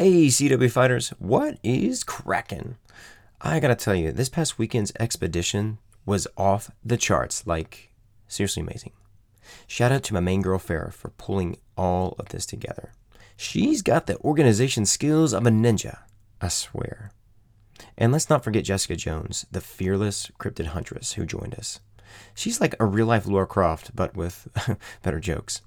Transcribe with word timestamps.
Hey, 0.00 0.26
CW 0.28 0.70
fighters, 0.70 1.08
what 1.18 1.58
is 1.64 2.04
cracking? 2.04 2.76
I 3.40 3.58
gotta 3.58 3.74
tell 3.74 3.96
you, 3.96 4.12
this 4.12 4.28
past 4.28 4.56
weekend's 4.56 4.92
expedition 5.00 5.78
was 6.06 6.28
off 6.36 6.70
the 6.84 6.96
charts. 6.96 7.48
Like, 7.48 7.90
seriously 8.28 8.62
amazing. 8.62 8.92
Shout 9.66 9.90
out 9.90 10.04
to 10.04 10.14
my 10.14 10.20
main 10.20 10.40
girl 10.40 10.60
Farah 10.60 10.92
for 10.92 11.08
pulling 11.08 11.56
all 11.76 12.14
of 12.20 12.28
this 12.28 12.46
together. 12.46 12.92
She's 13.36 13.82
got 13.82 14.06
the 14.06 14.20
organization 14.20 14.86
skills 14.86 15.32
of 15.32 15.44
a 15.46 15.50
ninja, 15.50 15.98
I 16.40 16.46
swear. 16.46 17.10
And 17.96 18.12
let's 18.12 18.30
not 18.30 18.44
forget 18.44 18.62
Jessica 18.62 18.94
Jones, 18.94 19.46
the 19.50 19.60
fearless 19.60 20.30
cryptid 20.38 20.66
huntress 20.66 21.14
who 21.14 21.26
joined 21.26 21.56
us. 21.56 21.80
She's 22.36 22.60
like 22.60 22.76
a 22.78 22.86
real 22.86 23.06
life 23.06 23.26
Laura 23.26 23.48
Croft, 23.48 23.96
but 23.96 24.14
with 24.16 24.46
better 25.02 25.18
jokes. 25.18 25.60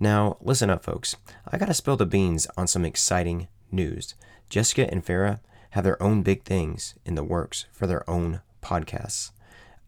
Now, 0.00 0.38
listen 0.40 0.70
up, 0.70 0.82
folks. 0.82 1.14
I 1.46 1.56
gotta 1.56 1.72
spill 1.72 1.96
the 1.96 2.04
beans 2.04 2.48
on 2.56 2.66
some 2.66 2.84
exciting 2.84 3.46
news. 3.72 4.14
Jessica 4.48 4.90
and 4.90 5.04
Farah 5.04 5.40
have 5.70 5.84
their 5.84 6.02
own 6.02 6.22
big 6.22 6.44
things 6.44 6.94
in 7.04 7.14
the 7.14 7.24
works 7.24 7.66
for 7.72 7.86
their 7.86 8.08
own 8.08 8.40
podcasts. 8.62 9.30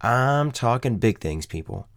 I'm 0.00 0.50
talking 0.50 0.98
big 0.98 1.20
things, 1.20 1.46
people. 1.46 1.88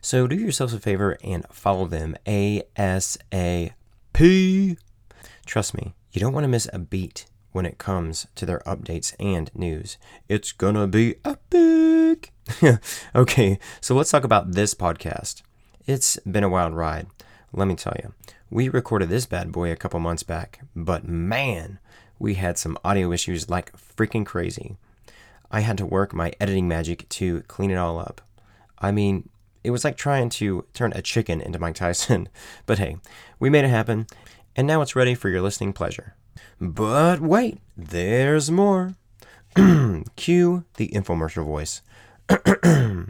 So 0.00 0.26
do 0.26 0.36
yourselves 0.36 0.74
a 0.74 0.80
favor 0.80 1.18
and 1.22 1.46
follow 1.50 1.86
them 1.86 2.16
ASAP. 2.26 3.74
Trust 5.46 5.74
me, 5.74 5.94
you 6.12 6.20
don't 6.20 6.32
want 6.32 6.44
to 6.44 6.48
miss 6.48 6.68
a 6.72 6.78
beat 6.78 7.26
when 7.52 7.66
it 7.66 7.78
comes 7.78 8.26
to 8.34 8.46
their 8.46 8.60
updates 8.60 9.14
and 9.18 9.50
news. 9.54 9.98
It's 10.28 10.52
gonna 10.52 10.86
be 10.86 11.16
epic. 11.24 12.32
okay, 13.14 13.58
so 13.80 13.94
let's 13.94 14.10
talk 14.10 14.24
about 14.24 14.52
this 14.52 14.74
podcast. 14.74 15.42
It's 15.86 16.16
been 16.20 16.44
a 16.44 16.48
wild 16.48 16.74
ride. 16.74 17.06
Let 17.52 17.68
me 17.68 17.74
tell 17.74 17.94
you, 18.02 18.14
we 18.50 18.68
recorded 18.68 19.08
this 19.08 19.26
bad 19.26 19.52
boy 19.52 19.70
a 19.70 19.76
couple 19.76 20.00
months 20.00 20.24
back, 20.24 20.60
but 20.74 21.06
man, 21.06 21.78
we 22.18 22.34
had 22.34 22.58
some 22.58 22.76
audio 22.84 23.12
issues 23.12 23.48
like 23.48 23.72
freaking 23.76 24.26
crazy. 24.26 24.76
I 25.50 25.60
had 25.60 25.78
to 25.78 25.86
work 25.86 26.12
my 26.12 26.32
editing 26.40 26.66
magic 26.66 27.08
to 27.10 27.42
clean 27.42 27.70
it 27.70 27.76
all 27.76 27.98
up. 27.98 28.20
I 28.78 28.90
mean, 28.90 29.28
it 29.62 29.70
was 29.70 29.84
like 29.84 29.96
trying 29.96 30.30
to 30.30 30.64
turn 30.74 30.92
a 30.94 31.02
chicken 31.02 31.40
into 31.40 31.58
Mike 31.58 31.76
Tyson. 31.76 32.28
But 32.66 32.78
hey, 32.78 32.96
we 33.38 33.50
made 33.50 33.64
it 33.64 33.68
happen, 33.68 34.06
and 34.56 34.66
now 34.66 34.82
it's 34.82 34.96
ready 34.96 35.14
for 35.14 35.28
your 35.28 35.42
listening 35.42 35.72
pleasure. 35.72 36.16
But 36.60 37.20
wait, 37.20 37.58
there's 37.76 38.50
more. 38.50 38.94
Cue 40.16 40.64
the 40.74 40.88
infomercial 40.88 41.44
voice. 41.44 41.82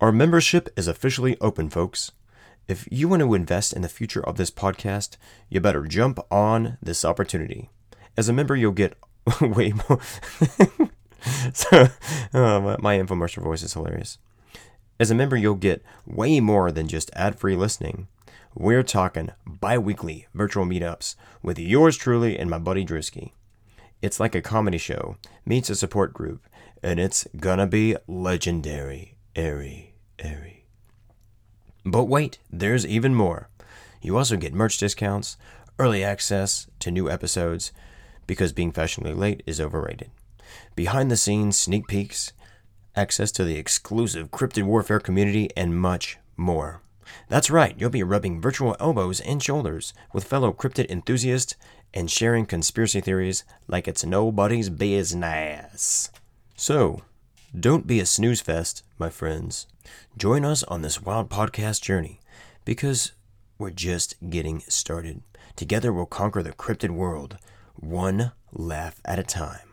Our 0.00 0.12
membership 0.12 0.68
is 0.76 0.86
officially 0.86 1.36
open, 1.40 1.70
folks. 1.70 2.12
If 2.68 2.86
you 2.90 3.08
want 3.08 3.20
to 3.20 3.32
invest 3.32 3.72
in 3.72 3.80
the 3.80 3.88
future 3.88 4.22
of 4.22 4.36
this 4.36 4.50
podcast, 4.50 5.16
you 5.48 5.58
better 5.58 5.84
jump 5.84 6.18
on 6.30 6.76
this 6.82 7.02
opportunity. 7.02 7.70
As 8.14 8.28
a 8.28 8.32
member, 8.34 8.54
you'll 8.54 8.72
get 8.72 8.94
way 9.40 9.72
more. 9.72 10.00
so, 11.54 11.88
oh, 12.34 12.76
my, 12.78 12.98
infomercial 12.98 13.42
voice 13.42 13.62
is 13.62 13.72
hilarious. 13.72 14.18
As 15.00 15.10
a 15.10 15.14
member, 15.14 15.34
you'll 15.34 15.54
get 15.54 15.82
way 16.06 16.40
more 16.40 16.70
than 16.70 16.88
just 16.88 17.10
ad 17.14 17.38
free 17.38 17.56
listening. 17.56 18.06
We're 18.54 18.82
talking 18.82 19.30
bi 19.46 19.78
weekly 19.78 20.26
virtual 20.34 20.66
meetups 20.66 21.14
with 21.42 21.58
yours 21.58 21.96
truly 21.96 22.38
and 22.38 22.50
my 22.50 22.58
buddy 22.58 22.84
Drewski. 22.84 23.32
It's 24.02 24.20
like 24.20 24.34
a 24.34 24.42
comedy 24.42 24.78
show 24.78 25.16
meets 25.46 25.70
a 25.70 25.74
support 25.74 26.12
group, 26.12 26.46
and 26.82 27.00
it's 27.00 27.26
gonna 27.38 27.66
be 27.66 27.96
legendary. 28.06 29.16
Airy, 29.34 29.94
airy. 30.18 30.57
But 31.90 32.04
wait, 32.04 32.38
there's 32.52 32.86
even 32.86 33.14
more. 33.14 33.48
You 34.02 34.18
also 34.18 34.36
get 34.36 34.52
merch 34.52 34.76
discounts, 34.76 35.38
early 35.78 36.04
access 36.04 36.66
to 36.80 36.90
new 36.90 37.10
episodes, 37.10 37.72
because 38.26 38.52
being 38.52 38.72
fashionably 38.72 39.14
late 39.14 39.42
is 39.46 39.58
overrated, 39.58 40.10
behind 40.76 41.10
the 41.10 41.16
scenes 41.16 41.58
sneak 41.58 41.88
peeks, 41.88 42.34
access 42.94 43.32
to 43.32 43.44
the 43.44 43.56
exclusive 43.56 44.30
Cryptid 44.30 44.64
Warfare 44.64 45.00
community, 45.00 45.48
and 45.56 45.80
much 45.80 46.18
more. 46.36 46.82
That's 47.28 47.50
right, 47.50 47.74
you'll 47.78 47.88
be 47.88 48.02
rubbing 48.02 48.38
virtual 48.38 48.76
elbows 48.78 49.20
and 49.20 49.42
shoulders 49.42 49.94
with 50.12 50.24
fellow 50.24 50.52
cryptid 50.52 50.90
enthusiasts 50.90 51.56
and 51.94 52.10
sharing 52.10 52.44
conspiracy 52.44 53.00
theories 53.00 53.44
like 53.66 53.88
it's 53.88 54.04
nobody's 54.04 54.68
business. 54.68 56.10
So, 56.54 57.00
don't 57.58 57.86
be 57.86 57.98
a 57.98 58.04
snooze 58.04 58.42
fest, 58.42 58.82
my 58.98 59.08
friends. 59.08 59.66
Join 60.16 60.44
us 60.44 60.62
on 60.64 60.82
this 60.82 61.02
wild 61.02 61.30
podcast 61.30 61.82
journey 61.82 62.20
because 62.64 63.12
we're 63.58 63.70
just 63.70 64.14
getting 64.30 64.60
started. 64.68 65.22
Together, 65.56 65.92
we'll 65.92 66.06
conquer 66.06 66.42
the 66.42 66.52
cryptid 66.52 66.90
world, 66.90 67.38
one 67.74 68.32
laugh 68.52 69.00
at 69.04 69.18
a 69.18 69.22
time. 69.22 69.68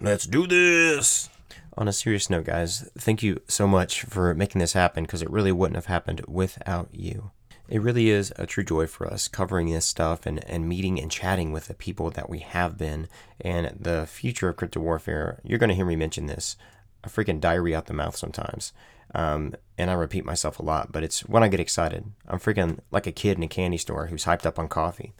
Let's 0.00 0.26
do 0.26 0.46
this! 0.46 1.28
On 1.76 1.88
a 1.88 1.92
serious 1.92 2.28
note, 2.28 2.44
guys, 2.44 2.90
thank 2.98 3.22
you 3.22 3.40
so 3.48 3.66
much 3.66 4.02
for 4.02 4.34
making 4.34 4.58
this 4.58 4.74
happen 4.74 5.04
because 5.04 5.22
it 5.22 5.30
really 5.30 5.52
wouldn't 5.52 5.76
have 5.76 5.86
happened 5.86 6.22
without 6.28 6.88
you. 6.92 7.30
It 7.68 7.80
really 7.80 8.10
is 8.10 8.32
a 8.36 8.44
true 8.44 8.64
joy 8.64 8.86
for 8.86 9.06
us 9.06 9.28
covering 9.28 9.70
this 9.70 9.86
stuff 9.86 10.26
and, 10.26 10.44
and 10.44 10.68
meeting 10.68 11.00
and 11.00 11.10
chatting 11.10 11.52
with 11.52 11.68
the 11.68 11.74
people 11.74 12.10
that 12.10 12.28
we 12.28 12.40
have 12.40 12.76
been 12.76 13.08
and 13.40 13.74
the 13.80 14.06
future 14.06 14.50
of 14.50 14.56
Cryptid 14.56 14.82
Warfare. 14.82 15.40
You're 15.44 15.58
going 15.58 15.70
to 15.70 15.74
hear 15.74 15.86
me 15.86 15.96
mention 15.96 16.26
this 16.26 16.56
a 17.04 17.08
freaking 17.08 17.40
diary 17.40 17.74
out 17.74 17.86
the 17.86 17.94
mouth 17.94 18.16
sometimes. 18.16 18.72
Um, 19.14 19.54
and 19.76 19.90
I 19.90 19.94
repeat 19.94 20.24
myself 20.24 20.58
a 20.58 20.62
lot, 20.62 20.92
but 20.92 21.02
it's 21.02 21.20
when 21.26 21.42
I 21.42 21.48
get 21.48 21.60
excited. 21.60 22.04
I'm 22.26 22.38
freaking 22.38 22.78
like 22.90 23.06
a 23.06 23.12
kid 23.12 23.36
in 23.36 23.42
a 23.42 23.48
candy 23.48 23.76
store 23.76 24.06
who's 24.06 24.24
hyped 24.24 24.46
up 24.46 24.58
on 24.58 24.68
coffee. 24.68 25.12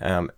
Um, 0.00 0.30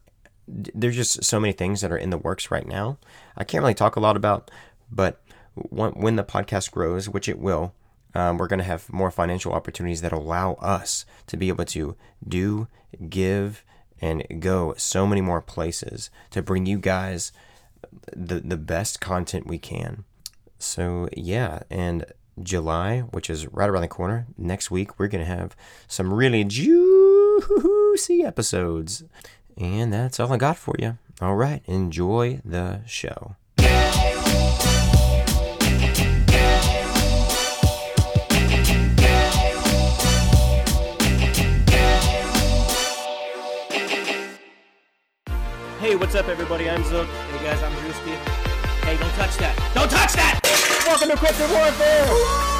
there's 0.48 0.96
just 0.96 1.22
so 1.22 1.38
many 1.38 1.52
things 1.52 1.80
that 1.80 1.92
are 1.92 1.98
in 1.98 2.10
the 2.10 2.18
works 2.18 2.50
right 2.50 2.66
now. 2.66 2.98
I 3.36 3.44
can't 3.44 3.62
really 3.62 3.74
talk 3.74 3.94
a 3.94 4.00
lot 4.00 4.16
about, 4.16 4.50
but 4.91 5.22
when, 5.54 5.92
when 5.92 6.16
the 6.16 6.24
podcast 6.24 6.72
grows, 6.72 7.08
which 7.08 7.28
it 7.28 7.38
will, 7.38 7.74
um, 8.14 8.38
we're 8.38 8.48
going 8.48 8.58
to 8.58 8.64
have 8.64 8.92
more 8.92 9.12
financial 9.12 9.52
opportunities 9.52 10.00
that 10.00 10.12
allow 10.12 10.54
us 10.54 11.04
to 11.28 11.36
be 11.36 11.48
able 11.48 11.64
to 11.66 11.97
do, 12.26 12.66
give, 13.08 13.62
and 14.00 14.24
go 14.41 14.74
so 14.76 15.06
many 15.06 15.20
more 15.20 15.41
places 15.42 16.10
to 16.30 16.42
bring 16.42 16.66
you 16.66 16.78
guys 16.78 17.32
the 18.14 18.41
the 18.41 18.56
best 18.56 19.00
content 19.00 19.47
we 19.47 19.58
can. 19.58 20.04
So 20.62 21.09
yeah, 21.16 21.60
and 21.71 22.04
July, 22.43 23.00
which 23.00 23.31
is 23.31 23.47
right 23.48 23.69
around 23.69 23.81
the 23.81 23.88
corner, 23.88 24.26
next 24.37 24.71
week 24.71 24.98
we're 24.98 25.09
gonna 25.09 25.25
have 25.25 25.56
some 25.88 26.12
really 26.12 26.44
juicy 26.44 28.22
episodes. 28.22 29.03
And 29.56 29.91
that's 29.91 30.21
all 30.21 30.31
I 30.32 30.37
got 30.37 30.59
for 30.59 30.75
you. 30.78 30.98
All 31.21 31.34
right, 31.34 31.62
enjoy 31.65 32.41
the 32.44 32.82
show. 32.87 33.37
Hey, 45.78 45.97
what's 45.97 46.15
up, 46.15 46.28
everybody? 46.28 46.69
I'm 46.69 46.84
Zook. 46.84 47.09
Hey 47.09 47.44
guys, 47.44 47.62
I'm 47.62 47.72
Drewski. 47.72 48.15
Hey, 48.84 48.98
don't 48.98 49.12
touch 49.12 49.37
that! 49.38 49.56
Don't 49.75 49.91
touch 49.91 50.12
that! 50.15 50.49
Welcome 50.86 51.08
to 51.10 51.16
Cryptid 51.16 51.52
Warfare! 51.52 52.50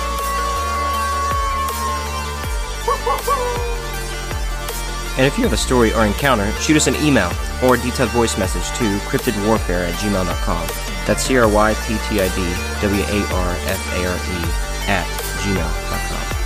And 5.16 5.26
if 5.26 5.36
you 5.36 5.44
have 5.44 5.53
a 5.53 5.56
story 5.56 5.92
or 5.92 6.06
encounter, 6.06 6.50
shoot 6.53 6.76
us 6.76 6.86
an 6.86 6.94
email 6.97 7.31
or 7.62 7.75
a 7.75 7.78
detailed 7.78 8.10
voice 8.10 8.38
message 8.38 8.66
to 8.78 8.98
cryptidwarfare 9.08 9.88
at 9.88 9.94
gmail.com. 9.94 10.69
That's 11.06 11.25
C 11.25 11.36
R 11.36 11.48
Y 11.48 11.75
T 11.86 11.97
T 12.08 12.20
I 12.20 12.28
D 12.28 12.81
W 12.81 13.03
A 13.03 13.26
R 13.34 13.50
F 13.66 13.94
A 13.94 14.06
R 14.06 14.16
E 14.16 14.44
at 14.88 15.06
gmail.com. 15.42 16.37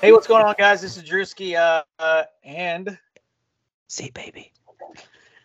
Hey, 0.00 0.12
what's 0.12 0.26
going 0.26 0.44
on, 0.44 0.54
guys? 0.58 0.82
This 0.82 0.98
is 0.98 1.02
Drewski, 1.02 1.56
uh, 1.56 1.82
uh, 1.98 2.24
and 2.44 2.98
See, 3.94 4.10
baby. 4.10 4.50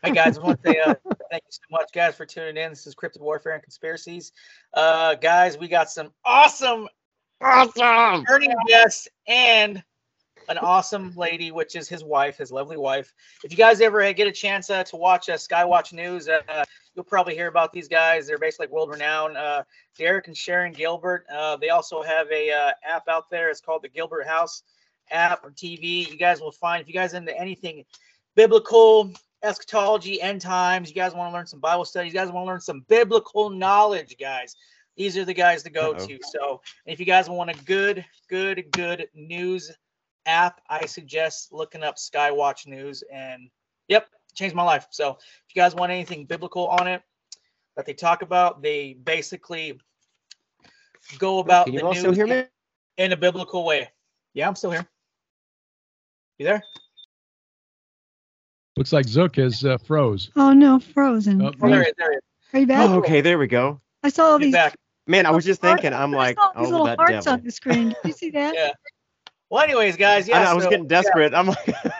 hi, 0.03 0.09
guys. 0.09 0.39
I 0.39 0.41
want 0.41 0.63
to 0.63 0.71
say 0.71 0.79
uh, 0.79 0.95
thank 1.29 1.43
you 1.45 1.51
so 1.51 1.61
much, 1.69 1.91
guys, 1.93 2.15
for 2.15 2.25
tuning 2.25 2.57
in. 2.57 2.71
This 2.71 2.87
is 2.87 2.95
Cryptid 2.95 3.19
Warfare 3.19 3.53
and 3.53 3.61
Conspiracies. 3.61 4.31
Uh, 4.73 5.13
guys, 5.13 5.59
we 5.59 5.67
got 5.67 5.91
some 5.91 6.11
awesome, 6.25 6.87
awesome 7.41 8.25
earning 8.27 8.51
guests 8.67 9.07
and 9.27 9.83
an 10.47 10.57
awesome 10.57 11.13
lady, 11.15 11.51
which 11.51 11.75
is 11.75 11.87
his 11.87 12.03
wife, 12.03 12.37
his 12.39 12.51
lovely 12.51 12.75
wife. 12.75 13.13
If 13.43 13.51
you 13.51 13.57
guys 13.57 13.81
ever 13.81 14.11
get 14.13 14.27
a 14.27 14.31
chance 14.31 14.71
uh, 14.71 14.83
to 14.85 14.95
watch 14.95 15.29
uh, 15.29 15.35
Skywatch 15.35 15.93
News, 15.93 16.27
uh, 16.27 16.65
you'll 16.95 17.05
probably 17.05 17.35
hear 17.35 17.49
about 17.49 17.71
these 17.71 17.87
guys. 17.87 18.25
They're 18.25 18.39
basically 18.39 18.65
like 18.65 18.73
world 18.73 18.89
renowned. 18.89 19.37
Uh, 19.37 19.63
Derek 19.95 20.25
and 20.25 20.35
Sharon 20.35 20.73
Gilbert. 20.73 21.23
Uh, 21.31 21.55
they 21.57 21.69
also 21.69 22.01
have 22.01 22.25
a 22.31 22.49
uh, 22.49 22.71
app 22.83 23.07
out 23.09 23.29
there. 23.29 23.51
It's 23.51 23.61
called 23.61 23.83
the 23.83 23.89
Gilbert 23.89 24.25
House 24.25 24.63
app 25.11 25.43
or 25.43 25.51
TV. 25.51 26.09
You 26.09 26.17
guys 26.17 26.41
will 26.41 26.51
find 26.51 26.81
if 26.81 26.87
you 26.87 26.95
guys 26.95 27.13
into 27.13 27.37
anything 27.39 27.85
biblical, 28.39 29.11
eschatology, 29.43 30.21
end 30.21 30.39
times. 30.39 30.87
You 30.87 30.95
guys 30.95 31.13
want 31.13 31.29
to 31.29 31.33
learn 31.37 31.45
some 31.45 31.59
Bible 31.59 31.83
studies. 31.83 32.13
You 32.13 32.19
guys 32.21 32.31
want 32.31 32.45
to 32.45 32.47
learn 32.47 32.61
some 32.61 32.85
biblical 32.87 33.49
knowledge, 33.49 34.15
guys. 34.17 34.55
these 34.95 35.17
are 35.17 35.25
the 35.25 35.33
guys 35.33 35.61
to 35.63 35.69
go 35.69 35.91
Uh-oh. 35.91 36.07
to. 36.07 36.19
So 36.31 36.61
if 36.85 37.01
you 37.01 37.05
guys 37.05 37.29
want 37.29 37.49
a 37.49 37.63
good, 37.65 38.05
good, 38.29 38.63
good 38.71 39.09
news 39.13 39.69
app, 40.25 40.61
I 40.69 40.85
suggest 40.85 41.51
looking 41.51 41.83
up 41.83 41.97
Skywatch 41.97 42.65
News. 42.65 43.03
And 43.11 43.49
yep, 43.89 44.07
changed 44.35 44.55
my 44.55 44.63
life. 44.63 44.87
So 44.89 45.17
if 45.19 45.53
you 45.53 45.61
guys 45.61 45.75
want 45.75 45.91
anything 45.91 46.23
biblical 46.23 46.67
on 46.67 46.87
it 46.87 47.01
that 47.75 47.85
they 47.85 47.93
talk 47.93 48.21
about, 48.21 48.61
they 48.61 48.93
basically 49.03 49.81
go 51.17 51.39
about 51.39 51.65
Can 51.65 51.75
the 51.75 51.81
you 51.81 51.87
also 51.87 52.07
news 52.07 52.15
hear 52.15 52.27
me? 52.27 52.45
in 52.97 53.11
a 53.11 53.17
biblical 53.17 53.65
way. 53.65 53.89
Yeah, 54.33 54.47
I'm 54.47 54.55
still 54.55 54.71
here. 54.71 54.87
You 56.37 56.45
there? 56.45 56.63
Looks 58.79 58.93
like 58.93 59.09
Zook 59.09 59.35
has 59.35 59.65
uh, 59.65 59.77
froze. 59.77 60.31
Oh 60.37 60.53
no, 60.53 60.79
frozen. 60.79 61.41
Oh, 61.41 61.51
are, 61.61 61.69
there 61.69 61.85
you. 61.85 61.93
There 61.97 62.11
he 62.53 62.57
are 62.57 62.59
you 62.61 62.67
back? 62.67 62.89
Oh, 62.89 62.93
okay, 62.99 63.19
there 63.19 63.37
we 63.37 63.45
go. 63.45 63.81
I 64.03 64.09
saw 64.09 64.27
all 64.27 64.37
He's 64.37 64.45
these. 64.45 64.53
back. 64.53 64.77
Man, 65.05 65.25
I 65.25 65.31
was 65.31 65.43
just 65.43 65.61
hearts- 65.61 65.81
thinking, 65.81 65.99
I'm 65.99 66.13
I 66.13 66.17
like, 66.17 66.39
saw 66.39 66.53
these 66.55 66.67
oh, 66.67 66.71
little 66.71 66.85
that 66.85 66.97
hearts 66.97 67.11
devil. 67.25 67.33
on 67.33 67.43
the 67.43 67.51
screen. 67.51 67.89
Did 67.89 67.97
you 68.05 68.13
see 68.13 68.29
that? 68.29 68.53
Yeah. 68.55 68.71
Well, 69.49 69.63
anyways, 69.63 69.97
guys, 69.97 70.29
I, 70.29 70.31
yeah. 70.31 70.43
know, 70.45 70.51
I 70.51 70.53
was 70.53 70.63
so- 70.63 70.69
getting 70.69 70.87
desperate. 70.87 71.33
I'm 71.33 71.47
like, 71.47 71.75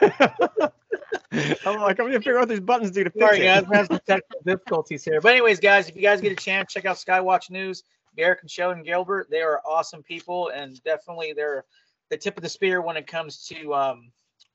I'm 1.66 1.80
like, 1.82 2.00
I'm 2.00 2.06
gonna 2.06 2.12
figure 2.12 2.36
out 2.38 2.40
what 2.40 2.48
these 2.48 2.60
buttons 2.60 2.92
do 2.92 3.04
to 3.04 3.10
fix 3.10 3.22
Sorry, 3.22 3.40
it. 3.40 3.44
guys, 3.44 3.64
we're 3.68 3.76
having 3.76 3.96
some 3.98 4.00
technical 4.06 4.40
difficulties 4.46 5.04
here. 5.04 5.20
But 5.20 5.32
anyways, 5.32 5.60
guys, 5.60 5.86
if 5.90 5.96
you 5.96 6.00
guys 6.00 6.22
get 6.22 6.32
a 6.32 6.36
chance, 6.36 6.72
check 6.72 6.86
out 6.86 6.96
Skywatch 6.96 7.50
News. 7.50 7.82
Derek 8.16 8.40
and 8.40 8.50
Sharon 8.50 8.82
Gilbert, 8.84 9.28
they 9.30 9.42
are 9.42 9.60
awesome 9.68 10.02
people, 10.02 10.48
and 10.48 10.82
definitely 10.82 11.34
they're 11.34 11.66
the 12.08 12.16
tip 12.16 12.38
of 12.38 12.42
the 12.42 12.48
spear 12.48 12.80
when 12.80 12.96
it 12.96 13.06
comes 13.06 13.44
to 13.48 13.74
um 13.74 14.10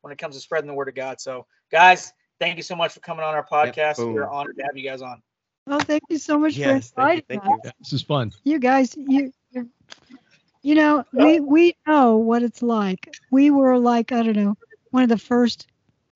when 0.05 0.11
it 0.11 0.19
comes 0.19 0.35
to 0.35 0.41
spreading 0.41 0.67
the 0.67 0.73
word 0.75 0.87
of 0.87 0.93
God. 0.93 1.19
So, 1.19 1.47
guys, 1.71 2.13
thank 2.39 2.57
you 2.57 2.61
so 2.63 2.75
much 2.75 2.93
for 2.93 2.99
coming 2.99 3.25
on 3.25 3.33
our 3.33 3.43
podcast. 3.43 3.97
boom. 3.97 4.13
We're 4.13 4.29
honored 4.29 4.55
to 4.57 4.63
have 4.63 4.77
you 4.77 4.87
guys 4.87 5.01
on. 5.01 5.19
Well, 5.65 5.79
thank 5.79 6.03
you 6.09 6.19
so 6.19 6.37
much 6.37 6.57
Yes, 6.57 6.91
for 6.91 7.01
thank 7.01 7.15
you, 7.15 7.21
inviting 7.21 7.39
thank 7.39 7.43
us. 7.43 7.49
you. 7.49 7.59
Yeah, 7.63 7.71
this 7.79 7.93
is 7.93 8.03
fun. 8.03 8.31
You 8.43 8.59
guys, 8.59 8.95
you, 8.95 9.33
you, 9.49 9.67
you 10.61 10.75
know, 10.75 11.03
we 11.11 11.39
we 11.39 11.75
know 11.87 12.17
what 12.17 12.43
it's 12.43 12.61
like. 12.61 13.17
We 13.31 13.49
were 13.49 13.79
like, 13.79 14.11
I 14.11 14.21
don't 14.21 14.35
know, 14.35 14.55
one 14.91 15.01
of 15.01 15.09
the 15.09 15.17
first 15.17 15.65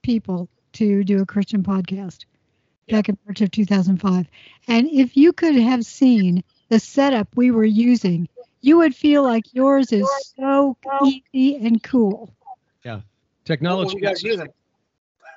people 0.03 0.47
to 0.74 1.03
do 1.03 1.19
a 1.19 1.25
Christian 1.25 1.63
podcast 1.63 2.25
back 2.91 3.09
in 3.09 3.18
March 3.25 3.41
of 3.41 3.50
2005. 3.50 4.27
And 4.68 4.88
if 4.91 5.18
you 5.18 5.33
could 5.33 5.56
have 5.56 5.83
seen 5.83 6.44
the 6.69 6.80
setup 6.80 7.27
we 7.36 7.50
were 7.50 7.65
using, 7.65 8.27
you 8.62 8.77
would 8.77 8.94
feel 8.94 9.24
like 9.24 9.51
yours 9.51 9.91
is 9.91 10.07
so 10.38 10.77
easy 11.01 11.56
and 11.56 11.81
cool. 11.81 12.30
What 13.50 13.60
were 13.62 13.66
Technology. 13.66 13.96
you 13.98 14.01
guys 14.01 14.24
using? 14.24 14.48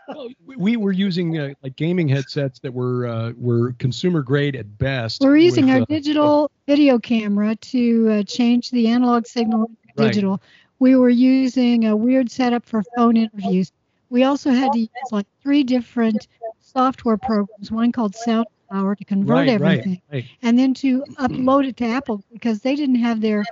Well, 0.08 0.28
we- 0.44 0.56
we 0.56 0.76
were 0.76 0.92
using 0.92 1.38
uh, 1.38 1.54
like 1.62 1.76
gaming 1.76 2.08
headsets 2.08 2.58
that 2.60 2.72
were 2.72 3.06
uh, 3.06 3.32
were 3.38 3.72
consumer 3.78 4.22
grade 4.22 4.54
at 4.54 4.76
best. 4.76 5.22
We're 5.22 5.38
using 5.38 5.66
with, 5.66 5.74
our 5.76 5.80
uh, 5.82 5.86
digital 5.86 6.50
video 6.66 6.98
camera 6.98 7.56
to 7.56 8.08
uh, 8.10 8.22
change 8.24 8.70
the 8.70 8.88
analog 8.88 9.26
signal 9.26 9.66
to 9.66 9.72
Right. 9.96 10.08
digital. 10.12 10.42
We 10.78 10.96
were 10.96 11.08
using 11.08 11.86
a 11.86 11.96
weird 11.96 12.30
setup 12.30 12.66
for 12.66 12.82
phone 12.96 13.16
interviews. 13.16 13.72
We 14.10 14.24
also 14.24 14.50
had 14.50 14.72
to 14.72 14.80
use 14.80 14.88
like 15.10 15.26
three 15.42 15.62
different 15.62 16.28
software 16.60 17.16
programs, 17.16 17.70
one 17.70 17.92
called 17.92 18.12
SoundCloud 18.12 18.98
to 18.98 19.04
convert 19.04 19.36
right, 19.36 19.48
everything, 19.48 20.02
right, 20.10 20.24
right. 20.24 20.24
and 20.42 20.58
then 20.58 20.74
to 20.74 21.02
upload 21.18 21.66
it 21.66 21.76
to 21.78 21.86
Apple 21.86 22.22
because 22.32 22.60
they 22.60 22.74
didn't 22.74 22.96
have 22.96 23.20
their 23.22 23.44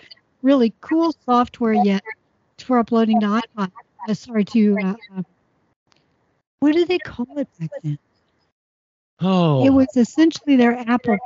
really 0.43 0.75
cool 0.81 1.15
software 1.25 1.73
yet 1.73 2.03
for 2.59 2.79
uploading 2.79 3.21
to 3.21 3.27
iPod. 3.27 3.71
Uh, 4.08 4.14
sorry, 4.14 4.44
to 4.47 4.76
uh, 4.82 5.23
what 6.61 6.73
do 6.75 6.85
they 6.85 6.99
call 6.99 7.26
it 7.38 7.49
back 7.58 7.70
then? 7.82 7.99
Oh, 9.23 9.67
It 9.67 9.70
was 9.70 9.88
essentially 9.97 10.56
their 10.56 10.73
Apple 10.79 11.19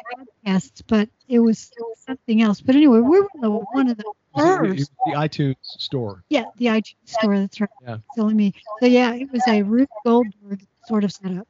podcasts, 0.45 0.83
but 0.87 1.09
it 1.29 1.39
was 1.39 1.71
something 2.05 2.43
else. 2.43 2.61
But 2.61 2.75
anyway, 2.75 2.99
we 2.99 3.21
were 3.21 3.29
the, 3.41 3.51
one 3.51 3.89
of 3.89 3.97
the 3.97 4.05
was 4.35 4.45
it- 4.45 4.49
it 4.49 4.61
was 4.63 4.79
first. 4.79 4.93
the 5.07 5.13
iTunes 5.13 5.55
store. 5.63 6.25
Yeah, 6.29 6.45
the 6.57 6.67
iTunes 6.67 6.97
store. 7.07 7.39
That's 7.39 7.61
right. 7.61 7.71
Yeah. 7.83 7.99
Silly 8.17 8.35
me. 8.35 8.55
So 8.81 8.87
yeah, 8.87 9.15
it 9.15 9.31
was 9.31 9.43
a 9.47 9.63
Rube 9.63 9.89
Goldberg 10.05 10.67
sort 10.87 11.05
of 11.05 11.13
setup. 11.13 11.47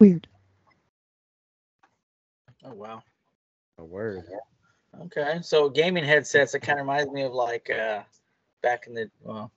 Weird. 0.00 0.26
Oh 2.64 2.74
wow. 2.74 3.02
A 3.78 3.84
word. 3.84 4.24
Okay, 5.02 5.38
so 5.42 5.68
gaming 5.68 6.04
headsets. 6.04 6.54
It 6.54 6.60
kind 6.60 6.80
of 6.80 6.84
reminds 6.86 7.12
me 7.12 7.22
of 7.22 7.32
like 7.32 7.70
uh 7.70 8.02
back 8.62 8.86
in 8.88 8.94
the 8.94 9.08
well, 9.22 9.42
with 9.44 9.52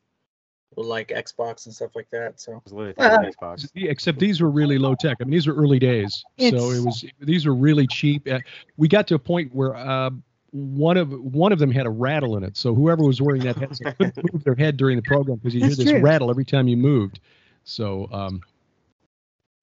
like 0.76 1.10
Xbox 1.10 1.66
and 1.66 1.76
stuff 1.76 1.92
like 1.96 2.10
that. 2.12 2.40
So 2.40 2.54
I 2.54 2.60
was 2.64 2.74
literally 2.74 2.94
thinking 2.94 3.32
Xbox. 3.34 3.68
Except 3.76 4.20
these 4.20 4.42
were 4.42 4.50
really 4.50 4.78
low 4.78 4.96
tech. 4.96 5.18
I 5.20 5.24
mean, 5.24 5.32
these 5.32 5.48
were 5.48 5.56
early 5.56 5.80
days, 5.80 6.24
so 6.40 6.72
it 6.72 6.84
was 6.84 7.06
these 7.20 7.46
were 7.46 7.56
really 7.56 7.88
cheap. 7.88 8.28
Uh, 8.28 8.40
we 8.78 8.88
got 8.88 9.08
to 9.08 9.16
a 9.16 9.20
point 9.20 9.54
where 9.54 9.76
uh, 9.76 10.12
one 10.52 10.98
of 10.98 11.12
one 11.12 11.52
of 11.52 11.60
them 11.60 11.72
had 11.72 11.86
a 11.86 11.90
rattle 11.90 12.38
in 12.38 12.44
it, 12.44 12.58
so 12.58 12.74
whoever 12.74 13.04
was 13.04 13.22
wearing 13.22 13.44
that 13.44 13.58
headset 13.58 13.98
couldn't 13.98 14.18
move 14.34 14.44
their 14.44 14.56
head 14.56 14.78
during 14.78 14.96
the 14.96 15.04
program 15.04 15.38
because 15.38 15.54
you 15.54 15.62
hear 15.62 15.76
this 15.76 15.90
true. 15.90 16.02
rattle 16.02 16.30
every 16.30 16.46
time 16.46 16.68
you 16.68 16.78
moved. 16.78 17.20
So, 17.64 18.08
um, 18.12 18.42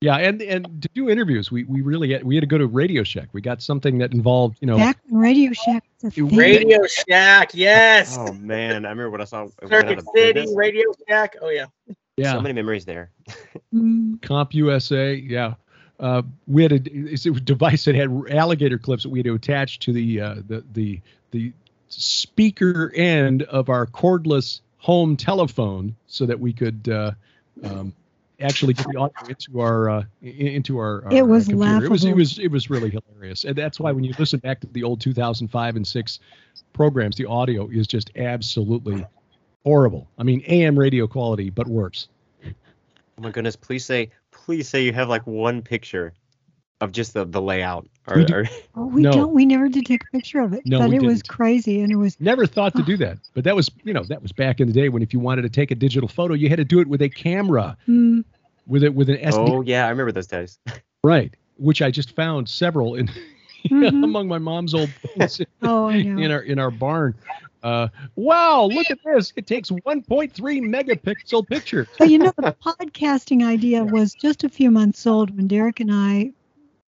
yeah, 0.00 0.16
and 0.16 0.42
and 0.42 0.82
to 0.82 0.88
do 0.94 1.08
interviews, 1.08 1.50
we 1.50 1.64
we 1.64 1.80
really 1.80 2.12
had, 2.12 2.22
we 2.24 2.34
had 2.34 2.42
to 2.42 2.46
go 2.46 2.58
to 2.58 2.66
Radio 2.66 3.02
Shack. 3.02 3.28
We 3.32 3.40
got 3.40 3.62
something 3.62 3.98
that 3.98 4.12
involved, 4.12 4.58
you 4.60 4.66
know, 4.66 4.76
Back 4.76 4.98
when 5.08 5.20
Radio 5.22 5.52
Shack 5.52 5.84
was 6.02 6.04
a 6.04 6.20
It 6.20 6.28
thing. 6.28 6.36
Radio 6.36 6.86
Shack, 6.86 7.50
yes. 7.54 8.16
Oh 8.18 8.32
man, 8.34 8.84
I 8.84 8.90
remember 8.90 9.10
when 9.10 9.20
I 9.22 9.24
saw 9.24 9.44
it 9.44 9.52
went 9.62 9.72
out 9.72 9.88
Circuit 9.88 10.04
City. 10.14 10.46
Radio 10.54 10.84
Shack. 11.08 11.36
Oh 11.40 11.48
yeah. 11.48 11.66
yeah, 12.18 12.32
So 12.32 12.40
many 12.42 12.54
memories 12.54 12.84
there. 12.84 13.10
Mm, 13.74 14.22
Comp 14.22 14.54
USA, 14.54 15.14
yeah. 15.14 15.54
Uh, 15.98 16.22
we 16.46 16.62
had 16.62 16.72
a, 16.72 16.80
it's 16.84 17.26
a 17.26 17.30
device 17.32 17.84
that 17.86 17.94
had 17.94 18.10
alligator 18.30 18.78
clips 18.78 19.02
that 19.02 19.08
we 19.08 19.18
had 19.18 19.24
to 19.26 19.34
attach 19.34 19.78
to 19.80 19.92
the 19.92 20.20
uh, 20.20 20.34
the 20.46 20.64
the 20.72 21.00
the 21.32 21.52
speaker 21.88 22.92
end 22.94 23.42
of 23.44 23.68
our 23.68 23.86
cordless 23.86 24.60
home 24.78 25.16
telephone 25.16 25.96
so 26.06 26.26
that 26.26 26.38
we 26.38 26.52
could 26.52 26.88
uh, 26.88 27.10
um, 27.64 27.92
actually 28.40 28.74
get 28.74 28.86
the 28.88 28.98
audio 28.98 29.28
into 29.28 29.60
our 29.60 29.88
uh, 29.88 30.04
into 30.22 30.78
our, 30.78 31.04
our 31.04 31.12
It 31.12 31.26
was 31.26 31.48
computer. 31.48 31.86
It 31.86 31.90
was 31.90 32.04
it 32.04 32.14
was 32.14 32.38
it 32.38 32.50
was 32.50 32.70
really 32.70 32.90
hilarious, 32.90 33.44
and 33.44 33.56
that's 33.56 33.80
why 33.80 33.92
when 33.92 34.04
you 34.04 34.14
listen 34.18 34.40
back 34.40 34.60
to 34.60 34.66
the 34.68 34.82
old 34.82 35.00
2005 35.00 35.76
and 35.76 35.86
six 35.86 36.20
programs, 36.72 37.16
the 37.16 37.26
audio 37.26 37.68
is 37.68 37.86
just 37.86 38.10
absolutely 38.16 39.04
horrible. 39.64 40.08
I 40.18 40.22
mean, 40.22 40.42
AM 40.46 40.78
radio 40.78 41.06
quality, 41.06 41.50
but 41.50 41.66
worse. 41.66 42.08
Oh 42.44 43.22
my 43.22 43.30
goodness, 43.30 43.56
please 43.56 43.84
say, 43.84 44.10
please 44.30 44.68
say 44.68 44.84
you 44.84 44.92
have 44.92 45.08
like 45.08 45.26
one 45.26 45.62
picture 45.62 46.12
of 46.80 46.92
just 46.92 47.14
the, 47.14 47.24
the 47.24 47.40
layout. 47.40 47.86
Or, 48.06 48.16
We 48.18 48.24
do- 48.24 48.34
or 48.34 48.44
oh, 48.76 48.86
we 48.86 49.02
No. 49.02 49.12
don't. 49.12 49.34
We 49.34 49.46
never 49.46 49.68
did 49.68 49.86
take 49.86 50.04
a 50.04 50.06
picture 50.08 50.40
of 50.40 50.52
it, 50.52 50.62
No, 50.64 50.78
but 50.80 50.90
we 50.90 50.96
it 50.96 51.02
was 51.02 51.14
didn't. 51.22 51.28
crazy, 51.28 51.80
and 51.80 51.92
it 51.92 51.96
was. 51.96 52.16
Never 52.20 52.46
thought 52.46 52.74
to 52.76 52.82
do 52.82 52.96
that, 52.98 53.18
but 53.34 53.44
that 53.44 53.56
was, 53.56 53.70
you 53.84 53.92
know, 53.92 54.04
that 54.04 54.22
was 54.22 54.32
back 54.32 54.60
in 54.60 54.68
the 54.68 54.72
day 54.72 54.88
when 54.88 55.02
if 55.02 55.12
you 55.12 55.18
wanted 55.20 55.42
to 55.42 55.48
take 55.48 55.70
a 55.70 55.74
digital 55.74 56.08
photo, 56.08 56.34
you 56.34 56.48
had 56.48 56.58
to 56.58 56.64
do 56.64 56.80
it 56.80 56.86
with 56.86 57.02
a 57.02 57.08
camera, 57.08 57.76
Mm, 57.88 58.24
with 58.66 58.84
it 58.84 58.94
with 58.94 59.08
an 59.10 59.16
SD, 59.16 59.34
oh 59.50 59.60
yeah, 59.62 59.86
I 59.86 59.90
remember 59.90 60.12
those 60.12 60.26
days. 60.26 60.58
right? 61.04 61.34
Which 61.56 61.82
I 61.82 61.90
just 61.90 62.14
found 62.14 62.48
several 62.48 62.94
in 62.94 63.10
Mhm. 63.70 64.04
among 64.04 64.28
my 64.28 64.38
mom's 64.38 64.74
old 64.74 64.90
things 65.16 65.40
oh, 65.62 65.88
I 65.88 65.96
in 65.96 66.30
our 66.30 66.42
in 66.42 66.58
our 66.60 66.70
barn. 66.70 67.14
Uh, 67.64 67.88
wow, 68.14 68.62
look 68.64 68.88
at 68.92 68.98
this! 69.04 69.32
It 69.34 69.48
takes 69.48 69.70
1.3 69.70 70.06
megapixel 70.38 71.48
picture. 71.48 71.88
But 71.98 72.10
you 72.10 72.18
know, 72.18 72.32
the 72.36 72.54
podcasting 72.64 73.44
idea 73.44 73.82
was 73.84 74.14
just 74.14 74.44
a 74.44 74.48
few 74.48 74.70
months 74.70 75.04
old 75.06 75.36
when 75.36 75.48
Derek 75.48 75.80
and 75.80 75.90
I, 75.92 76.30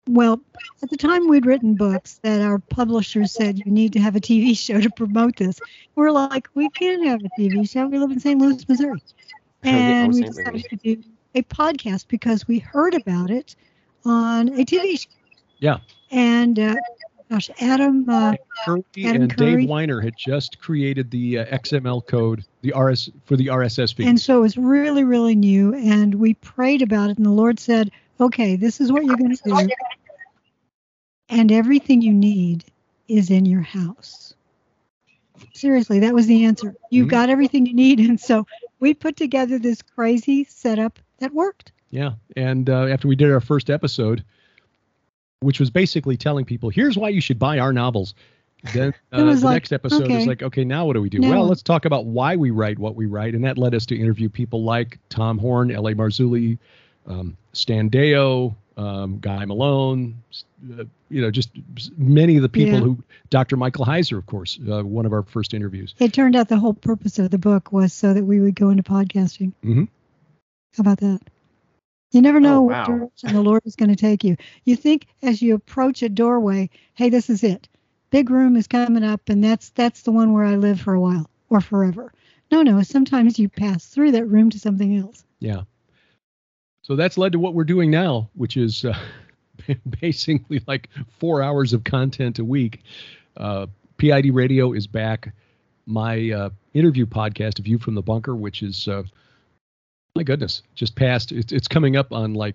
well, 0.09 0.41
at 0.83 0.91
the 0.91 0.97
time 0.97 1.29
we'd 1.29 1.47
written 1.47 1.75
books 1.75 2.21
that 2.23 2.41
our 2.41 2.59
publishers 2.59 3.33
said 3.33 3.59
you 3.59 3.71
need 3.71 3.93
to 3.95 4.01
have 4.01 4.15
a 4.17 4.21
TV 4.21 4.57
show 4.57 4.81
to 4.81 4.91
promote 4.91 5.37
this. 5.37 5.61
We're 5.95 6.11
like, 6.11 6.49
we 6.55 6.69
can't 6.71 7.05
have 7.07 7.21
a 7.25 7.41
TV 7.41 7.69
show. 7.69 7.87
We 7.87 7.99
live 7.99 8.11
in 8.11 8.21
St. 8.21 8.41
Louis, 8.41 8.69
Missouri. 8.69 9.03
And 9.63 10.13
we 10.13 10.23
decided 10.23 10.65
to 10.71 10.77
do 10.77 11.03
a 11.35 11.43
podcast 11.43 12.07
because 12.07 12.47
we 12.47 12.61
heard 12.61 12.95
about 12.95 13.31
it 13.31 13.57
on 14.05 14.49
a 14.51 14.65
TV 14.65 15.01
show. 15.01 15.11
Yeah. 15.59 15.79
And 16.13 16.61
uh, 16.61 16.77
gosh, 17.31 17.51
Adam, 17.61 18.09
uh, 18.09 18.35
Curry 18.65 18.85
Adam 18.99 19.23
and 19.23 19.37
Curry. 19.37 19.57
Dave 19.57 19.69
Winer 19.69 20.05
had 20.05 20.15
just 20.17 20.61
created 20.61 21.11
the 21.11 21.41
uh, 21.41 21.45
XML 21.47 22.07
code, 22.07 22.45
the 22.63 22.73
RS 22.77 23.11
for 23.25 23.37
the 23.37 23.47
RSS 23.47 23.95
feed. 23.95 24.07
And 24.07 24.21
so 24.21 24.39
it 24.39 24.41
was 24.43 24.57
really, 24.57 25.03
really 25.03 25.35
new. 25.35 25.75
And 25.75 26.15
we 26.15 26.35
prayed 26.35 26.83
about 26.83 27.11
it, 27.11 27.17
and 27.17 27.27
the 27.27 27.31
Lord 27.31 27.59
said, 27.59 27.91
okay, 28.21 28.57
this 28.57 28.81
is 28.81 28.93
what 28.93 29.05
you're 29.05 29.17
going 29.17 29.37
to 29.37 29.43
do. 29.45 29.69
And 31.29 31.51
everything 31.51 32.03
you 32.03 32.13
need 32.13 32.65
is 33.09 33.31
in 33.31 33.47
your 33.47 33.63
house. 33.63 34.35
Seriously, 35.55 36.01
that 36.01 36.15
was 36.15 36.27
the 36.27 36.45
answer. 36.45 36.75
You've 36.91 37.09
Mhm. 37.09 37.11
got 37.11 37.29
everything 37.31 37.67
you 37.67 37.75
need. 37.75 38.01
And 38.01 38.19
so 38.19 38.47
we 38.81 38.95
put 38.95 39.17
together 39.17 39.59
this 39.59 39.83
crazy 39.83 40.45
setup 40.45 40.99
that 41.19 41.35
worked. 41.35 41.73
Yeah, 41.91 42.13
and 42.37 42.69
uh, 42.69 42.87
after 42.87 43.09
we 43.09 43.17
did 43.17 43.31
our 43.31 43.41
first 43.41 43.71
episode, 43.71 44.25
which 45.41 45.61
was 45.61 45.71
basically 45.71 46.17
telling 46.17 46.45
people, 46.45 46.69
"Here's 46.69 46.97
why 46.97 47.11
you 47.11 47.21
should 47.21 47.39
buy 47.39 47.59
our 47.59 47.73
novels," 47.73 48.15
then 48.75 48.93
uh, 49.13 49.25
the 49.35 49.47
like, 49.47 49.55
next 49.55 49.73
episode 49.73 50.05
okay. 50.05 50.19
is 50.19 50.27
like, 50.27 50.43
"Okay, 50.43 50.65
now 50.65 50.87
what 50.87 50.95
do 50.95 51.03
we 51.03 51.09
do?" 51.09 51.21
Now 51.21 51.31
well, 51.31 51.47
let's 51.47 51.63
talk 51.63 51.85
about 51.85 52.07
why 52.07 52.37
we 52.37 52.51
write 52.51 52.79
what 52.79 52.97
we 52.97 53.07
write, 53.07 53.35
and 53.35 53.45
that 53.45 53.57
led 53.57 53.75
us 53.75 53.87
to 53.87 53.97
interview 53.97 54.29
people 54.29 54.65
like 54.65 54.99
Tom 55.09 55.39
Horn, 55.39 55.71
L.A. 55.71 55.95
Marzulli, 55.95 56.59
um, 57.07 57.37
Stan 57.57 57.91
Deyo, 57.91 58.55
um, 58.77 59.19
Guy 59.21 59.45
Malone, 59.45 60.23
uh, 60.79 60.85
you 61.09 61.23
know, 61.23 61.31
just 61.31 61.51
many 61.97 62.37
of 62.37 62.43
the 62.43 62.49
people 62.49 62.79
Yeah. 62.79 62.85
who, 62.85 62.99
Dr. 63.31 63.57
Michael 63.57 63.85
Heiser, 63.85 64.19
of 64.19 64.27
course, 64.27 64.59
uh, 64.69 64.83
one 64.83 65.07
of 65.07 65.13
our 65.13 65.23
first 65.23 65.55
interviews. 65.55 65.95
It 65.99 66.13
turned 66.13 66.37
out 66.37 66.49
the 66.49 66.59
whole 66.59 66.75
purpose 66.75 67.19
of 67.19 67.31
the 67.31 67.39
book 67.39 67.73
was 67.73 67.93
so 67.93 68.13
that 68.15 68.25
we 68.25 68.41
would 68.41 68.55
go 68.55 68.71
into 68.71 68.83
podcasting. 68.83 69.53
Mhm. 69.65 69.89
How 70.77 70.83
about 70.83 70.99
that? 70.99 71.21
You 72.13 72.23
never 72.23 72.39
know 72.41 72.59
Oh, 72.59 72.63
what 72.63 72.87
direction 72.87 73.33
the 73.33 73.43
Lord 73.43 73.63
is 73.65 73.77
going 73.77 73.89
to 73.91 73.97
take 73.97 74.23
you. 74.25 74.37
You 74.65 74.77
think 74.77 75.07
as 75.23 75.43
you 75.43 75.55
approach 75.55 76.03
a 76.03 76.09
doorway, 76.09 76.71
hey, 76.95 77.09
this 77.11 77.29
is 77.31 77.43
it. 77.43 77.69
Big 78.11 78.31
room 78.31 78.57
is 78.57 78.67
coming 78.67 79.03
up, 79.03 79.29
and 79.29 79.43
that's 79.43 79.71
that's 79.71 80.03
the 80.03 80.13
one 80.13 80.33
where 80.33 80.45
I 80.45 80.57
live 80.57 80.81
for 80.81 80.95
a 80.95 81.01
while 81.01 81.29
or 81.51 81.61
forever. 81.61 82.13
No, 82.53 82.63
no. 82.63 82.81
Sometimes 82.83 83.39
you 83.39 83.49
pass 83.49 83.87
through 83.87 84.13
that 84.13 84.27
room 84.27 84.51
to 84.51 84.59
something 84.59 84.97
else. 84.97 85.25
Yeah. 85.41 85.63
So 86.87 86.95
that's 86.95 87.19
led 87.19 87.33
to 87.33 87.41
what 87.41 87.53
we're 87.55 87.65
doing 87.65 87.91
now, 87.91 88.31
which 88.35 88.57
is 88.57 88.85
uh, 88.85 88.97
basically 90.01 90.63
like 90.69 90.89
four 91.19 91.43
hours 91.43 91.73
of 91.73 91.83
content 91.83 92.39
a 92.39 92.45
week. 92.45 92.83
Uh, 93.37 93.67
PID 93.97 94.33
Radio 94.33 94.73
is 94.73 94.87
back. 94.87 95.35
My 95.87 96.31
uh, 96.31 96.51
interview 96.75 97.05
podcast, 97.05 97.59
View 97.59 97.81
from 97.81 97.97
the 97.97 98.03
Bunker, 98.03 98.37
which 98.37 98.63
is, 98.63 98.87
uh, 98.87 99.03
my 100.15 100.23
goodness, 100.23 100.63
just 100.77 100.95
passed. 100.95 101.33
It's, 101.33 101.53
it's 101.53 101.67
coming 101.67 101.97
up 101.97 102.13
on 102.13 102.35
like 102.35 102.55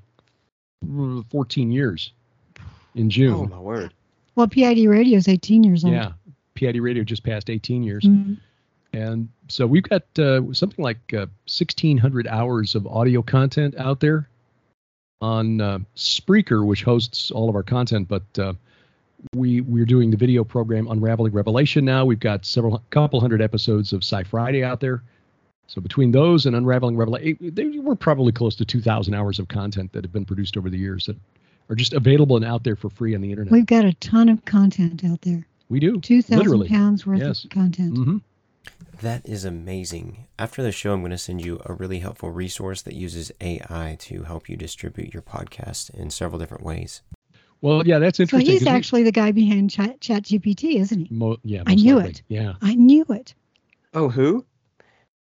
mm, 0.85 1.29
14 1.29 1.69
years 1.69 2.13
in 2.95 3.09
June. 3.09 3.33
Oh 3.33 3.45
my 3.47 3.59
word. 3.59 3.93
Well, 4.35 4.47
PID 4.47 4.87
Radio 4.87 5.17
is 5.17 5.27
18 5.27 5.65
years 5.65 5.83
old. 5.83 5.93
yeah. 5.93 6.13
PID 6.55 6.77
Radio 6.77 7.03
just 7.03 7.23
passed 7.23 7.49
18 7.49 7.83
years. 7.83 8.05
Mhm. 8.05 8.37
And 8.93 9.29
so 9.47 9.65
we've 9.67 9.83
got 9.83 10.03
uh, 10.19 10.41
something 10.53 10.83
like 10.83 10.99
uh, 11.13 11.27
1,600 11.47 12.27
hours 12.27 12.75
of 12.75 12.85
audio 12.87 13.21
content 13.21 13.75
out 13.77 13.99
there 14.01 14.27
on 15.21 15.61
uh, 15.61 15.79
Spreaker, 15.95 16.65
which 16.65 16.83
hosts 16.83 17.31
all 17.31 17.47
of 17.49 17.55
our 17.55 17.63
content. 17.63 18.07
But 18.07 18.23
uh, 18.39 18.53
we 19.35 19.61
we're 19.61 19.85
doing 19.85 20.11
the 20.11 20.17
video 20.17 20.43
program 20.43 20.87
Unraveling 20.89 21.31
Revelation 21.31 21.85
now. 21.85 22.03
We've 22.05 22.19
got 22.19 22.45
several 22.45 22.81
couple 22.89 23.19
hundred 23.21 23.41
episodes 23.41 23.93
of 23.93 24.03
Sci 24.03 24.23
Friday 24.23 24.63
out 24.63 24.79
there. 24.79 25.03
So 25.67 25.79
between 25.79 26.11
those 26.11 26.45
and 26.45 26.55
Unraveling 26.55 26.97
Revelation, 26.97 27.37
we're 27.85 27.95
probably 27.95 28.33
close 28.33 28.55
to 28.57 28.65
2,000 28.65 29.13
hours 29.13 29.39
of 29.39 29.47
content 29.47 29.93
that 29.93 30.03
have 30.03 30.11
been 30.11 30.25
produced 30.25 30.57
over 30.57 30.69
the 30.69 30.77
years 30.77 31.05
that 31.05 31.15
are 31.69 31.75
just 31.75 31.93
available 31.93 32.35
and 32.35 32.43
out 32.43 32.65
there 32.65 32.75
for 32.75 32.89
free 32.89 33.15
on 33.15 33.21
the 33.21 33.29
internet. 33.29 33.53
We've 33.53 33.65
got 33.65 33.85
a 33.85 33.93
ton 33.93 34.27
of 34.27 34.43
content 34.43 35.05
out 35.05 35.21
there. 35.21 35.47
we 35.69 35.79
do 35.79 36.01
2,000 36.01 36.67
pounds 36.67 37.05
worth 37.05 37.21
Yes. 37.21 37.45
of 37.45 37.51
content. 37.51 37.95
hmm 37.95 38.17
That 39.01 39.25
is 39.25 39.45
amazing. 39.45 40.27
After 40.37 40.61
the 40.61 40.71
show, 40.71 40.93
I'm 40.93 41.01
going 41.01 41.11
to 41.11 41.17
send 41.17 41.43
you 41.43 41.59
a 41.65 41.73
really 41.73 41.99
helpful 41.99 42.29
resource 42.29 42.81
that 42.83 42.93
uses 42.93 43.31
AI 43.41 43.95
to 44.01 44.23
help 44.23 44.47
you 44.47 44.55
distribute 44.55 45.13
your 45.13 45.23
podcast 45.23 45.89
in 45.91 46.11
several 46.11 46.37
different 46.39 46.63
ways. 46.63 47.01
Well, 47.61 47.85
yeah, 47.85 47.99
that's 47.99 48.17
So 48.17 48.23
interesting. 48.23 48.51
he's 48.51 48.59
'cause 48.61 48.67
we- 48.71 48.75
actually 48.77 49.03
the 49.03 49.11
guy 49.11 49.31
behind 49.31 49.71
Chat, 49.71 50.01
Chat 50.01 50.23
GPT, 50.23 50.77
isn't 50.77 51.05
he? 51.07 51.13
Mo- 51.13 51.37
yeah, 51.43 51.63
I 51.65 51.75
knew 51.75 51.95
likely. 51.95 52.11
it. 52.11 52.21
Yeah. 52.27 52.53
I 52.61 52.75
knew 52.75 53.05
it. 53.09 53.33
Oh, 53.93 54.09
who? 54.09 54.45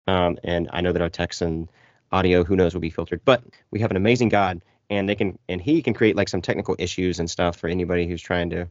Um, 0.06 0.38
and 0.44 0.68
I 0.72 0.80
know 0.80 0.92
that 0.92 1.02
our 1.02 1.10
text 1.10 1.40
and 1.42 1.68
audio, 2.12 2.44
who 2.44 2.56
knows, 2.56 2.74
will 2.74 2.80
be 2.80 2.90
filtered. 2.90 3.20
But 3.24 3.42
we 3.70 3.80
have 3.80 3.90
an 3.90 3.96
amazing 3.96 4.28
God, 4.30 4.62
and 4.90 5.08
they 5.08 5.14
can, 5.14 5.38
and 5.48 5.60
He 5.60 5.82
can 5.82 5.94
create 5.94 6.16
like 6.16 6.28
some 6.28 6.42
technical 6.42 6.76
issues 6.78 7.18
and 7.18 7.30
stuff 7.30 7.56
for 7.56 7.68
anybody 7.68 8.06
who's 8.06 8.22
trying 8.22 8.50
to, 8.50 8.68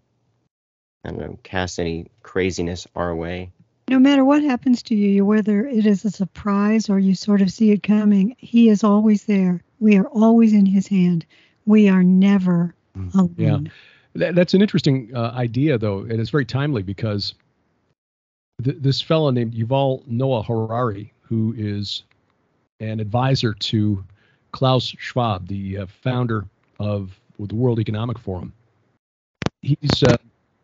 I 1.04 1.10
don't 1.10 1.20
know, 1.20 1.40
cast 1.44 1.80
any 1.80 2.08
craziness 2.24 2.88
our 2.96 3.16
way. 3.16 3.52
No 3.90 3.98
matter 3.98 4.24
what 4.24 4.44
happens 4.44 4.84
to 4.84 4.96
you, 4.96 5.26
whether 5.26 5.66
it 5.66 5.88
is 5.88 6.06
a 6.06 6.12
surprise 6.12 6.90
or 6.90 7.00
you 7.00 7.16
sort 7.16 7.42
of 7.42 7.52
see 7.52 7.72
it 7.72 7.82
coming, 7.82 8.36
he 8.38 8.70
is 8.70 8.84
always 8.84 9.24
there. 9.24 9.64
We 9.80 9.98
are 9.98 10.06
always 10.08 10.54
in 10.54 10.68
his 10.68 10.86
hand. 10.88 11.26
We 11.66 11.90
are 11.90 12.04
never 12.04 12.76
alone. 12.96 13.36
Yeah. 13.36 13.60
That, 14.14 14.36
that's 14.36 14.54
an 14.54 14.62
interesting 14.62 15.12
uh, 15.16 15.32
idea, 15.34 15.80
though, 15.80 16.02
and 16.02 16.20
it's 16.20 16.30
very 16.30 16.46
timely 16.46 16.84
because 16.84 17.34
th- 18.64 18.78
this 18.80 19.02
fellow 19.02 19.32
named 19.32 19.54
Yuval 19.54 20.06
Noah 20.06 20.44
Harari, 20.44 21.12
who 21.22 21.56
is 21.58 22.04
an 22.80 23.00
advisor 23.00 23.56
to 23.56 24.04
Klaus 24.52 24.94
Schwab, 25.00 25.48
the 25.48 25.80
uh, 25.80 25.86
founder 25.88 26.46
of 26.80 27.20
the 27.40 27.56
World 27.56 27.80
Economic 27.80 28.20
Forum, 28.20 28.54
he's 29.64 30.04
uh, 30.04 30.18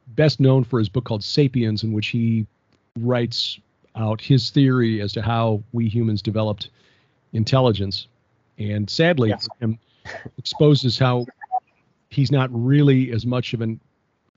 best 0.09 0.39
known 0.39 0.63
for 0.63 0.77
his 0.77 0.89
book 0.89 1.05
called 1.05 1.23
*Sapiens*, 1.23 1.83
in 1.83 1.91
which 1.91 2.07
he 2.07 2.45
writes 2.99 3.59
out 3.95 4.21
his 4.21 4.49
theory 4.49 5.01
as 5.01 5.13
to 5.13 5.21
how 5.21 5.61
we 5.73 5.87
humans 5.87 6.21
developed 6.21 6.69
intelligence, 7.33 8.07
and 8.57 8.89
sadly, 8.89 9.29
Yes. 9.29 9.47
him 9.59 9.77
exposes 10.37 10.97
how 10.97 11.25
he's 12.09 12.31
not 12.31 12.49
really 12.51 13.11
as 13.11 13.25
much 13.25 13.53
of 13.53 13.61
an 13.61 13.79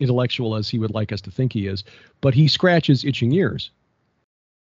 intellectual 0.00 0.55
as 0.55 0.69
he 0.69 0.79
would 0.79 0.93
like 0.93 1.12
us 1.12 1.21
to 1.23 1.31
think 1.31 1.53
he 1.53 1.67
is, 1.67 1.85
but 2.21 2.35
he 2.35 2.49
scratches 2.49 3.05
itching 3.05 3.33
ears 3.33 3.71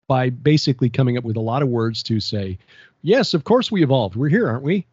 by 0.07 0.29
basically 0.29 0.89
coming 0.89 1.17
up 1.17 1.23
with 1.23 1.35
a 1.37 1.41
lot 1.41 1.61
of 1.61 1.69
words 1.69 2.03
to 2.03 2.19
say, 2.19 2.57
yes, 3.01 3.33
of 3.33 3.43
course 3.43 3.71
we 3.71 3.83
evolved. 3.83 4.15
We're 4.15 4.29
here, 4.29 4.47
aren't 4.47 4.63
we? 4.63 4.85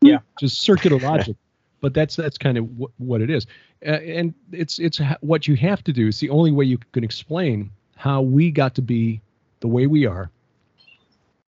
Yeah. 0.00 0.18
Just 0.40 0.60
circular 0.60 0.98
logic. 0.98 1.36
But 1.80 1.94
that's 1.94 2.16
that's 2.16 2.38
kind 2.38 2.56
of 2.58 2.64
wh- 2.78 3.00
what 3.00 3.20
it 3.20 3.28
is, 3.30 3.46
uh, 3.86 3.90
and 3.90 4.32
it's 4.50 4.78
it's 4.78 4.96
ha- 4.98 5.18
what 5.20 5.46
you 5.46 5.54
have 5.56 5.84
to 5.84 5.92
do. 5.92 6.08
It's 6.08 6.18
the 6.18 6.30
only 6.30 6.50
way 6.50 6.64
you 6.64 6.78
can 6.92 7.04
explain 7.04 7.70
how 7.96 8.20
we 8.22 8.50
got 8.50 8.74
to 8.76 8.82
be 8.82 9.20
the 9.60 9.68
way 9.68 9.86
we 9.86 10.06
are, 10.06 10.30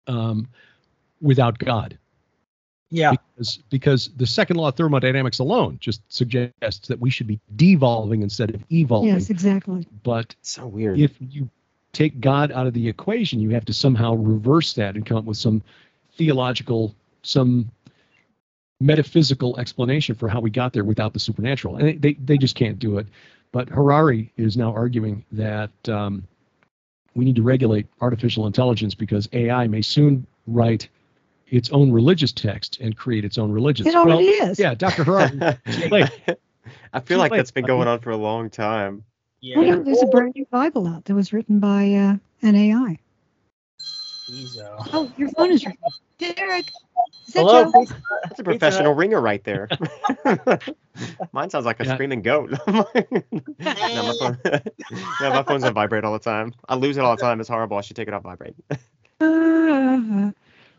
um, 0.06 0.48
without 1.20 1.58
God 1.58 1.96
Yeah. 2.90 3.12
because 3.12 3.58
because 3.70 4.10
the 4.16 4.26
second 4.26 4.56
law 4.56 4.68
of 4.68 4.76
thermodynamics 4.76 5.38
alone 5.38 5.78
just 5.80 6.00
suggests 6.08 6.88
that 6.88 6.98
we 6.98 7.10
should 7.10 7.26
be 7.26 7.38
devolving 7.56 8.22
instead 8.22 8.54
of 8.54 8.64
evolving. 8.72 9.10
Yes, 9.10 9.30
exactly. 9.30 9.86
But 10.02 10.34
So 10.42 10.66
weird. 10.66 10.98
if 10.98 11.12
you 11.20 11.48
take 11.92 12.20
God 12.20 12.50
out 12.52 12.66
of 12.66 12.74
the 12.74 12.88
equation, 12.88 13.40
you 13.40 13.50
have 13.50 13.64
to 13.66 13.72
somehow 13.74 14.14
reverse 14.14 14.72
that 14.74 14.94
and 14.94 15.04
come 15.04 15.18
up 15.18 15.24
with 15.24 15.36
some 15.38 15.62
theological, 16.16 16.94
some 17.22 17.70
metaphysical 18.80 19.58
explanation 19.58 20.14
for 20.14 20.28
how 20.28 20.40
we 20.40 20.50
got 20.50 20.72
there 20.72 20.84
without 20.84 21.12
the 21.12 21.18
supernatural. 21.18 21.76
And 21.76 21.88
they, 21.88 21.94
they, 21.94 22.12
they 22.14 22.38
just 22.38 22.54
can't 22.54 22.78
do 22.78 22.98
it. 22.98 23.06
But 23.50 23.68
Harari 23.68 24.32
is 24.36 24.56
now 24.56 24.72
arguing 24.72 25.24
that 25.32 25.70
um, 25.88 26.26
we 27.18 27.24
need 27.24 27.34
to 27.34 27.42
regulate 27.42 27.88
artificial 28.00 28.46
intelligence 28.46 28.94
because 28.94 29.28
AI 29.32 29.66
may 29.66 29.82
soon 29.82 30.24
write 30.46 30.88
its 31.48 31.68
own 31.70 31.90
religious 31.90 32.30
text 32.30 32.78
and 32.80 32.96
create 32.96 33.24
its 33.24 33.38
own 33.38 33.50
religion. 33.50 33.88
It 33.88 33.96
already 33.96 34.26
is. 34.26 34.56
Yeah, 34.56 34.74
Dr. 34.74 35.02
Harari. 35.02 35.40
I 36.92 37.00
feel 37.00 37.18
like 37.18 37.32
late, 37.32 37.38
that's 37.38 37.50
been 37.50 37.66
going 37.66 37.88
on 37.88 37.98
for 37.98 38.10
a 38.10 38.16
long 38.16 38.50
time. 38.50 39.02
Well, 39.42 39.64
Yeah. 39.64 39.74
no, 39.74 39.82
there's 39.82 40.02
a 40.02 40.06
brand 40.06 40.34
new 40.36 40.46
Bible 40.46 40.86
out 40.86 41.06
that 41.06 41.14
was 41.16 41.32
written 41.32 41.58
by 41.58 41.92
uh, 41.92 42.16
an 42.42 42.54
AI. 42.54 42.98
He's, 44.28 44.58
uh, 44.58 44.84
Oh, 44.92 45.10
your 45.16 45.28
phone 45.30 45.52
is 45.52 45.64
ringing. 45.64 45.78
Derek, 46.18 46.70
is 47.26 47.34
that 47.34 47.48
Hello. 47.48 47.64
Joe? 47.72 47.86
That's 48.28 48.40
a 48.40 48.44
professional 48.44 48.94
ringer 48.94 49.20
right 49.20 49.42
there. 49.44 49.68
Mine 51.32 51.50
sounds 51.50 51.66
like 51.66 51.80
a 51.80 51.84
Yeah. 51.84 51.94
screaming 51.94 52.22
goat. 52.22 52.50
no, 52.68 52.86
my 54.02 54.14
phone, 54.14 54.38
yeah, 55.20 55.30
my 55.30 55.42
phone's 55.42 55.64
on 55.64 55.74
vibrate 55.74 56.04
all 56.04 56.12
the 56.12 56.18
time. 56.18 56.52
I 56.68 56.74
lose 56.74 56.96
it 56.96 57.04
all 57.04 57.16
the 57.16 57.20
time. 57.20 57.40
It's 57.40 57.48
horrible. 57.48 57.76
I 57.78 57.80
should 57.82 57.96
take 57.96 58.08
it 58.08 58.14
off 58.14 58.22
vibrate. 58.22 58.56
Uh, 59.20 60.30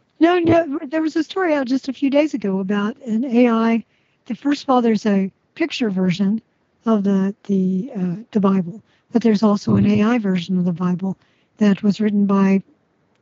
no, 0.19 0.39
no, 0.39 0.79
there 0.87 1.01
was 1.01 1.15
a 1.15 1.23
story 1.23 1.53
out 1.53 1.67
just 1.67 1.87
a 1.89 1.93
few 1.93 2.09
days 2.09 2.33
ago 2.33 2.59
about 2.59 2.97
an 3.01 3.25
AI. 3.25 3.85
The, 4.25 4.35
first 4.35 4.63
of 4.63 4.69
all, 4.69 4.81
there's 4.81 5.05
a 5.05 5.31
picture 5.55 5.89
version 5.89 6.41
of 6.85 7.03
the 7.03 7.35
the 7.45 7.91
uh, 7.95 8.15
the 8.31 8.39
Bible, 8.39 8.81
but 9.11 9.21
there's 9.21 9.43
also 9.43 9.75
an 9.75 9.85
AI 9.85 10.17
version 10.19 10.57
of 10.57 10.65
the 10.65 10.73
Bible 10.73 11.17
that 11.57 11.83
was 11.83 11.99
written 11.99 12.25
by 12.25 12.61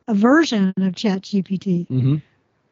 a 0.08 0.14
version 0.14 0.72
of 0.78 0.94
ChatGPT, 0.94 1.86
hmm 1.86 2.16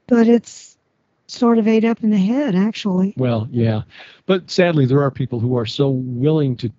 but 0.08 0.28
it's 0.28 0.78
sort 1.26 1.58
of 1.58 1.66
ate 1.66 1.84
up 1.84 2.02
in 2.04 2.10
the 2.10 2.18
head, 2.18 2.54
actually. 2.54 3.12
Well, 3.16 3.48
yeah, 3.50 3.82
but 4.26 4.48
sadly, 4.50 4.86
there 4.86 5.02
are 5.02 5.10
people 5.10 5.40
who 5.40 5.56
are 5.58 5.66
so 5.66 5.88
willing 5.90 6.56
to 6.58 6.70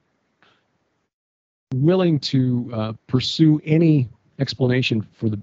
willing 1.75 2.19
to 2.19 2.69
uh, 2.73 2.93
pursue 3.07 3.61
any 3.65 4.07
explanation 4.39 5.05
for 5.13 5.29
the, 5.29 5.39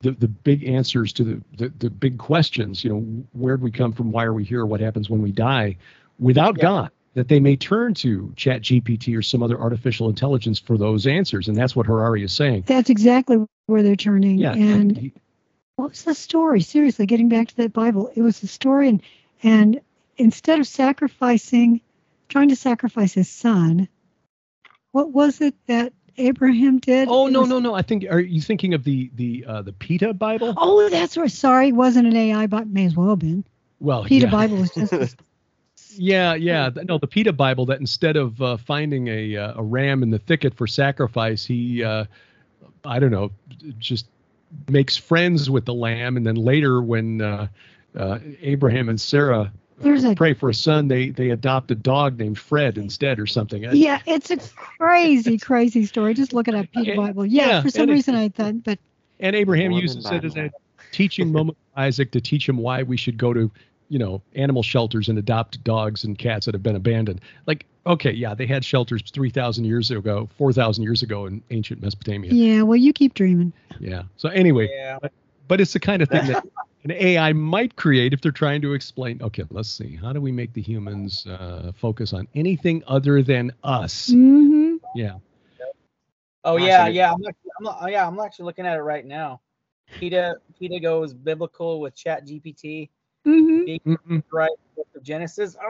the 0.00 0.12
the 0.12 0.28
big 0.28 0.64
answers 0.64 1.12
to 1.14 1.24
the, 1.24 1.42
the 1.56 1.72
the 1.80 1.90
big 1.90 2.18
questions. 2.18 2.84
You 2.84 2.90
know, 2.90 3.00
where 3.32 3.56
do 3.56 3.64
we 3.64 3.72
come 3.72 3.92
from? 3.92 4.12
Why 4.12 4.24
are 4.24 4.32
we 4.34 4.44
here? 4.44 4.64
What 4.64 4.80
happens 4.80 5.10
when 5.10 5.20
we 5.20 5.32
die? 5.32 5.76
Without 6.20 6.56
Yeah. 6.58 6.62
God, 6.62 6.90
that 7.18 7.26
they 7.26 7.40
may 7.40 7.56
turn 7.56 7.94
to 7.94 8.32
Chat 8.36 8.62
GPT 8.62 9.16
or 9.18 9.22
some 9.22 9.42
other 9.42 9.60
artificial 9.60 10.08
intelligence 10.08 10.60
for 10.60 10.78
those 10.78 11.04
answers, 11.08 11.48
and 11.48 11.56
that's 11.56 11.74
what 11.74 11.86
Harari 11.86 12.22
is 12.22 12.32
saying. 12.32 12.62
That's 12.66 12.90
exactly 12.90 13.44
where 13.66 13.82
they're 13.82 13.96
turning. 13.96 14.38
Yeah, 14.38 14.52
and 14.52 14.96
he- 14.96 15.12
what 15.74 15.90
was 15.90 16.04
the 16.04 16.14
story? 16.14 16.60
Seriously, 16.60 17.06
getting 17.06 17.28
back 17.28 17.48
to 17.48 17.56
that 17.56 17.72
Bible, 17.72 18.12
it 18.14 18.22
was 18.22 18.40
a 18.44 18.46
story, 18.46 18.88
and 18.88 19.02
and 19.42 19.80
instead 20.16 20.60
of 20.60 20.66
sacrificing, 20.68 21.80
trying 22.28 22.50
to 22.50 22.56
sacrifice 22.56 23.14
his 23.14 23.28
son, 23.28 23.88
what 24.92 25.10
was 25.10 25.40
it 25.40 25.54
that 25.66 25.92
Abraham 26.18 26.78
did? 26.78 27.08
oh 27.08 27.26
no 27.26 27.40
was- 27.40 27.48
no 27.48 27.58
no! 27.58 27.74
I 27.74 27.82
think 27.82 28.04
are 28.08 28.20
you 28.20 28.40
thinking 28.40 28.74
of 28.74 28.84
the 28.84 29.10
the 29.16 29.44
uh, 29.44 29.62
the 29.62 29.72
PETA 29.72 30.14
Bible? 30.14 30.54
Oh, 30.56 30.88
that's 30.88 31.16
right. 31.16 31.30
Sorry, 31.30 31.68
it 31.68 31.74
wasn't 31.74 32.06
an 32.06 32.14
AI, 32.16 32.46
but 32.46 32.68
may 32.68 32.84
as 32.84 32.94
well 32.94 33.10
have 33.10 33.18
been. 33.18 33.44
Well, 33.80 34.04
PETA 34.04 34.26
yeah. 34.26 34.30
Bible 34.30 34.58
was 34.58 34.70
just 34.70 35.16
Yeah, 35.98 36.34
yeah. 36.34 36.70
No, 36.84 36.96
the 36.98 37.06
PETA 37.08 37.32
Bible 37.32 37.66
that 37.66 37.80
instead 37.80 38.16
of 38.16 38.40
uh, 38.40 38.56
finding 38.56 39.08
a 39.08 39.36
uh, 39.36 39.52
a 39.56 39.62
ram 39.62 40.02
in 40.02 40.10
the 40.10 40.18
thicket 40.20 40.54
for 40.54 40.66
sacrifice, 40.66 41.44
he 41.44 41.82
uh, 41.82 42.04
I 42.84 42.98
don't 42.98 43.10
know, 43.10 43.32
just 43.78 44.06
makes 44.70 44.96
friends 44.96 45.50
with 45.50 45.64
the 45.64 45.74
lamb, 45.74 46.16
and 46.16 46.24
then 46.26 46.36
later 46.36 46.80
when 46.80 47.20
uh, 47.20 47.48
uh, 47.96 48.18
Abraham 48.40 48.88
and 48.88 49.00
Sarah 49.00 49.52
There's 49.80 50.04
a 50.04 50.14
pray 50.14 50.34
for 50.34 50.48
a 50.48 50.54
son, 50.54 50.86
they 50.88 51.10
they 51.10 51.30
adopt 51.30 51.70
a 51.72 51.74
dog 51.74 52.18
named 52.18 52.38
Fred 52.38 52.78
instead 52.78 53.18
or 53.18 53.26
something. 53.26 53.64
Yeah, 53.64 54.00
it's 54.06 54.30
a 54.30 54.36
crazy, 54.36 55.36
crazy 55.36 55.84
story. 55.84 56.14
Just 56.14 56.32
look 56.32 56.48
at 56.48 56.52
that 56.54 56.70
PETA 56.72 56.90
Yeah, 56.90 56.96
Bible. 56.96 57.26
Yeah, 57.26 57.46
yeah, 57.48 57.62
for 57.62 57.70
some 57.70 57.82
and 57.82 57.90
it- 57.90 57.94
reason 57.94 58.14
I 58.14 58.28
thought, 58.28 58.62
but 58.62 58.78
And 59.20 59.34
Abraham 59.34 59.72
uses 59.72 60.06
it 60.06 60.24
as 60.24 60.36
a 60.36 60.50
teaching 60.92 61.32
moment 61.32 61.58
for 61.74 61.80
Isaac 61.80 62.12
to 62.12 62.20
teach 62.20 62.48
him 62.48 62.56
why 62.56 62.84
we 62.84 62.96
should 62.96 63.18
go 63.18 63.32
to, 63.34 63.50
you 63.88 63.98
know, 63.98 64.22
animal 64.34 64.62
shelters 64.62 65.08
and 65.08 65.18
adopt 65.18 65.62
dogs 65.64 66.04
and 66.04 66.18
cats 66.18 66.46
that 66.46 66.54
have 66.54 66.62
been 66.62 66.76
abandoned. 66.76 67.20
Like, 67.46 67.66
okay, 67.86 68.12
yeah, 68.12 68.34
they 68.34 68.46
had 68.46 68.64
shelters 68.64 69.02
3,000 69.10 69.64
years 69.64 69.90
ago, 69.90 70.28
4,000 70.36 70.82
years 70.84 71.02
ago 71.02 71.26
in 71.26 71.42
ancient 71.50 71.80
Mesopotamia. 71.82 72.32
yeah, 72.32 72.62
well, 72.62 72.76
you 72.76 72.92
keep 72.92 73.14
dreaming. 73.14 73.52
Yeah. 73.80 74.02
So 74.16 74.28
anyway, 74.28 74.68
Yeah. 74.70 74.98
but 75.46 75.60
it's 75.60 75.72
the 75.72 75.80
kind 75.80 76.02
of 76.02 76.08
thing 76.08 76.26
that 76.26 76.44
an 76.84 76.92
AI 76.92 77.32
might 77.32 77.76
create 77.76 78.12
if 78.12 78.20
they're 78.20 78.30
trying 78.32 78.60
to 78.62 78.74
explain, 78.74 79.20
okay, 79.22 79.44
let's 79.50 79.68
see, 79.70 79.96
how 79.96 80.12
do 80.12 80.20
we 80.20 80.32
make 80.32 80.52
the 80.52 80.62
humans 80.62 81.26
uh, 81.26 81.72
focus 81.74 82.12
on 82.12 82.28
anything 82.34 82.82
other 82.86 83.22
than 83.22 83.52
us? 83.64 84.10
mm-hmm. 84.10 84.76
Yeah. 84.94 85.14
Oh 86.44 86.56
yeah, 86.56 86.86
yeah. 86.86 87.12
I'm 87.12 87.24
actually, 87.26 87.50
I'm, 87.58 87.64
not- 87.64 87.90
yeah, 87.90 88.06
I'm 88.06 88.18
actually 88.20 88.44
looking 88.46 88.64
at 88.66 88.76
it 88.76 88.82
right 88.82 89.04
now. 89.04 89.40
PETA 89.98 90.36
PETA 90.58 90.80
goes 90.80 91.12
biblical 91.12 91.80
with 91.80 91.94
Chat 91.94 92.26
GPT. 92.26 92.90
Hmm 93.24 93.64
Mhm. 93.86 94.22
Right 94.32 94.50
with 94.76 95.02
Genesis. 95.02 95.56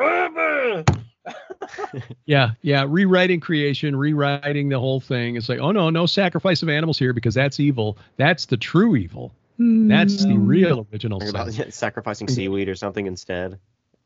Yeah, 2.25 2.53
yeah, 2.63 2.85
rewriting 2.89 3.41
creation, 3.41 3.95
rewriting 3.97 4.69
the 4.69 4.79
whole 4.79 5.01
thing. 5.01 5.37
It's 5.37 5.49
like, 5.49 5.59
oh 5.59 5.73
no, 5.73 5.91
no 5.91 6.07
sacrifice 6.07 6.63
of 6.63 6.69
animals 6.69 6.99
here 6.99 7.13
because 7.13 7.35
that's 7.35 7.61
evil. 7.61 7.99
That's 8.17 8.47
the 8.47 8.57
true 8.57 8.97
evil. 8.97 9.33
That's 9.59 10.25
the 10.25 10.39
real 10.39 10.87
original 10.93 11.19
Think 11.19 11.31
about 11.31 11.53
sin. 11.53 11.71
sacrificing 11.73 12.29
seaweed 12.29 12.69
or 12.69 12.75
something 12.77 13.07
instead. 13.07 13.59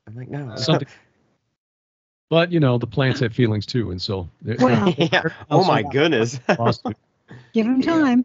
I'm 0.08 0.16
like, 0.16 0.28
no. 0.28 0.56
Something. 0.56 0.88
But 2.30 2.50
you 2.50 2.58
know, 2.60 2.78
the 2.78 2.86
plants 2.86 3.20
have 3.20 3.34
feelings 3.34 3.66
too, 3.66 3.90
and 3.90 4.00
so 4.00 4.28
they're- 4.40 4.56
Well, 4.58 4.94
yeah. 4.96 5.22
Oh 5.50 5.64
my 5.64 5.82
goodness. 5.82 6.40
give 7.52 7.66
him 7.66 7.82
time. 7.82 8.24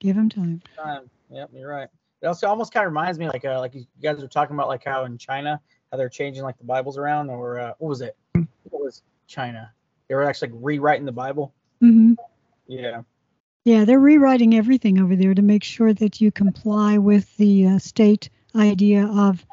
Give 0.00 0.16
him 0.16 0.28
time. 0.28 0.60
time. 0.76 1.08
Yep, 1.30 1.50
you're 1.54 1.70
right. 1.70 1.88
It 2.22 2.26
also 2.26 2.46
almost 2.46 2.72
kind 2.72 2.86
of 2.86 2.92
reminds 2.92 3.18
me 3.18 3.28
like 3.28 3.44
uh, 3.44 3.58
like 3.58 3.74
you 3.74 3.84
guys 4.00 4.20
were 4.22 4.28
talking 4.28 4.54
about 4.54 4.68
like 4.68 4.84
how 4.84 5.04
in 5.04 5.18
China 5.18 5.60
how 5.90 5.98
they're 5.98 6.08
changing 6.08 6.44
like 6.44 6.56
the 6.56 6.64
Bibles 6.64 6.96
around 6.96 7.30
or 7.30 7.58
uh, 7.58 7.72
what 7.78 7.88
was 7.88 8.00
it? 8.00 8.16
What 8.34 8.84
was 8.84 9.02
China? 9.26 9.72
They 10.08 10.14
were 10.14 10.22
actually 10.22 10.52
like, 10.52 10.60
rewriting 10.62 11.04
the 11.04 11.12
Bible. 11.12 11.52
Mm-hmm. 11.82 12.14
Yeah. 12.68 13.02
Yeah, 13.64 13.84
they're 13.84 14.00
rewriting 14.00 14.54
everything 14.54 15.00
over 15.00 15.16
there 15.16 15.34
to 15.34 15.42
make 15.42 15.64
sure 15.64 15.92
that 15.94 16.20
you 16.20 16.32
comply 16.32 16.98
with 16.98 17.36
the 17.36 17.66
uh, 17.66 17.78
state 17.78 18.30
idea 18.54 19.06
of 19.06 19.44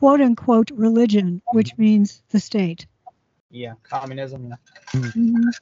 quote 0.00 0.20
unquote 0.20 0.70
religion, 0.72 1.40
which 1.52 1.76
means 1.78 2.22
the 2.30 2.40
state. 2.40 2.86
Yeah. 3.50 3.74
Communism. 3.84 4.54
Mhm. 4.92 5.52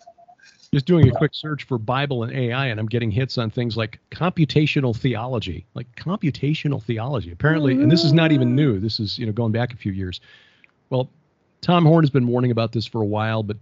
Just 0.73 0.87
doing 0.87 1.09
a 1.09 1.13
quick 1.13 1.33
search 1.35 1.65
for 1.65 1.79
Bible 1.79 2.23
and 2.23 2.33
AI, 2.33 2.67
and 2.67 2.81
I'm 2.81 2.87
getting 2.87 3.11
hits 3.11 3.39
on 3.39 3.51
things 3.51 3.77
like 3.77 3.99
computational 4.11 4.97
theology, 4.97 5.67
like 5.75 5.87
computational 5.97 6.83
theology. 6.83 7.31
Apparently, 7.31 7.81
and 7.81 7.91
this 7.91 8.05
is 8.05 8.13
not 8.13 8.33
even 8.33 8.55
new. 8.55 8.79
This 8.81 9.01
is 9.01 9.19
you 9.19 9.27
know 9.27 9.33
going 9.33 9.53
back 9.53 9.73
a 9.73 9.77
few 9.77 9.93
years. 9.93 10.21
Well, 10.91 11.09
Tom 11.61 11.85
Horn 11.85 12.03
has 12.05 12.11
been 12.11 12.27
warning 12.27 12.51
about 12.51 12.73
this 12.73 12.87
for 12.87 13.01
a 13.03 13.07
while, 13.07 13.43
but 13.43 13.57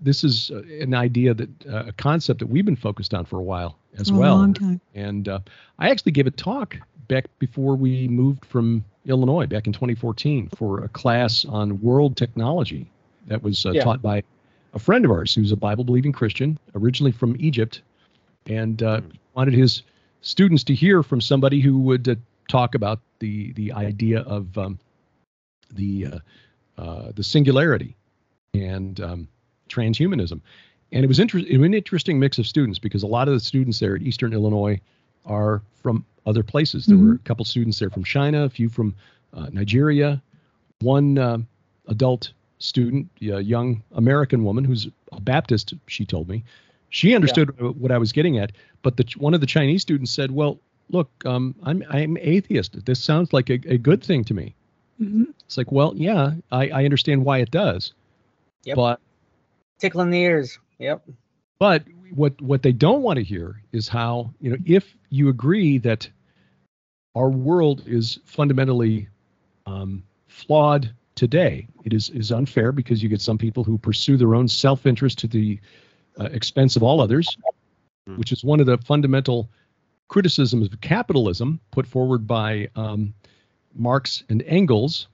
this 0.00 0.24
is 0.24 0.50
uh, 0.50 0.62
an 0.80 0.94
idea 0.94 1.34
that 1.34 1.66
uh, 1.66 1.84
a 1.86 1.92
concept 1.92 2.40
that 2.40 2.46
we've 2.46 2.64
been 2.64 2.76
focused 2.76 3.14
on 3.14 3.24
for 3.24 3.38
a 3.38 3.42
while 3.42 3.78
as 3.98 4.10
a 4.10 4.14
well. 4.14 4.36
long 4.36 4.54
time. 4.54 4.80
And 4.94 5.28
uh, 5.28 5.40
I 5.78 5.90
actually 5.90 6.12
gave 6.12 6.26
a 6.26 6.30
talk 6.30 6.76
back 7.08 7.26
before 7.38 7.74
we 7.76 8.08
moved 8.08 8.44
from 8.44 8.84
Illinois 9.06 9.46
back 9.46 9.66
in 9.66 9.72
2014 9.72 10.50
for 10.56 10.84
a 10.84 10.88
class 10.88 11.44
on 11.44 11.80
world 11.80 12.16
technology 12.16 12.90
that 13.26 13.42
was 13.42 13.66
uh, 13.66 13.72
Yeah. 13.72 13.84
taught 13.84 14.02
by 14.02 14.22
a 14.74 14.78
friend 14.78 15.04
of 15.04 15.10
ours 15.10 15.34
who's 15.34 15.52
a 15.52 15.56
Bible 15.56 15.84
believing 15.84 16.12
Christian, 16.12 16.58
originally 16.74 17.12
from 17.12 17.36
Egypt, 17.38 17.80
and 18.46 18.82
uh, 18.82 19.00
Mm. 19.00 19.12
wanted 19.34 19.54
his 19.54 19.82
students 20.20 20.64
to 20.64 20.74
hear 20.74 21.02
from 21.02 21.20
somebody 21.20 21.60
who 21.60 21.78
would 21.78 22.08
uh, 22.08 22.14
talk 22.48 22.74
about 22.74 23.00
the 23.20 23.52
the 23.52 23.72
idea 23.72 24.20
of 24.20 24.56
um, 24.58 24.78
the 25.72 26.06
uh, 26.06 26.18
uh, 26.80 27.12
the 27.14 27.22
singularity 27.22 27.94
and 28.52 29.00
um, 29.00 29.28
transhumanism. 29.68 30.40
And 30.92 31.04
it 31.04 31.08
was 31.08 31.18
inter- 31.18 31.38
it 31.38 31.58
was 31.58 31.66
an 31.66 31.74
interesting 31.74 32.18
mix 32.18 32.38
of 32.38 32.46
students 32.46 32.78
because 32.78 33.02
a 33.02 33.06
lot 33.08 33.28
of 33.28 33.34
the 33.34 33.40
students 33.40 33.78
there 33.80 33.96
at 33.96 34.02
Eastern 34.02 34.32
Illinois 34.32 34.80
are 35.24 35.62
from 35.82 36.04
other 36.26 36.42
places. 36.42 36.86
There 36.86 36.96
were 36.96 37.14
a 37.14 37.18
couple 37.18 37.44
students 37.44 37.78
there 37.78 37.90
from 37.90 38.04
China, 38.04 38.44
a 38.44 38.48
few 38.50 38.68
from 38.68 38.94
uh, 39.32 39.48
Nigeria, 39.52 40.20
one 40.80 41.18
um 41.18 41.46
adult 41.88 42.32
student, 42.58 43.08
a 43.20 43.40
young 43.40 43.82
American 43.92 44.44
woman 44.44 44.64
who's 44.64 44.88
a 45.12 45.20
Baptist. 45.20 45.74
She 45.86 46.04
told 46.04 46.28
me 46.28 46.44
she 46.90 47.14
understood 47.14 47.58
what 47.78 47.90
I 47.90 47.98
was 47.98 48.12
getting 48.12 48.38
at, 48.38 48.52
but 48.82 48.96
the 48.96 49.04
one 49.18 49.34
of 49.34 49.40
the 49.40 49.46
Chinese 49.46 49.82
students 49.82 50.12
said, 50.12 50.30
"Well, 50.30 50.58
look, 50.90 51.10
um, 51.24 51.54
I'm 51.62 51.84
I'm 51.90 52.16
atheist. 52.18 52.84
This 52.84 53.02
sounds 53.02 53.32
like 53.32 53.50
a, 53.50 53.60
a 53.66 53.78
good 53.78 54.02
thing 54.02 54.24
to 54.24 54.34
me." 54.34 54.54
Mhm. 55.00 55.26
It's 55.46 55.56
like, 55.58 55.72
well, 55.72 55.92
yeah, 55.96 56.34
I, 56.52 56.68
I 56.68 56.84
understand 56.84 57.24
why 57.24 57.38
it 57.38 57.50
does, 57.50 57.92
Yep. 58.64 58.76
but 58.76 59.00
Tickling 59.80 60.10
the 60.10 60.20
ears. 60.20 60.58
Yep. 60.78 61.04
But 61.58 61.82
what 62.14 62.40
what 62.40 62.62
they 62.62 62.72
don't 62.72 63.02
want 63.02 63.16
to 63.16 63.24
hear 63.24 63.60
is 63.72 63.88
how 63.88 64.32
you 64.40 64.50
know 64.50 64.56
if 64.64 64.96
you 65.10 65.28
agree 65.28 65.78
that 65.78 66.08
our 67.16 67.28
world 67.28 67.82
is 67.86 68.18
fundamentally 68.24 69.08
um, 69.66 70.04
flawed 70.28 70.90
today, 71.16 71.66
it 71.84 71.92
is 71.92 72.10
is 72.10 72.32
unfair 72.32 72.72
because 72.72 73.02
you 73.02 73.08
get 73.08 73.20
some 73.20 73.38
people 73.38 73.64
who 73.64 73.78
pursue 73.78 74.16
their 74.16 74.34
own 74.34 74.48
self 74.48 74.86
interest 74.86 75.18
to 75.20 75.26
the 75.26 75.58
uh, 76.18 76.24
expense 76.32 76.76
of 76.76 76.82
all 76.82 77.00
others, 77.00 77.36
Hmm. 78.06 78.16
which 78.16 78.32
is 78.32 78.44
one 78.44 78.60
of 78.60 78.66
the 78.66 78.76
fundamental 78.78 79.48
criticisms 80.08 80.66
of 80.70 80.80
capitalism 80.82 81.58
put 81.70 81.86
forward 81.86 82.26
by 82.26 82.68
um, 82.76 83.14
Marx 83.74 84.22
and 84.28 84.42
Engels 84.46 85.08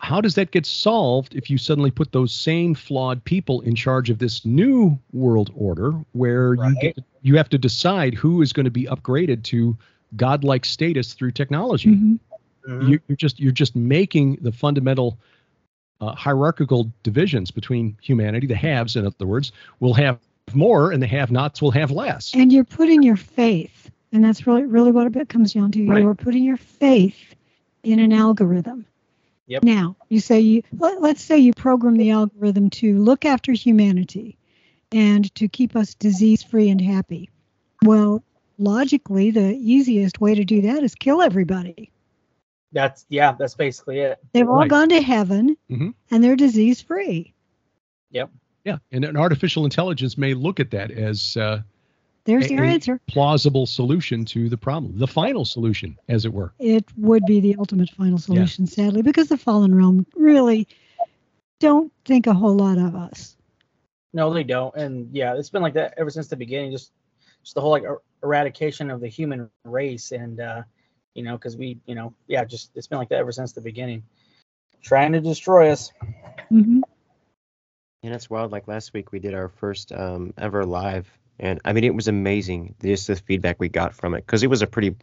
how 0.00 0.18
does 0.20 0.34
that 0.34 0.50
get 0.50 0.64
solved 0.64 1.34
if 1.36 1.50
you 1.50 1.58
suddenly 1.58 1.90
put 1.90 2.10
those 2.12 2.34
same 2.34 2.74
flawed 2.74 3.22
people 3.24 3.60
in 3.60 3.74
charge 3.74 4.08
of 4.08 4.18
this 4.18 4.46
new 4.46 4.98
world 5.12 5.50
order 5.54 5.92
where 6.12 6.54
you 6.54 6.74
get, 6.80 6.98
you 7.20 7.36
have 7.36 7.50
to 7.50 7.58
decide 7.58 8.14
who 8.14 8.40
is 8.40 8.50
going 8.52 8.64
to 8.64 8.70
be 8.70 8.84
upgraded 8.86 9.42
to 9.44 9.76
godlike 10.16 10.64
status 10.64 11.12
through 11.12 11.30
technology 11.30 11.90
Mhm. 11.90 12.18
Mhm. 12.68 12.88
you, 12.88 13.00
you're 13.08 13.16
just 13.16 13.40
you're 13.40 13.52
just 13.52 13.74
making 13.74 14.36
the 14.40 14.52
fundamental 14.52 15.18
uh, 16.00 16.14
hierarchical 16.14 16.90
divisions 17.02 17.50
between 17.50 17.96
humanity 18.00 18.46
the 18.46 18.54
haves 18.54 18.96
in 18.96 19.06
other 19.06 19.26
words 19.26 19.52
will 19.80 19.94
have 19.94 20.18
more 20.54 20.92
and 20.92 21.02
the 21.02 21.06
have 21.06 21.30
nots 21.30 21.62
will 21.62 21.70
have 21.70 21.90
less 21.90 22.34
And 22.34 22.52
you're 22.52 22.64
putting 22.64 23.02
your 23.02 23.16
faith, 23.16 23.90
and 24.12 24.24
that's 24.24 24.46
really 24.46 24.64
really 24.64 24.92
what 24.92 25.14
it 25.14 25.28
comes 25.28 25.52
down 25.52 25.72
to. 25.72 25.86
Right. 25.86 26.02
You're 26.02 26.14
putting 26.14 26.44
your 26.44 26.56
faith 26.56 27.34
in 27.82 27.98
an 27.98 28.12
algorithm. 28.12 28.86
Yep. 29.46 29.64
Now, 29.64 29.96
you 30.08 30.20
say 30.20 30.40
you 30.40 30.62
let, 30.78 31.00
let's 31.00 31.22
say 31.22 31.38
you 31.38 31.52
program 31.52 31.96
the 31.96 32.10
algorithm 32.10 32.70
to 32.70 32.98
look 32.98 33.24
after 33.24 33.52
humanity 33.52 34.36
and 34.92 35.32
to 35.34 35.48
keep 35.48 35.76
us 35.76 35.94
disease 35.94 36.42
free 36.42 36.68
and 36.68 36.80
happy. 36.80 37.30
Well, 37.84 38.22
logically, 38.58 39.30
the 39.30 39.54
easiest 39.54 40.20
way 40.20 40.34
to 40.34 40.44
do 40.44 40.62
that 40.62 40.82
is 40.82 40.94
kill 40.94 41.22
everybody. 41.22 41.90
That's 42.72 43.04
yeah. 43.08 43.32
That's 43.38 43.54
basically 43.54 43.98
it. 44.00 44.18
They've 44.32 44.48
all 44.48 44.58
Right. 44.60 44.70
gone 44.70 44.88
to 44.90 45.00
heaven 45.02 45.56
Mhm. 45.70 45.94
and 46.10 46.22
they're 46.24 46.36
disease 46.36 46.80
free. 46.80 47.34
Yep. 48.12 48.30
Yeah 48.64 48.78
and 48.92 49.04
an 49.04 49.16
artificial 49.16 49.64
intelligence 49.64 50.16
may 50.18 50.34
look 50.34 50.60
at 50.60 50.70
that 50.72 50.90
as 50.90 51.36
uh, 51.36 51.62
There's 52.24 52.46
A- 52.50 52.54
your 52.54 52.64
a- 52.64 52.68
answer. 52.68 53.00
plausible 53.06 53.66
solution 53.66 54.24
to 54.26 54.48
the 54.48 54.56
problem 54.56 54.98
the 54.98 55.06
final 55.08 55.44
solution 55.44 55.96
as 56.08 56.24
it 56.26 56.32
were 56.32 56.52
It 56.58 56.84
would 56.96 57.24
be 57.26 57.40
the 57.40 57.56
ultimate 57.56 57.88
final 57.90 58.18
solution, 58.18 58.66
sadly, 58.66 59.02
because 59.02 59.28
the 59.28 59.36
fallen 59.38 59.74
realm 59.74 60.06
really 60.14 60.68
don't 61.58 61.92
think 62.04 62.26
a 62.26 62.34
whole 62.34 62.54
lot 62.54 62.78
of 62.78 62.94
us. 62.94 63.36
No, 64.12 64.32
they 64.32 64.44
don't. 64.44 64.74
And 64.76 65.08
yeah, 65.14 65.34
it's 65.36 65.50
been 65.50 65.62
like 65.62 65.74
that 65.74 65.94
ever 65.96 66.10
since 66.10 66.28
the 66.28 66.36
beginning. 66.36 66.70
Just 66.72 66.92
just 67.42 67.54
the 67.54 67.60
whole 67.60 67.70
like 67.70 67.84
er- 67.84 68.02
eradication 68.22 68.90
of 68.90 69.00
the 69.00 69.08
human 69.08 69.48
race, 69.64 70.12
and 70.12 70.40
uh, 70.40 70.62
you 71.14 71.22
know, 71.22 71.36
because 71.36 71.56
we, 71.56 71.78
you 71.86 71.94
know, 71.94 72.14
yeah, 72.26 72.44
just 72.44 72.70
it's 72.74 72.86
been 72.86 72.98
like 72.98 73.08
that 73.10 73.18
ever 73.18 73.32
since 73.32 73.52
the 73.52 73.60
beginning, 73.60 74.02
trying 74.82 75.12
to 75.12 75.20
destroy 75.20 75.70
us. 75.70 75.92
hmm 76.48 76.80
And 78.02 78.14
it's 78.14 78.30
wild. 78.30 78.52
Like 78.52 78.68
last 78.68 78.92
week, 78.92 79.12
we 79.12 79.18
did 79.18 79.34
our 79.34 79.48
first 79.48 79.92
um, 79.92 80.32
ever 80.38 80.64
live, 80.64 81.06
and 81.38 81.60
I 81.64 81.72
mean, 81.72 81.84
it 81.84 81.94
was 81.94 82.08
amazing. 82.08 82.74
Just 82.82 83.06
the 83.08 83.16
feedback 83.16 83.58
we 83.60 83.68
got 83.68 83.94
from 83.94 84.14
it, 84.14 84.24
because 84.26 84.42
it 84.42 84.50
was 84.50 84.62
a 84.62 84.66
pretty 84.66 84.96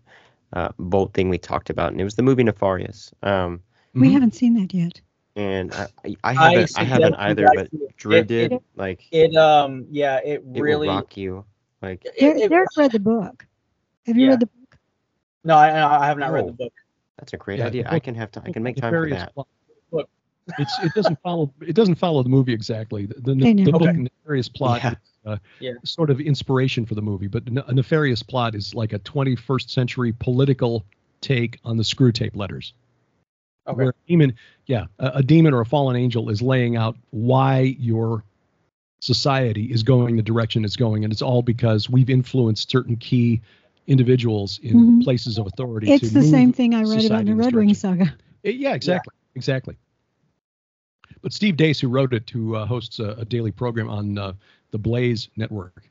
uh, 0.53 0.69
bold 0.79 1.13
thing 1.13 1.29
we 1.29 1.37
talked 1.37 1.69
about, 1.69 1.91
and 1.91 2.01
it 2.01 2.03
was 2.05 2.15
the 2.15 2.23
movie 2.23 2.43
Nefarious. 2.43 3.11
Um, 3.21 3.61
We 3.93 4.09
Mhm. 4.09 4.13
haven't 4.13 4.35
seen 4.35 4.53
that 4.55 4.73
yet. 4.73 5.01
and 5.35 5.71
I, 5.73 5.87
I 6.05 6.15
I 6.23 6.33
haven't 6.33 6.57
I, 6.57 6.65
suggest 6.65 6.85
haven't 6.89 7.15
either, 7.15 7.47
but. 7.53 7.69
Drew 7.97 8.17
It- 8.17 8.27
did. 8.27 8.51
it- 8.53 8.63
like 8.75 9.07
It 9.11 9.35
um 9.35 9.87
yeah, 9.91 10.17
it 10.23 10.43
it 10.53 10.61
really 10.61 10.87
will 10.87 10.93
rock 10.95 11.17
you. 11.17 11.45
Like 11.81 12.05
it- 12.05 12.19
Derek, 12.19 12.37
it- 12.43 12.49
Derek 12.49 12.69
read 12.77 12.91
the 12.91 12.99
book. 12.99 13.45
Have 14.05 14.17
you 14.17 14.25
Yeah. 14.25 14.29
read 14.31 14.39
the 14.39 14.45
book? 14.45 14.56
No, 15.47 15.55
I, 15.55 16.03
I 16.03 16.07
have 16.07 16.17
not 16.19 16.31
read 16.31 16.43
Oh. 16.43 16.47
the 16.47 16.53
book. 16.53 16.73
that's 17.17 17.33
a 17.33 17.37
great 17.37 17.57
Yeah, 17.59 17.69
the 17.69 17.79
idea. 17.79 17.87
I 17.91 17.99
can 17.99 18.15
have 18.15 18.31
to. 18.33 18.43
I 18.45 18.51
can 18.51 18.61
make 18.63 18.75
time 18.75 18.91
for 18.93 19.09
that. 19.09 19.33
Plot. 19.33 19.47
Look. 19.91 20.09
It's 20.59 20.79
it 20.79 20.93
doesn't 20.93 21.19
follow 21.21 21.51
it 21.61 21.73
doesn't 21.75 21.95
follow 21.95 22.21
the 22.23 22.29
movie 22.29 22.53
exactly. 22.53 23.05
The, 23.07 23.15
the, 23.19 23.31
I 23.47 23.53
know. 23.53 23.63
the 23.65 23.71
book 23.71 23.95
Nefarious 23.95 24.49
Plot 24.49 24.81
Yeah. 24.83 24.91
is 24.91 24.97
uh, 25.25 25.37
Yeah. 25.59 25.71
sort 25.83 26.09
of 26.09 26.19
inspiration 26.21 26.85
for 26.85 26.95
the 26.95 27.01
movie, 27.01 27.27
but 27.27 27.43
a 27.47 27.73
Nefarious 27.73 28.23
Plot 28.23 28.55
is 28.55 28.75
like 28.75 28.93
a 28.93 28.99
21st 28.99 29.69
century 29.69 30.13
political 30.17 30.85
take 31.21 31.59
on 31.65 31.77
the 31.77 31.83
Screwtape 31.83 32.35
Letters. 32.35 32.73
Okay. 33.67 33.75
Where 33.75 33.89
a 33.89 33.93
demon, 34.07 34.35
yeah, 34.67 34.85
a, 34.99 35.07
a 35.15 35.23
demon 35.23 35.53
or 35.53 35.59
a 35.61 35.65
fallen 35.65 35.95
angel 35.97 36.29
is 36.29 36.41
laying 36.41 36.77
out 36.77 36.95
why 37.09 37.75
your 37.79 38.23
society 38.99 39.65
is 39.65 39.83
going 39.83 40.15
the 40.15 40.23
direction 40.23 40.63
it's 40.65 40.75
going, 40.77 41.03
and 41.03 41.11
it's 41.11 41.21
all 41.21 41.41
because 41.41 41.89
we've 41.89 42.09
influenced 42.09 42.69
certain 42.71 42.95
key 42.95 43.41
individuals 43.87 44.59
in 44.63 44.75
Mhm. 44.99 45.03
places 45.03 45.37
of 45.37 45.47
authority. 45.47 45.91
It's 45.91 46.09
to 46.09 46.13
the 46.13 46.23
same 46.23 46.51
thing 46.53 46.75
I 46.75 46.83
read 46.83 47.05
about 47.05 47.21
in 47.21 47.25
the 47.37 47.43
Redwing 47.43 47.75
Saga. 47.75 48.13
Uh, 48.45 48.49
Yeah, 48.49 48.73
exactly, 48.73 49.13
exactly. 49.35 49.77
But 51.21 51.33
Steve 51.33 51.55
Deace, 51.55 51.79
who 51.79 51.87
wrote 51.87 52.13
it, 52.13 52.29
who 52.29 52.55
uh, 52.55 52.65
hosts 52.65 52.99
a, 52.99 53.11
a 53.11 53.25
daily 53.25 53.51
program 53.51 53.89
on 53.89 54.17
uh, 54.17 54.33
the 54.71 54.77
Blaze 54.77 55.29
Network, 55.35 55.89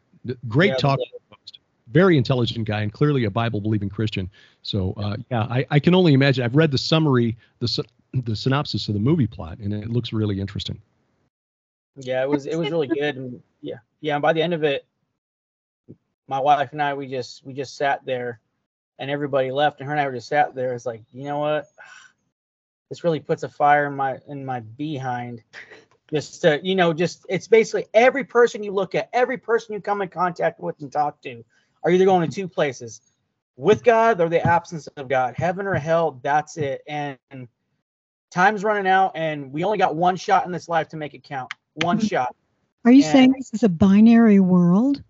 great 0.48 0.68
Yeah, 0.70 0.76
talk. 0.76 0.98
host. 1.30 1.59
Very 1.92 2.16
intelligent 2.16 2.66
guy 2.66 2.80
and 2.80 2.92
clearly 2.92 3.24
a 3.24 3.30
Bible 3.30 3.61
believing 3.61 3.88
Christian. 3.88 4.28
So 4.62 4.92
uh, 4.96 5.16
yeah, 5.30 5.42
I, 5.42 5.64
I 5.70 5.78
can 5.78 5.94
only 5.94 6.14
imagine. 6.14 6.44
I've 6.44 6.56
read 6.56 6.70
the 6.72 6.78
summary, 6.78 7.37
the 7.61 7.85
the 8.24 8.35
synopsis 8.35 8.88
of 8.88 8.94
the 8.94 9.00
movie 9.00 9.26
plot, 9.28 9.59
and 9.59 9.72
it 9.72 9.88
looks 9.88 10.12
really 10.12 10.40
interesting. 10.40 10.80
Yeah, 11.96 12.22
it 12.22 12.28
was 12.28 12.46
it 12.46 12.56
was 12.56 12.70
really 12.70 12.88
good. 12.88 13.16
And 13.16 13.40
yeah, 13.61 13.76
yeah. 14.00 14.16
And 14.16 14.22
by 14.22 14.32
the 14.32 14.42
end 14.42 14.52
of 14.52 14.64
it, 14.64 14.85
my 16.29 16.41
wife 16.41 16.73
and 16.73 16.83
I 16.83 16.95
we 16.95 17.07
just 17.07 17.45
we 17.45 17.53
just 17.53 17.77
sat 17.77 18.05
there, 18.05 18.41
and 18.99 19.11
everybody 19.11 19.51
left, 19.51 19.81
and 19.81 19.87
her 19.87 19.93
and 19.93 20.01
I 20.01 20.07
were 20.07 20.15
just 20.15 20.29
sat 20.29 20.55
there. 20.55 20.75
It's 20.75 20.87
like 20.87 21.03
you 21.12 21.25
know 21.25 21.39
what, 21.39 21.67
this 22.89 23.05
really 23.05 23.21
puts 23.21 23.43
a 23.43 23.49
fire 23.49 23.87
in 23.87 23.95
my 23.95 24.19
in 24.29 24.45
my 24.45 24.61
behind. 24.61 25.43
Just 26.09 26.43
to 26.43 26.61
you 26.62 26.77
know, 26.77 26.93
just 26.93 27.27
it's 27.29 27.49
basically 27.49 27.87
every 27.93 28.23
person 28.23 28.62
you 28.62 28.71
look 28.71 28.95
at, 28.95 29.09
every 29.12 29.37
person 29.37 29.75
you 29.75 29.81
come 29.81 30.03
in 30.03 30.09
contact 30.09 30.61
with 30.61 30.81
and 30.81 30.93
talk 30.93 31.21
to, 31.23 31.45
are 31.83 31.91
either 31.91 32.05
going 32.05 32.31
to 32.31 32.33
two 32.33 32.47
places, 32.47 33.01
with 33.57 33.83
God 33.83 34.21
or 34.21 34.29
the 34.29 34.47
absence 34.47 34.87
of 34.87 35.09
God, 35.09 35.35
heaven 35.37 35.67
or 35.67 35.75
hell. 35.75 36.21
That's 36.23 36.59
it. 36.59 36.83
And 36.87 37.19
time's 38.31 38.62
running 38.62 38.87
out, 38.87 39.12
and 39.15 39.53
we 39.53 39.65
only 39.65 39.79
got 39.79 39.97
one 39.97 40.17
shot 40.17 40.47
in 40.47 40.53
this 40.53 40.69
life 40.69 40.89
to 40.91 40.97
make 40.97 41.15
it 41.15 41.25
count. 41.25 41.53
One 41.75 41.99
mm-hmm. 41.99 42.07
shot. 42.07 42.37
Are 42.85 42.93
you 42.93 43.03
Yeah. 43.03 43.12
saying 43.12 43.33
this 43.33 43.53
is 43.53 43.62
a 43.62 43.69
binary 43.69 44.41
world? 44.41 45.03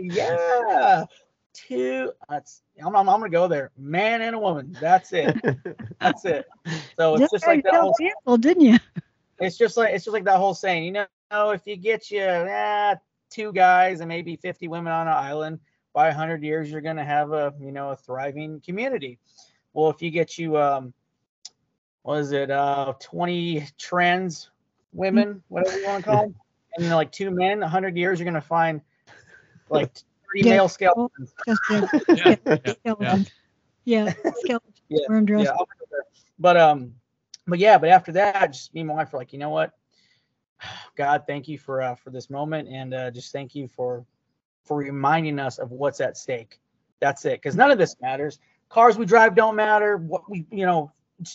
Yeah, 0.00 1.04
two. 1.52 2.12
That's 2.28 2.62
I'm, 2.84 2.94
I'm, 2.96 3.08
I'm 3.08 3.20
gonna 3.20 3.30
go 3.30 3.48
there. 3.48 3.70
Man 3.76 4.22
and 4.22 4.36
a 4.36 4.38
woman. 4.38 4.76
That's 4.80 5.12
it. 5.12 5.36
That's 6.00 6.24
it. 6.24 6.46
So 6.96 7.14
it's 7.16 7.30
just 7.30 7.46
like 7.46 7.64
that 7.64 7.74
whole. 7.74 7.94
people, 7.98 8.36
didn't 8.36 8.64
you? 8.64 8.78
It's 9.38 9.56
just 9.56 9.76
like 9.76 9.94
it's 9.94 10.04
just 10.04 10.14
like 10.14 10.24
that 10.24 10.38
whole 10.38 10.54
saying. 10.54 10.84
You 10.84 11.06
know, 11.30 11.50
if 11.50 11.62
you 11.66 11.76
get 11.76 12.10
you 12.10 12.24
ah, 12.24 12.96
two 13.30 13.52
guys 13.52 14.00
and 14.00 14.08
maybe 14.08 14.36
50 14.36 14.68
women 14.68 14.92
on 14.92 15.08
an 15.08 15.14
island, 15.14 15.60
by 15.92 16.08
100 16.08 16.42
years 16.42 16.70
you're 16.70 16.80
gonna 16.80 17.04
have 17.04 17.32
a 17.32 17.54
you 17.60 17.72
know 17.72 17.90
a 17.90 17.96
thriving 17.96 18.60
community. 18.60 19.18
Well, 19.72 19.90
if 19.90 20.00
you 20.00 20.10
get 20.10 20.38
you 20.38 20.58
um, 20.58 20.94
what 22.02 22.20
is 22.20 22.32
it? 22.32 22.50
Uh, 22.50 22.94
20 23.00 23.66
trans 23.78 24.50
women, 24.92 25.42
whatever 25.48 25.78
you 25.78 25.86
want 25.86 26.04
to 26.04 26.10
call 26.10 26.22
them, 26.22 26.34
and 26.76 26.84
then 26.84 26.92
like 26.92 27.10
two 27.12 27.30
men, 27.30 27.60
100 27.60 27.96
years 27.96 28.18
you're 28.18 28.24
gonna 28.24 28.40
find 28.40 28.80
like 29.70 29.92
three 30.30 30.42
Yeah. 30.42 30.50
male 30.50 30.68
skeletons. 30.68 31.34
Just 31.46 31.62
Yeah, 31.68 32.36
yeah, 32.64 32.72
skeletons. 32.72 33.30
Yeah, 33.84 34.12
skeletons. 34.36 34.76
Yeah, 34.88 35.00
Wear 35.08 35.18
'em 35.18 35.24
dressed. 35.26 35.44
Yeah, 35.46 35.50
I'll 35.52 35.58
go 35.66 35.86
there. 35.90 36.04
but 36.38 36.56
um, 36.56 36.94
but 37.48 37.58
yeah, 37.58 37.76
but 37.78 37.88
after 37.88 38.12
that, 38.12 38.52
just 38.52 38.72
me 38.72 38.80
and 38.82 38.88
my 38.88 38.94
wife 38.94 39.12
were 39.12 39.18
like, 39.18 39.32
you 39.32 39.38
know 39.40 39.50
what, 39.50 39.72
God, 40.96 41.24
thank 41.26 41.48
you 41.48 41.58
for 41.58 41.82
uh, 41.82 41.94
for 41.96 42.10
this 42.10 42.30
moment, 42.30 42.68
and 42.68 42.94
uh, 42.94 43.10
just 43.10 43.32
thank 43.32 43.54
you 43.54 43.66
for 43.68 44.04
for 44.64 44.76
reminding 44.76 45.38
us 45.40 45.58
of 45.58 45.70
what's 45.72 46.00
at 46.00 46.16
stake. 46.16 46.60
That's 47.00 47.24
it, 47.24 47.40
because 47.42 47.56
none 47.56 47.70
of 47.70 47.78
this 47.78 47.96
matters. 48.00 48.38
Cars 48.68 48.96
we 48.98 49.06
drive 49.06 49.34
don't 49.34 49.54
matter. 49.56 49.96
What 49.96 50.28
we, 50.30 50.44
you 50.50 50.66
know, 50.66 50.92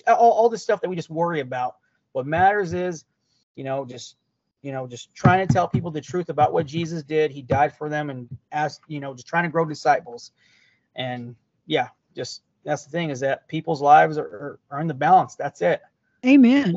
all, 0.08 0.32
all 0.32 0.50
this 0.50 0.64
stuff 0.64 0.82
that 0.82 0.90
we 0.90 0.96
just 0.96 1.10
worry 1.10 1.40
about. 1.40 1.76
What 2.14 2.26
matters 2.26 2.74
is, 2.74 3.06
you 3.56 3.64
know, 3.64 3.86
just 3.86 4.16
you 4.62 4.72
know, 4.72 4.88
just 4.88 5.14
trying 5.16 5.46
to 5.46 5.52
tell 5.52 5.68
people 5.68 5.92
the 5.92 6.02
truth 6.02 6.30
about 6.30 6.54
what 6.54 6.66
Jesus 6.66 7.04
did. 7.04 7.32
He 7.32 7.42
died 7.42 7.76
for 7.76 7.90
them, 7.90 8.10
and 8.10 8.30
asked, 8.52 8.82
you 8.88 9.00
know, 9.00 9.14
just 9.14 9.28
trying 9.28 9.44
to 9.44 9.50
grow 9.50 9.66
disciples. 9.66 10.32
And 10.96 11.36
yeah, 11.66 11.90
just 12.16 12.44
that's 12.64 12.84
the 12.86 12.92
thing 12.92 13.10
is 13.10 13.20
that 13.22 13.48
people's 13.48 13.82
lives 13.82 14.18
are, 14.18 14.26
are, 14.26 14.60
are 14.70 14.80
in 14.82 14.88
the 14.88 14.94
balance. 14.94 15.36
That's 15.36 15.62
it. 15.62 15.82
Amen. 16.26 16.76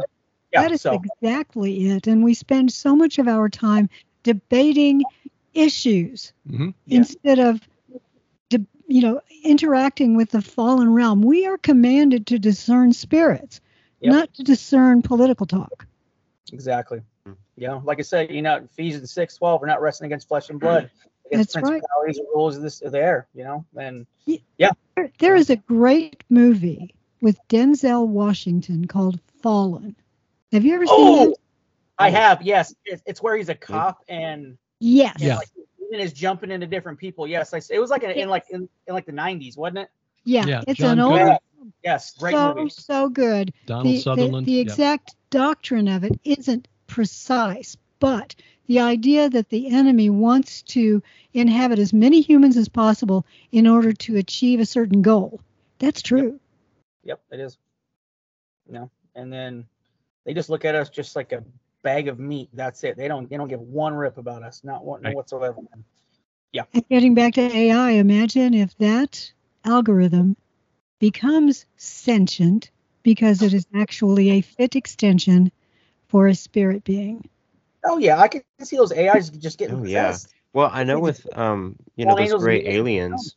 Yeah. 0.53 0.63
that 0.63 0.73
is 0.73 0.83
so 0.83 1.03
exactly 1.21 1.89
it. 1.91 2.07
And 2.07 2.23
we 2.25 2.33
spend 2.33 2.73
so 2.73 2.95
much 2.97 3.19
of 3.19 3.29
our 3.29 3.49
time 3.49 3.91
debating 4.23 5.03
issues 5.53 6.33
hmm 6.49 6.71
Yeah. 6.87 6.99
instead 6.99 7.39
of, 7.39 7.61
de- 8.49 8.67
you 8.87 9.03
know, 9.03 9.21
interacting 9.43 10.17
with 10.17 10.31
the 10.31 10.41
fallen 10.41 10.95
realm. 10.95 11.21
We 11.23 11.47
are 11.47 11.59
commanded 11.59 12.27
to 12.29 12.39
discern 12.39 12.93
spirits, 12.93 13.61
Yep. 14.01 14.13
not 14.13 14.35
to 14.35 14.43
discern 14.43 15.03
political 15.03 15.45
talk. 15.47 15.87
exactly. 16.53 17.01
You 17.57 17.69
know, 17.69 17.83
like 17.85 17.99
I 17.99 18.03
said, 18.03 18.31
you 18.31 18.43
know, 18.43 18.57
Ephesians 18.57 19.13
six 19.13 19.37
twelve, 19.37 19.61
we're 19.61 19.67
not 19.67 19.81
wrestling 19.81 20.09
against 20.09 20.29
flesh 20.29 20.51
and 20.51 20.59
blood, 20.61 20.91
against 21.27 21.55
That's 21.55 21.57
right. 21.65 21.71
principalities 21.71 22.19
and 22.19 22.27
rulers 22.35 22.57
of 22.57 22.63
this 22.63 22.83
of 22.83 22.93
the 22.93 22.99
air. 22.99 23.27
You 23.35 23.45
know, 23.45 23.65
and 23.77 24.07
There, 24.27 25.11
there 25.19 25.37
is 25.37 25.51
a 25.51 25.57
great 25.57 26.23
movie 26.29 26.95
with 27.21 27.39
Denzel 27.49 28.07
Washington 28.07 28.87
called 28.87 29.21
Fallen. 29.43 29.97
Have 30.53 30.65
you 30.65 30.75
ever 30.75 30.87
seen 30.87 30.97
oh, 30.99 31.31
it? 31.31 31.39
I 31.99 32.11
have 32.11 32.43
yes, 32.43 32.75
it's, 32.85 33.03
it's 33.07 33.23
where 33.23 33.37
he's 33.37 33.49
a 33.49 33.55
cop 33.55 34.03
and, 34.09 34.59
Yes. 34.81 35.15
and 35.15 35.23
Yeah. 35.23 35.37
like 35.37 35.49
even 35.87 36.01
is 36.01 36.13
jumping 36.13 36.51
into 36.51 36.67
different 36.67 36.99
people. 36.99 37.27
Yes, 37.27 37.55
I 37.55 37.61
it 37.71 37.79
was 37.79 37.91
like 37.91 38.03
in, 38.03 38.11
in 38.11 38.29
like 38.29 38.45
in, 38.51 38.69
in 38.87 38.95
like 38.95 39.07
the 39.07 39.13
nineties, 39.13 39.57
wasn't 39.57 39.79
it? 39.79 39.89
Yeah. 40.25 40.45
Yeah, 40.47 40.63
It's 40.67 40.79
John 40.79 40.93
an 40.93 41.01
old, 41.01 41.19
Goodman. 41.19 41.39
Yes, 41.83 42.13
great 42.19 42.33
so 42.33 42.55
movie. 42.55 42.71
so 42.71 43.09
good. 43.09 43.53
Donald 43.67 43.87
the, 43.87 43.93
the, 43.93 44.01
Sutherland. 44.01 44.47
the 44.47 44.53
yeah. 44.53 44.61
exact 44.63 45.15
doctrine 45.31 45.89
of 45.89 46.05
it 46.05 46.19
isn't 46.25 46.69
precise, 46.95 47.77
but 47.99 48.37
the 48.69 48.79
idea 48.79 49.29
that 49.29 49.49
the 49.51 49.69
enemy 49.69 50.11
wants 50.11 50.63
to 50.63 51.03
inhabit 51.33 51.81
as 51.81 51.93
many 51.93 52.21
humans 52.21 52.57
as 52.57 52.69
possible 52.69 53.27
in 53.51 53.67
order 53.67 53.93
to 53.93 54.17
achieve 54.17 54.61
a 54.61 54.65
certain 54.65 55.03
goal. 55.03 55.41
That's 55.81 56.03
true. 56.03 56.39
Yep, 57.03 57.21
it 57.33 57.41
is. 57.41 57.59
You 58.67 58.75
know, 58.75 58.91
and 59.17 59.33
then 59.33 59.67
they 60.25 60.35
just 60.35 60.51
look 60.51 60.65
at 60.65 60.77
us 60.77 60.89
just 60.89 61.17
like 61.17 61.33
a 61.33 61.43
bag 61.83 62.09
of 62.09 62.21
meat. 62.21 62.49
That's 62.53 62.85
it. 62.85 62.97
They 62.97 63.09
don't 63.09 63.29
they 63.29 63.37
don't 63.37 63.49
give 63.49 63.61
one 63.61 63.95
rip 63.95 64.19
about 64.19 64.45
us, 64.45 64.63
not 64.65 64.85
one 64.85 65.03
Right. 65.03 65.15
whatsoever. 65.15 65.59
And 66.75 66.89
getting 66.89 67.15
back 67.15 67.35
to 67.35 67.41
AI, 67.43 67.91
imagine 67.93 68.55
if 68.55 68.77
that 68.79 69.33
algorithm 69.65 70.37
becomes 71.01 71.67
sentient 71.77 72.71
because 73.03 73.43
it 73.43 73.53
is 73.53 73.67
actually 73.75 74.31
a 74.31 74.41
fit 74.41 74.77
extension 74.77 75.51
for 76.15 76.29
a 76.29 76.35
spirit 76.37 76.85
being. 76.85 77.29
Oh 77.85 77.99
yeah, 77.99 78.21
I 78.21 78.29
can 78.29 78.43
see 78.63 78.77
those 78.77 78.93
AIs 78.93 79.31
just 79.31 79.59
getting 79.59 79.75
Oh, 79.79 79.83
yeah. 79.83 80.11
possessed. 80.13 80.33
Well, 80.53 80.71
I 80.73 80.85
know 80.85 81.01
with 81.01 81.27
um, 81.37 81.75
you 81.97 82.05
know, 82.05 82.11
Fallen 82.13 82.23
those 82.23 82.27
angels 82.29 82.43
great 82.45 82.65
and 82.67 82.75
aliens, 82.77 83.35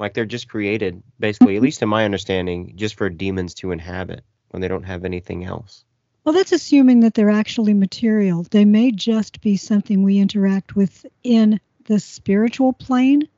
like 0.00 0.12
they're 0.12 0.24
just 0.24 0.48
created 0.48 1.00
basically, 1.20 1.54
at 1.54 1.62
least 1.62 1.80
in 1.80 1.88
my 1.88 2.04
understanding, 2.04 2.72
just 2.74 2.96
for 2.96 3.08
demons 3.08 3.54
to 3.54 3.70
inhabit 3.70 4.24
when 4.50 4.60
they 4.60 4.66
don't 4.66 4.82
have 4.82 5.04
anything 5.04 5.44
else. 5.44 5.84
Well, 6.24 6.32
that's 6.32 6.50
assuming 6.50 6.98
that 7.00 7.14
they're 7.14 7.30
actually 7.30 7.74
material. 7.74 8.44
They 8.50 8.64
may 8.64 8.90
just 8.90 9.40
be 9.40 9.56
something 9.56 10.02
we 10.02 10.18
interact 10.18 10.74
with 10.74 11.06
in 11.22 11.60
the 11.84 12.00
spiritual 12.00 12.72
plane, 12.72 13.28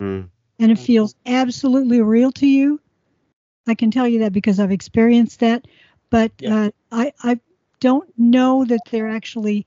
Mm. 0.00 0.28
and 0.58 0.72
it 0.72 0.80
feels 0.80 1.14
absolutely 1.26 2.00
real 2.00 2.32
to 2.32 2.46
you. 2.48 2.80
I 3.68 3.76
can 3.76 3.92
tell 3.92 4.08
you 4.08 4.18
that 4.18 4.32
because 4.32 4.58
I've 4.58 4.72
experienced 4.72 5.38
that, 5.38 5.68
but 6.10 6.32
Yeah. 6.40 6.56
uh, 6.56 6.70
I 6.90 7.12
I 7.22 7.40
don't 7.84 8.10
know 8.16 8.64
that 8.64 8.80
they're 8.90 9.10
actually 9.10 9.66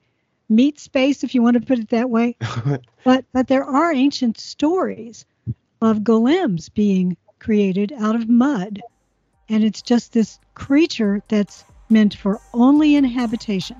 meat 0.49 0.80
space, 0.80 1.23
if 1.23 1.36
you 1.36 1.43
want 1.43 1.53
to 1.53 1.62
put 1.62 1.77
it 1.77 1.89
that 1.89 2.10
way. 2.10 2.36
But 3.03 3.25
but 3.32 3.47
there 3.47 3.63
are 3.63 3.93
ancient 3.93 4.38
stories 4.39 5.25
of 5.82 5.99
golems 5.99 6.73
being 6.73 7.15
created 7.39 7.93
out 7.93 8.15
of 8.15 8.27
mud, 8.27 8.82
and 9.47 9.63
it's 9.63 9.84
just 9.84 10.13
this 10.13 10.39
creature 10.56 11.21
that's 11.30 11.63
meant 11.89 12.15
for 12.15 12.41
only 12.53 12.95
inhabitation. 12.95 13.77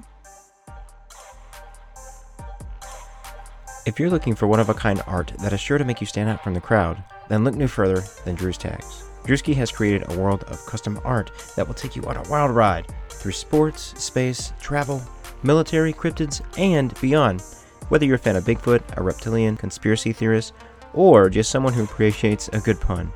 If 3.88 4.00
you're 4.00 4.12
looking 4.12 4.36
for 4.36 4.47
one 4.47 4.60
of 4.60 4.69
a 4.69 4.73
kind 4.76 5.02
art 5.08 5.34
that 5.41 5.52
is 5.52 5.60
sure 5.60 5.80
to 5.80 5.84
make 5.84 6.00
you 6.00 6.08
stand 6.08 6.30
out 6.30 6.43
from 6.43 6.54
the 6.54 6.62
crowd, 6.62 7.04
then 7.28 7.43
look 7.43 7.56
no 7.56 7.67
further 7.67 8.04
than 8.23 8.36
Drew's 8.36 8.58
Tags. 8.58 9.07
Drewski 9.28 9.54
has 9.56 9.74
created 9.74 10.10
a 10.10 10.18
world 10.18 10.46
of 10.46 10.66
custom 10.66 11.02
art 11.04 11.32
that 11.58 11.68
will 11.68 11.74
take 11.74 11.98
you 11.98 12.04
on 12.04 12.16
a 12.16 12.30
wild 12.30 12.50
ride 12.50 12.88
through 13.10 13.34
sports, 13.34 13.94
space, 14.02 14.54
travel, 14.62 15.02
military, 15.44 15.92
cryptids, 15.92 16.42
and 16.58 16.98
beyond. 17.02 17.42
Whether 17.90 18.06
you're 18.06 18.16
a 18.16 18.20
fan 18.20 18.38
of 18.38 18.46
Bigfoot, 18.46 18.82
a 18.96 19.04
reptilian, 19.04 19.58
conspiracy 19.58 20.13
theorist, 20.13 20.54
or 20.94 21.30
just 21.30 21.52
someone 21.52 21.74
who 21.74 21.84
appreciates 21.84 22.48
a 22.54 22.62
good 22.62 22.80
pun, 22.80 23.12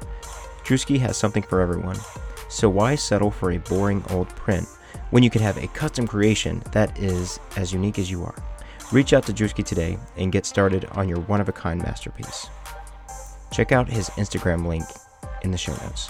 Drewski 0.66 1.00
has 1.00 1.16
something 1.16 1.44
for 1.44 1.62
everyone. 1.62 1.98
So 2.50 2.68
why 2.68 2.96
settle 2.96 3.32
for 3.32 3.52
a 3.52 3.60
boring 3.60 4.04
old 4.10 4.28
print 4.28 4.68
when 5.12 5.24
you 5.24 5.30
can 5.30 5.42
have 5.42 5.58
a 5.58 5.68
custom 5.68 6.06
creation 6.06 6.62
that 6.74 7.00
is 7.00 7.40
as 7.56 7.72
unique 7.72 8.00
as 8.00 8.12
you 8.12 8.26
are? 8.26 8.36
Reach 8.92 9.14
out 9.14 9.26
to 9.28 9.34
Drewski 9.34 9.64
today 9.64 9.98
and 10.18 10.34
get 10.34 10.46
started 10.46 10.86
on 10.92 11.08
your 11.08 11.22
one 11.22 11.40
of 11.40 11.48
a 11.48 11.54
kind 11.54 11.82
masterpiece. 11.82 12.50
Check 13.54 13.72
out 13.72 13.88
his 13.88 14.10
Instagram 14.12 14.66
link 14.68 14.84
in 15.44 15.52
the 15.52 15.58
show 15.58 15.72
notes. 15.84 16.10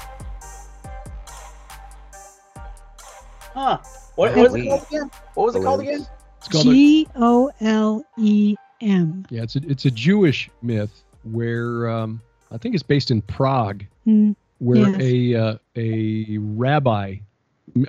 Huh. 3.53 3.79
What, 4.15 4.35
what 4.35 4.51
was 4.51 4.55
it 4.55 4.67
called 4.67 4.85
again? 4.89 5.11
What 5.33 5.45
was 5.45 5.55
it 5.55 5.63
called 5.63 5.81
again? 5.81 6.07
It's 6.37 6.47
called 6.47 6.67
a- 6.67 6.71
G 6.71 7.07
O 7.15 7.51
L 7.61 8.03
E 8.17 8.55
M. 8.81 9.25
yeah, 9.29 9.43
it's 9.43 9.55
a, 9.55 9.61
it's 9.67 9.85
a 9.85 9.91
Jewish 9.91 10.49
myth 10.61 11.03
where 11.23 11.89
um, 11.89 12.21
I 12.51 12.57
think 12.57 12.73
it's 12.75 12.83
based 12.83 13.11
in 13.11 13.21
Prague, 13.21 13.85
Mm, 14.07 14.35
where 14.57 14.89
Yes. 14.89 14.99
a 14.99 15.35
uh, 15.35 15.55
a 15.75 16.37
rabbi, 16.39 17.17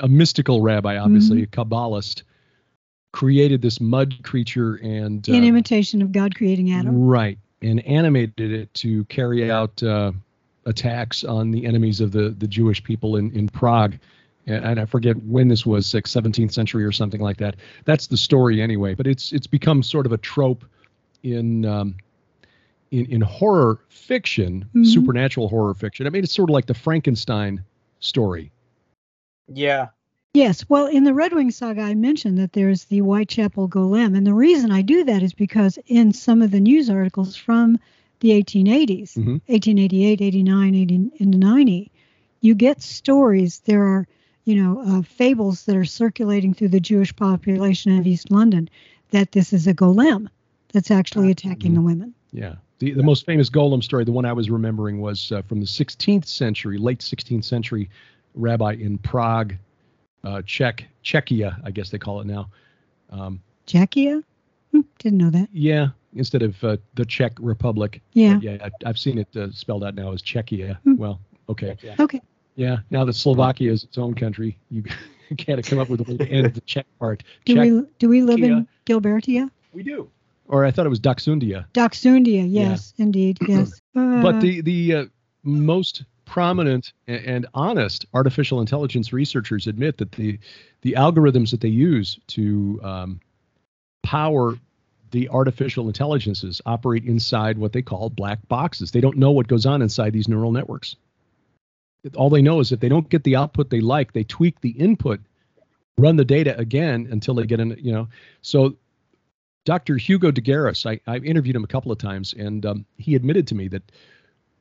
a 0.01 0.09
mystical 0.09 0.61
rabbi, 0.61 0.99
obviously 0.99 1.43
a 1.43 1.47
Kabbalist, 1.47 2.23
created 3.13 3.63
this 3.63 3.81
mud 3.81 4.15
creature 4.23 4.75
and 4.77 5.27
In 5.29 5.43
uh, 5.43 5.47
imitation 5.47 6.03
of 6.03 6.13
God 6.13 6.35
creating 6.35 6.71
Adam. 6.73 7.03
Right, 7.07 7.39
and 7.63 7.81
animated 7.87 8.53
it 8.53 8.75
to 8.75 9.05
carry 9.07 9.51
out 9.51 9.83
uh, 9.83 10.13
attacks 10.67 11.25
on 11.25 11.51
the 11.51 11.67
enemies 11.67 12.01
of 12.01 12.13
the, 12.13 12.31
the 12.31 12.47
Jewish 12.47 12.83
people 12.83 13.17
in, 13.17 13.31
in 13.33 13.49
Prague. 13.49 13.99
And, 14.47 14.65
and 14.65 14.81
I 14.81 14.87
forget 14.87 15.17
when 15.25 15.49
this 15.49 15.65
was, 15.67 15.93
like 15.95 16.05
17th 16.05 16.53
century 16.53 16.85
or 16.85 16.93
something 16.93 17.21
like 17.21 17.39
that. 17.39 17.57
That's 17.85 18.07
the 18.09 18.17
story 18.17 18.61
anyway. 18.61 18.95
But 18.95 19.07
it's 19.07 19.33
it's 19.33 19.47
become 19.47 19.83
sort 19.83 20.07
of 20.07 20.13
a 20.13 20.19
trope 20.19 20.65
in 21.23 21.65
um, 21.65 21.97
in 22.91 23.07
in 23.07 23.21
horror 23.21 23.79
fiction, 23.89 24.65
Mhm. 24.75 24.87
supernatural 24.87 25.49
horror 25.49 25.75
fiction. 25.75 26.07
I 26.07 26.11
mean, 26.11 26.25
it's 26.25 26.35
sort 26.35 26.51
of 26.51 26.55
like 26.55 26.67
the 26.67 26.75
Frankenstein 26.75 27.65
story. 28.01 28.51
Yeah. 29.49 29.89
Yes. 30.35 30.65
Well, 30.69 30.87
in 30.87 31.05
the 31.05 31.13
Redwing 31.13 31.53
Saga, 31.53 31.83
I 31.83 31.95
mentioned 31.95 32.39
that 32.39 32.55
there's 32.55 32.85
the 32.85 33.01
Whitechapel 33.01 33.69
Golem. 33.69 34.17
And 34.17 34.27
the 34.27 34.33
reason 34.33 34.71
I 34.71 34.81
do 34.81 35.05
that 35.05 35.23
is 35.23 35.35
because 35.35 35.79
in 35.87 36.13
some 36.13 36.41
of 36.41 36.51
the 36.51 36.61
news 36.61 36.89
articles 36.89 37.37
from 37.37 37.79
the 38.23 38.31
1880s, 38.33 39.15
Mhm. 39.15 39.41
1888, 39.49 40.21
89, 40.23 40.75
80, 40.75 41.11
and 41.21 41.39
90, 41.39 41.91
you 42.41 42.55
get 42.55 42.81
stories. 42.83 43.61
There 43.67 43.83
are, 43.85 44.09
you 44.47 44.57
know, 44.57 44.81
uh, 44.81 45.03
fables 45.03 45.65
that 45.67 45.77
are 45.77 45.85
circulating 45.85 46.55
through 46.55 46.69
the 46.69 46.81
Jewish 46.81 47.15
population 47.15 47.99
of 47.99 48.07
East 48.07 48.31
London 48.31 48.69
that 49.11 49.33
this 49.33 49.53
is 49.53 49.67
a 49.67 49.75
golem 49.75 50.29
that's 50.73 50.91
actually 50.91 51.31
attacking 51.31 51.75
the 51.75 51.83
women. 51.83 52.15
Yeah. 52.33 52.55
The, 52.79 52.93
the 52.93 53.03
most 53.03 53.27
famous 53.27 53.51
golem 53.51 53.83
story, 53.85 54.05
the 54.05 54.11
one 54.13 54.25
I 54.25 54.33
was 54.33 54.51
remembering, 54.51 55.01
was 55.01 55.31
uh, 55.31 55.43
from 55.43 55.61
the 55.61 55.67
16th 55.67 56.25
century, 56.27 56.79
late 56.79 57.01
16th 57.01 57.45
century 57.45 57.89
rabbi 58.35 58.73
in 58.73 58.99
Prague, 58.99 59.55
uh, 60.25 60.43
Czech, 60.47 60.87
Czechia, 61.05 61.61
I 61.63 61.71
guess 61.71 61.91
they 61.91 61.99
call 61.99 62.21
it 62.21 62.27
now. 62.27 62.49
Um, 63.11 63.41
Czechia? 63.67 64.23
Hmm, 64.73 64.81
didn't 64.99 65.19
know 65.19 65.31
that. 65.31 65.49
yeah, 65.53 65.89
instead 66.15 66.43
of 66.43 66.63
uh, 66.65 66.77
the 66.95 67.05
Czech 67.05 67.33
Republic. 67.41 68.01
Yeah. 68.13 68.35
But 68.35 68.43
yeah, 68.43 68.57
I- 68.65 68.89
I've 68.89 68.99
seen 68.99 69.19
it 69.19 69.29
uh, 69.37 69.51
spelled 69.53 69.85
out 69.85 69.95
now 69.95 70.13
as 70.13 70.23
Czechia. 70.23 70.79
Hmm. 70.83 70.97
Well, 70.97 71.21
okay. 71.49 71.77
Okay. 71.99 72.21
Yeah, 72.55 72.79
now 72.91 73.05
that 73.07 73.15
Slovakia 73.15 73.73
is 73.73 73.85
its 73.85 73.97
own 73.97 74.15
country, 74.15 74.59
you 74.71 74.85
can't 75.39 75.65
come 75.65 75.79
up 75.79 75.89
with 75.89 76.01
a 76.01 76.05
way 76.05 76.17
to 76.19 76.29
end 76.29 76.53
the 76.55 76.61
Czech 76.63 76.87
part. 76.99 77.23
Do 77.47 77.55
Czech, 77.55 77.63
we 77.65 77.83
do 77.99 78.09
we 78.09 78.23
live 78.23 78.43
in 78.43 78.69
Gilbertia? 78.87 79.51
we 79.73 79.83
do. 79.83 80.09
Or 80.49 80.67
I 80.67 80.71
thought 80.71 80.85
it 80.85 80.91
was 80.91 81.01
Dachshundia. 81.01 81.65
Dachshundia, 81.73 82.45
yes, 82.47 82.93
indeed, 82.99 83.39
yes. 83.49 83.81
Uh, 83.97 84.21
but 84.21 84.41
the 84.43 84.61
the 84.61 84.95
uh, 84.95 85.05
most 85.45 86.05
prominent 86.27 86.93
and 87.07 87.47
honest 87.55 88.05
artificial 88.13 88.61
intelligence 88.61 89.13
researchers 89.15 89.67
admit 89.67 89.97
that 89.97 90.13
the 90.13 90.39
the 90.83 90.93
algorithms 90.93 91.51
that 91.53 91.61
they 91.63 91.69
use 91.69 92.19
to 92.27 92.79
um, 92.83 93.21
power 94.03 94.59
the 95.13 95.29
artificial 95.29 95.87
intelligences 95.87 96.61
operate 96.67 97.05
inside 97.05 97.59
what 97.59 97.73
they 97.73 97.83
call 97.83 98.11
black 98.11 98.47
boxes. 98.49 98.91
They 98.91 99.01
don't 99.01 99.19
know 99.19 99.31
what 99.31 99.47
goes 99.47 99.67
on 99.67 99.83
inside 99.83 100.13
these 100.13 100.29
neural 100.29 100.53
networks. 100.53 100.97
All 102.17 102.31
they 102.31 102.43
know 102.43 102.59
is 102.59 102.73
if 102.73 102.81
they 102.81 102.89
don't 102.89 103.09
get 103.09 103.23
the 103.23 103.37
output 103.37 103.71
they 103.71 103.81
like, 103.81 104.13
they 104.13 104.25
tweak 104.25 104.61
the 104.61 104.71
input, 104.71 105.21
run 105.97 106.17
the 106.17 106.25
data 106.25 106.59
again 106.59 107.07
until 107.11 107.35
they 107.35 107.47
get 107.47 107.61
in. 107.61 107.77
You 107.79 107.93
know, 107.93 108.09
so 108.41 108.77
Dr. 109.65 109.97
Hugo 109.97 110.31
de 110.31 110.41
Garis, 110.41 110.85
I, 110.85 111.01
I 111.11 111.19
interviewed 111.19 111.55
him 111.55 111.65
a 111.65 111.69
couple 111.69 111.93
of 111.93 111.99
times, 111.99 112.33
and 112.33 112.67
um, 112.67 112.87
he 112.97 113.15
admitted 113.15 113.47
to 113.49 113.55
me 113.55 113.69
that 113.69 113.93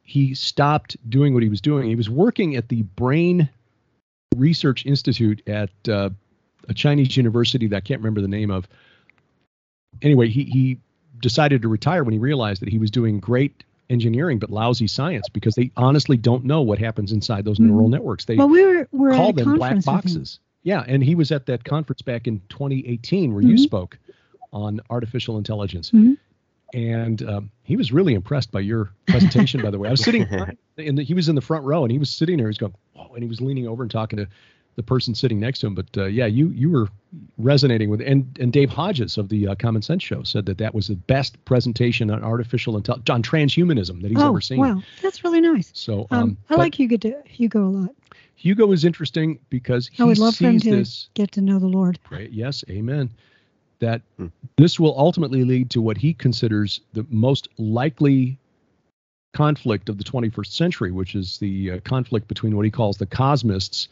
he 0.04 0.36
stopped 0.36 0.98
doing 1.10 1.34
what 1.34 1.42
he 1.42 1.50
was 1.50 1.62
doing. 1.62 1.88
He 1.88 1.96
was 1.96 2.10
working 2.10 2.56
at 2.56 2.68
the 2.68 2.84
Brain 2.84 3.50
Research 4.36 4.86
Institute 4.86 5.42
at 5.48 5.72
uh, 5.88 6.10
a 6.68 6.74
Chinese 6.74 7.18
university 7.18 7.68
that 7.68 7.78
I 7.78 7.82
can't 7.82 8.02
remember 8.02 8.22
the 8.22 8.28
name 8.28 8.52
of. 8.52 8.68
Anyway, 10.02 10.30
he, 10.30 10.44
he 10.46 10.78
decided 11.20 11.62
to 11.62 11.68
retire 11.68 12.04
when 12.04 12.14
he 12.14 12.20
realized 12.20 12.62
that 12.62 12.70
he 12.70 12.78
was 12.80 12.92
doing 12.92 13.20
great 13.20 13.64
engineering 13.90 14.40
but 14.40 14.50
lousy 14.50 14.88
science 14.88 15.28
because 15.30 15.54
they 15.56 15.70
honestly 15.76 16.16
don't 16.16 16.46
know 16.46 16.62
what 16.62 16.80
happens 16.80 17.12
inside 17.12 17.44
those 17.44 17.60
neural 17.60 17.88
Mhm. 17.88 17.92
networks. 17.92 18.26
They 18.26 18.36
well, 18.38 18.48
we 18.48 18.66
were 18.66 18.88
we're 18.92 19.12
call 19.12 19.30
at 19.30 19.40
a 19.42 19.44
them 19.44 19.56
black 19.58 19.72
conference 19.74 19.86
with 19.86 19.86
him. 19.86 20.20
boxes. 20.22 20.40
Yeah, 20.64 20.84
and 20.88 21.04
he 21.04 21.16
was 21.16 21.32
at 21.32 21.46
that 21.48 21.64
conference 21.66 22.02
back 22.02 22.28
in 22.28 22.40
2018 22.50 23.34
where 23.34 23.44
you 23.44 23.56
Mhm. 23.56 23.60
spoke 23.60 23.98
on 24.54 24.80
artificial 24.90 25.38
intelligence, 25.38 25.92
Mhm. 25.92 26.18
and 26.74 27.22
um, 27.24 27.52
he 27.64 27.76
was 27.76 27.92
really 27.92 28.14
impressed 28.14 28.52
by 28.52 28.60
your 28.62 28.92
presentation. 29.08 29.62
by 29.62 29.72
the 29.72 29.80
way, 29.80 29.90
I 29.90 29.92
was 29.92 30.02
sitting, 30.02 30.26
and 30.78 31.00
he 31.00 31.14
was 31.14 31.28
in 31.28 31.36
the 31.36 31.42
front 31.42 31.66
row, 31.66 31.84
and 31.84 31.92
he 31.92 31.98
was 31.98 32.10
sitting 32.10 32.38
there. 32.38 32.48
He's 32.48 32.58
going, 32.58 32.74
"Whoa!" 32.94 33.12
and 33.14 33.24
he 33.24 33.28
was 33.30 33.42
leaning 33.42 33.68
over 33.68 33.82
and 33.84 33.92
talking 33.92 34.18
to 34.18 34.28
the 34.76 34.84
person 34.84 35.14
sitting 35.14 35.40
next 35.40 35.60
to 35.60 35.68
him. 35.68 35.76
But 35.76 35.86
uh, 35.98 36.06
yeah, 36.06 36.26
you 36.26 36.48
you 36.50 36.70
were 36.70 36.88
resonating 37.38 37.90
with, 37.90 38.02
and 38.02 38.38
and 38.40 38.54
Dave 38.54 38.70
Hodges 38.70 39.18
of 39.18 39.30
the 39.30 39.48
uh, 39.50 39.56
Common 39.56 39.82
Sense 39.82 40.04
Show 40.04 40.24
said 40.24 40.46
that 40.46 40.58
that 40.60 40.74
was 40.74 40.88
the 40.88 40.96
best 40.96 41.44
presentation 41.46 42.10
on 42.10 42.24
artificial 42.24 42.78
intelligence, 42.78 43.10
on 43.10 43.22
transhumanism 43.24 44.02
that 44.02 44.12
he's 44.12 44.22
oh, 44.22 44.30
ever 44.30 44.42
seen. 44.42 44.60
wow, 44.60 44.82
that's 45.02 45.24
really 45.24 45.42
nice. 45.42 45.72
So 45.74 46.08
Um, 46.12 46.20
um, 46.20 46.38
I 46.50 46.54
but 46.54 46.60
like 46.60 46.76
Hugo 46.80 46.98
to, 46.98 47.22
Hugo 47.26 47.60
a 47.66 47.70
lot. 47.70 47.90
Hugo 48.36 48.72
is 48.72 48.86
interesting 48.86 49.40
because 49.50 49.88
he 49.88 50.02
I 50.02 50.06
would 50.08 50.18
love 50.18 50.36
for 50.36 50.46
him 50.46 50.54
sees 50.60 50.64
to 50.72 50.76
this. 50.78 51.10
get 51.14 51.32
to 51.34 51.42
know 51.42 51.60
the 51.60 51.68
Lord. 51.68 52.00
Right. 52.10 52.32
Yes. 52.32 52.64
Amen. 52.70 53.12
That 53.80 54.02
Hmm. 54.18 54.28
this 54.58 54.80
will 54.80 54.98
ultimately 54.98 55.44
lead 55.44 55.70
to 55.72 55.82
what 55.82 55.98
he 55.98 56.14
considers 56.14 56.82
the 56.94 57.06
most 57.10 57.50
likely 57.58 58.38
conflict 59.34 59.90
of 59.90 59.98
the 59.98 60.04
21st 60.04 60.54
century, 60.54 60.92
which 60.92 61.16
is 61.16 61.38
the 61.38 61.72
uh, 61.72 61.80
conflict 61.82 62.28
between 62.28 62.56
what 62.56 62.66
he 62.66 62.72
calls 62.72 62.98
the 62.98 63.06
cosmists, 63.06 63.88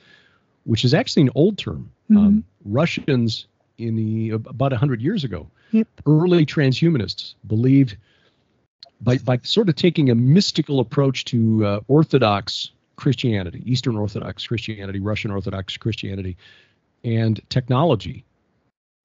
which 0.70 0.86
is 0.86 0.94
actually 0.94 1.24
an 1.24 1.32
old 1.34 1.58
term. 1.58 1.92
Mm-hmm. 2.12 2.18
Um, 2.18 2.44
Russians 2.64 3.48
in 3.80 3.96
the 3.96 4.30
about 4.30 4.72
100 4.72 5.02
years 5.02 5.24
ago, 5.24 5.50
Yep. 5.72 5.88
early 6.06 6.46
transhumanists 6.46 7.34
believed 7.48 7.98
by, 9.02 9.18
by 9.18 9.40
sort 9.44 9.70
of 9.70 9.76
taking 9.76 10.10
a 10.12 10.16
mystical 10.16 10.80
approach 10.80 11.26
to 11.26 11.66
uh, 11.66 11.80
Orthodox 11.88 12.72
Christianity, 12.98 13.64
Eastern 13.66 13.96
Orthodox 13.98 14.46
Christianity, 14.46 15.00
Russian 15.00 15.32
Orthodox 15.32 15.76
Christianity, 15.78 16.38
and 17.04 17.40
technology, 17.50 18.24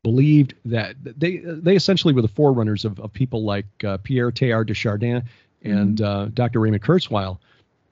believed 0.03 0.55
that 0.66 0.96
they 1.03 1.38
they 1.38 1.77
essentially 1.77 2.12
were 2.12 2.22
the 2.22 2.29
forerunners 2.29 2.85
of, 2.85 3.00
of 3.00 3.11
people 3.12 3.42
like 3.42 3.66
uh, 3.85 3.96
Pierre 3.98 4.31
Teilhard 4.31 4.66
de 4.66 4.74
Chardin 4.74 5.22
and 5.62 6.03
uh, 6.03 6.27
Dr. 6.27 6.61
Raymond 6.61 6.83
Kurzweil, 6.83 7.38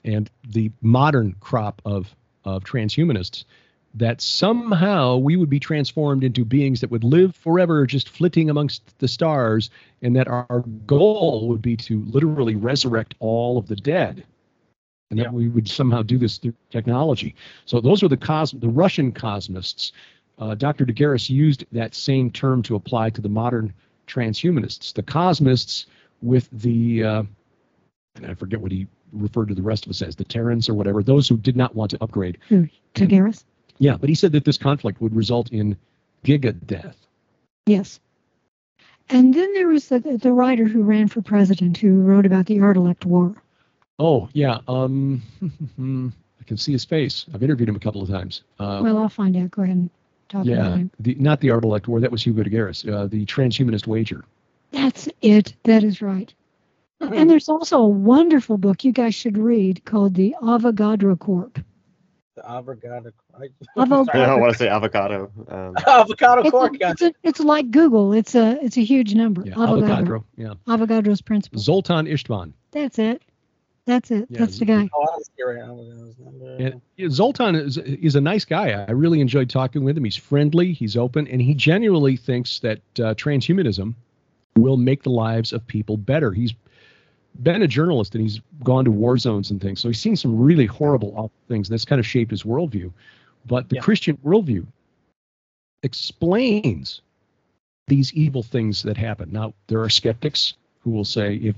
and 0.03 0.29
the 0.47 0.71
modern 0.81 1.35
crop 1.39 1.81
of 1.85 2.13
of 2.45 2.63
transhumanists. 2.63 3.45
That 3.95 4.21
somehow 4.21 5.17
we 5.17 5.35
would 5.35 5.49
be 5.51 5.59
transformed 5.59 6.23
into 6.23 6.43
beings 6.43 6.81
that 6.81 6.89
would 6.89 7.03
live 7.03 7.35
forever, 7.35 7.85
just 7.85 8.09
flitting 8.09 8.49
amongst 8.49 8.97
the 8.97 9.07
stars, 9.07 9.69
and 10.01 10.15
that 10.15 10.27
our, 10.27 10.47
our 10.49 10.61
goal 10.87 11.47
would 11.49 11.61
be 11.61 11.77
to 11.77 12.03
literally 12.05 12.55
resurrect 12.55 13.13
all 13.19 13.57
of 13.59 13.67
the 13.67 13.75
dead, 13.75 14.23
and 15.11 15.19
Yeah. 15.19 15.25
that 15.25 15.33
we 15.33 15.47
would 15.47 15.67
somehow 15.69 16.01
do 16.01 16.17
this 16.17 16.39
through 16.39 16.55
technology. 16.71 17.35
So 17.65 17.79
those 17.79 18.01
were 18.01 18.09
the 18.09 18.17
cos 18.17 18.51
the 18.51 18.67
Russian 18.69 19.11
cosmists. 19.11 19.91
Uh, 20.39 20.55
Dr. 20.55 20.85
De 20.85 20.93
Garis 20.93 21.29
used 21.29 21.63
that 21.71 21.93
same 21.93 22.31
term 22.31 22.63
to 22.63 22.73
apply 22.75 23.11
to 23.11 23.21
the 23.21 23.29
modern 23.29 23.71
transhumanists. 24.07 24.91
The 24.91 25.03
cosmists 25.03 25.85
with 26.23 26.49
the, 26.51 27.03
uh, 27.03 27.23
and 28.15 28.25
I 28.25 28.33
forget 28.33 28.59
what 28.59 28.71
he 28.71 28.87
referred 29.11 29.49
to 29.49 29.55
the 29.55 29.61
rest 29.61 29.85
of 29.85 29.91
us 29.91 30.01
as, 30.01 30.15
the 30.15 30.23
Terrans 30.23 30.67
or 30.67 30.73
whatever, 30.73 31.03
those 31.03 31.27
who 31.29 31.37
did 31.37 31.55
not 31.55 31.75
want 31.75 31.91
to 31.91 31.97
upgrade. 32.01 32.39
Tagaris? 32.95 33.43
Yeah, 33.83 33.97
but 33.97 34.07
he 34.07 34.15
said 34.15 34.31
that 34.31 34.45
this 34.45 34.57
conflict 34.57 35.01
would 35.01 35.13
result 35.13 35.51
in 35.51 35.75
giga 36.23 36.55
death. 36.65 36.95
Yes. 37.65 37.99
And 39.09 39.33
then 39.33 39.53
there 39.53 39.67
was 39.67 39.89
the, 39.89 39.99
the 39.99 40.31
writer 40.31 40.63
who 40.63 40.83
ran 40.83 41.09
for 41.09 41.21
president 41.21 41.75
who 41.75 41.99
wrote 41.99 42.25
about 42.25 42.45
the 42.45 42.59
Artilect 42.59 43.03
War. 43.03 43.35
Oh, 43.99 44.29
yeah. 44.31 44.59
Um, 44.69 45.21
I 46.39 46.43
can 46.45 46.55
see 46.55 46.71
his 46.71 46.85
face. 46.85 47.25
I've 47.33 47.43
interviewed 47.43 47.67
him 47.67 47.75
a 47.75 47.79
couple 47.79 48.01
of 48.01 48.07
times. 48.07 48.43
Uh, 48.57 48.79
Well, 48.81 48.97
I'll 48.97 49.09
find 49.09 49.35
out. 49.35 49.51
Go 49.51 49.63
ahead 49.63 49.75
and 49.75 49.89
talk 50.29 50.45
about 50.45 50.55
yeah, 50.55 50.75
him. 50.77 50.91
the, 51.01 51.15
not 51.15 51.41
the 51.41 51.49
Artilect 51.49 51.89
War. 51.89 51.99
That 51.99 52.11
was 52.11 52.23
Hugo 52.23 52.43
de 52.43 52.49
Garis, 52.49 52.87
uh, 52.89 53.07
the 53.07 53.25
transhumanist 53.25 53.85
wager. 53.85 54.23
That's 54.71 55.09
it. 55.21 55.55
That 55.63 55.83
is 55.83 56.01
right. 56.01 56.33
And 57.01 57.29
there's 57.29 57.49
also 57.49 57.79
a 57.79 57.87
wonderful 57.87 58.57
book 58.57 58.85
you 58.85 58.93
guys 58.93 59.13
should 59.13 59.37
read 59.37 59.83
called 59.83 60.13
The 60.13 60.35
Avogadro 60.41 61.19
Corp. 61.19 61.59
The 62.35 62.49
avocado. 62.49 63.11
I- 63.35 63.47
Avo- 63.77 64.07
I 64.13 64.25
don't 64.25 64.41
want 64.41 64.53
to 64.53 64.57
say 64.57 64.67
avocado. 64.67 65.31
Um, 65.49 65.75
avocado 65.87 66.41
It's, 66.41 66.51
cork. 66.51 66.73
a, 66.81 66.89
it's, 66.91 67.01
a, 67.01 67.13
it's 67.23 67.39
like 67.39 67.69
googol. 67.69 68.17
It's 68.17 68.33
a 68.35 68.57
it's 68.63 68.77
a 68.77 68.83
huge 68.83 69.13
number. 69.13 69.43
Yeah, 69.45 69.53
Avogadro. 69.53 69.83
Avogadro. 70.07 70.23
Yeah, 70.35 70.53
Avogadro's 70.67 71.21
principle. 71.21 71.59
Zoltan 71.59 72.05
Istvan. 72.07 72.53
That's 72.71 72.97
it. 72.97 73.21
That's 73.85 74.11
it. 74.11 74.27
Yeah, 74.29 74.39
That's 74.39 74.57
the 74.59 74.65
guy. 74.65 74.89
Oh, 74.95 75.03
I 75.03 75.17
see 75.19 75.43
right 75.45 75.57
now. 75.57 76.81
And 76.97 77.11
Zoltan 77.11 77.55
is 77.55 77.77
is 77.77 78.15
a 78.15 78.21
nice 78.21 78.45
guy. 78.45 78.71
I 78.71 78.91
really 78.91 79.19
enjoyed 79.19 79.49
talking 79.49 79.83
with 79.83 79.97
him. 79.97 80.03
He's 80.05 80.15
friendly, 80.15 80.71
he's 80.73 80.95
open, 80.97 81.27
and 81.27 81.41
he 81.41 81.53
genuinely 81.53 82.15
thinks 82.15 82.59
that 82.59 82.77
uh, 82.97 83.13
transhumanism 83.15 83.93
will 84.55 84.77
make 84.77 85.03
the 85.03 85.09
lives 85.09 85.51
of 85.53 85.67
people 85.67 85.97
better. 85.97 86.31
He's 86.31 86.53
been 87.41 87.61
a 87.61 87.67
journalist 87.67 88.13
and 88.15 88.21
he's 88.21 88.41
gone 88.63 88.85
to 88.85 88.91
war 88.91 89.17
zones 89.17 89.49
and 89.51 89.59
things, 89.61 89.79
so 89.79 89.87
he's 89.89 89.99
seen 89.99 90.15
some 90.15 90.37
really 90.39 90.65
horrible 90.65 91.31
things. 91.47 91.67
And 91.69 91.73
that's 91.73 91.85
kind 91.85 91.99
of 91.99 92.05
shaped 92.05 92.31
his 92.31 92.43
worldview. 92.43 92.91
But 93.45 93.69
the 93.69 93.75
Yeah. 93.77 93.81
Christian 93.81 94.17
worldview 94.17 94.65
explains 95.81 97.01
these 97.87 98.13
evil 98.13 98.43
things 98.43 98.83
that 98.83 98.97
happen. 98.97 99.29
Now, 99.31 99.53
there 99.67 99.81
are 99.81 99.89
skeptics 99.89 100.53
who 100.79 100.91
will 100.91 101.05
say, 101.05 101.35
if 101.35 101.55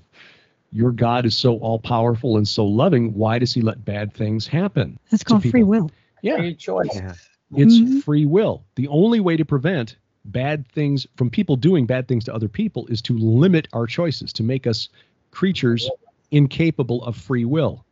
your 0.71 0.91
God 0.91 1.25
is 1.25 1.35
so 1.35 1.57
all 1.59 1.79
powerful 1.79 2.37
and 2.37 2.47
so 2.47 2.65
loving, 2.65 3.13
why 3.13 3.39
does 3.39 3.53
he 3.53 3.61
let 3.61 3.85
bad 3.85 4.13
things 4.13 4.47
happen? 4.47 4.97
That's 5.11 5.23
to 5.23 5.29
called 5.29 5.43
free 5.49 5.63
will. 5.63 5.91
Yeah, 6.21 6.37
Free 6.37 6.55
choice. 6.55 6.89
yeah. 6.95 7.13
it's 7.55 7.77
Mhm. 7.77 8.03
free 8.03 8.25
will. 8.25 8.63
The 8.75 8.87
only 8.87 9.19
way 9.19 9.37
to 9.37 9.45
prevent 9.45 9.97
bad 10.25 10.67
things 10.69 11.05
from 11.15 11.29
people 11.29 11.55
doing 11.55 11.85
bad 11.85 12.07
things 12.07 12.23
to 12.25 12.33
other 12.33 12.47
people 12.47 12.87
is 12.87 13.01
to 13.03 13.15
limit 13.17 13.67
our 13.73 13.85
choices, 13.85 14.33
to 14.33 14.43
make 14.43 14.65
us 14.65 14.89
creatures 15.35 15.89
incapable 16.31 17.03
of 17.03 17.15
free 17.15 17.45
will. 17.45 17.85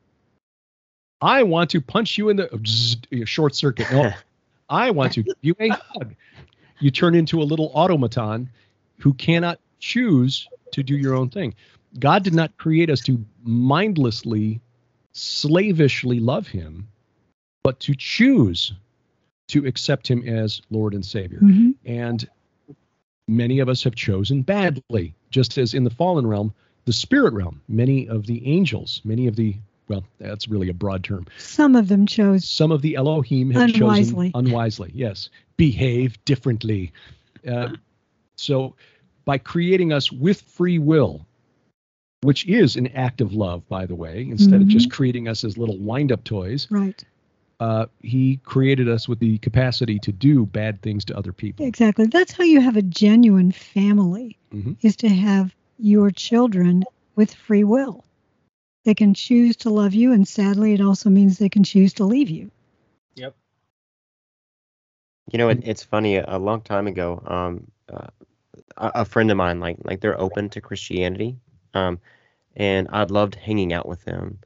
I 1.21 1.43
want 1.43 1.69
to 1.71 1.81
punch 1.81 2.17
you 2.17 2.29
in 2.29 2.37
the 2.37 2.49
zzz, 2.65 2.97
short 3.29 3.53
circuit. 3.53 3.87
No, 3.91 4.11
I 4.69 4.91
want 4.91 5.13
to 5.13 5.23
give 5.23 5.35
you 5.41 5.55
a 5.59 5.69
hug. 5.69 6.15
You 6.79 6.89
turn 6.89 7.15
into 7.15 7.41
a 7.41 7.43
little 7.43 7.71
automaton 7.73 8.49
who 8.97 9.13
cannot 9.13 9.59
choose 9.79 10.47
to 10.71 10.83
do 10.83 10.97
your 10.97 11.15
own 11.15 11.29
thing. 11.29 11.53
God 11.99 12.23
did 12.23 12.33
not 12.33 12.57
create 12.57 12.89
us 12.89 13.01
to 13.01 13.23
mindlessly, 13.43 14.59
slavishly 15.11 16.19
love 16.19 16.47
him, 16.47 16.87
but 17.63 17.79
to 17.81 17.93
choose 17.95 18.73
to 19.49 19.65
accept 19.65 20.07
him 20.07 20.27
as 20.27 20.61
Lord 20.71 20.93
and 20.93 21.05
Savior. 21.05 21.39
Mhm. 21.41 21.75
And 21.85 22.27
many 23.27 23.59
of 23.59 23.69
us 23.69 23.83
have 23.83 23.95
chosen 23.95 24.41
badly, 24.41 25.13
just 25.29 25.57
as 25.57 25.73
in 25.73 25.83
the 25.83 25.89
fallen 25.89 26.25
realm, 26.25 26.53
the 26.85 26.93
spirit 26.93 27.33
realm, 27.33 27.61
many 27.67 28.07
of 28.07 28.25
the 28.25 28.45
angels, 28.47 29.01
many 29.03 29.27
of 29.27 29.35
the, 29.35 29.55
well, 29.87 30.03
that's 30.19 30.47
really 30.47 30.69
a 30.69 30.73
broad 30.73 31.03
term. 31.03 31.25
Some 31.37 31.75
of 31.75 31.87
them 31.87 32.05
chose. 32.05 32.45
Some 32.47 32.71
of 32.71 32.81
the 32.81 32.95
Elohim 32.95 33.51
have 33.51 33.73
Unwisely. 33.73 34.29
chosen 34.29 34.31
unwisely, 34.35 34.91
yes, 34.93 35.29
behave 35.57 36.23
differently. 36.25 36.91
Uh, 37.47 37.69
so 38.35 38.75
by 39.25 39.37
creating 39.37 39.93
us 39.93 40.11
with 40.11 40.41
free 40.41 40.79
will, 40.79 41.25
which 42.21 42.45
is 42.47 42.75
an 42.75 42.87
act 42.87 43.21
of 43.21 43.33
love, 43.33 43.67
by 43.69 43.85
the 43.85 43.95
way, 43.95 44.27
instead 44.29 44.61
of 44.61 44.67
just 44.67 44.89
creating 44.91 45.27
us 45.27 45.43
as 45.43 45.57
little 45.57 45.77
wind 45.77 46.11
up 46.11 46.23
toys, 46.23 46.67
Right. 46.69 47.03
uh, 47.59 47.85
he 48.01 48.37
created 48.43 48.87
us 48.89 49.07
with 49.09 49.19
the 49.19 49.37
capacity 49.39 49.99
to 49.99 50.11
do 50.11 50.45
bad 50.45 50.81
things 50.81 51.03
to 51.05 51.17
other 51.17 51.33
people. 51.33 51.65
Exactly. 51.65 52.05
That's 52.07 52.31
how 52.33 52.43
you 52.45 52.61
have 52.61 52.77
a 52.77 52.81
genuine 52.81 53.51
family, 53.51 54.37
Mhm. 54.53 54.77
is 54.81 54.95
to 54.97 55.09
have 55.09 55.53
your 55.83 56.11
children 56.11 56.85
with 57.15 57.33
free 57.33 57.65
will. 57.65 58.05
They 58.85 58.95
can 58.95 59.13
choose 59.13 59.57
to 59.57 59.69
love 59.69 59.93
you, 59.93 60.13
and 60.13 60.25
sadly, 60.25 60.73
it 60.73 60.81
also 60.81 61.09
means 61.09 61.37
they 61.37 61.49
can 61.49 61.65
choose 61.65 61.93
to 61.95 62.05
leave 62.05 62.29
you. 62.29 62.51
Yep. 63.15 63.35
You 65.31 65.39
know, 65.39 65.49
it, 65.49 65.59
it's 65.63 65.83
funny. 65.83 66.17
A 66.17 66.37
long 66.37 66.61
time 66.61 66.87
ago, 66.87 67.21
um, 67.27 67.67
uh, 67.91 68.07
a, 68.77 68.91
a 68.95 69.05
friend 69.05 69.29
of 69.29 69.37
mine, 69.37 69.59
like 69.59 69.77
like 69.83 69.99
they're 69.99 70.19
open 70.19 70.49
to 70.51 70.61
Christianity, 70.61 71.35
um, 71.73 71.99
and 72.55 72.87
I 72.91 73.03
loved 73.03 73.35
hanging 73.35 73.73
out 73.73 73.87
with 73.87 74.03
them. 74.05 74.39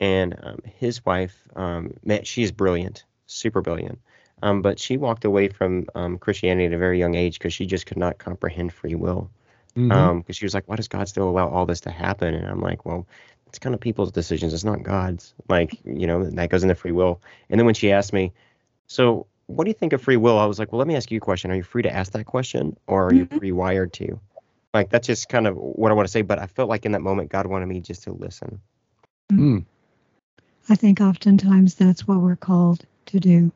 And 0.00 0.34
um, 0.42 0.60
his 0.64 1.04
wife, 1.04 1.36
um, 1.56 1.92
met, 2.02 2.26
she's 2.26 2.52
brilliant, 2.52 3.04
super 3.26 3.60
brilliant, 3.60 3.98
um, 4.42 4.62
but 4.62 4.78
she 4.78 4.96
walked 4.96 5.26
away 5.26 5.48
from 5.48 5.86
um, 5.94 6.16
Christianity 6.16 6.66
at 6.66 6.72
a 6.72 6.78
very 6.78 6.98
young 6.98 7.16
age 7.16 7.38
because 7.38 7.52
she 7.52 7.66
just 7.66 7.84
could 7.84 7.98
not 7.98 8.16
comprehend 8.16 8.72
free 8.72 8.94
will. 8.94 9.30
Mhm. 9.76 9.92
Um, 9.92 10.18
because 10.20 10.36
she 10.36 10.44
was 10.44 10.54
like, 10.54 10.68
why 10.68 10.76
does 10.76 10.88
God 10.88 11.08
still 11.08 11.28
allow 11.28 11.48
all 11.48 11.66
this 11.66 11.80
to 11.82 11.90
happen? 11.90 12.34
And 12.34 12.46
I'm 12.46 12.60
like, 12.60 12.84
well, 12.84 13.06
it's 13.46 13.58
kind 13.58 13.74
of 13.74 13.80
people's 13.80 14.12
decisions. 14.12 14.52
It's 14.52 14.64
not 14.64 14.82
God's. 14.82 15.34
Like, 15.48 15.78
you 15.84 16.06
know, 16.06 16.24
that 16.24 16.50
goes 16.50 16.62
into 16.62 16.74
free 16.74 16.92
will. 16.92 17.20
And 17.48 17.58
then 17.58 17.66
when 17.66 17.74
she 17.74 17.92
asked 17.92 18.12
me, 18.12 18.32
so 18.86 19.26
what 19.46 19.64
do 19.64 19.70
you 19.70 19.74
think 19.74 19.92
of 19.92 20.02
free 20.02 20.16
will? 20.16 20.38
I 20.38 20.46
was 20.46 20.58
like, 20.58 20.72
well, 20.72 20.78
let 20.78 20.88
me 20.88 20.96
ask 20.96 21.10
you 21.10 21.18
a 21.18 21.20
question. 21.20 21.50
Are 21.50 21.56
you 21.56 21.62
free 21.62 21.82
to 21.82 21.92
ask 21.92 22.12
that 22.12 22.26
question 22.26 22.76
or 22.86 23.06
are 23.06 23.14
you 23.14 23.26
Mhm. 23.26 23.38
pre-wired 23.38 23.92
to? 23.94 24.20
Like, 24.72 24.90
that's 24.90 25.06
just 25.06 25.28
kind 25.28 25.46
of 25.48 25.56
what 25.56 25.90
I 25.90 25.94
want 25.94 26.06
to 26.06 26.12
say. 26.12 26.22
But 26.22 26.38
I 26.38 26.46
felt 26.46 26.68
like 26.68 26.86
in 26.86 26.92
that 26.92 27.02
moment, 27.02 27.30
God 27.30 27.46
wanted 27.46 27.66
me 27.66 27.80
just 27.80 28.04
to 28.04 28.12
listen. 28.12 28.60
Mm. 29.32 29.64
I 30.68 30.76
think 30.76 31.00
oftentimes 31.00 31.74
that's 31.74 32.06
what 32.06 32.20
we're 32.20 32.36
called 32.36 32.84
to 33.06 33.18
do. 33.18 33.50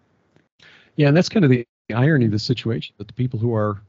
Yeah, 0.96 1.09
and 1.09 1.16
that's 1.16 1.29
kind 1.29 1.44
of 1.44 1.50
the 1.50 1.66
irony 1.94 2.24
of 2.24 2.33
the 2.33 2.38
situation 2.38 2.94
that 2.98 3.07
the 3.07 3.14
people 3.14 3.38
who 3.38 3.55
are 3.55 3.81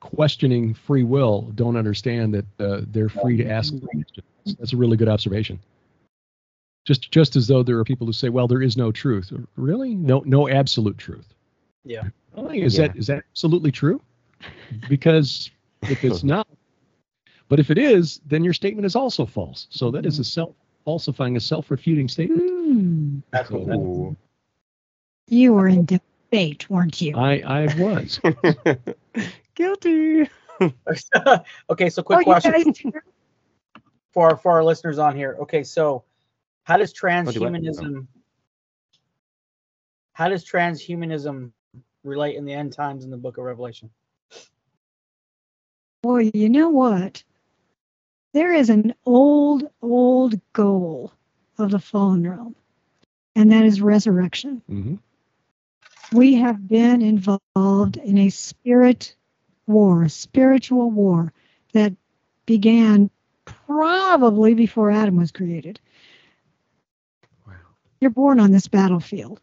questioning 0.00 0.74
free 0.74 1.02
will 1.02 1.42
don't 1.54 1.76
understand 1.76 2.34
that 2.34 2.46
uh, 2.60 2.80
they're 2.88 3.08
free 3.08 3.36
to 3.36 3.48
ask 3.48 3.74
questions. 3.80 4.22
That's 4.58 4.72
a 4.72 4.76
really 4.76 4.96
good 4.96 5.08
observation. 5.08 5.58
Just 6.86 7.10
just 7.10 7.36
as 7.36 7.46
though 7.46 7.62
there 7.62 7.78
are 7.78 7.84
people 7.84 8.06
who 8.06 8.12
say, 8.12 8.28
"Well, 8.30 8.48
there 8.48 8.62
is 8.62 8.76
no 8.76 8.90
truth." 8.90 9.30
Really? 9.56 9.94
No, 9.94 10.22
no 10.24 10.48
absolute 10.48 10.96
truth. 10.96 11.34
Yeah. 11.84 12.04
Well, 12.34 12.48
is 12.50 12.78
Yeah. 12.78 12.88
that 12.88 12.96
is 12.96 13.06
that 13.08 13.24
absolutely 13.30 13.72
true? 13.72 14.00
Because 14.88 15.50
if 15.82 16.02
it's 16.04 16.22
not, 16.34 16.46
but 17.48 17.58
if 17.60 17.70
it 17.70 17.78
is, 17.78 18.20
then 18.26 18.44
your 18.44 18.54
statement 18.54 18.86
is 18.86 18.96
also 18.96 19.26
false. 19.26 19.66
So 19.70 19.90
that 19.90 20.06
is 20.06 20.18
a 20.18 20.24
self 20.24 20.54
falsifying, 20.84 21.36
a 21.36 21.40
self 21.40 21.70
refuting 21.70 22.08
statement. 22.08 22.40
Hmm. 22.42 23.18
That's 23.32 23.50
what 23.50 23.66
that 23.66 23.78
is. 23.78 24.16
You 25.30 25.52
were 25.52 25.68
in 25.68 25.84
debate, 25.84 26.70
weren't 26.70 27.00
you? 27.02 27.14
I 27.16 27.42
I 27.66 27.74
was. 27.76 28.18
Guilty. 29.58 30.30
okay, 31.70 31.90
so 31.90 32.02
quick 32.04 32.20
Oh, 32.20 32.22
question 32.22 32.52
guys- 32.52 32.82
for 34.12 34.36
for 34.36 34.52
our 34.52 34.62
listeners 34.62 34.98
on 34.98 35.16
here. 35.16 35.36
Okay, 35.40 35.64
so 35.64 36.04
how 36.62 36.76
does 36.76 36.94
transhumanism 36.94 38.06
how 40.12 40.28
does 40.28 40.44
transhumanism 40.44 41.50
relate 42.04 42.36
in 42.36 42.44
the 42.44 42.52
end 42.52 42.72
times 42.72 43.04
in 43.04 43.10
the 43.10 43.16
book 43.16 43.36
of 43.36 43.44
Revelation? 43.44 43.90
Boy, 46.02 46.30
you 46.32 46.48
know 46.48 46.68
what? 46.68 47.24
There 48.34 48.52
is 48.52 48.70
an 48.70 48.94
old, 49.06 49.68
old 49.82 50.40
goal 50.52 51.12
of 51.58 51.72
the 51.72 51.80
fallen 51.80 52.28
realm, 52.28 52.54
and 53.34 53.50
that 53.50 53.64
is 53.64 53.80
resurrection. 53.80 54.62
hmm 54.68 54.94
We 56.12 56.34
have 56.34 56.68
been 56.68 57.02
involved 57.02 57.96
in 57.96 58.18
a 58.18 58.30
spirit 58.30 59.16
war, 59.68 60.02
a 60.02 60.08
spiritual 60.08 60.90
war 60.90 61.32
that 61.72 61.92
began 62.46 63.10
probably 63.44 64.54
before 64.54 64.90
Adam 64.90 65.16
was 65.16 65.30
created. 65.30 65.78
Wow. 67.46 67.54
You're 68.00 68.10
born 68.10 68.40
on 68.40 68.50
this 68.50 68.68
battlefield. 68.68 69.40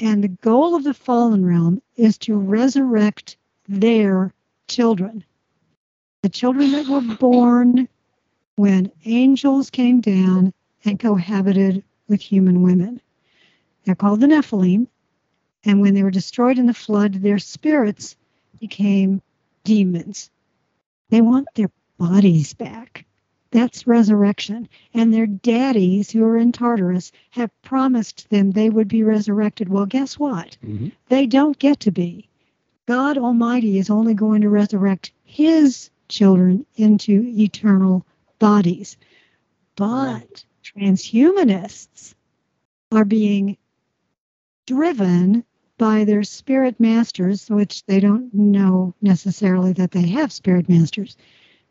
And 0.00 0.24
the 0.24 0.28
goal 0.28 0.74
of 0.74 0.84
the 0.84 0.94
fallen 0.94 1.44
realm 1.44 1.80
is 1.96 2.18
to 2.18 2.36
resurrect 2.36 3.36
their 3.68 4.32
children. 4.68 5.24
The 6.22 6.28
children 6.28 6.72
that 6.72 6.88
were 6.88 7.16
born 7.16 7.88
when 8.56 8.90
angels 9.04 9.70
came 9.70 10.00
down 10.00 10.52
and 10.84 10.98
cohabited 10.98 11.84
with 12.08 12.20
human 12.20 12.62
women. 12.62 13.00
They're 13.84 13.94
called 13.94 14.20
the 14.20 14.26
Nephilim. 14.26 14.86
And 15.64 15.80
when 15.80 15.94
they 15.94 16.02
were 16.02 16.10
destroyed 16.10 16.58
in 16.58 16.66
the 16.66 16.74
flood, 16.74 17.14
their 17.14 17.38
spirits 17.38 18.16
became 18.60 19.22
demons. 19.64 20.30
They 21.10 21.20
want 21.20 21.48
their 21.54 21.70
bodies 21.98 22.54
back. 22.54 23.04
That's 23.50 23.86
resurrection. 23.86 24.68
And 24.92 25.12
their 25.12 25.26
daddies, 25.26 26.10
who 26.10 26.24
are 26.24 26.36
in 26.36 26.52
Tartarus, 26.52 27.12
have 27.30 27.50
promised 27.62 28.28
them 28.30 28.50
they 28.50 28.68
would 28.70 28.88
be 28.88 29.02
resurrected. 29.02 29.68
Well, 29.68 29.86
guess 29.86 30.18
what? 30.18 30.56
hmm 30.60 30.88
They 31.08 31.26
don't 31.26 31.58
get 31.58 31.80
to 31.80 31.90
be. 31.92 32.28
God 32.86 33.16
Almighty 33.16 33.78
is 33.78 33.90
only 33.90 34.14
going 34.14 34.42
to 34.42 34.48
resurrect 34.48 35.12
his 35.24 35.90
children 36.08 36.66
into 36.76 37.22
eternal 37.26 38.04
bodies. 38.38 38.96
But 39.76 40.44
transhumanists 40.62 42.14
are 42.92 43.04
being 43.04 43.56
driven 44.66 45.44
by 45.78 46.04
their 46.04 46.22
spirit 46.22 46.78
masters, 46.78 47.48
which 47.48 47.84
they 47.86 48.00
don't 48.00 48.32
know 48.32 48.94
necessarily 49.02 49.72
that 49.72 49.90
they 49.90 50.06
have 50.08 50.32
spirit 50.32 50.68
masters. 50.68 51.16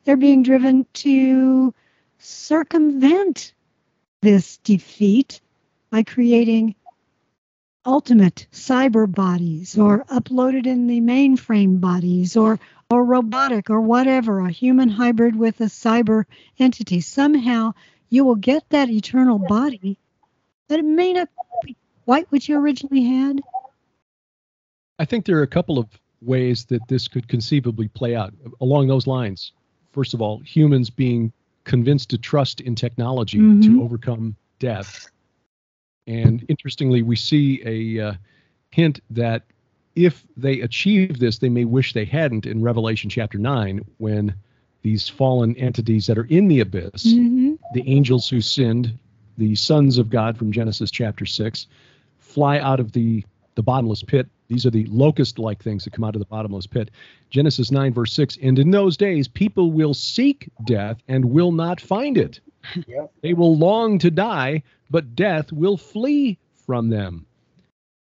They're 0.03 0.17
being 0.17 0.43
driven 0.43 0.85
to 0.93 1.73
circumvent 2.19 3.53
this 4.21 4.57
defeat 4.57 5.41
by 5.89 6.03
creating 6.03 6.75
ultimate 7.85 8.47
cyber 8.51 9.09
bodies 9.11 9.77
or 9.77 10.05
uploaded 10.05 10.65
in 10.65 10.87
the 10.87 11.01
mainframe 11.01 11.79
bodies 11.81 12.37
or 12.37 12.59
or 12.89 13.03
robotic 13.03 13.69
or 13.69 13.81
whatever 13.81 14.39
a 14.39 14.49
human 14.49 14.87
hybrid 14.87 15.35
with 15.35 15.59
a 15.59 15.65
cyber 15.65 16.23
entity 16.59 17.01
somehow 17.01 17.73
you 18.09 18.23
will 18.23 18.35
get 18.35 18.63
that 18.69 18.89
eternal 18.89 19.37
body 19.37 19.97
but 20.69 20.79
it 20.79 20.85
may 20.85 21.11
not 21.11 21.27
be 21.65 21.75
quite 22.05 22.25
what 22.31 22.47
you 22.47 22.57
originally 22.57 23.03
had 23.03 23.41
I 25.03 25.05
think 25.05 25.25
there 25.25 25.37
are 25.37 25.43
a 25.43 25.47
couple 25.47 25.77
of 25.79 25.87
ways 26.21 26.63
that 26.67 26.87
this 26.87 27.09
could 27.09 27.27
conceivably 27.27 27.89
play 27.89 28.15
out 28.15 28.33
along 28.61 28.87
those 28.87 29.05
lines. 29.05 29.51
First 29.91 30.13
of 30.13 30.21
all, 30.21 30.39
humans 30.39 30.89
being 30.89 31.33
convinced 31.65 32.09
to 32.11 32.17
trust 32.17 32.61
in 32.61 32.73
technology 32.73 33.37
Mhm. 33.39 33.61
to 33.65 33.83
overcome 33.83 34.37
death. 34.59 35.11
And 36.07 36.45
interestingly, 36.47 37.01
we 37.01 37.17
see 37.17 37.61
a 37.65 38.07
uh, 38.07 38.13
hint 38.71 39.01
that 39.09 39.43
if 39.97 40.25
they 40.37 40.61
achieve 40.61 41.19
this, 41.19 41.37
they 41.37 41.49
may 41.49 41.65
wish 41.65 41.91
they 41.91 42.05
hadn't 42.05 42.45
in 42.45 42.61
Revelation 42.61 43.09
chapter 43.09 43.37
9 43.37 43.81
when 43.97 44.33
these 44.83 45.09
fallen 45.09 45.53
entities 45.57 46.07
that 46.07 46.17
are 46.17 46.29
in 46.29 46.47
the 46.47 46.61
abyss 46.61 47.13
Mhm. 47.13 47.59
the 47.73 47.83
angels 47.89 48.29
who 48.29 48.39
sinned, 48.39 48.97
the 49.37 49.53
sons 49.55 49.97
of 49.97 50.09
God 50.09 50.37
from 50.37 50.53
Genesis 50.53 50.91
chapter 50.91 51.25
6, 51.25 51.67
fly 52.19 52.57
out 52.59 52.79
of 52.79 52.93
the, 52.93 53.25
the 53.55 53.63
bottomless 53.63 54.01
pit. 54.01 54.29
These 54.53 54.67
are 54.67 54.69
the 54.69 54.85
locust 54.85 55.39
like 55.39 55.63
things 55.63 55.83
that 55.83 55.93
come 55.93 56.03
out 56.03 56.15
of 56.15 56.19
the 56.19 56.25
bottomless 56.27 56.67
pit. 56.67 56.91
Genesis 57.31 57.71
9, 57.71 57.91
verse 57.91 58.13
6 58.13 58.37
And 58.43 58.59
in 58.59 58.69
those 58.69 58.95
days, 58.95 59.27
people 59.27 59.71
will 59.71 59.95
seek 59.95 60.47
death 60.65 61.01
and 61.07 61.25
will 61.25 61.51
not 61.51 61.81
find 61.81 62.17
it. 62.17 62.39
Yep. 62.87 63.11
They 63.21 63.33
will 63.33 63.57
long 63.57 63.97
to 63.99 64.09
die, 64.11 64.63
but 64.89 65.15
death 65.15 65.51
will 65.51 65.75
flee 65.75 66.37
from 66.65 66.89
them. 66.89 67.25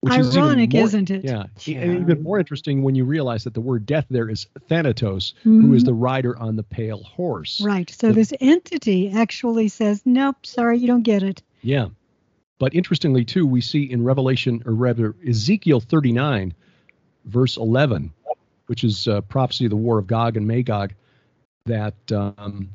Which 0.03 0.15
is 0.19 0.37
ironic 0.37 0.73
more- 0.73 0.85
isn't 0.85 1.11
it 1.11 1.25
Yeah. 1.25 1.47
Yeah. 1.65 1.79
And 1.81 2.03
even 2.03 2.23
more 2.23 2.39
interesting 2.39 2.83
when 2.85 2.95
you 2.95 3.05
realize 3.05 3.43
that 3.45 3.55
the 3.55 3.61
word 3.61 3.87
death 3.87 4.07
there 4.09 4.29
is 4.29 4.47
Thanatos, 4.69 5.33
who 5.43 5.73
is 5.75 5.83
Mhm. 5.83 5.87
the 5.87 5.95
rider 5.95 6.39
on 6.39 6.55
the 6.55 6.63
pale 6.63 7.03
horse. 7.03 7.61
right 7.61 7.91
so 7.91 8.09
the- 8.09 8.13
this 8.13 8.33
entity 8.41 9.11
actually 9.11 9.67
says 9.69 10.03
nope 10.05 10.45
sorry 10.47 10.79
you 10.79 10.87
don't 10.87 11.03
get 11.03 11.23
it 11.25 11.43
Yeah. 11.63 11.89
But 12.59 12.75
interestingly, 12.75 13.25
too, 13.25 13.47
we 13.47 13.61
see 13.61 13.91
in 13.91 14.03
Revelation, 14.03 14.63
or 14.65 14.73
rather 14.73 15.15
Ezekiel 15.27 15.81
39, 15.81 16.55
verse 17.27 17.57
11, 17.57 18.13
which 18.67 18.83
is 18.83 19.07
uh, 19.09 19.21
prophecy 19.23 19.67
of 19.67 19.71
the 19.71 19.77
war 19.77 19.99
of 19.99 20.07
Gog 20.07 20.37
and 20.37 20.47
Magog, 20.47 20.95
that 21.67 21.95
um, 22.13 22.71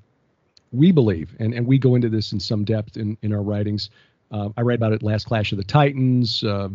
we 0.71 0.91
believe, 0.91 1.35
and, 1.39 1.53
and 1.53 1.65
we 1.65 1.77
go 1.77 1.95
into 1.95 2.09
this 2.09 2.31
in 2.31 2.39
some 2.39 2.63
depth 2.63 2.97
in, 2.97 3.17
in 3.21 3.33
our 3.33 3.41
writings. 3.41 3.89
Uh, 4.31 4.49
I 4.55 4.61
write 4.61 4.75
about 4.75 4.93
it 4.93 5.03
Last 5.03 5.25
Clash 5.25 5.51
of 5.51 5.57
the 5.57 5.63
Titans, 5.63 6.43
uh, 6.43 6.69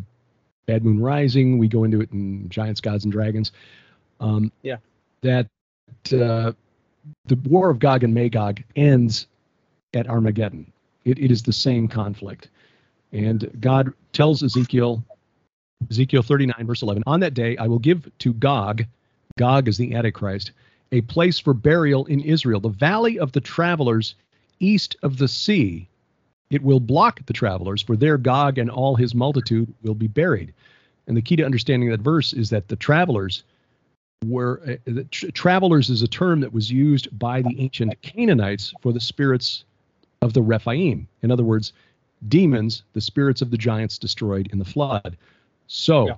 Bad 0.67 0.85
Moon 0.85 1.01
Rising. 1.01 1.59
We 1.59 1.69
go 1.69 1.85
into 1.85 2.01
it 2.01 2.11
in 2.13 2.49
Giants, 2.49 2.81
Gods, 2.81 3.05
and 3.05 3.13
Dragons. 3.13 3.53
Um, 4.21 4.53
Yeah. 4.63 4.77
That 5.23 5.47
uh, 6.13 6.53
the 7.27 7.37
war 7.45 7.71
of 7.71 7.79
Gog 7.79 8.05
and 8.05 8.13
Magog 8.13 8.63
ends 8.75 9.27
at 9.95 10.09
Armageddon. 10.09 10.73
It, 11.05 11.19
it 11.19 11.31
is 11.31 11.43
the 11.43 11.53
same 11.53 11.89
conflict. 11.89 12.49
And 13.13 13.51
God 13.61 13.93
tells 14.13 14.43
Ezekiel, 14.43 15.03
Ezekiel 15.91 16.23
39, 16.23 16.67
verse 16.67 16.83
11, 16.83 17.03
on 17.07 17.21
that 17.21 17.35
day 17.35 17.57
I 17.57 17.67
will 17.67 17.79
give 17.79 18.11
to 18.19 18.33
Gog, 18.35 18.85
Gog 19.39 19.69
is 19.69 19.77
the 19.77 19.95
Antichrist, 19.95 20.53
a 20.93 21.01
place 21.03 21.39
for 21.39 21.55
burial 21.55 22.07
in 22.07 22.21
Israel, 22.21 22.61
the 22.61 22.69
valley 22.69 23.19
of 23.19 23.33
the 23.33 23.41
travelers 23.41 24.15
east 24.61 24.97
of 25.03 25.19
the 25.19 25.29
sea. 25.29 25.89
It 26.51 26.63
will 26.63 26.81
block 26.81 27.25
the 27.27 27.33
travelers, 27.33 27.83
for 27.83 27.97
there 27.97 28.19
Gog 28.19 28.59
and 28.59 28.71
all 28.71 28.97
his 28.97 29.15
multitude 29.15 29.73
will 29.83 29.95
be 29.95 30.07
buried. 30.07 30.55
And 31.07 31.17
the 31.17 31.23
key 31.23 31.37
to 31.37 31.45
understanding 31.45 31.91
that 31.91 32.01
verse 32.01 32.33
is 32.33 32.51
that 32.51 32.69
the 32.69 32.77
travelers 32.77 33.43
were, 34.25 34.61
uh, 34.67 34.77
the 34.85 35.05
tr- 35.05 35.31
travelers 35.31 35.91
is 35.91 36.03
a 36.03 36.09
term 36.09 36.41
that 36.41 36.53
was 36.53 36.71
used 36.71 37.17
by 37.19 37.43
the 37.43 37.55
ancient 37.59 38.01
Canaanites 38.03 38.73
for 38.81 38.93
the 38.93 39.01
spirits 39.01 39.65
of 40.23 40.33
the 40.33 40.43
Rephaim. 40.43 41.07
In 41.23 41.31
other 41.31 41.45
words, 41.45 41.73
demons, 42.29 42.83
the 42.93 43.01
spirits 43.01 43.43
of 43.43 43.51
the 43.51 43.59
giants 43.59 43.99
destroyed 43.99 44.49
in 44.53 44.59
the 44.59 44.65
flood. 44.65 45.17
So, 45.67 46.09
Yeah. 46.09 46.17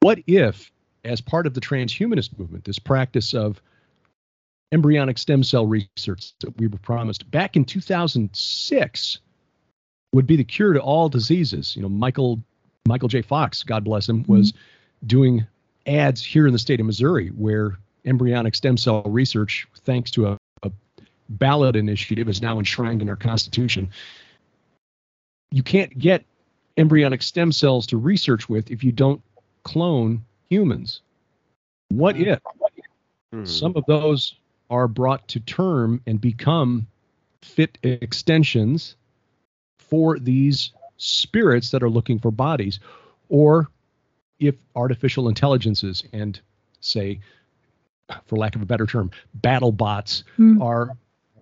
what 0.00 0.20
if, 0.26 0.70
as 1.04 1.20
part 1.20 1.46
of 1.46 1.54
the 1.54 1.60
transhumanist 1.60 2.38
movement, 2.38 2.64
this 2.64 2.78
practice 2.78 3.34
of 3.34 3.60
embryonic 4.72 5.18
stem 5.18 5.42
cell 5.42 5.66
research 5.66 6.32
that 6.40 6.56
we 6.58 6.66
were 6.66 6.78
promised 6.78 7.30
back 7.30 7.56
in 7.56 7.64
2006 7.64 9.18
would 10.12 10.26
be 10.26 10.36
the 10.36 10.44
cure 10.44 10.72
to 10.72 10.80
all 10.80 11.08
diseases? 11.08 11.76
You 11.76 11.82
know, 11.82 11.88
Michael 11.88 12.42
Michael 12.86 13.08
J. 13.08 13.22
Fox, 13.22 13.62
God 13.62 13.84
bless 13.84 14.08
him, 14.08 14.24
was 14.28 14.52
mm-hmm. 14.52 15.06
doing 15.06 15.46
ads 15.86 16.22
here 16.22 16.46
in 16.46 16.52
the 16.52 16.58
state 16.58 16.80
of 16.80 16.86
Missouri 16.86 17.28
where 17.28 17.78
embryonic 18.04 18.54
stem 18.54 18.76
cell 18.76 19.02
research, 19.04 19.66
thanks 19.84 20.10
to 20.12 20.28
a, 20.28 20.38
a 20.62 20.70
ballot 21.30 21.76
initiative, 21.76 22.28
is 22.28 22.42
now 22.42 22.58
enshrined 22.58 23.00
in 23.00 23.08
our 23.08 23.16
Constitution 23.16 23.88
you 25.54 25.62
can't 25.62 25.96
get 25.96 26.24
embryonic 26.76 27.22
stem 27.22 27.52
cells 27.52 27.86
to 27.86 27.96
research 27.96 28.48
with 28.48 28.72
if 28.72 28.82
you 28.82 28.90
don't 28.90 29.22
clone 29.62 30.24
humans. 30.48 31.00
What 31.90 32.16
if 32.16 32.40
Hmm. 33.32 33.44
some 33.44 33.72
of 33.76 33.84
those 33.86 34.34
are 34.68 34.88
brought 34.88 35.28
to 35.28 35.38
term 35.40 36.00
and 36.08 36.20
become 36.20 36.88
fit 37.42 37.78
extensions 37.84 38.96
for 39.78 40.18
these 40.18 40.72
spirits 40.96 41.70
that 41.70 41.84
are 41.84 41.90
looking 41.90 42.18
for 42.18 42.32
bodies? 42.32 42.80
Or 43.28 43.68
if 44.40 44.56
artificial 44.74 45.28
intelligences 45.28 46.02
and, 46.12 46.40
say, 46.80 47.20
for 48.26 48.36
lack 48.36 48.56
of 48.56 48.62
a 48.62 48.66
better 48.66 48.86
term, 48.86 49.12
battle 49.34 49.70
bots 49.70 50.24
Hmm. 50.36 50.60
are 50.60 50.96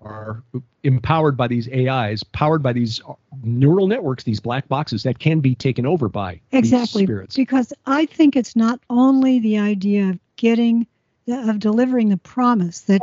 are 0.04 0.42
empowered 0.82 1.36
by 1.36 1.46
these 1.48 1.68
AIs, 1.68 2.22
powered 2.22 2.62
by 2.62 2.72
these 2.72 3.00
neural 3.42 3.86
networks, 3.86 4.24
these 4.24 4.40
black 4.40 4.68
boxes 4.68 5.02
that 5.04 5.18
can 5.18 5.40
be 5.40 5.54
taken 5.54 5.86
over 5.86 6.08
by 6.08 6.40
exactly 6.50 7.02
these 7.02 7.06
spirits. 7.06 7.36
because 7.36 7.72
i 7.86 8.06
think 8.06 8.36
it's 8.36 8.54
not 8.56 8.80
only 8.90 9.38
the 9.40 9.58
idea 9.58 10.10
of 10.10 10.18
getting 10.36 10.86
of 11.28 11.58
delivering 11.58 12.08
the 12.08 12.16
promise 12.16 12.80
that 12.82 13.00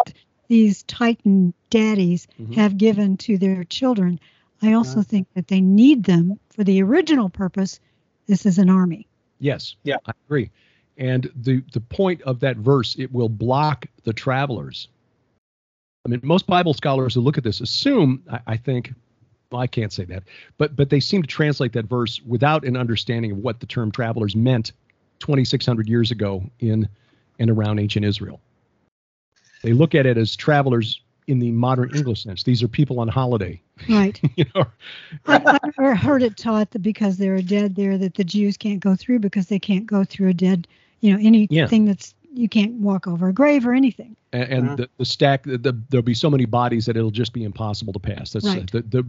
these 0.47 0.84
titan 0.84 1.54
daddies 1.70 2.28
Mhm. 2.39 2.54
have 2.56 2.78
given 2.78 3.18
to 3.18 3.38
their 3.38 3.64
children 3.66 4.20
i 4.62 4.74
also 4.74 5.02
think 5.02 5.28
that 5.36 5.47
they 5.47 5.62
need 5.62 6.04
them 6.04 6.39
for 6.50 6.64
the 6.64 6.82
original 6.82 7.30
purpose 7.30 7.80
this 8.28 8.45
is 8.45 8.58
an 8.58 8.70
army 8.70 9.08
Yes. 9.41 9.76
Yeah. 9.86 9.95
I 10.06 10.12
agree. 10.28 10.52
And 10.97 11.32
the 11.34 11.64
the 11.72 11.80
point 11.80 12.22
of 12.24 12.41
that 12.41 12.58
verse, 12.58 12.97
it 13.00 13.10
will 13.14 13.30
block 13.30 13.86
the 14.04 14.12
travelers. 14.12 14.89
I 16.06 16.10
mean, 16.10 16.20
most 16.24 16.47
Bible 16.47 16.74
scholars 16.74 17.14
who 17.14 17.22
look 17.22 17.38
at 17.38 17.43
this 17.43 17.62
assume, 17.62 18.24
I, 18.32 18.39
I 18.47 18.58
think, 18.58 18.93
well, 19.52 19.62
I 19.62 19.68
can't 19.68 19.91
say 19.91 20.06
that, 20.06 20.24
but 20.58 20.76
but 20.76 20.89
they 20.89 21.00
seem 21.00 21.22
to 21.22 21.28
translate 21.28 21.74
that 21.74 21.86
verse 21.86 22.22
without 22.24 22.64
an 22.64 22.78
understanding 22.78 23.32
of 23.32 23.38
what 23.39 23.60
the 23.60 23.66
term 23.66 23.91
travelers 23.91 24.36
meant 24.36 24.72
2,600 25.20 25.88
years 25.88 26.12
ago 26.12 26.43
in 26.60 26.88
and 27.39 27.50
around 27.50 27.80
ancient 27.80 28.06
Israel. 28.06 28.39
They 29.62 29.74
look 29.74 29.95
at 29.95 30.06
it 30.06 30.18
as 30.18 30.36
travelers 30.36 31.02
in 31.28 31.39
the 31.39 31.52
modern 31.52 31.95
English 31.95 32.24
sense. 32.24 32.43
These 32.43 32.64
are 32.64 32.68
people 32.68 33.00
on 33.00 33.08
holiday. 33.08 33.62
right 33.88 34.20
you 34.36 34.45
know, 34.56 34.66
I, 35.28 35.60
I 35.78 35.93
heard 35.93 36.24
it 36.24 36.38
taught 36.38 36.72
that 36.72 36.80
because 36.80 37.18
there 37.18 37.36
are 37.36 37.41
dead 37.41 37.76
there 37.76 37.97
that 37.97 38.16
the 38.16 38.24
jews 38.24 38.58
can't 38.58 38.80
go 38.80 38.95
through 38.95 39.20
because 39.20 39.47
they 39.47 39.60
can't 39.60 39.86
go 39.86 40.04
through 40.04 40.30
a 40.30 40.34
dead 40.34 40.68
you 41.02 41.14
know 41.14 41.20
anything 41.20 41.86
that's 41.86 42.14
you 42.34 42.47
can't 42.47 42.73
walk 42.73 43.07
over 43.07 43.27
a 43.30 43.34
grave 43.34 43.65
or 43.65 43.73
anything 43.73 44.15
and, 44.34 44.43
and 44.51 44.69
Mhm. 44.69 44.77
the, 44.77 44.89
the 44.97 45.05
stack 45.05 45.43
the, 45.43 45.57
the, 45.57 45.73
there'll 45.89 46.03
be 46.03 46.13
so 46.13 46.30
many 46.30 46.45
bodies 46.45 46.86
that 46.86 46.95
it'll 46.95 47.11
just 47.11 47.34
be 47.34 47.43
impossible 47.43 47.93
to 47.93 47.99
pass 47.99 48.32
that's 48.32 48.45
uh, 48.45 48.49
Right. 48.49 48.71
the, 48.71 48.82
the 48.84 49.05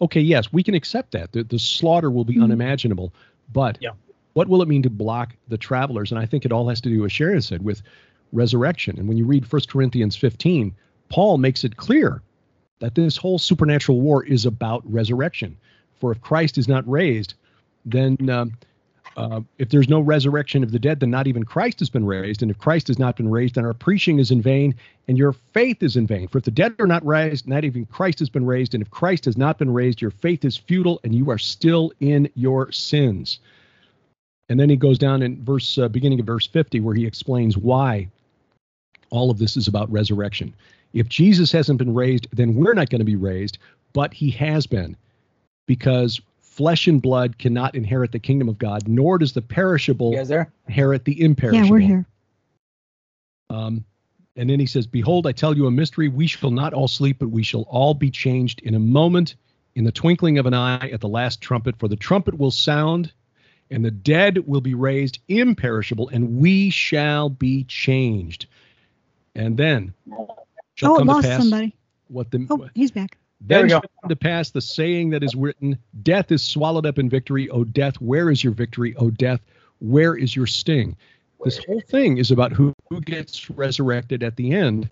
okay 0.00 0.20
yes 0.20 0.52
we 0.52 0.62
can 0.62 0.74
accept 0.74 1.12
that 1.12 1.32
the, 1.32 1.44
the 1.44 1.58
slaughter 1.58 2.10
will 2.10 2.24
be 2.24 2.36
Mhm. 2.36 2.44
unimaginable 2.44 3.12
but 3.52 3.78
Yeah. 3.80 3.90
what 4.32 4.48
will 4.48 4.62
it 4.62 4.68
mean 4.68 4.82
to 4.82 4.90
block 4.90 5.34
the 5.48 5.58
travelers 5.58 6.10
and 6.10 6.18
i 6.18 6.26
think 6.26 6.44
it 6.44 6.52
all 6.52 6.68
has 6.68 6.80
to 6.82 6.88
do 6.88 7.04
as 7.04 7.12
sharon 7.12 7.42
said 7.42 7.62
with 7.64 7.82
resurrection 8.32 8.98
and 8.98 9.06
when 9.08 9.16
you 9.16 9.24
read 9.26 9.50
1 9.50 9.62
corinthians 9.68 10.16
15 10.16 10.74
paul 11.08 11.38
makes 11.38 11.64
it 11.64 11.76
clear 11.76 12.22
that 12.80 12.94
this 12.94 13.16
whole 13.16 13.38
supernatural 13.38 14.00
war 14.00 14.24
is 14.24 14.46
about 14.46 14.82
resurrection 14.90 15.56
for 16.00 16.10
if 16.12 16.20
christ 16.20 16.58
is 16.58 16.66
not 16.66 16.88
raised 16.88 17.34
then 17.84 18.16
um, 18.30 18.52
Uh, 19.16 19.40
if 19.58 19.68
there's 19.68 19.88
no 19.88 20.00
resurrection 20.00 20.64
of 20.64 20.72
the 20.72 20.78
dead, 20.78 20.98
then 20.98 21.10
not 21.10 21.26
even 21.28 21.44
Christ 21.44 21.78
has 21.78 21.88
been 21.88 22.04
raised. 22.04 22.42
And 22.42 22.50
if 22.50 22.58
Christ 22.58 22.88
has 22.88 22.98
not 22.98 23.16
been 23.16 23.30
raised, 23.30 23.54
then 23.54 23.64
our 23.64 23.74
preaching 23.74 24.18
is 24.18 24.30
in 24.30 24.42
vain 24.42 24.74
and 25.06 25.16
your 25.16 25.32
faith 25.52 25.82
is 25.82 25.96
in 25.96 26.06
vain. 26.06 26.26
For 26.26 26.38
if 26.38 26.44
the 26.44 26.50
dead 26.50 26.74
are 26.80 26.86
not 26.86 27.06
raised, 27.06 27.46
not 27.46 27.64
even 27.64 27.86
Christ 27.86 28.18
has 28.18 28.28
been 28.28 28.44
raised. 28.44 28.74
And 28.74 28.82
if 28.82 28.90
Christ 28.90 29.24
has 29.26 29.36
not 29.36 29.58
been 29.58 29.72
raised, 29.72 30.00
your 30.00 30.10
faith 30.10 30.44
is 30.44 30.56
futile 30.56 31.00
and 31.04 31.14
you 31.14 31.30
are 31.30 31.38
still 31.38 31.92
in 32.00 32.28
your 32.34 32.72
sins. 32.72 33.38
And 34.48 34.58
then 34.58 34.68
he 34.68 34.76
goes 34.76 34.98
down 34.98 35.22
in 35.22 35.42
verse, 35.44 35.78
uh, 35.78 35.88
beginning 35.88 36.20
of 36.20 36.26
verse 36.26 36.46
50, 36.46 36.80
where 36.80 36.94
he 36.94 37.06
explains 37.06 37.56
why 37.56 38.08
all 39.10 39.30
of 39.30 39.38
this 39.38 39.56
is 39.56 39.68
about 39.68 39.90
resurrection. 39.92 40.52
If 40.92 41.08
Jesus 41.08 41.52
hasn't 41.52 41.78
been 41.78 41.94
raised, 41.94 42.26
then 42.32 42.54
we're 42.54 42.74
not 42.74 42.90
going 42.90 43.00
to 43.00 43.04
be 43.04 43.16
raised, 43.16 43.58
but 43.92 44.12
he 44.12 44.30
has 44.30 44.66
been 44.66 44.96
because 45.66 46.20
flesh 46.54 46.86
and 46.86 47.02
blood 47.02 47.36
cannot 47.38 47.74
inherit 47.74 48.12
the 48.12 48.18
kingdom 48.20 48.48
of 48.48 48.58
God, 48.58 48.86
nor 48.86 49.18
does 49.18 49.32
the 49.32 49.42
perishable 49.42 50.12
You 50.12 50.18
guys 50.18 50.28
there? 50.28 50.52
inherit 50.68 51.04
the 51.04 51.20
imperishable. 51.20 51.66
Yeah, 51.66 51.70
we're 51.72 51.78
here. 51.80 52.06
Um, 53.50 53.84
and 54.36 54.48
then 54.48 54.60
he 54.60 54.66
says, 54.66 54.86
Behold, 54.86 55.26
I 55.26 55.32
tell 55.32 55.56
you 55.56 55.66
a 55.66 55.70
mystery. 55.70 56.08
We 56.08 56.26
shall 56.28 56.50
not 56.52 56.72
all 56.72 56.88
sleep, 56.88 57.18
but 57.18 57.30
we 57.30 57.42
shall 57.42 57.62
all 57.62 57.92
be 57.94 58.10
changed 58.10 58.60
in 58.62 58.74
a 58.74 58.78
moment, 58.78 59.34
in 59.74 59.84
the 59.84 59.92
twinkling 59.92 60.38
of 60.38 60.46
an 60.46 60.54
eye, 60.54 60.88
at 60.90 61.00
the 61.00 61.08
last 61.08 61.40
trumpet. 61.40 61.76
For 61.78 61.88
the 61.88 61.96
trumpet 61.96 62.38
will 62.38 62.50
sound, 62.52 63.12
and 63.70 63.84
the 63.84 63.90
dead 63.90 64.46
will 64.46 64.60
be 64.60 64.74
raised 64.74 65.18
imperishable, 65.28 66.08
and 66.10 66.38
we 66.38 66.70
shall 66.70 67.28
be 67.28 67.64
changed. 67.64 68.46
And 69.34 69.56
then 69.56 69.92
shall 70.76 70.92
Oh, 70.92 70.94
it 70.94 70.98
come 70.98 71.08
to 71.08 71.12
lost 71.14 71.26
pass 71.26 71.40
somebody. 71.42 71.74
what 72.08 72.30
the 72.30 72.46
Oh, 72.48 72.68
he's 72.74 72.92
back. 72.92 73.18
There 73.40 73.62
we 73.62 73.62
then 73.62 73.68
go. 73.68 73.74
shall 73.74 73.90
come 74.02 74.08
to 74.08 74.16
pass 74.16 74.50
the 74.50 74.60
saying 74.60 75.10
that 75.10 75.22
is 75.22 75.34
written, 75.34 75.78
Death 76.02 76.32
is 76.32 76.42
swallowed 76.42 76.86
up 76.86 76.98
in 76.98 77.08
victory. 77.08 77.48
O 77.50 77.64
death, 77.64 78.00
where 78.00 78.30
is 78.30 78.42
your 78.42 78.52
victory? 78.52 78.94
O 78.96 79.10
death, 79.10 79.40
where 79.80 80.16
is 80.16 80.34
your 80.34 80.46
sting? 80.46 80.96
This 81.44 81.62
whole 81.64 81.82
thing 81.82 82.18
is 82.18 82.30
about 82.30 82.52
who, 82.52 82.72
who 82.88 83.00
gets 83.00 83.50
resurrected 83.50 84.22
at 84.22 84.36
the 84.36 84.52
end. 84.52 84.88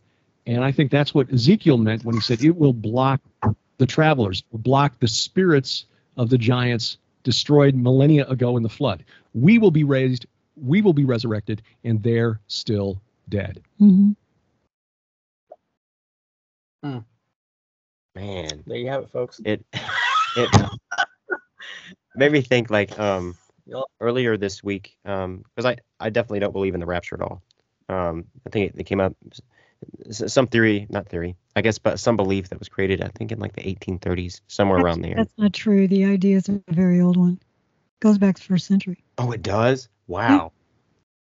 And 0.47 0.65
I 0.65 0.73
think 0.73 0.91
that's 0.91 1.15
what 1.15 1.33
Ezekiel 1.33 1.79
meant 1.79 2.05
when 2.05 2.15
he 2.15 2.21
said 2.21 2.43
it 2.45 2.57
will 2.57 2.75
block 2.75 3.21
the 3.79 3.87
travelers, 3.87 4.43
will 4.51 4.59
block 4.59 4.99
the 5.01 5.09
spirits 5.09 5.87
of 6.17 6.29
the 6.29 6.37
giants 6.37 6.99
destroyed 7.23 7.75
millennia 7.75 8.27
ago 8.27 8.57
in 8.57 8.63
the 8.63 8.69
flood. 8.69 9.05
We 9.35 9.59
will 9.59 9.71
be 9.71 9.85
raised, 9.85 10.27
we 10.57 10.83
will 10.83 10.93
be 10.93 11.05
resurrected, 11.05 11.63
and 11.85 12.03
they're 12.03 12.41
still 12.49 13.01
dead. 13.29 13.63
hmm 13.79 14.13
Man, 18.15 18.63
There 18.67 18.77
you 18.77 18.89
have 18.89 19.05
it, 19.05 19.11
folks. 19.11 19.41
it 19.45 19.65
it 20.37 20.51
made 22.17 22.31
me 22.33 22.41
think 22.43 22.71
like 22.71 22.99
um 22.99 23.37
Yup. 23.67 23.85
earlier 24.01 24.37
this 24.37 24.63
week 24.63 24.97
um 25.05 25.45
because 25.55 25.65
I 25.65 25.77
I 25.99 26.11
definitely 26.11 26.41
don't 26.41 26.53
believe 26.53 26.75
in 26.75 26.81
the 26.81 26.87
rapture 26.87 27.15
at 27.17 27.23
all. 27.23 27.43
Um, 27.89 28.25
I 28.47 28.51
think 28.51 28.75
it, 28.75 28.81
it 28.81 28.85
came 28.85 29.01
up 29.01 29.15
some 30.11 30.47
theory, 30.47 30.87
not 30.91 31.09
theory, 31.09 31.37
I 31.57 31.63
guess, 31.63 31.79
but 31.79 31.99
some 31.99 32.17
belief 32.17 32.51
that 32.51 32.59
was 32.59 32.69
created. 32.69 33.03
I 33.03 33.09
think 33.09 33.33
in 33.33 33.39
like 33.41 33.55
the 33.55 33.63
1830s, 33.63 34.41
somewhere 34.47 34.79
That's, 34.79 34.85
around 34.85 35.01
there. 35.03 35.15
that's 35.17 35.33
not 35.37 35.53
true. 35.53 35.89
The 35.89 36.05
idea 36.05 36.37
is 36.37 36.49
a 36.49 36.63
very 36.69 37.01
old 37.01 37.17
one. 37.17 37.41
Goes 38.01 38.19
back 38.19 38.37
to 38.37 38.43
first 38.43 38.67
century. 38.67 39.03
Oh, 39.19 39.33
it 39.33 39.43
does. 39.43 39.89
Wow. 40.07 40.53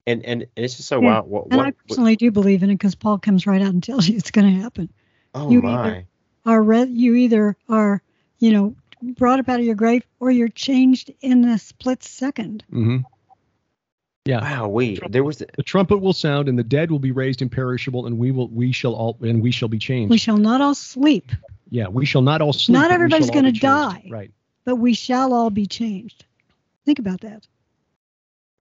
And 0.08 0.26
and 0.26 0.42
and 0.44 0.66
it's 0.66 0.78
just 0.78 0.88
so 0.88 1.00
Yeah, 1.02 1.08
wow. 1.08 1.24
What, 1.24 1.46
And 1.52 1.58
what, 1.58 1.68
I 1.68 1.72
personally 1.88 2.16
do 2.16 2.32
believe 2.32 2.64
in 2.64 2.70
it 2.70 2.76
because 2.76 2.96
Paul 2.96 3.20
comes 3.20 3.46
right 3.46 3.62
out 3.62 3.68
and 3.74 3.84
tells 3.84 4.08
you 4.08 4.18
it's 4.18 4.32
going 4.32 4.54
to 4.56 4.62
happen. 4.62 4.90
oh 5.36 5.52
you 5.52 5.62
my. 5.62 5.74
either- 5.74 6.08
Are 6.46 6.62
re- 6.64 6.86
you 6.86 7.16
either 7.16 7.56
are, 7.68 8.02
you 8.40 8.52
know, 8.52 8.76
brought 9.02 9.40
up 9.40 9.50
out 9.50 9.60
of 9.60 9.66
your 9.66 9.76
grave 9.76 10.04
or 10.20 10.32
you're 10.32 10.48
changed 10.50 11.12
in 11.22 11.46
a 11.46 11.58
split 11.58 12.04
second. 12.04 12.64
Mm-hmm. 12.72 12.98
Yeah. 14.26 14.42
Wow, 14.42 14.68
we 14.70 15.00
there 15.10 15.24
was 15.24 15.38
The 15.38 15.64
trumpet 15.64 15.98
will 15.98 16.14
sound, 16.14 16.50
and 16.50 16.60
the 16.60 16.64
dead 16.64 16.92
will 16.92 17.00
be 17.00 17.12
raised 17.12 17.42
imperishable, 17.42 18.06
and 18.06 18.18
we 18.18 18.32
will 18.32 18.48
we 18.50 18.72
shall 18.72 18.94
all 18.94 19.18
and 19.22 19.42
we 19.42 19.52
shall 19.52 19.70
be 19.70 19.80
changed. 19.80 20.12
We 20.12 20.18
shall 20.18 20.38
not 20.38 20.62
all 20.62 20.76
sleep, 20.76 21.32
yeah, 21.70 21.88
we 21.88 22.06
shall 22.06 22.22
not 22.22 22.42
all 22.42 22.54
sleep. 22.54 22.74
Not 22.74 22.92
everybody's 22.92 23.30
gonna 23.32 23.52
die. 23.52 24.08
Right. 24.10 24.32
but 24.66 24.76
we 24.76 24.94
shall 24.94 25.34
all 25.34 25.50
be 25.50 25.66
changed. 25.66 26.26
Think 26.86 27.00
about 27.00 27.22
that. 27.22 27.48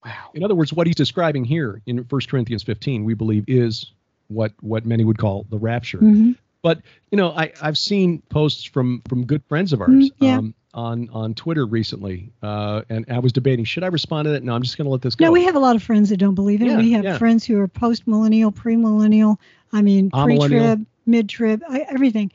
wow. 0.05 0.31
In 0.35 0.43
other 0.45 0.55
words, 0.55 0.73
what 0.73 0.87
he's 0.87 0.97
describing 0.97 1.45
here 1.45 1.83
in 1.87 1.99
1 1.99 2.21
Corinthians 2.29 2.63
15, 2.63 3.05
we 3.05 3.15
believe 3.15 3.45
is 3.49 3.93
what 4.29 4.53
what 4.61 4.87
many 4.87 5.05
would 5.05 5.19
call 5.19 5.45
the 5.51 5.59
rapture. 5.59 5.99
hmm 5.99 6.33
But 6.63 6.81
you 7.11 7.17
know, 7.17 7.31
I 7.31 7.53
I've 7.63 7.79
seen 7.79 8.23
posts 8.29 8.65
from 8.65 9.03
from 9.09 9.25
good 9.27 9.45
friends 9.49 9.73
of 9.73 9.81
ours 9.81 9.91
Mm, 9.91 10.11
yeah. 10.19 10.39
um, 10.39 10.55
on 10.75 11.09
on 11.11 11.35
Twitter 11.35 11.67
recently, 11.67 12.31
uh, 12.43 12.83
and 12.89 13.05
I 13.11 13.21
was 13.21 13.33
debating 13.33 13.65
should 13.65 13.85
I 13.85 13.89
respond 13.89 14.27
to 14.27 14.31
that? 14.33 14.43
No, 14.43 14.55
I'm 14.55 14.63
just 14.63 14.77
going 14.77 14.87
to 14.87 14.91
let 14.91 15.03
this 15.03 15.15
go. 15.15 15.27
No, 15.27 15.33
we 15.33 15.45
have 15.45 15.57
a 15.57 15.61
lot 15.61 15.77
of 15.77 15.83
friends 15.83 16.11
that 16.11 16.19
don't 16.19 16.35
believe 16.35 16.61
in 16.61 16.69
it. 16.69 16.71
Yeah, 16.73 16.77
we 16.79 16.93
have 16.93 17.05
yeah. 17.05 17.19
friends 17.19 17.45
who 17.45 17.59
are 17.61 17.69
post 17.69 18.07
millennial, 18.07 18.53
pre-millennial. 18.53 19.41
I 19.73 19.83
mean, 19.83 20.11
pre-trib, 20.11 20.85
mid-trib, 21.07 21.63
I- 21.69 21.87
everything. 21.89 22.33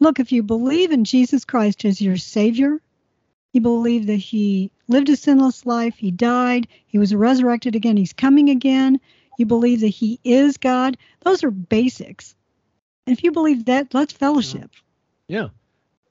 Look, 0.00 0.18
if 0.18 0.32
you 0.32 0.42
believe 0.42 0.90
in 0.90 1.04
Jesus 1.04 1.44
Christ 1.44 1.84
as 1.84 2.00
your 2.00 2.16
Savior, 2.16 2.80
you 3.52 3.60
believe 3.60 4.06
that 4.08 4.16
He 4.16 4.70
lived 4.88 5.08
a 5.08 5.16
sinless 5.16 5.64
life, 5.64 5.94
He 5.96 6.10
died, 6.10 6.66
He 6.86 6.98
was 6.98 7.14
resurrected 7.14 7.76
again, 7.76 7.96
He's 7.96 8.12
coming 8.12 8.50
again. 8.50 9.00
You 9.38 9.46
believe 9.46 9.80
that 9.80 9.88
He 9.88 10.20
is 10.24 10.56
God. 10.56 10.96
Those 11.24 11.44
are 11.44 11.50
basics. 11.50 12.34
And 13.06 13.16
if 13.16 13.22
you 13.22 13.32
believe 13.32 13.66
that, 13.66 13.92
let's 13.94 14.12
fellowship. 14.12 14.70
Yeah. 15.28 15.48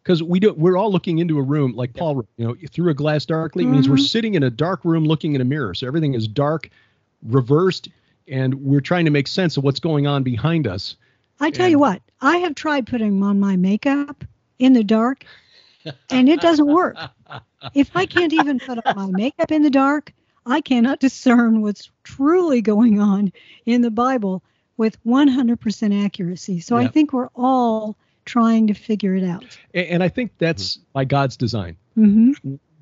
Because 0.03 0.21
we 0.21 0.39
do, 0.39 0.53
we're 0.53 0.77
all 0.77 0.91
looking 0.91 1.19
into 1.19 1.39
a 1.39 1.41
room 1.41 1.73
like 1.75 1.93
Paul, 1.93 2.25
you 2.37 2.45
know, 2.45 2.55
through 2.71 2.89
a 2.91 2.93
glass 2.93 3.25
darkly 3.25 3.65
means 3.65 3.87
we're 3.87 3.95
Mhm. 3.95 4.07
sitting 4.09 4.35
in 4.35 4.43
a 4.43 4.49
dark 4.49 4.83
room 4.83 5.05
looking 5.05 5.33
in 5.33 5.41
a 5.41 5.45
mirror. 5.45 5.73
So 5.73 5.87
everything 5.87 6.13
is 6.13 6.27
dark, 6.27 6.69
reversed, 7.23 7.87
and 8.27 8.53
we're 8.55 8.81
trying 8.81 9.05
to 9.05 9.11
make 9.11 9.27
sense 9.27 9.55
of 9.55 9.63
what's 9.63 9.79
going 9.79 10.05
on 10.05 10.23
behind 10.23 10.67
us. 10.67 10.97
I 11.39 11.49
tell 11.51 11.65
And- 11.65 11.71
you 11.71 11.79
what, 11.79 12.01
I 12.21 12.37
have 12.37 12.53
tried 12.53 12.85
putting 12.85 13.23
on 13.23 13.39
my 13.39 13.55
makeup 13.55 14.23
in 14.59 14.73
the 14.73 14.83
dark, 14.83 15.25
and 16.09 16.27
it 16.29 16.41
doesn't 16.41 16.67
work. 16.67 16.97
If 17.73 17.95
I 17.95 18.05
can't 18.05 18.33
even 18.33 18.59
put 18.59 18.85
on 18.85 18.95
my 18.95 19.07
makeup 19.09 19.49
in 19.49 19.61
the 19.63 19.69
dark, 19.69 20.13
I 20.45 20.59
cannot 20.59 20.99
discern 20.99 21.61
what's 21.61 21.89
truly 22.03 22.61
going 22.61 22.99
on 22.99 23.31
in 23.65 23.81
the 23.81 23.89
Bible 23.89 24.43
with 24.77 25.01
100% 25.05 26.05
accuracy. 26.05 26.59
So 26.59 26.77
I 26.77 26.87
think 26.87 27.13
we're 27.13 27.29
all 27.35 27.95
trying 28.25 28.67
to 28.67 28.73
figure 28.73 29.15
it 29.15 29.23
out. 29.23 29.57
And, 29.73 29.87
and 29.87 30.03
I 30.03 30.09
think 30.09 30.31
that's 30.37 30.77
by 30.93 31.05
God's 31.05 31.37
design 31.37 31.77
hmm 31.95 32.31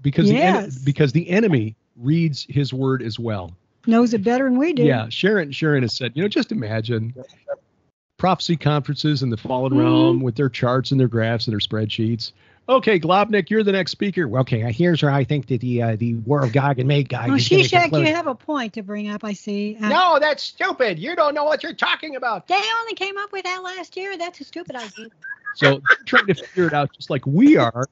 because 0.02 0.30
the 0.30 0.42
en- 0.42 0.72
because 0.84 1.12
the 1.12 1.30
enemy 1.30 1.76
reads 1.96 2.48
His 2.50 2.74
word 2.74 3.02
as 3.04 3.20
well. 3.20 3.56
Knows 3.86 4.14
it 4.14 4.24
better 4.24 4.46
than 4.46 4.58
we 4.58 4.74
do. 4.74 4.84
Yeah, 4.84 5.10
Sharon 5.10 5.52
Sharon 5.52 5.84
has 5.84 5.94
said, 5.94 6.14
you 6.16 6.22
know, 6.24 6.28
just 6.28 6.52
imagine 6.52 7.14
prophecy 8.18 8.56
conferences 8.56 9.24
in 9.24 9.30
the 9.30 9.38
fallen 9.38 9.74
Mhm. 9.74 9.80
realm 9.80 10.22
with 10.22 10.36
their 10.36 10.50
charts 10.50 10.92
and 10.92 11.00
their 11.00 11.08
graphs 11.08 11.48
and 11.48 11.52
their 11.54 11.60
spreadsheets. 11.60 12.32
Okay, 12.72 13.00
Globnik, 13.00 13.50
you're 13.50 13.64
the 13.64 13.74
next 13.74 13.92
speaker. 13.92 14.28
Well, 14.30 14.42
Okay, 14.42 14.72
here's 14.72 15.04
where 15.04 15.12
I 15.12 15.26
think 15.26 15.48
that 15.48 15.60
the 15.60 15.82
uh, 15.82 15.96
the 15.98 16.16
War 16.16 16.44
of 16.46 16.54
Gog 16.54 16.80
and 16.80 16.88
Magog 16.88 17.28
going 17.28 17.38
to 17.38 17.44
Shishak, 17.44 17.92
you 17.98 18.06
have 18.06 18.28
a 18.28 18.36
point 18.36 18.74
to 18.74 18.82
bring 18.82 19.10
up, 19.10 19.26
I 19.26 19.34
see. 19.34 19.78
Uh, 19.82 19.90
No, 19.90 20.18
that's 20.20 20.42
stupid. 20.42 20.98
You 20.98 21.16
don't 21.16 21.34
know 21.36 21.44
what 21.44 21.64
you're 21.64 21.74
talking 21.74 22.16
about. 22.16 22.48
They 22.48 22.62
only 22.80 22.94
came 22.96 23.18
up 23.18 23.34
with 23.34 23.44
that 23.44 23.62
last 23.62 23.98
year. 23.98 24.18
That's 24.18 24.40
a 24.40 24.46
stupid 24.46 24.76
idea. 24.78 25.10
So 25.56 25.82
they're 25.86 25.98
trying 26.06 26.28
to 26.28 26.34
figure 26.34 26.66
it 26.68 26.74
out 26.74 26.94
just 26.94 27.10
like 27.10 27.26
we 27.26 27.58
are, 27.58 27.90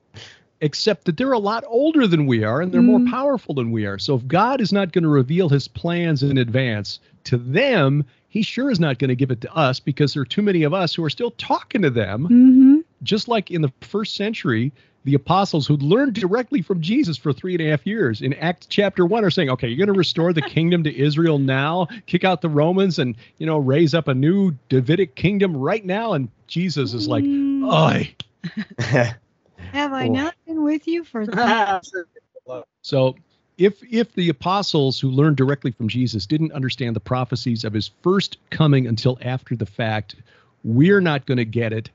except 0.62 1.06
that 1.06 1.18
they're 1.18 1.34
a 1.34 1.40
lot 1.40 1.66
older 1.68 2.08
than 2.08 2.26
we 2.26 2.46
are 2.46 2.62
and 2.62 2.72
they're 2.72 2.82
more 2.82 3.02
Mm. 3.02 3.12
powerful 3.12 3.54
than 3.54 3.72
we 3.72 3.86
are. 3.86 4.00
So 4.00 4.16
if 4.16 4.26
God 4.28 4.62
is 4.62 4.72
not 4.72 4.94
going 4.94 5.04
to 5.04 5.10
reveal 5.10 5.50
his 5.50 5.68
plans 5.68 6.24
in 6.24 6.38
advance 6.38 7.02
to 7.26 7.36
them, 7.38 8.06
he 8.30 8.44
sure 8.44 8.72
is 8.72 8.80
not 8.80 8.98
going 8.98 9.10
to 9.10 9.16
give 9.16 9.32
it 9.32 9.42
to 9.42 9.54
us 9.54 9.82
because 9.82 10.14
there 10.14 10.22
are 10.22 10.26
too 10.26 10.42
many 10.42 10.64
of 10.64 10.74
us 10.74 10.96
who 10.96 11.04
are 11.04 11.10
still 11.10 11.32
talking 11.32 11.82
to 11.82 11.90
them. 11.90 12.26
hmm 12.26 12.79
Just 13.04 13.28
like 13.28 13.52
in 13.52 13.62
the 13.62 13.72
first 13.82 14.16
century, 14.16 14.72
the 15.06 15.14
apostles 15.16 15.66
who 15.66 15.78
learned 15.78 16.14
directly 16.14 16.62
from 16.62 16.82
Jesus 16.82 17.18
for 17.18 17.32
three 17.32 17.54
and 17.56 17.62
a 17.62 17.70
half 17.70 17.86
years 17.86 18.22
in 18.22 18.34
Acts 18.34 18.66
chapter 18.66 19.06
one 19.06 19.24
are 19.24 19.30
saying, 19.30 19.50
okay, 19.50 19.68
you're 19.68 19.78
going 19.78 19.94
to 19.94 19.98
restore 19.98 20.34
the 20.34 20.42
kingdom 20.42 20.84
to 20.84 20.96
Israel 20.96 21.40
now, 21.40 21.88
kick 22.06 22.24
out 22.26 22.42
the 22.42 22.50
Romans 22.50 23.00
and, 23.00 23.16
you 23.38 23.46
know, 23.46 23.58
raise 23.58 23.94
up 23.94 24.08
a 24.08 24.14
new 24.14 24.52
Davidic 24.68 25.16
kingdom 25.16 25.56
right 25.56 25.86
now. 25.86 26.14
And 26.14 26.30
Jesus 26.48 26.94
is 26.94 27.08
like, 27.08 27.24
Mm, 27.24 27.64
Oi. 27.72 28.16
have 28.80 29.94
I 29.94 30.08
Oh. 30.08 30.14
not 30.14 30.36
been 30.46 30.64
with 30.64 30.88
you 30.88 31.04
for 31.04 31.26
So 32.82 33.16
if 33.58 33.82
if 33.92 34.14
the 34.14 34.30
apostles 34.30 35.00
who 35.00 35.10
learned 35.10 35.38
directly 35.38 35.72
from 35.72 35.88
Jesus 35.88 36.26
didn't 36.26 36.52
understand 36.54 36.96
the 36.96 37.02
prophecies 37.02 37.64
of 37.64 37.74
his 37.74 37.92
first 38.02 38.38
coming 38.50 38.88
until 38.88 39.18
after 39.22 39.56
the 39.56 39.66
fact, 39.66 40.16
we're 40.64 41.02
not 41.02 41.26
going 41.26 41.38
to 41.38 41.46
get 41.46 41.72
it 41.74 41.90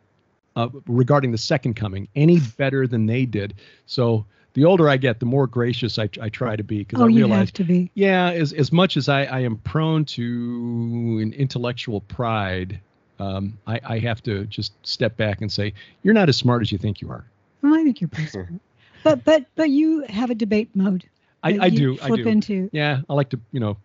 uh, 0.56 0.68
regarding 0.86 1.32
the 1.32 1.38
second 1.38 1.74
coming 1.74 2.08
any 2.14 2.38
better 2.56 2.86
than 2.86 3.06
they 3.06 3.24
did. 3.26 3.54
So 3.86 4.24
the 4.54 4.64
older 4.64 4.88
I 4.88 4.96
get, 4.96 5.18
the 5.20 5.26
more 5.26 5.46
gracious 5.46 5.98
I, 5.98 6.08
I 6.20 6.28
try 6.28 6.54
to 6.56 6.62
be 6.62 6.78
because 6.78 7.00
Oh, 7.00 7.06
I 7.06 7.08
you 7.08 7.16
realize, 7.16 7.38
have 7.48 7.52
to 7.54 7.64
be. 7.64 7.90
yeah, 7.94 8.30
as 8.30 8.52
as 8.52 8.70
much 8.72 8.96
as 8.96 9.08
I, 9.08 9.24
I 9.24 9.40
am 9.40 9.56
prone 9.58 10.04
to 10.06 11.18
an 11.22 11.32
intellectual 11.32 12.00
pride, 12.02 12.78
um, 13.18 13.58
I, 13.66 13.80
I 13.84 13.98
have 14.00 14.22
to 14.24 14.44
just 14.46 14.72
step 14.86 15.16
back 15.16 15.40
and 15.40 15.50
say, 15.50 15.74
you're 16.02 16.14
not 16.14 16.28
as 16.28 16.36
smart 16.36 16.62
as 16.62 16.70
you 16.70 16.78
think 16.78 17.00
you 17.00 17.10
are. 17.10 17.24
Well, 17.62 17.74
I 17.74 17.82
think 17.82 18.00
you're 18.00 18.08
pretty 18.08 18.30
smart. 18.30 18.48
But 19.02 19.22
but 19.22 19.44
but 19.54 19.68
you 19.68 20.00
have 20.08 20.30
a 20.30 20.34
debate 20.34 20.70
mode. 20.74 21.04
I, 21.42 21.58
I 21.58 21.66
you 21.66 21.78
do. 21.96 21.98
I 22.02 22.06
flip 22.06 22.22
do. 22.22 22.28
into. 22.28 22.70
Yeah, 22.72 23.00
I 23.06 23.12
like 23.12 23.28
to, 23.30 23.40
you 23.52 23.60
know, 23.60 23.76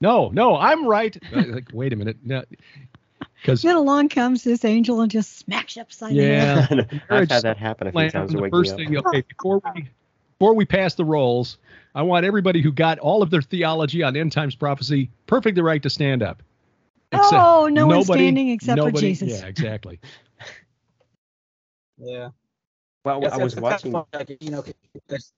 no, 0.00 0.28
no, 0.28 0.56
I'm 0.56 0.86
right. 0.86 1.16
Like, 1.32 1.70
wait 1.72 1.92
a 1.92 1.96
minute. 1.96 2.18
Because, 3.40 3.62
Then 3.62 3.76
along 3.76 4.10
comes 4.10 4.44
this 4.44 4.64
angel 4.64 5.00
and 5.00 5.10
just 5.10 5.38
smacks 5.38 5.76
you 5.76 5.82
upside 5.82 6.14
the 6.14 6.22
head. 6.22 6.88
yeah, 6.92 6.98
I've 7.10 7.30
had 7.30 7.42
that 7.42 7.56
happen 7.56 7.86
a 7.86 7.92
few 7.92 8.10
times 8.10 8.32
the 8.32 8.48
first 8.50 8.76
thing, 8.76 8.96
up. 8.96 9.06
okay, 9.06 9.22
before 9.22 9.62
we, 9.74 9.88
before 10.38 10.54
we 10.54 10.64
pass 10.66 10.94
the 10.94 11.04
rolls, 11.04 11.56
I 11.94 12.02
want 12.02 12.26
everybody 12.26 12.60
who 12.60 12.70
got 12.70 12.98
all 12.98 13.22
of 13.22 13.30
their 13.30 13.40
theology 13.42 14.02
on 14.02 14.14
end 14.16 14.32
times 14.32 14.54
prophecy 14.54 15.10
perfectly 15.26 15.62
right 15.62 15.82
to 15.82 15.88
stand 15.90 16.22
up. 16.22 16.42
Except 17.12 17.32
oh, 17.34 17.68
no 17.68 17.86
one's 17.86 18.08
nobody- 18.08 18.24
standing 18.24 18.48
except 18.50 18.80
for 18.80 18.90
Jesus. 18.92 19.28
Yeah, 19.40 19.46
exactly. 19.46 20.00
Yeah. 21.98 22.30
Well, 23.04 23.20
Yes, 23.22 23.32
I 23.32 23.36
was 23.38 23.52
it's 23.52 23.54
kinda 23.54 23.60
watching. 23.70 23.92
fun, 23.92 24.04
like, 24.14 24.36
you 24.40 24.50
know, 24.50 24.60
it's- 24.60 25.32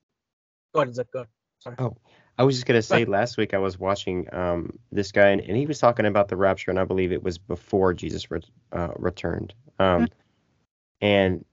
go 0.74 0.80
ahead, 0.82 0.94
Zip. 0.94 1.11
Go. 1.12 1.18
ahead. 1.20 1.28
Sorry. 1.61 1.76
Oh, 1.78 1.96
I 2.39 2.45
was 2.45 2.57
just 2.57 2.66
gonna 2.66 2.83
say 2.83 3.05
last 3.05 3.37
week 3.37 3.55
I 3.55 3.59
was 3.59 3.78
watching 3.78 4.26
um 4.33 4.78
this 4.91 5.12
guy 5.12 5.28
and, 5.28 5.41
and 5.41 5.57
he 5.57 5.66
was 5.66 5.78
talking 5.78 6.07
about 6.07 6.28
the 6.28 6.37
rapture 6.37 6.70
and 6.70 6.80
I 6.80 6.85
believe 6.85 7.12
it 7.12 7.22
was 7.22 7.39
before 7.39 7.93
Jesus 7.95 8.30
re- 8.30 8.41
uh, 8.72 8.93
returned. 8.97 9.55
Um, 9.78 10.09
and 11.01 11.45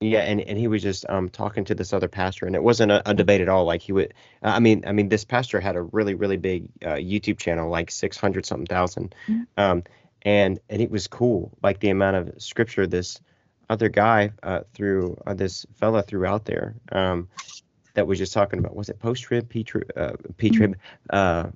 yeah, 0.00 0.20
and, 0.20 0.40
and 0.40 0.56
he 0.56 0.68
was 0.68 0.82
just 0.82 1.08
um 1.08 1.28
talking 1.28 1.64
to 1.64 1.74
this 1.74 1.92
other 1.92 2.08
pastor 2.08 2.46
and 2.46 2.54
it 2.54 2.62
wasn't 2.62 2.92
a, 2.92 3.08
a 3.10 3.14
debate 3.14 3.40
at 3.40 3.48
all. 3.48 3.64
Like 3.64 3.82
he 3.82 3.92
would, 3.92 4.14
I 4.42 4.60
mean, 4.60 4.84
I 4.86 4.92
mean 4.92 5.08
this 5.08 5.24
pastor 5.24 5.60
had 5.60 5.76
a 5.76 5.82
really 5.82 6.14
really 6.14 6.36
big 6.36 6.70
uh, 6.84 6.94
YouTube 6.96 7.38
channel, 7.38 7.68
like 7.70 7.90
six 7.90 8.16
hundred 8.16 8.46
something 8.46 8.66
1000 8.68 9.14
Mhm. 9.28 9.46
um, 9.56 9.82
and 10.22 10.60
and 10.68 10.82
it 10.82 10.90
was 10.90 11.06
cool, 11.08 11.56
like 11.62 11.80
the 11.80 11.90
amount 11.90 12.16
of 12.16 12.42
scripture 12.42 12.86
this 12.86 13.20
other 13.70 13.88
guy 13.88 14.32
uh, 14.42 14.60
threw, 14.72 15.16
uh, 15.26 15.34
this 15.34 15.66
fella 15.76 16.02
threw 16.02 16.24
out 16.24 16.44
there. 16.44 16.74
Um, 16.90 17.28
that 17.94 18.06
was 18.06 18.18
just 18.18 18.32
talking 18.32 18.58
about 18.58 18.76
was 18.76 18.88
it 18.88 18.98
post 18.98 19.22
trib, 19.24 19.48
p 19.48 19.64
trib, 19.64 19.90
uh, 19.96 20.12
p 20.36 20.50
trib, 20.50 20.76
uh, 21.10 21.48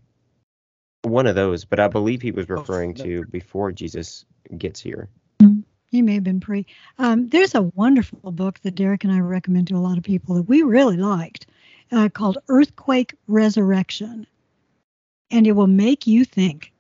one 1.03 1.27
of 1.27 1.35
those. 1.35 1.65
But 1.65 1.81
I 1.81 1.89
believe 1.89 2.23
he 2.23 2.31
was 2.31 2.49
referring 2.49 2.95
to 2.95 3.25
before 3.27 3.73
Jesus 3.73 4.25
gets 4.59 4.81
here. 4.81 5.09
He 5.91 6.01
may 6.01 6.15
have 6.15 6.25
been 6.25 6.41
pre. 6.41 6.65
Um, 6.99 7.29
there's 7.29 7.55
a 7.55 7.63
wonderful 7.63 8.33
book 8.33 8.59
that 8.61 8.75
Derek 8.75 9.05
and 9.05 9.13
I 9.13 9.21
recommend 9.21 9.69
to 9.69 9.75
a 9.75 9.79
lot 9.79 9.99
of 9.99 10.05
people 10.05 10.37
that 10.37 10.49
we 10.49 10.63
really 10.63 10.97
liked 10.97 11.47
uh, 11.91 12.09
called 12.09 12.39
Earthquake 12.49 13.15
Resurrection. 13.29 14.27
And 15.31 15.47
it 15.47 15.53
will 15.53 15.67
make 15.67 16.07
you 16.07 16.25
think. 16.25 16.73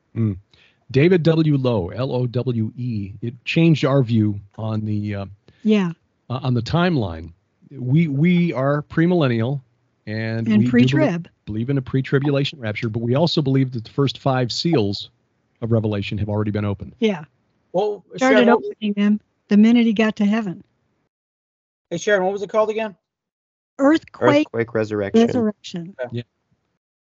David 0.90 1.22
W. 1.22 1.57
Lowe, 1.57 1.88
L 1.88 2.12
O 2.12 2.26
W 2.26 2.72
E. 2.76 3.12
It 3.20 3.44
changed 3.44 3.84
our 3.84 4.03
view 4.03 4.40
on 4.57 4.84
the 4.84 5.14
uh, 5.14 5.26
Yeah. 5.62 5.92
uh, 6.30 6.40
on 6.42 6.55
the 6.55 6.62
timeline. 6.62 7.32
We 7.79 8.09
we 8.09 8.53
are 8.53 8.83
premillennial, 8.83 9.61
and, 10.07 10.47
And 10.49 10.64
we 10.64 10.70
pre-trib. 10.70 11.29
believe 11.47 11.70
in 11.70 11.79
a 11.79 11.83
pre-tribulation 11.83 12.59
rapture, 12.61 12.89
but 12.89 13.01
we 13.01 13.14
also 13.14 13.41
believe 13.43 13.73
that 13.73 13.85
the 13.85 13.91
first 13.91 14.18
five 14.18 14.51
seals 14.53 15.11
of 15.61 15.70
Revelation 15.73 16.18
have 16.18 16.29
already 16.29 16.51
been 16.51 16.64
opened. 16.64 16.95
Yeah. 16.99 17.25
Well, 17.73 18.05
Started 18.16 18.45
Sharon, 18.45 18.49
opening 18.51 18.93
them 18.95 19.20
the 19.49 19.57
minute 19.57 19.87
he 19.87 19.93
got 19.93 20.16
to 20.16 20.25
heaven. 20.27 20.62
hey, 21.91 21.99
Sharon, 21.99 22.25
what 22.25 22.33
was 22.33 22.43
it 22.43 22.51
called 22.51 22.70
again? 22.70 22.97
Earthquake, 23.79 24.47
Earthquake 24.49 24.75
resurrection. 24.75 25.27
Resurrection. 25.27 25.97
Yeah. 26.11 26.23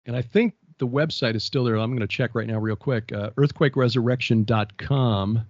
And 0.05 0.15
I 0.15 0.21
think 0.21 0.53
the 0.77 0.87
website 0.87 1.35
is 1.35 1.43
still 1.43 1.63
there. 1.65 1.75
I'm 1.75 1.89
going 1.91 1.99
to 1.99 2.07
check 2.07 2.33
right 2.35 2.47
now, 2.47 2.59
real 2.59 2.75
quick. 2.77 3.11
Uh, 3.11 3.31
earthquakeresurrection.com. 3.31 5.45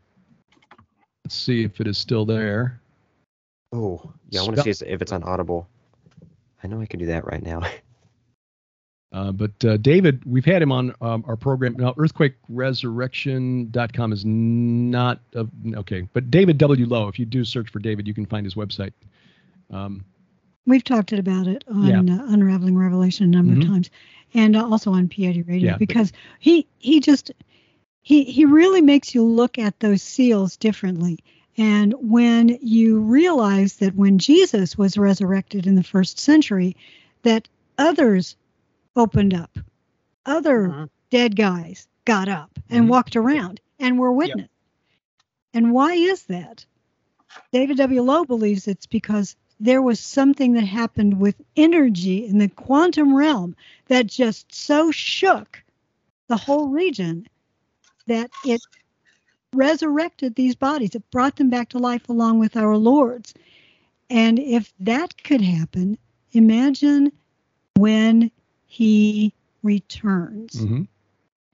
Let's 1.24 1.36
see 1.36 1.64
if 1.64 1.80
it 1.82 1.88
is 1.88 1.98
still 1.98 2.26
there. 2.26 2.80
Oh, 3.76 4.14
yeah. 4.30 4.42
I 4.42 4.44
want 4.44 4.58
to 4.58 4.74
see 4.74 4.86
if 4.86 5.02
it's 5.02 5.12
on 5.12 5.24
Audible. 5.24 5.68
I 6.64 6.68
know 6.68 6.80
I 6.82 6.86
can 6.86 7.00
do 7.00 7.08
that 7.08 7.26
right 7.26 7.42
now. 7.44 7.62
Uh, 9.12 9.32
but 9.32 9.52
uh, 9.64 9.78
David, 9.78 10.22
we've 10.26 10.44
had 10.44 10.62
him 10.62 10.74
on 10.74 10.94
um, 11.00 11.24
our 11.26 11.38
program. 11.38 11.76
Now, 11.78 11.94
earthquakeresurrection.com 11.94 14.12
is 14.14 14.26
not 14.26 15.22
of, 15.34 15.50
okay, 15.74 16.02
but 16.12 16.30
David 16.30 16.58
W. 16.58 16.86
Lowe. 16.86 17.08
If 17.08 17.18
you 17.18 17.26
do 17.26 17.46
search 17.46 17.70
for 17.70 17.80
David, 17.80 18.08
you 18.10 18.14
can 18.14 18.26
find 18.26 18.46
his 18.46 18.56
website. 18.56 18.92
Um, 19.72 20.04
We've 20.66 20.84
talked 20.84 21.14
about 21.14 21.48
it 21.48 21.64
on 21.70 22.10
uh, 22.10 22.26
Unraveling 22.28 22.78
Revelation 22.78 23.24
a 23.26 23.30
number 23.30 23.54
Mhm. 23.54 23.62
of 23.62 23.68
times, 23.70 23.90
and 24.34 24.58
also 24.58 24.92
on 24.92 25.08
PID 25.08 25.48
Radio 25.48 25.66
Yeah, 25.68 25.72
but- 25.74 25.80
because 25.80 26.12
he 26.40 26.68
he 26.80 27.00
just 27.00 27.32
he 28.02 28.24
he 28.26 28.44
really 28.46 28.82
makes 28.82 29.14
you 29.16 29.24
look 29.24 29.58
at 29.60 29.80
those 29.80 30.02
seals 30.02 30.58
differently. 30.58 31.20
And 31.58 31.94
when 31.98 32.58
you 32.62 33.00
realize 33.00 33.78
that 33.78 33.96
when 33.96 34.20
Jesus 34.20 34.78
was 34.78 34.98
resurrected 34.98 35.68
in 35.68 35.76
the 35.76 35.84
first 35.84 36.20
century, 36.20 36.76
that 37.24 37.48
others 37.78 38.36
opened 38.96 39.34
up, 39.34 39.58
other 40.26 40.68
Mhm. 40.70 40.90
dead 41.10 41.36
guys 41.36 41.88
got 42.04 42.28
up 42.28 42.52
and 42.70 42.86
Mhm. 42.86 42.90
walked 42.90 43.16
around 43.16 43.62
and 43.80 43.98
were 43.98 44.12
witness. 44.12 44.50
And 45.54 45.72
why 45.72 45.94
is 45.94 46.24
that? 46.24 46.66
David 47.52 47.78
W. 47.78 48.02
Lowe 48.02 48.26
believes 48.26 48.68
it's 48.68 48.86
because 48.86 49.38
there 49.60 49.82
was 49.82 50.00
something 50.00 50.54
that 50.54 50.66
happened 50.66 51.20
with 51.20 51.42
energy 51.56 52.26
in 52.28 52.38
the 52.38 52.50
quantum 52.50 53.16
realm 53.16 53.56
that 53.88 54.08
just 54.08 54.54
so 54.54 54.92
shook 54.92 55.64
the 56.28 56.36
whole 56.36 56.68
region 56.68 57.28
that 58.08 58.30
it 58.44 58.62
resurrected 59.56 60.36
these 60.36 60.56
bodies. 60.56 60.96
It 60.96 61.10
brought 61.12 61.36
them 61.36 61.50
back 61.50 61.70
to 61.70 61.78
life 61.80 62.10
along 62.10 62.40
with 62.40 62.56
our 62.58 62.78
Lord's. 62.78 63.34
And 64.10 64.38
if 64.40 64.74
that 64.82 65.24
could 65.24 65.42
happen, 65.42 65.98
imagine 66.32 67.12
when 67.76 68.32
he 68.68 69.34
returns. 69.64 70.54
mhm. 70.56 70.88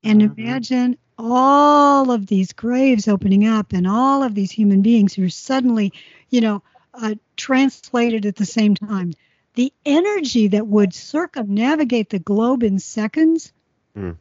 And 0.04 0.22
imagine 0.22 0.97
all 1.18 2.12
of 2.12 2.26
these 2.26 2.54
graves 2.54 3.08
opening 3.08 3.45
up 3.47 3.74
and 3.74 3.88
all 3.88 4.24
of 4.24 4.34
these 4.34 4.52
human 4.52 4.82
beings 4.82 5.14
who 5.14 5.26
are 5.26 5.30
suddenly, 5.30 5.93
you 6.30 6.41
know, 6.41 6.64
uh, 6.95 7.16
translated 7.38 8.26
at 8.26 8.36
the 8.36 8.45
same 8.45 8.74
time. 8.76 9.14
The 9.54 9.72
energy 9.86 10.47
that 10.47 10.66
would 10.66 10.93
circumnavigate 10.93 12.10
the 12.10 12.20
globe 12.20 12.64
in 12.64 12.80
seconds, 12.80 13.54
Mm. 13.95 14.16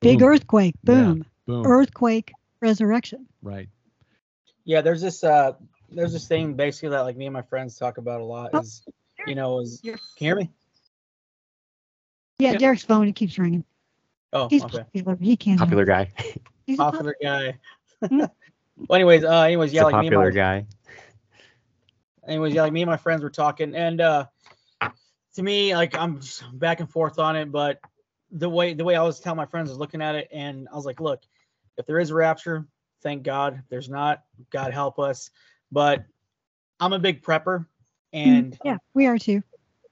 big 0.00 0.20
Boom. 0.20 0.28
earthquake, 0.28 0.74
Yeah. 0.84 0.92
boom, 0.92 1.26
Boom. 1.46 1.66
earthquake, 1.66 2.32
resurrection. 2.66 3.26
Right. 3.42 3.68
Yeah, 4.64 4.80
there's 4.80 5.00
this 5.00 5.22
uh 5.22 5.52
there's 5.90 6.12
this 6.12 6.26
thing 6.26 6.54
basically 6.54 6.88
that 6.90 7.02
like 7.02 7.16
me 7.16 7.26
and 7.26 7.32
my 7.32 7.42
friends 7.42 7.76
talk 7.76 7.98
about 7.98 8.20
a 8.20 8.24
lot 8.24 8.50
Oh, 8.52 8.60
is 8.60 8.82
you 9.26 9.34
know 9.36 9.60
is 9.60 9.80
can 9.82 9.92
you 9.92 9.98
hear 10.16 10.36
me? 10.36 10.50
Yeah, 12.38 12.52
Yeah. 12.52 12.58
Derek's 12.58 12.82
phone, 12.82 13.08
it 13.08 13.14
keeps 13.14 13.38
ringing. 13.38 13.64
Oh, 14.32 14.48
He's 14.48 14.64
okay. 14.64 14.78
popular. 14.78 15.16
He 15.20 15.36
can't. 15.36 15.58
help 15.58 15.68
Popular 15.68 15.84
guy. 15.84 16.12
He's 16.66 16.78
a 16.78 16.82
Popular 16.82 17.16
guy. 17.22 17.58
Well, 18.78 18.96
anyways, 18.96 19.24
uh, 19.24 19.40
anyways, 19.40 19.70
He's 19.70 19.76
yeah, 19.76 19.82
a 19.82 19.84
like 19.84 19.94
me 19.94 20.08
and 20.08 20.14
popular 20.14 20.30
my, 20.30 20.36
guy. 20.36 20.66
anyways, 22.28 22.52
yeah, 22.52 22.60
like 22.60 22.74
me 22.74 22.82
and 22.82 22.90
my 22.90 22.98
friends 22.98 23.22
were 23.22 23.30
talking, 23.30 23.74
and 23.74 24.02
uh, 24.02 24.26
to 25.36 25.42
me, 25.42 25.74
like 25.74 25.96
I'm 25.96 26.20
just 26.20 26.44
back 26.52 26.80
and 26.80 26.90
forth 26.90 27.18
on 27.18 27.36
it, 27.36 27.50
but 27.50 27.80
the 28.30 28.50
way 28.50 28.74
the 28.74 28.84
way 28.84 28.94
I 28.94 29.02
was 29.02 29.18
telling 29.18 29.38
my 29.38 29.46
friends 29.46 29.70
was 29.70 29.78
looking 29.78 30.02
at 30.02 30.14
it, 30.14 30.28
and 30.30 30.68
I 30.70 30.76
was 30.76 30.84
like, 30.84 31.00
look, 31.00 31.22
if 31.76 31.86
there 31.86 31.98
is 31.98 32.10
a 32.10 32.14
rapture, 32.14 32.66
thank 33.02 33.22
God. 33.22 33.54
If 33.58 33.68
there's 33.68 33.88
not, 33.88 34.24
God 34.50 34.72
help 34.72 34.98
us. 34.98 35.30
But 35.72 36.04
I'm 36.80 36.92
a 36.92 36.98
big 36.98 37.22
prepper, 37.22 37.66
and 38.12 38.52
Mm, 38.52 38.58
yeah, 38.64 38.78
we 38.94 39.06
are 39.06 39.18
too. 39.18 39.42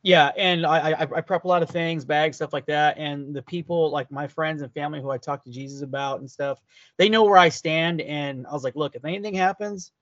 yeah, 0.03 0.33
and 0.37 0.67
I, 0.67 0.91
I 0.93 1.01
I 1.03 1.21
prep 1.23 1.45
a 1.45 1.49
lot 1.49 1.63
of 1.63 1.71
things, 1.71 2.05
bags, 2.05 2.37
stuff 2.37 2.53
like 2.53 2.67
that. 2.67 2.99
And 2.99 3.35
the 3.35 3.43
people, 3.43 3.91
like 3.91 4.11
my 4.11 4.27
friends 4.27 4.63
and 4.63 4.73
family 4.73 5.01
who 5.01 5.11
I 5.11 5.19
talk 5.19 5.45
to 5.45 5.51
Jesus 5.51 5.83
about 5.83 6.21
and 6.21 6.31
stuff, 6.31 6.61
they 6.99 7.09
know 7.09 7.25
where 7.25 7.39
I 7.39 7.49
stand. 7.49 8.01
And 8.03 8.47
I 8.47 8.53
was 8.53 8.65
like, 8.65 8.77
look, 8.77 8.95
if 8.95 9.05
anything 9.05 9.35
happens, 9.35 9.93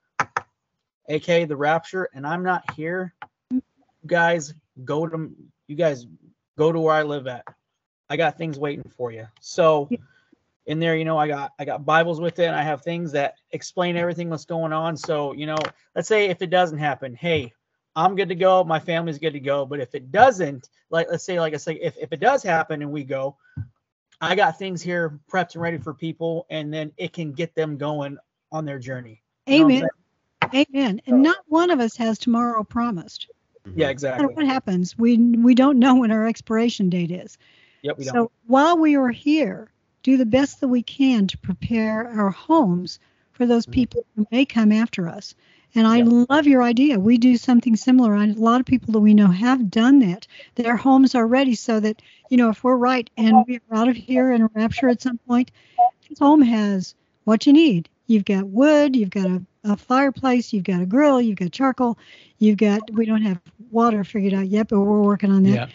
aka 1.09 1.45
the 1.45 1.55
rapture, 1.55 2.09
and 2.13 2.27
I'm 2.27 2.43
not 2.43 2.69
here, 2.71 3.13
you 3.51 3.61
guys 4.07 4.53
go 4.83 5.07
to 5.07 5.31
you 5.67 5.75
guys 5.75 6.05
go 6.57 6.71
to 6.71 6.79
where 6.79 6.95
I 6.95 7.03
live 7.03 7.27
at. 7.27 7.45
I 8.09 8.17
got 8.17 8.37
things 8.37 8.59
waiting 8.59 8.89
for 8.97 9.11
you. 9.11 9.27
So 9.39 9.89
Yeah. 9.89 9.97
In 10.65 10.79
there, 10.79 10.95
you 10.95 11.05
know, 11.05 11.17
I 11.17 11.27
got 11.27 11.51
I 11.59 11.65
got 11.65 11.85
Bibles 11.85 12.21
with 12.21 12.39
it, 12.39 12.45
and 12.45 12.55
I 12.55 12.63
have 12.63 12.81
things 12.81 13.11
that 13.13 13.35
explain 13.51 13.97
everything 13.97 14.29
that's 14.29 14.45
going 14.45 14.73
on. 14.73 14.95
So, 14.95 15.33
you 15.33 15.45
know, 15.45 15.57
let's 15.95 16.07
say 16.07 16.29
if 16.29 16.41
it 16.41 16.49
doesn't 16.49 16.77
happen, 16.77 17.15
hey, 17.15 17.53
I'm 17.95 18.15
good 18.15 18.29
to 18.29 18.35
go. 18.35 18.63
My 18.63 18.79
family's 18.79 19.19
good 19.19 19.33
to 19.33 19.39
go. 19.39 19.65
But 19.65 19.79
if 19.79 19.93
it 19.93 20.11
doesn't, 20.11 20.69
like 20.89 21.07
let's 21.09 21.23
say, 21.23 21.39
like 21.39 21.53
I 21.53 21.57
say, 21.57 21.73
if, 21.75 21.97
if 21.97 22.13
it 22.13 22.19
does 22.19 22.43
happen 22.43 22.81
and 22.81 22.91
we 22.91 23.03
go, 23.03 23.37
I 24.21 24.35
got 24.35 24.57
things 24.57 24.81
here 24.81 25.19
prepped 25.31 25.53
and 25.53 25.61
ready 25.61 25.77
for 25.77 25.93
people, 25.93 26.45
and 26.49 26.73
then 26.73 26.91
it 26.97 27.13
can 27.13 27.33
get 27.33 27.55
them 27.55 27.77
going 27.77 28.17
on 28.51 28.65
their 28.65 28.79
journey. 28.79 29.21
You 29.47 29.59
know 29.59 29.65
Amen. 29.65 29.89
Amen. 30.53 31.01
And 31.07 31.23
not 31.23 31.37
one 31.47 31.71
of 31.71 31.79
us 31.79 31.95
has 31.97 32.17
tomorrow 32.17 32.63
promised. 32.63 33.27
Mm-hmm. 33.67 33.79
Yeah, 33.79 33.89
exactly. 33.89 34.25
matter 34.25 34.35
what 34.35 34.45
happens, 34.45 34.97
we 34.97 35.17
we 35.17 35.55
don't 35.55 35.79
know 35.79 35.95
when 35.95 36.11
our 36.11 36.27
expiration 36.27 36.89
date 36.89 37.11
is. 37.11 37.37
Yep, 37.81 37.97
we 37.97 38.05
don't. 38.05 38.13
So 38.13 38.31
while 38.45 38.77
we 38.77 38.95
are 38.95 39.09
here, 39.09 39.72
do 40.03 40.17
the 40.17 40.25
best 40.25 40.61
that 40.61 40.67
we 40.67 40.81
can 40.83 41.27
to 41.27 41.37
prepare 41.37 42.07
our 42.07 42.29
homes 42.29 42.99
for 43.31 43.45
those 43.45 43.65
Mhm. 43.65 43.71
people 43.71 44.05
who 44.15 44.27
may 44.31 44.45
come 44.45 44.71
after 44.71 45.07
us. 45.09 45.33
And 45.75 45.87
I 45.87 45.97
Yeah. 45.97 46.25
love 46.29 46.45
your 46.45 46.61
idea. 46.61 46.99
We 46.99 47.17
do 47.17 47.35
something 47.35 47.75
similar. 47.75 48.13
And 48.13 48.35
a 48.35 48.39
lot 48.39 48.59
of 48.59 48.67
people 48.67 48.91
that 48.93 48.99
we 48.99 49.15
know 49.15 49.27
have 49.27 49.71
done 49.71 49.99
that. 49.99 50.27
Their 50.53 50.77
homes 50.77 51.15
are 51.15 51.25
ready 51.25 51.55
so 51.55 51.79
that, 51.79 52.01
you 52.29 52.37
know, 52.37 52.49
if 52.49 52.63
we're 52.63 52.75
right 52.75 53.09
and 53.17 53.37
we're 53.47 53.59
out 53.71 53.87
of 53.87 53.95
here 53.95 54.31
in 54.31 54.43
a 54.43 54.49
rapture 54.53 54.89
at 54.89 55.01
some 55.01 55.17
point, 55.19 55.49
this 56.07 56.19
home 56.19 56.41
has 56.43 56.93
what 57.23 57.47
you 57.47 57.53
need. 57.53 57.89
You've 58.05 58.25
got 58.25 58.45
wood, 58.47 58.95
you've 58.95 59.09
got 59.09 59.25
a, 59.25 59.41
a 59.63 59.77
fireplace, 59.77 60.53
you've 60.53 60.65
got 60.65 60.81
a 60.81 60.85
grill, 60.85 61.19
you've 61.21 61.37
got 61.37 61.51
charcoal, 61.51 61.97
you've 62.37 62.57
got, 62.57 62.91
we 62.91 63.05
don't 63.05 63.21
have 63.23 63.41
water 63.71 64.03
figured 64.03 64.33
out 64.35 64.47
yet, 64.47 64.67
but 64.67 64.79
we're 64.81 65.01
working 65.01 65.31
on 65.31 65.41
that. 65.43 65.53
Yeah. 65.53 65.67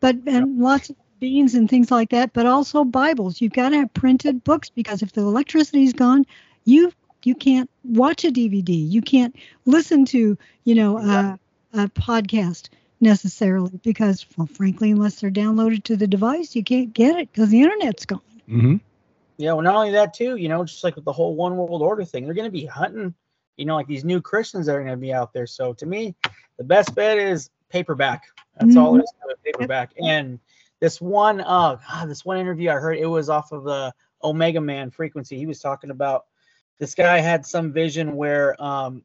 But, 0.00 0.16
and 0.26 0.58
lots 0.58 0.90
of 0.90 0.96
beans 1.20 1.54
and 1.54 1.68
things 1.68 1.90
like 1.90 2.10
that, 2.10 2.32
but 2.32 2.46
also 2.46 2.84
Bibles. 2.84 3.40
You've 3.40 3.52
got 3.52 3.70
to 3.70 3.78
have 3.78 3.94
printed 3.94 4.44
books 4.44 4.70
because 4.70 5.02
if 5.02 5.12
the 5.12 5.22
electricity's 5.22 5.92
gone, 5.92 6.24
you 6.64 6.92
you 7.24 7.34
can't 7.34 7.68
watch 7.84 8.24
a 8.24 8.30
DVD. 8.30 8.88
You 8.88 9.02
can't 9.02 9.34
listen 9.64 10.04
to, 10.06 10.36
you 10.64 10.74
know, 10.74 10.98
a, 10.98 11.38
a 11.72 11.88
podcast 11.88 12.68
necessarily 13.00 13.78
because, 13.82 14.24
well, 14.36 14.46
frankly, 14.46 14.90
unless 14.92 15.20
they're 15.20 15.30
downloaded 15.30 15.82
to 15.84 15.96
the 15.96 16.06
device, 16.06 16.54
you 16.54 16.62
can't 16.62 16.92
get 16.92 17.16
it 17.16 17.30
because 17.32 17.50
the 17.50 17.62
internet's 17.62 18.06
gone. 18.06 18.20
hmm 18.46 18.76
Yeah, 19.38 19.52
well, 19.52 19.62
not 19.62 19.74
only 19.74 19.90
that 19.92 20.14
too, 20.14 20.36
you 20.36 20.48
know, 20.48 20.64
just 20.64 20.84
like 20.84 20.94
with 20.96 21.04
the 21.04 21.12
whole 21.12 21.34
one 21.34 21.56
world 21.56 21.82
order 21.82 22.04
thing, 22.04 22.24
they're 22.24 22.34
going 22.34 22.48
to 22.48 22.50
be 22.50 22.64
hunting, 22.66 23.14
you 23.56 23.64
know, 23.64 23.74
like 23.74 23.86
these 23.88 24.04
new 24.04 24.20
Christians 24.20 24.66
that 24.66 24.76
are 24.76 24.80
going 24.80 24.90
to 24.92 24.96
be 24.96 25.12
out 25.12 25.32
there. 25.32 25.46
So 25.46 25.72
to 25.74 25.86
me, 25.86 26.14
the 26.58 26.64
best 26.64 26.94
bet 26.94 27.18
is 27.18 27.50
paperback. 27.68 28.24
That's 28.58 28.76
all 28.76 28.92
there 28.92 29.02
is 29.02 29.12
to 29.22 29.30
it, 29.30 29.38
paperback. 29.44 29.92
And 30.02 30.38
this 30.80 31.00
one, 31.00 31.40
uh, 31.40 31.78
God, 31.88 32.08
this 32.08 32.24
one 32.24 32.38
interview 32.38 32.70
I 32.70 32.74
heard, 32.74 32.98
it 32.98 33.06
was 33.06 33.28
off 33.28 33.52
of 33.52 33.64
the 33.64 33.92
Omega 34.22 34.60
Man 34.60 34.90
frequency. 34.90 35.38
He 35.38 35.46
was 35.46 35.60
talking 35.60 35.90
about 35.90 36.24
this 36.78 36.94
guy 36.94 37.18
had 37.18 37.46
some 37.46 37.72
vision 37.72 38.16
where 38.16 38.60
um, 38.62 39.02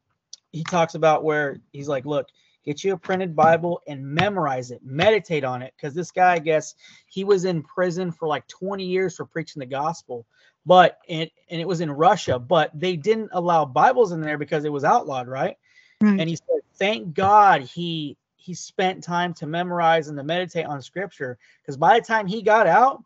he 0.50 0.64
talks 0.64 0.94
about 0.94 1.24
where 1.24 1.60
he's 1.72 1.88
like, 1.88 2.04
look, 2.04 2.28
get 2.64 2.84
you 2.84 2.92
a 2.92 2.98
printed 2.98 3.34
Bible 3.34 3.80
and 3.86 4.06
memorize 4.06 4.70
it, 4.70 4.80
meditate 4.84 5.44
on 5.44 5.62
it, 5.62 5.72
because 5.76 5.94
this 5.94 6.10
guy, 6.10 6.34
I 6.34 6.38
guess, 6.38 6.74
he 7.06 7.24
was 7.24 7.44
in 7.44 7.62
prison 7.62 8.12
for 8.12 8.28
like 8.28 8.46
20 8.48 8.84
years 8.84 9.16
for 9.16 9.24
preaching 9.24 9.60
the 9.60 9.66
gospel 9.66 10.26
but 10.64 10.98
it 11.08 11.32
and 11.50 11.60
it 11.60 11.66
was 11.66 11.80
in 11.80 11.90
Russia, 11.90 12.38
but 12.38 12.70
they 12.78 12.96
didn't 12.96 13.30
allow 13.32 13.64
Bibles 13.64 14.12
in 14.12 14.20
there 14.20 14.38
because 14.38 14.64
it 14.64 14.72
was 14.72 14.84
outlawed, 14.84 15.28
right? 15.28 15.56
Right. 16.00 16.20
And 16.20 16.28
he 16.28 16.36
said, 16.36 16.60
thank 16.74 17.14
God 17.14 17.62
he 17.62 18.16
he 18.42 18.54
spent 18.54 19.04
time 19.04 19.32
to 19.34 19.46
memorize 19.46 20.08
and 20.08 20.18
to 20.18 20.24
meditate 20.24 20.66
on 20.66 20.82
scripture 20.82 21.38
because 21.62 21.76
by 21.76 21.98
the 21.98 22.04
time 22.04 22.26
he 22.26 22.42
got 22.42 22.66
out, 22.66 23.04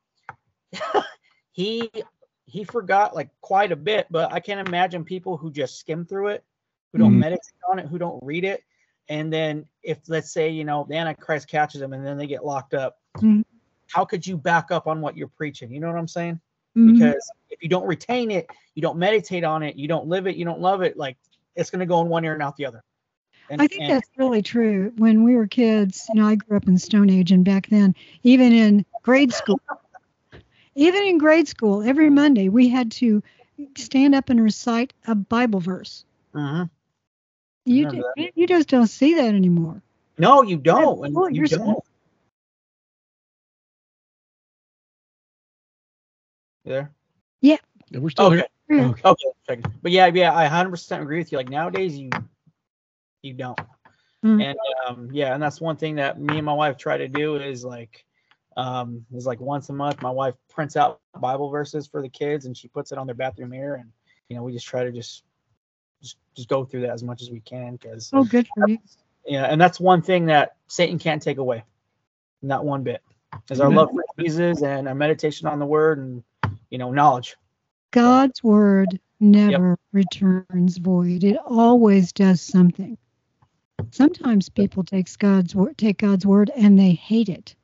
he 1.53 1.91
he 2.47 2.65
forgot 2.65 3.15
like 3.15 3.29
quite 3.43 3.71
a 3.71 3.77
bit. 3.77 4.07
But 4.11 4.33
I 4.33 4.41
can't 4.41 4.67
imagine 4.67 5.05
people 5.05 5.37
who 5.37 5.51
just 5.51 5.79
skim 5.79 6.07
through 6.07 6.29
it, 6.29 6.45
who 6.93 6.99
don't 6.99 7.13
Mhm. 7.13 7.19
meditate 7.19 7.61
on 7.71 7.79
it, 7.79 7.87
who 7.87 7.99
don't 7.99 8.23
read 8.23 8.45
it, 8.45 8.63
and 9.11 9.31
then 9.31 9.67
if 9.83 9.99
let's 10.09 10.33
say 10.33 10.49
you 10.49 10.65
know 10.65 10.87
the 10.89 10.97
Antichrist 10.97 11.49
catches 11.49 11.81
them 11.81 11.93
and 11.93 12.07
then 12.07 12.17
they 12.17 12.27
get 12.27 12.45
locked 12.45 12.73
up, 12.73 12.99
Mhm. 13.17 13.45
how 13.89 14.07
could 14.07 14.27
you 14.27 14.39
back 14.39 14.71
up 14.71 14.87
on 14.87 15.03
what 15.03 15.17
you're 15.19 15.29
preaching? 15.29 15.71
You 15.71 15.81
know 15.81 15.89
what 15.89 15.99
I'm 15.99 16.09
saying? 16.09 16.41
Mhm. 16.77 16.93
because 16.93 17.31
if 17.51 17.63
you 17.63 17.69
don't 17.69 17.87
retain 17.87 18.31
it, 18.31 18.49
you 18.75 18.83
don't 18.83 18.99
meditate 18.99 19.45
on 19.45 19.63
it, 19.63 19.77
you 19.77 19.89
don't 19.89 20.07
live 20.09 20.27
it, 20.27 20.37
you 20.37 20.45
don't 20.45 20.61
love 20.61 20.83
it, 20.83 20.97
like 20.97 21.17
it's 21.55 21.71
going 21.71 21.81
to 21.81 21.87
go 21.87 22.01
in 22.03 22.09
one 22.09 22.25
ear 22.25 22.35
and 22.35 22.43
out 22.43 22.57
the 22.57 22.67
other. 22.67 22.85
And, 23.49 23.63
I 23.63 23.67
think 23.67 23.83
and- 23.83 23.93
that's 23.93 24.09
really 24.17 24.43
true. 24.43 24.93
When 24.97 25.23
we 25.25 25.37
were 25.37 25.47
kids, 25.47 26.07
you 26.13 26.21
know, 26.21 26.27
I 26.27 26.35
grew 26.35 26.57
up 26.57 26.67
in 26.67 26.79
Stone 26.79 27.11
Age, 27.11 27.31
and 27.33 27.45
back 27.45 27.69
then, 27.69 27.95
even 28.23 28.53
in 28.53 28.85
grade 29.03 29.33
school, 29.33 29.61
even 30.75 31.03
in 31.05 31.19
grade 31.19 31.49
school, 31.49 31.83
every 31.83 32.11
Monday 32.11 32.49
we 32.49 32.69
had 32.69 32.91
to 32.93 33.23
stand 33.77 34.15
up 34.15 34.29
and 34.31 34.43
recite 34.43 34.93
a 35.07 35.15
Bible 35.15 35.61
verse. 35.61 36.05
Mhm. 36.35 36.69
You 37.65 37.87
Remember 37.87 38.13
d- 38.17 38.33
you 38.35 38.47
just 38.47 38.69
don't 38.69 38.87
see 38.87 39.15
that 39.15 39.35
anymore. 39.35 39.81
no, 40.19 40.43
you 40.43 40.57
don't. 40.57 41.05
and 41.05 41.15
Well, 41.15 41.31
you 41.31 41.39
you're 41.39 41.47
so- 41.47 41.59
don't. 41.59 41.69
You 46.65 46.73
There. 46.73 46.91
Yeah, 47.41 47.57
we're 47.93 48.11
still 48.11 48.27
Okay. 48.27 48.37
here. 48.69 48.79
Yeah. 48.79 48.93
Okay. 49.05 49.29
Okay. 49.49 49.63
But 49.83 49.93
yeah, 49.93 50.07
yeah, 50.07 50.33
I 50.35 50.45
100% 50.47 51.03
agree 51.03 51.19
with 51.19 51.31
you. 51.31 51.39
Like 51.39 51.49
nowadays, 51.49 51.97
you 51.97 52.11
you 53.27 53.35
don't. 53.35 53.59
Mm. 54.25 54.43
And 54.43 54.59
um, 54.87 55.09
yeah, 55.13 55.35
and 55.35 55.43
that's 55.43 55.61
one 55.61 55.77
thing 55.77 55.97
that 55.97 56.21
me 56.21 56.37
and 56.37 56.47
my 56.47 56.53
wife 56.55 56.77
try 56.77 56.97
to 56.97 57.09
do 57.09 57.37
is 57.37 57.65
like 57.65 58.05
um 58.57 59.05
is 59.15 59.27
like 59.27 59.41
once 59.41 59.69
a 59.69 59.73
month 59.73 60.01
my 60.01 60.11
wife 60.11 60.35
prints 60.49 60.77
out 60.77 61.01
bible 61.21 61.51
verses 61.51 61.87
for 61.87 62.01
the 62.01 62.09
kids 62.09 62.47
and 62.47 62.57
she 62.57 62.69
puts 62.69 62.91
it 62.91 62.97
on 62.97 63.07
their 63.07 63.15
bathroom 63.15 63.51
mirror 63.51 63.75
and 63.75 63.91
you 64.29 64.37
know 64.37 64.43
we 64.43 64.51
just 64.53 64.67
try 64.67 64.83
to 64.83 64.91
just 64.91 65.25
just, 66.03 66.17
just 66.35 66.49
go 66.49 66.65
through 66.65 66.81
that 66.81 66.91
as 66.91 67.03
much 67.03 67.21
as 67.21 67.31
we 67.31 67.41
can 67.41 67.77
because 67.77 68.11
Oh, 68.15 68.25
good 68.25 68.49
for 68.55 68.67
you. 68.67 68.79
yeah 69.27 69.45
and 69.45 69.61
that's 69.61 69.79
one 69.79 70.01
thing 70.01 70.27
that 70.27 70.57
satan 70.69 70.99
can't 70.99 71.21
take 71.21 71.37
away 71.37 71.65
not 72.41 72.65
one 72.65 72.83
bit 72.83 73.03
is 73.51 73.61
our 73.61 73.71
love 73.71 73.91
for 73.91 74.03
jesus 74.19 74.63
and 74.63 74.89
our 74.89 74.95
meditation 74.95 75.47
on 75.49 75.59
the 75.59 75.67
word 75.67 75.99
and 75.99 76.23
you 76.71 76.79
know 76.79 76.91
knowledge 76.91 77.37
God's 77.93 78.43
word 78.43 79.01
never 79.21 79.79
returns 79.93 80.77
void. 80.77 81.25
It 81.25 81.39
always 81.47 82.13
does 82.13 82.43
something. 82.43 82.99
Sometimes 83.91 84.49
people 84.49 84.85
take 84.85 85.07
God's 85.19 85.55
word, 85.55 85.77
take 85.79 85.99
God's 85.99 86.27
word, 86.27 86.51
and 86.57 86.79
they 86.79 86.93
hate 86.93 87.29
it. 87.29 87.55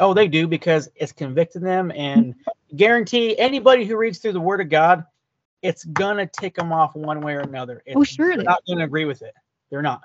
oh 0.00 0.12
they 0.14 0.28
do 0.28 0.46
because 0.46 0.88
it's 0.96 1.12
convicting 1.12 1.62
them 1.62 1.90
and 1.94 2.34
guarantee 2.74 3.38
anybody 3.38 3.84
who 3.84 3.96
reads 3.96 4.18
through 4.18 4.32
the 4.32 4.40
word 4.40 4.60
of 4.60 4.68
god 4.68 5.04
it's 5.62 5.84
gonna 5.84 6.26
tick 6.26 6.54
them 6.54 6.72
off 6.72 6.94
one 6.94 7.20
way 7.20 7.34
or 7.34 7.40
another 7.40 7.82
oh, 7.86 7.90
it's, 7.90 7.96
Oh, 7.96 8.04
sure 8.04 8.36
they're 8.36 8.44
not 8.44 8.62
gonna 8.68 8.84
agree 8.84 9.04
with 9.06 9.22
it 9.22 9.34
they're 9.70 9.82
not 9.82 10.02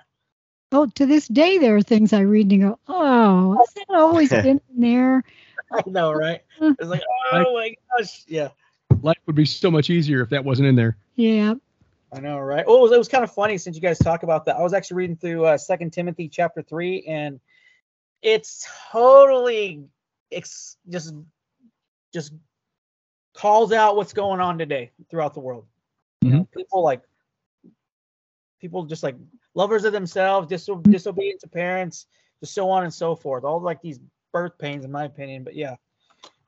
Oh, 0.74 0.86
to 0.96 1.06
this 1.06 1.28
day, 1.28 1.58
there 1.58 1.76
are 1.76 1.82
things 1.82 2.14
I 2.14 2.22
read 2.22 2.50
and 2.50 2.62
go, 2.62 2.80
oh, 2.88 3.58
has 3.58 3.74
that 3.74 3.94
always 3.94 4.30
been 4.30 4.62
in 4.74 4.80
there? 4.80 5.24
i 5.74 5.82
know 5.86 6.14
right 6.14 6.42
uh-huh. 6.62 6.74
it's 6.80 6.90
like 6.90 7.04
oh 7.34 7.54
my 7.54 7.76
gosh 7.98 8.24
yeah 8.28 8.50
Life 9.02 9.18
would 9.26 9.36
be 9.36 9.46
so 9.46 9.72
much 9.72 9.90
easier 9.90 10.22
if 10.22 10.30
that 10.30 10.46
wasn't 10.46 10.68
in 10.68 10.76
there. 10.76 10.96
Yeah. 11.16 11.56
I 12.14 12.20
know, 12.20 12.40
right? 12.40 12.68
Well, 12.68 12.78
it 12.78 12.82
was, 12.82 12.92
it 12.92 12.98
was 12.98 13.08
kind 13.08 13.24
of 13.24 13.32
funny 13.32 13.58
since 13.58 13.76
you 13.76 13.82
guys 13.82 13.98
talk 13.98 14.24
about 14.24 14.46
that. 14.46 14.58
I 14.58 14.62
was 14.62 14.74
actually 14.74 14.98
reading 14.98 15.16
through 15.16 15.46
uh, 15.46 15.58
Second 15.58 15.94
Timothy 15.94 16.28
chapter 16.28 16.62
three, 16.62 17.06
and 17.08 17.40
it's 18.22 18.68
totally 18.92 19.86
ex- 20.32 20.78
just 20.90 21.14
just 22.14 22.34
calls 23.34 23.72
out 23.72 23.96
what's 23.96 24.14
going 24.14 24.42
on 24.42 24.58
today 24.58 24.92
throughout 25.10 25.34
the 25.34 25.40
world. 25.40 25.66
You 26.22 26.32
know, 26.32 26.48
people 26.54 26.84
like 26.84 27.02
people 28.60 28.84
just 28.86 29.04
like 29.04 29.16
lovers 29.56 29.86
of 29.86 29.94
themselves, 29.94 30.52
diso- 30.52 30.84
disobedient 30.84 31.40
to 31.42 31.48
parents, 31.48 32.08
just 32.42 32.54
so 32.54 32.70
on 32.70 32.84
and 32.84 32.94
so 32.94 33.16
forth. 33.16 33.44
All 33.44 33.62
like 33.62 33.82
these 33.82 34.00
birth 34.34 34.58
pains, 34.58 34.86
in 34.86 34.92
my 34.92 35.06
opinion. 35.06 35.44
But 35.44 35.56
yeah, 35.56 35.76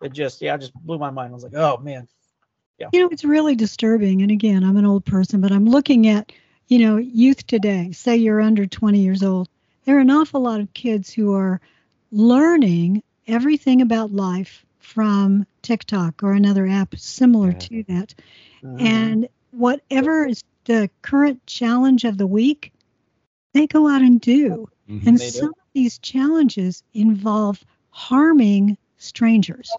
it 0.02 0.12
just 0.12 0.42
yeah, 0.42 0.56
it 0.56 0.60
just 0.60 0.74
blew 0.76 1.00
my 1.00 1.10
mind. 1.10 1.32
I 1.32 1.34
was 1.34 1.44
like, 1.44 1.56
oh 1.56 1.78
man, 1.78 2.08
You 2.92 3.00
know, 3.00 3.10
it's 3.12 3.24
really 3.24 3.56
disturbing. 3.56 4.22
And 4.22 4.32
again, 4.32 4.64
I'm 4.64 4.78
an 4.78 4.86
old 4.86 5.06
person, 5.06 5.42
but 5.42 5.52
I'm 5.52 5.66
looking 5.66 6.08
at, 6.08 6.32
you 6.68 6.80
know, 6.80 6.98
youth 6.98 7.46
today. 7.48 7.92
Say 7.92 8.18
you're 8.18 8.42
under 8.42 8.66
20 8.66 9.00
years 9.00 9.24
old. 9.24 9.48
There 9.86 9.98
are 9.98 10.02
an 10.02 10.10
awful 10.10 10.42
lot 10.42 10.60
of 10.60 10.74
kids 10.74 11.12
who 11.12 11.34
are 11.34 11.62
learning 12.12 13.04
everything 13.28 13.82
about 13.82 14.12
life 14.12 14.66
from 14.80 15.46
TikTok 15.62 16.24
or 16.24 16.34
another 16.34 16.68
app 16.68 16.96
similar 16.98 17.52
Yeah. 17.52 17.58
to 17.60 17.84
that. 17.84 18.16
Mhm. 18.64 18.82
And 18.82 19.28
whatever 19.52 20.26
is 20.26 20.44
the 20.66 20.90
current 21.02 21.46
challenge 21.46 22.04
of 22.04 22.18
the 22.18 22.28
week, 22.28 22.74
they 23.54 23.68
go 23.68 23.88
out 23.88 24.02
and 24.02 24.20
do. 24.20 24.68
Mhm. 24.90 25.08
And 25.08 25.18
They 25.18 25.30
do. 25.30 25.38
some 25.40 25.50
of 25.50 25.68
these 25.74 26.00
challenges 26.00 26.84
involve 26.94 27.64
harming 27.92 28.78
strangers. 28.98 29.72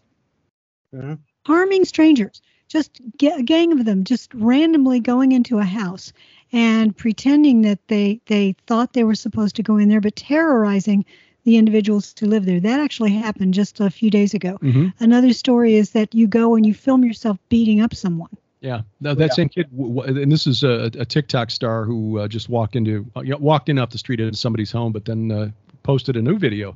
Mhm. 0.95 1.18
Harming 1.45 1.84
strangers. 1.84 2.40
Just 2.69 3.01
get 3.19 3.39
a 3.39 3.43
gang 3.43 3.73
of 3.73 3.85
them 3.85 4.05
just 4.05 4.33
randomly 4.35 5.01
going 5.01 5.33
into 5.33 5.59
a 5.59 5.65
house 5.65 6.12
and 6.53 6.97
pretending 6.97 7.62
that 7.62 7.79
they 7.89 8.21
they 8.27 8.55
thought 8.67 8.93
they 8.93 9.05
were 9.05 9.15
supposed 9.15 9.57
to 9.57 9.62
go 9.62 9.77
in 9.77 9.89
there, 9.89 10.01
but 10.01 10.17
terrorizing 10.17 11.05
the 11.45 11.57
individuals 11.57 12.15
who 12.19 12.27
live 12.27 12.47
there. 12.47 12.61
That 12.61 12.81
actually 12.81 13.12
happened 13.12 13.55
just 13.55 13.79
a 13.81 13.91
few 13.91 14.11
days 14.11 14.35
ago. 14.35 14.59
Mhm. 14.62 14.93
Another 14.99 15.33
story 15.33 15.75
is 15.75 15.91
that 15.91 16.15
you 16.15 16.27
go 16.27 16.55
and 16.55 16.65
you 16.65 16.73
film 16.73 17.05
yourself 17.05 17.39
beating 17.49 17.81
up 17.81 17.95
someone. 17.95 18.31
Yeah, 18.61 18.81
no, 19.03 19.15
that 19.15 19.35
same 19.35 19.51
kid, 19.51 19.71
and 19.73 20.33
this 20.33 20.47
is 20.47 20.62
a, 20.65 20.91
a 20.99 21.05
TikTok 21.05 21.51
star 21.51 21.85
who 21.85 22.19
uh, 22.19 22.29
just 22.29 22.49
walked 22.49 22.77
into, 22.77 23.05
uh, 23.15 23.21
you 23.21 23.33
know, 23.33 23.37
walked 23.37 23.69
in 23.69 23.79
off 23.79 23.91
the 23.91 23.99
street 23.99 24.21
into 24.21 24.35
somebody's 24.39 24.73
home, 24.73 24.91
but 24.91 25.05
then 25.05 25.31
uh, 25.31 25.51
posted 25.83 26.17
a 26.17 26.23
new 26.23 26.39
video, 26.39 26.75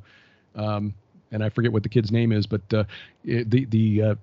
um, 0.55 0.93
and 1.31 1.43
I 1.43 1.49
forget 1.49 1.71
what 1.73 1.81
the 1.81 1.89
kid's 1.89 2.11
name 2.11 2.31
is, 2.31 2.45
but 2.45 2.61
uh, 2.71 2.83
the 3.23 3.65
the 3.65 4.01
uh, 4.03 4.15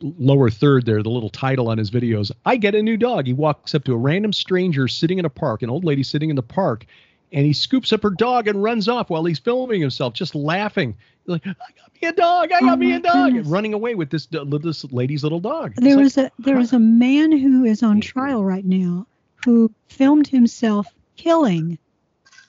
lower 0.00 0.50
third 0.50 0.86
there, 0.86 1.02
the 1.02 1.10
little 1.10 1.30
title 1.30 1.68
on 1.68 1.78
his 1.78 1.90
videos, 1.90 2.30
I 2.46 2.56
get 2.56 2.74
a 2.74 2.82
new 2.82 2.96
dog. 2.96 3.26
He 3.26 3.32
walks 3.32 3.74
up 3.74 3.84
to 3.84 3.94
a 3.94 3.98
random 3.98 4.32
stranger 4.32 4.88
sitting 4.88 5.18
in 5.18 5.24
a 5.24 5.30
park, 5.30 5.62
an 5.62 5.70
old 5.70 5.84
lady 5.84 6.02
sitting 6.02 6.30
in 6.30 6.36
the 6.36 6.42
park, 6.42 6.86
and 7.32 7.44
he 7.46 7.52
scoops 7.52 7.92
up 7.92 8.02
her 8.02 8.10
dog 8.10 8.48
and 8.48 8.62
runs 8.62 8.88
off 8.88 9.10
while 9.10 9.24
he's 9.24 9.38
filming 9.38 9.80
himself, 9.80 10.14
just 10.14 10.34
laughing. 10.34 10.96
Like, 11.26 11.46
I 11.46 11.50
got 11.52 12.02
me 12.02 12.08
a 12.08 12.12
dog, 12.12 12.50
I 12.52 12.60
got 12.60 12.72
Oh 12.72 12.76
me 12.76 12.92
a 12.94 12.98
dog, 13.00 13.32
goodness. 13.32 13.46
running 13.46 13.74
away 13.74 13.94
with 13.94 14.10
this 14.10 14.26
uh, 14.34 14.44
this 14.44 14.84
lady's 14.90 15.22
little 15.22 15.38
dog. 15.38 15.72
It's 15.76 15.80
There 15.82 15.96
like, 15.96 16.16
a 16.16 16.32
there 16.38 16.56
was 16.56 16.72
a 16.72 16.78
man 16.78 17.30
who 17.30 17.64
is 17.64 17.82
on 17.82 18.00
trial 18.00 18.44
right 18.44 18.64
now 18.64 19.06
who 19.44 19.70
filmed 19.88 20.26
himself 20.26 20.86
killing 21.16 21.78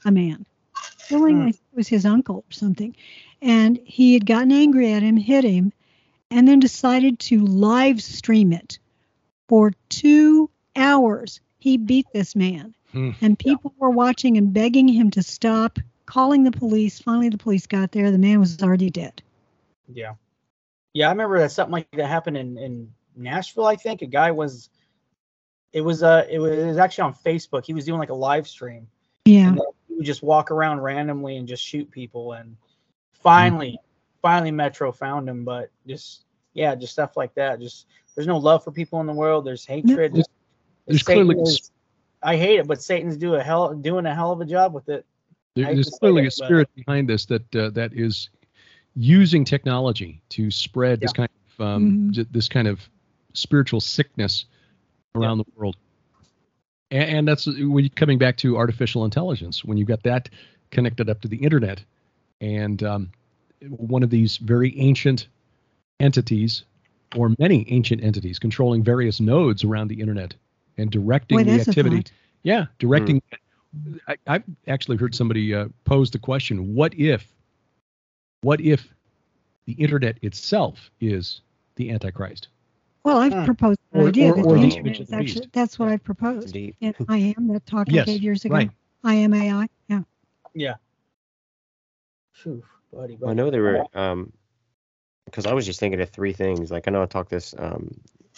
a 0.05 0.11
man. 0.11 0.45
Killing. 1.07 1.41
I 1.41 1.43
think 1.51 1.55
it 1.73 1.75
was 1.75 1.87
his 1.89 2.05
uncle 2.05 2.37
or 2.37 2.51
something. 2.51 2.95
And 3.41 3.79
he 3.85 4.13
had 4.13 4.25
gotten 4.25 4.51
angry 4.51 4.93
at 4.93 5.03
him, 5.03 5.17
hit 5.17 5.43
him, 5.43 5.73
and 6.31 6.47
then 6.47 6.59
decided 6.59 7.19
to 7.19 7.45
live 7.45 8.01
stream 8.01 8.53
it 8.53 8.79
for 9.47 9.73
two 9.89 10.49
hours. 10.75 11.41
He 11.59 11.77
beat 11.77 12.07
this 12.13 12.35
man. 12.35 12.73
Hmm. 12.91 13.11
And 13.21 13.37
people 13.37 13.73
were 13.77 13.89
watching 13.89 14.37
and 14.37 14.53
begging 14.53 14.87
him 14.87 15.11
to 15.11 15.23
stop, 15.23 15.77
calling 16.05 16.43
the 16.43 16.51
police. 16.51 16.99
Finally, 16.99 17.29
the 17.29 17.37
police 17.37 17.67
got 17.67 17.91
there. 17.91 18.11
The 18.11 18.17
man 18.17 18.39
was 18.39 18.61
already 18.63 18.89
dead. 18.89 19.21
Yeah. 19.93 20.15
Yeah, 20.93 21.07
I 21.07 21.11
remember 21.11 21.39
that 21.39 21.51
something 21.51 21.71
like 21.71 21.91
that 21.91 22.07
happened 22.07 22.37
in, 22.37 22.57
in 22.57 22.93
Nashville, 23.15 23.65
I 23.65 23.75
think. 23.75 24.01
A 24.01 24.07
guy 24.07 24.31
was 24.31 24.69
it 25.73 25.81
was 25.81 26.03
uh 26.03 26.25
it 26.29 26.39
was, 26.39 26.51
it 26.51 26.65
was 26.65 26.77
actually 26.77 27.03
on 27.03 27.13
Facebook. 27.13 27.65
He 27.65 27.73
was 27.73 27.85
doing 27.85 27.99
like 27.99 28.09
a 28.09 28.15
live 28.15 28.47
stream. 28.47 28.87
Yeah. 29.25 29.55
He 29.87 29.95
would 29.95 30.05
just 30.05 30.23
walk 30.23 30.51
around 30.51 30.81
randomly 30.81 31.37
and 31.37 31.47
just 31.47 31.63
shoot 31.63 31.89
people 31.91 32.33
and 32.33 32.57
finally 33.13 33.79
finally 34.21 34.51
Metro 34.51 34.91
found 34.91 35.27
him, 35.29 35.43
but 35.43 35.69
just 35.87 36.23
yeah, 36.53 36.75
just 36.75 36.93
stuff 36.93 37.15
like 37.17 37.33
that. 37.35 37.59
Just 37.59 37.87
there's 38.15 38.27
no 38.27 38.37
love 38.37 38.63
for 38.63 38.71
people 38.71 38.99
in 39.01 39.07
the 39.07 39.13
world. 39.13 39.45
There's 39.45 39.65
hatred. 39.65 40.13
There's- 40.13 40.27
there's 40.85 41.03
clearly- 41.03 41.39
is- 41.41 41.71
I 42.23 42.35
hate 42.37 42.59
it, 42.59 42.67
but 42.67 42.81
Satan's 42.81 43.17
do 43.17 43.35
a 43.35 43.41
hell 43.41 43.73
doing 43.73 44.05
a 44.05 44.13
hell 44.13 44.31
of 44.31 44.41
a 44.41 44.45
job 44.45 44.73
with 44.73 44.89
it. 44.89 45.05
There- 45.55 45.65
I 45.65 45.69
hate 45.69 45.75
there's 45.75 45.89
clearly 45.89 46.23
it, 46.23 46.33
a 46.33 46.37
but- 46.39 46.45
spirit 46.45 46.69
behind 46.75 47.07
this 47.09 47.25
that 47.27 47.55
uh, 47.55 47.69
that 47.71 47.93
is 47.93 48.29
using 48.95 49.45
technology 49.45 50.21
to 50.29 50.51
spread 50.51 50.99
this 50.99 51.13
kind 51.13 51.29
of 51.59 51.65
um, 51.65 51.91
Mhm. 51.91 52.11
j- 52.11 52.25
this 52.31 52.47
kind 52.49 52.67
of 52.67 52.81
spiritual 53.33 53.79
sickness 53.79 54.45
around 55.15 55.37
the 55.37 55.45
world. 55.55 55.77
And, 56.89 57.09
and 57.17 57.27
that's 57.27 57.45
when 57.47 57.83
you 57.85 57.89
coming 57.89 58.17
back 58.17 58.35
to 58.37 58.57
artificial 58.57 59.05
intelligence. 59.05 59.63
When 59.63 59.77
you've 59.77 59.87
got 59.87 60.03
that 60.03 60.29
connected 60.71 61.09
up 61.09 61.21
to 61.21 61.27
the 61.29 61.37
internet, 61.37 61.83
and 62.41 62.81
um, 62.83 63.11
one 63.69 64.03
of 64.03 64.09
these 64.09 64.37
very 64.37 64.77
ancient 64.79 65.27
entities, 65.99 66.63
or 67.15 67.33
many 67.39 67.65
ancient 67.71 68.03
entities, 68.03 68.39
controlling 68.39 68.83
various 68.83 69.19
nodes 69.19 69.63
around 69.63 69.87
the 69.89 69.99
internet 69.99 70.33
and 70.77 70.89
directing 70.91 71.37
Boy, 71.37 71.43
the 71.43 71.51
that's 71.57 71.67
a 71.67 71.71
activity. 71.71 71.97
thought. 71.97 72.11
Yeah, 72.43 72.65
directing. 72.79 73.21
I, 74.07 74.15
I've 74.27 74.43
actually 74.67 74.97
heard 74.97 75.13
somebody 75.13 75.53
uh, 75.53 75.67
pose 75.85 76.09
the 76.11 76.19
question: 76.19 76.73
What 76.73 76.93
if, 76.95 77.27
what 78.41 78.59
if, 78.61 78.87
the 79.65 79.73
internet 79.73 80.17
itself 80.23 80.89
is 80.99 81.41
the 81.75 81.91
Antichrist? 81.91 82.47
Well, 83.03 83.17
I've 83.19 83.33
Hmm. 83.33 83.45
proposed 83.45 83.79
the 83.91 83.99
Or- 84.01 84.07
idea 84.09 84.31
or- 84.31 84.35
that 84.35 84.45
or 84.45 84.55
the 84.55 84.61
the 84.61 84.67
internet 84.75 84.99
is 85.01 85.11
actually, 85.13 85.41
beast. 85.41 85.53
that's 85.53 85.77
what 85.79 85.89
I've 85.89 86.03
proposed. 86.03 86.53
Deep. 86.53 86.75
And 86.81 86.95
I 87.09 87.33
am 87.37 87.47
that 87.47 87.65
talked 87.65 87.91
Yes, 87.91 88.07
like 88.07 88.15
eight 88.17 88.21
years 88.21 88.43
ago. 88.45 88.55
right. 88.55 88.69
I 89.03 89.15
am 89.15 89.33
AI. 89.33 89.67
Yeah. 89.87 90.01
Yeah. 90.53 90.75
Phew, 92.33 92.63
buddy, 92.91 93.17
Well, 93.19 93.31
I 93.31 93.33
know 93.33 93.49
there 93.49 93.61
were 93.61 93.85
um 93.93 94.31
because 95.25 95.45
I 95.45 95.53
was 95.53 95.65
just 95.65 95.79
thinking 95.79 96.01
of 96.01 96.09
three 96.09 96.33
things. 96.33 96.71
Like 96.71 96.87
I 96.87 96.91
know 96.91 97.01
I 97.03 97.05
talked 97.05 97.29
this 97.29 97.53
um 97.57 97.89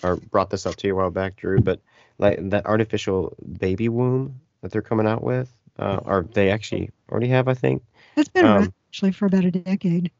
or 0.03 0.17
brought 0.17 0.49
this 0.49 0.65
up 0.65 0.75
to 0.77 0.87
you 0.87 0.93
a 0.93 0.97
while 0.97 1.11
back, 1.11 1.35
Drew, 1.37 1.59
but 1.61 1.79
like 2.17 2.37
that 2.49 2.65
artificial 2.65 3.35
baby 3.59 3.89
womb 3.89 4.39
that 4.61 4.71
they're 4.71 4.81
coming 4.81 5.07
out 5.07 5.23
with, 5.23 5.55
uh, 5.79 5.99
or 6.05 6.23
they 6.33 6.49
actually 6.51 6.91
already 7.11 7.27
have, 7.29 7.47
I 7.47 7.53
think. 7.53 7.83
That's 8.15 8.29
been 8.29 8.45
around 8.45 8.63
Um, 8.63 8.73
actually 8.89 9.11
for 9.11 9.25
about 9.25 9.45
a 9.45 9.51
decade. 9.51 10.11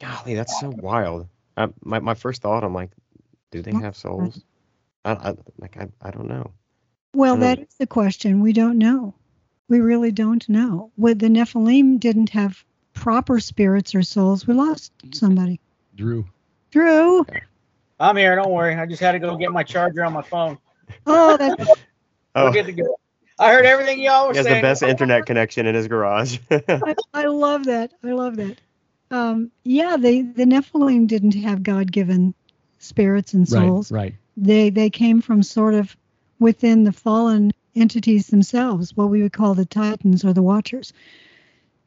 Golly, 0.00 0.34
that's 0.34 0.54
so 0.54 0.70
wild. 0.70 1.28
I, 1.56 1.68
my 1.82 1.98
my 2.00 2.14
first 2.14 2.42
thought, 2.42 2.64
I'm 2.64 2.74
like, 2.74 2.90
do 3.50 3.62
they 3.62 3.74
have 3.74 3.96
souls? 3.96 4.44
I, 5.04 5.12
I 5.12 5.34
like 5.58 5.76
I, 5.76 5.88
I 6.02 6.10
don't 6.10 6.28
know. 6.28 6.50
Well, 7.14 7.36
Hmm. 7.36 7.40
that 7.40 7.58
is 7.60 7.74
the 7.78 7.86
question. 7.86 8.40
We 8.40 8.52
don't 8.52 8.78
know. 8.78 9.14
We 9.68 9.80
really 9.80 10.12
don't 10.12 10.48
know. 10.48 10.90
With 10.96 11.18
the 11.20 11.28
Nephilim 11.28 11.98
didn't 11.98 12.30
have 12.30 12.64
proper 12.94 13.40
spirits 13.40 13.94
or 13.94 14.02
souls. 14.02 14.46
We 14.46 14.54
lost 14.54 14.92
somebody. 15.12 15.60
Drew. 15.96 16.24
Drew. 16.70 17.26
I'm 18.00 18.16
here. 18.16 18.34
Don't 18.36 18.50
worry. 18.50 18.74
I 18.74 18.86
just 18.86 19.00
had 19.00 19.12
to 19.12 19.18
go 19.18 19.36
get 19.36 19.52
my 19.52 19.62
charger 19.62 20.04
on 20.04 20.12
my 20.12 20.22
phone. 20.22 20.58
Oh, 21.06 21.36
that's 21.36 21.70
Oh, 22.36 22.50
good 22.52 22.66
to 22.66 22.72
go. 22.72 22.98
I 23.38 23.52
heard 23.52 23.64
everything 23.64 24.00
y'all 24.00 24.28
were 24.28 24.34
saying. 24.34 24.46
he 24.46 24.52
has 24.52 24.58
the 24.58 24.62
best 24.62 24.82
internet 24.82 25.26
connection 25.26 25.66
in 25.66 25.74
his 25.74 25.86
garage. 25.86 26.38
I, 26.50 26.94
I 27.12 27.26
love 27.26 27.64
that. 27.66 27.92
I 28.02 28.12
love 28.12 28.36
that. 28.36 28.58
Um, 29.10 29.50
yeah, 29.64 29.96
they 29.96 30.22
the 30.22 30.44
Nephilim 30.44 31.06
didn't 31.06 31.34
have 31.36 31.62
God-given 31.62 32.34
spirits 32.80 33.34
and 33.34 33.48
souls. 33.48 33.92
Right. 33.92 34.02
Right. 34.02 34.14
They 34.36 34.70
they 34.70 34.90
came 34.90 35.20
from 35.20 35.42
sort 35.44 35.74
of 35.74 35.96
within 36.40 36.82
the 36.84 36.92
fallen 36.92 37.52
entities 37.76 38.28
themselves, 38.28 38.96
what 38.96 39.10
we 39.10 39.22
would 39.22 39.32
call 39.32 39.54
the 39.54 39.64
Titans 39.66 40.24
or 40.24 40.32
the 40.32 40.42
Watchers. 40.42 40.92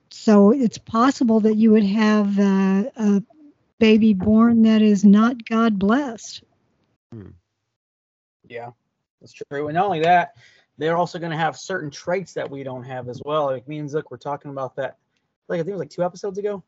So 0.10 0.52
it's 0.52 0.78
possible 0.78 1.40
that 1.42 1.56
you 1.56 1.72
would 1.72 1.86
have 1.86 2.40
uh, 2.40 2.84
a 2.96 3.24
baby 3.80 4.14
born 4.14 4.64
that 4.64 4.82
is 4.82 5.04
not 5.04 5.46
God 5.46 5.78
blessed. 5.80 6.44
Yeah, 8.48 8.72
that's 9.20 9.34
true. 9.34 9.68
And 9.68 9.76
not 9.76 9.86
only 9.86 10.02
that, 10.02 10.36
they're 10.78 10.96
also 10.98 11.20
going 11.20 11.32
to 11.32 11.38
have 11.38 11.58
certain 11.58 11.92
traits 11.92 12.34
that 12.34 12.50
we 12.50 12.64
don't 12.64 12.84
have 12.84 13.10
as 13.10 13.22
well. 13.24 13.46
Like 13.46 13.68
me 13.68 13.80
and 13.80 13.90
Zook 13.90 14.10
were 14.12 14.18
talking 14.18 14.52
about 14.52 14.76
that. 14.78 14.98
Like 15.48 15.60
I 15.60 15.64
think 15.64 15.70
it 15.70 15.74
was 15.74 15.80
like 15.80 15.90
two 15.90 16.04
episodes 16.04 16.38
ago. 16.38 16.64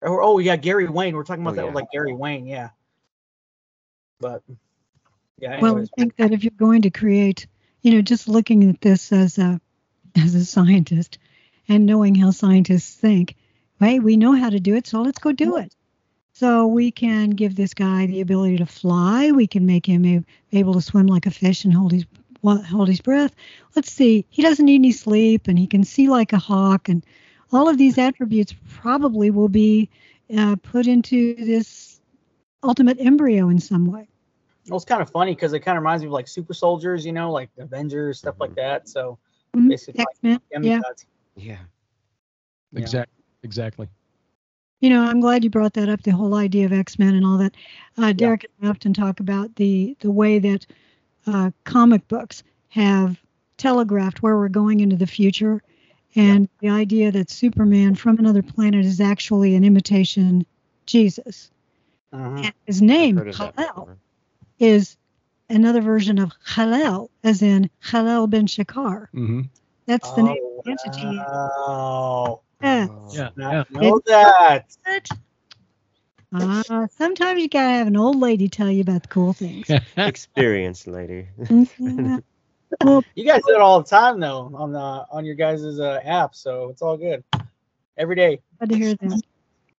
Or 0.00 0.22
oh 0.22 0.38
yeah, 0.38 0.56
Gary 0.56 0.88
Wayne. 0.88 1.16
We're 1.16 1.24
talking 1.24 1.42
about 1.42 1.54
Oh, 1.54 1.56
that 1.56 1.62
yeah. 1.62 1.66
with 1.66 1.74
like 1.74 1.90
Gary 1.92 2.14
Wayne. 2.14 2.46
Yeah. 2.46 2.70
But 4.20 4.42
yeah. 5.38 5.60
Well, 5.60 5.78
I 5.78 5.86
think 5.96 6.16
that 6.16 6.32
if 6.32 6.44
you're 6.44 6.50
going 6.56 6.82
to 6.82 6.90
create, 6.90 7.46
you 7.82 7.94
know, 7.94 8.02
just 8.02 8.28
looking 8.28 8.68
at 8.68 8.80
this 8.80 9.12
as 9.12 9.38
a 9.38 9.60
as 10.16 10.34
a 10.34 10.44
scientist 10.44 11.18
and 11.68 11.86
knowing 11.86 12.14
how 12.14 12.30
scientists 12.30 12.94
think, 12.96 13.36
hey, 13.80 13.98
we 13.98 14.16
know 14.16 14.32
how 14.32 14.50
to 14.50 14.60
do 14.60 14.74
it, 14.74 14.86
so 14.86 15.02
let's 15.02 15.18
go 15.18 15.32
do 15.32 15.56
it. 15.56 15.74
So 16.32 16.66
we 16.66 16.90
can 16.90 17.30
give 17.30 17.56
this 17.56 17.74
guy 17.74 18.06
the 18.06 18.20
ability 18.20 18.58
to 18.58 18.66
fly. 18.66 19.32
We 19.32 19.46
can 19.46 19.66
make 19.66 19.86
him 19.86 20.24
able 20.52 20.74
to 20.74 20.80
swim 20.80 21.06
like 21.06 21.26
a 21.26 21.30
fish 21.30 21.64
and 21.64 21.74
hold 21.74 21.92
his 21.92 22.06
hold 22.44 22.86
his 22.88 23.00
breath. 23.00 23.34
Let's 23.74 23.90
see, 23.90 24.24
he 24.30 24.42
doesn't 24.42 24.64
need 24.64 24.76
any 24.76 24.92
sleep, 24.92 25.48
and 25.48 25.58
he 25.58 25.66
can 25.66 25.82
see 25.82 26.08
like 26.08 26.32
a 26.32 26.38
hawk, 26.38 26.88
and 26.88 27.04
all 27.52 27.68
of 27.68 27.76
these 27.78 27.98
attributes 27.98 28.54
probably 28.68 29.30
will 29.30 29.48
be 29.48 29.90
uh, 30.36 30.54
put 30.62 30.86
into 30.86 31.34
this 31.34 32.00
ultimate 32.62 32.98
embryo 33.00 33.48
in 33.48 33.58
some 33.58 33.86
way. 33.86 34.08
well, 34.68 34.76
it's 34.76 34.84
kind 34.84 35.02
of 35.02 35.10
funny 35.10 35.34
because 35.34 35.52
it 35.52 35.60
kind 35.60 35.76
of 35.76 35.82
reminds 35.82 36.02
me 36.02 36.06
of 36.06 36.12
like 36.12 36.28
super 36.28 36.54
soldiers, 36.54 37.04
you 37.04 37.12
know, 37.12 37.32
like 37.32 37.50
Avengers 37.58 38.18
stuff 38.18 38.36
like 38.38 38.54
that. 38.54 38.88
So 38.88 39.18
Mhm. 39.56 39.70
Basically, 39.70 40.02
X-Men, 40.02 40.40
yeah. 40.60 40.60
demigods. 40.60 41.06
Yeah. 41.38 41.58
Yeah. 42.72 42.80
Exactly. 42.80 43.24
Exactly. 43.42 43.88
You 44.80 44.90
know, 44.90 45.02
I'm 45.02 45.20
glad 45.20 45.42
you 45.42 45.50
brought 45.50 45.72
that 45.74 45.88
up. 45.88 46.02
The 46.02 46.10
whole 46.12 46.34
idea 46.34 46.66
of 46.66 46.72
X-Men 46.72 47.14
and 47.14 47.24
all 47.26 47.38
that. 47.38 47.54
Uh, 47.96 48.12
Derek 48.12 48.44
and 48.60 48.68
I 48.68 48.70
often 48.70 48.92
talk 48.94 49.20
about 49.20 49.54
the 49.56 49.96
the 50.00 50.10
way 50.10 50.38
that 50.38 50.66
uh, 51.26 51.50
comic 51.64 52.06
books 52.08 52.42
have 52.68 53.20
telegraphed 53.56 54.22
where 54.22 54.36
we're 54.36 54.48
going 54.48 54.80
into 54.80 54.96
the 54.96 55.06
future, 55.06 55.62
and 56.14 56.48
the 56.60 56.68
idea 56.68 57.10
that 57.10 57.30
Superman 57.30 57.94
from 57.96 58.18
another 58.18 58.42
planet 58.42 58.84
is 58.84 59.00
actually 59.00 59.54
an 59.56 59.64
imitation 59.64 60.46
Jesus. 60.86 61.50
And 62.12 62.52
his 62.66 62.80
name 62.80 63.16
Heard 63.16 63.28
of 63.28 63.38
that 63.38 63.56
Hallel 63.56 63.74
before. 63.74 63.98
is 64.60 64.96
another 65.50 65.80
version 65.80 66.18
of 66.18 66.32
Hallel, 66.46 67.08
as 67.24 67.42
in 67.42 67.68
Helel 67.80 68.26
ben 68.28 68.46
Shachar. 68.46 69.08
hmm 69.10 69.42
That's 69.88 70.12
the 70.12 70.22
name 70.22 70.36
Oh, 70.42 70.58
of 70.58 70.64
the 70.64 70.70
entity. 70.70 71.16
wow. 71.16 72.40
Yeah. 72.62 72.86
Oh. 72.90 73.08
Yeah. 73.12 73.30
Yeah. 73.36 73.64
know 73.70 74.00
that. 74.06 74.76
But, 74.84 75.08
uh, 76.70 76.86
sometimes 76.88 77.40
you 77.40 77.48
gotta 77.48 77.70
have 77.70 77.86
an 77.86 77.96
old 77.96 78.16
lady 78.20 78.48
tell 78.48 78.70
you 78.70 78.82
about 78.82 79.02
the 79.02 79.08
cool 79.08 79.32
things. 79.32 79.68
Experience 79.96 80.86
lady. 80.86 81.28
Yeah. 81.50 82.18
Well, 82.84 83.02
You 83.14 83.24
guys 83.24 83.40
do 83.48 83.54
it 83.54 83.60
all 83.62 83.80
the 83.82 83.88
time 83.88 84.20
though 84.20 84.50
on 84.54 84.72
the 84.72 84.78
on 84.78 85.24
your 85.24 85.34
guys' 85.36 85.80
uh, 85.80 86.00
app, 86.04 86.34
so 86.34 86.68
it's 86.68 86.82
all 86.82 86.98
good. 86.98 87.24
Every 87.96 88.14
day. 88.14 88.40
glad 88.58 88.68
to 88.68 88.76
hear 88.76 88.94
that. 88.94 89.22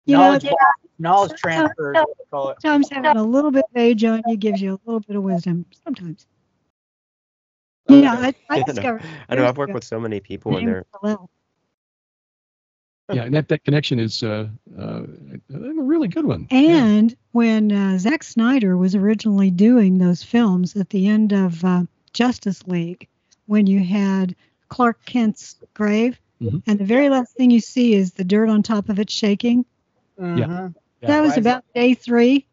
You 0.05 0.17
knowledge, 0.17 0.45
it's- 0.45 0.57
knowledge 0.97 1.39
transfer, 1.39 1.93
is 1.93 1.99
what 1.99 2.17
they 2.17 2.23
call 2.31 2.49
it. 2.49 2.57
sometimes 2.63 2.89
having 2.89 3.17
a 3.17 3.23
little 3.23 3.51
bit 3.51 3.63
of 3.69 3.77
age 3.79 4.03
on 4.05 4.23
you 4.25 4.37
gives 4.37 4.59
you 4.59 4.73
a 4.73 4.79
little 4.85 5.01
bit 5.01 5.15
of 5.15 5.21
wisdom. 5.21 5.67
Sometimes. 5.83 6.25
Yeah, 7.89 8.13
I, 8.19 8.33
I 8.49 8.59
I 8.59 8.63
discovered. 8.63 9.03
I 9.29 9.35
know 9.35 9.45
I've 9.45 9.57
worked 9.57 9.73
with 9.73 9.83
so 9.83 9.99
many 9.99 10.19
people 10.19 10.57
in 10.57 10.65
name 10.65 10.73
they're 10.73 10.85
was 11.01 11.17
Hallel. 11.17 11.27
yeah. 13.15 13.23
And 13.23 13.33
that, 13.35 13.47
that 13.47 13.63
connection 13.63 13.99
is 13.99 14.21
uh, 14.23 14.47
uh, 14.77 15.01
a 15.53 15.57
really 15.81 16.07
good 16.07 16.25
one. 16.25 16.47
Yeah. 16.51 16.85
And 16.85 17.15
when 17.31 17.71
uh, 17.71 17.97
Zack 17.97 18.23
Snyder 18.23 18.77
was 18.77 18.93
originally 18.95 19.49
doing 19.51 19.97
those 19.97 20.21
films 20.23 20.75
at 20.75 20.89
the 20.89 21.07
end 21.07 21.33
of 21.33 21.63
uh, 21.65 21.83
Justice 22.13 22.65
League, 22.67 23.07
when 23.47 23.65
you 23.65 23.83
had 23.83 24.35
Clark 24.69 25.03
Kent's 25.05 25.55
grave, 25.73 26.19
Mhm. 26.41 26.63
and 26.67 26.79
the 26.79 26.85
very 26.85 27.09
last 27.09 27.35
thing 27.35 27.51
you 27.51 27.59
see 27.59 27.93
is 27.95 28.13
the 28.13 28.23
dirt 28.23 28.47
on 28.47 28.63
top 28.63 28.87
of 28.87 28.97
it 28.97 29.09
shaking. 29.09 29.65
Mhm. 30.17 30.73
that 31.01 31.21
was 31.21 31.35
about 31.35 31.65
day 31.75 31.93
3 31.95 32.45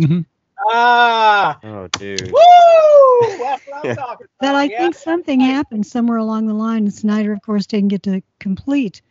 Mhm. 0.00 0.24
Ah, 0.66 1.58
Oh, 1.62 1.88
dude. 1.98 2.32
woo! 2.32 3.38
That's 3.38 3.64
what 3.66 3.86
I'm 3.86 3.96
talking 3.96 4.26
about. 4.26 4.28
But 4.40 4.54
I 4.54 4.64
yeah. 4.64 4.78
think 4.78 4.94
something 4.94 5.40
happened 5.40 5.86
somewhere 5.86 6.18
along 6.18 6.46
the 6.46 6.54
line, 6.54 6.84
and 6.84 6.92
Snyder, 6.94 7.32
of 7.32 7.42
course, 7.42 7.66
didn't 7.66 7.88
get 7.88 8.02
to 8.04 8.22
complete 8.40 9.02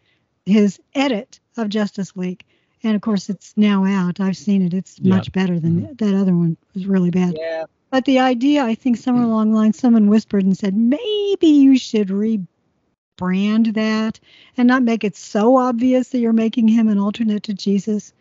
his 0.46 0.80
edit 0.96 1.40
of 1.58 1.70
Justice 1.70 2.16
League. 2.16 2.44
And 2.84 2.96
of 2.96 3.02
course, 3.02 3.30
it's 3.30 3.54
now 3.58 3.86
out. 3.86 4.20
I've 4.20 4.38
seen 4.38 4.62
it. 4.62 4.74
It's 4.74 5.00
Yeah. 5.00 5.16
much 5.16 5.32
better 5.32 5.60
than 5.60 5.96
that 5.96 6.14
other 6.14 6.36
one. 6.36 6.58
It 6.70 6.76
was 6.76 6.86
really 6.88 7.10
bad. 7.10 7.36
Yeah. 7.38 7.66
But 7.90 8.06
the 8.06 8.20
idea, 8.20 8.64
I 8.64 8.76
think, 8.76 8.98
somewhere 8.98 9.24
along 9.24 9.52
the 9.52 9.56
line, 9.58 9.74
someone 9.74 10.08
whispered 10.08 10.44
and 10.44 10.58
said, 10.58 10.76
maybe 10.76 11.48
you 11.48 11.78
should 11.78 12.10
rebrand 12.10 13.74
that 13.74 14.20
and 14.58 14.68
not 14.68 14.84
make 14.84 15.04
it 15.04 15.16
so 15.16 15.58
obvious 15.58 16.10
that 16.10 16.20
you're 16.20 16.34
making 16.34 16.68
him 16.68 16.88
an 16.88 17.00
alternate 17.00 17.44
to 17.44 17.54
Jesus. 17.54 18.14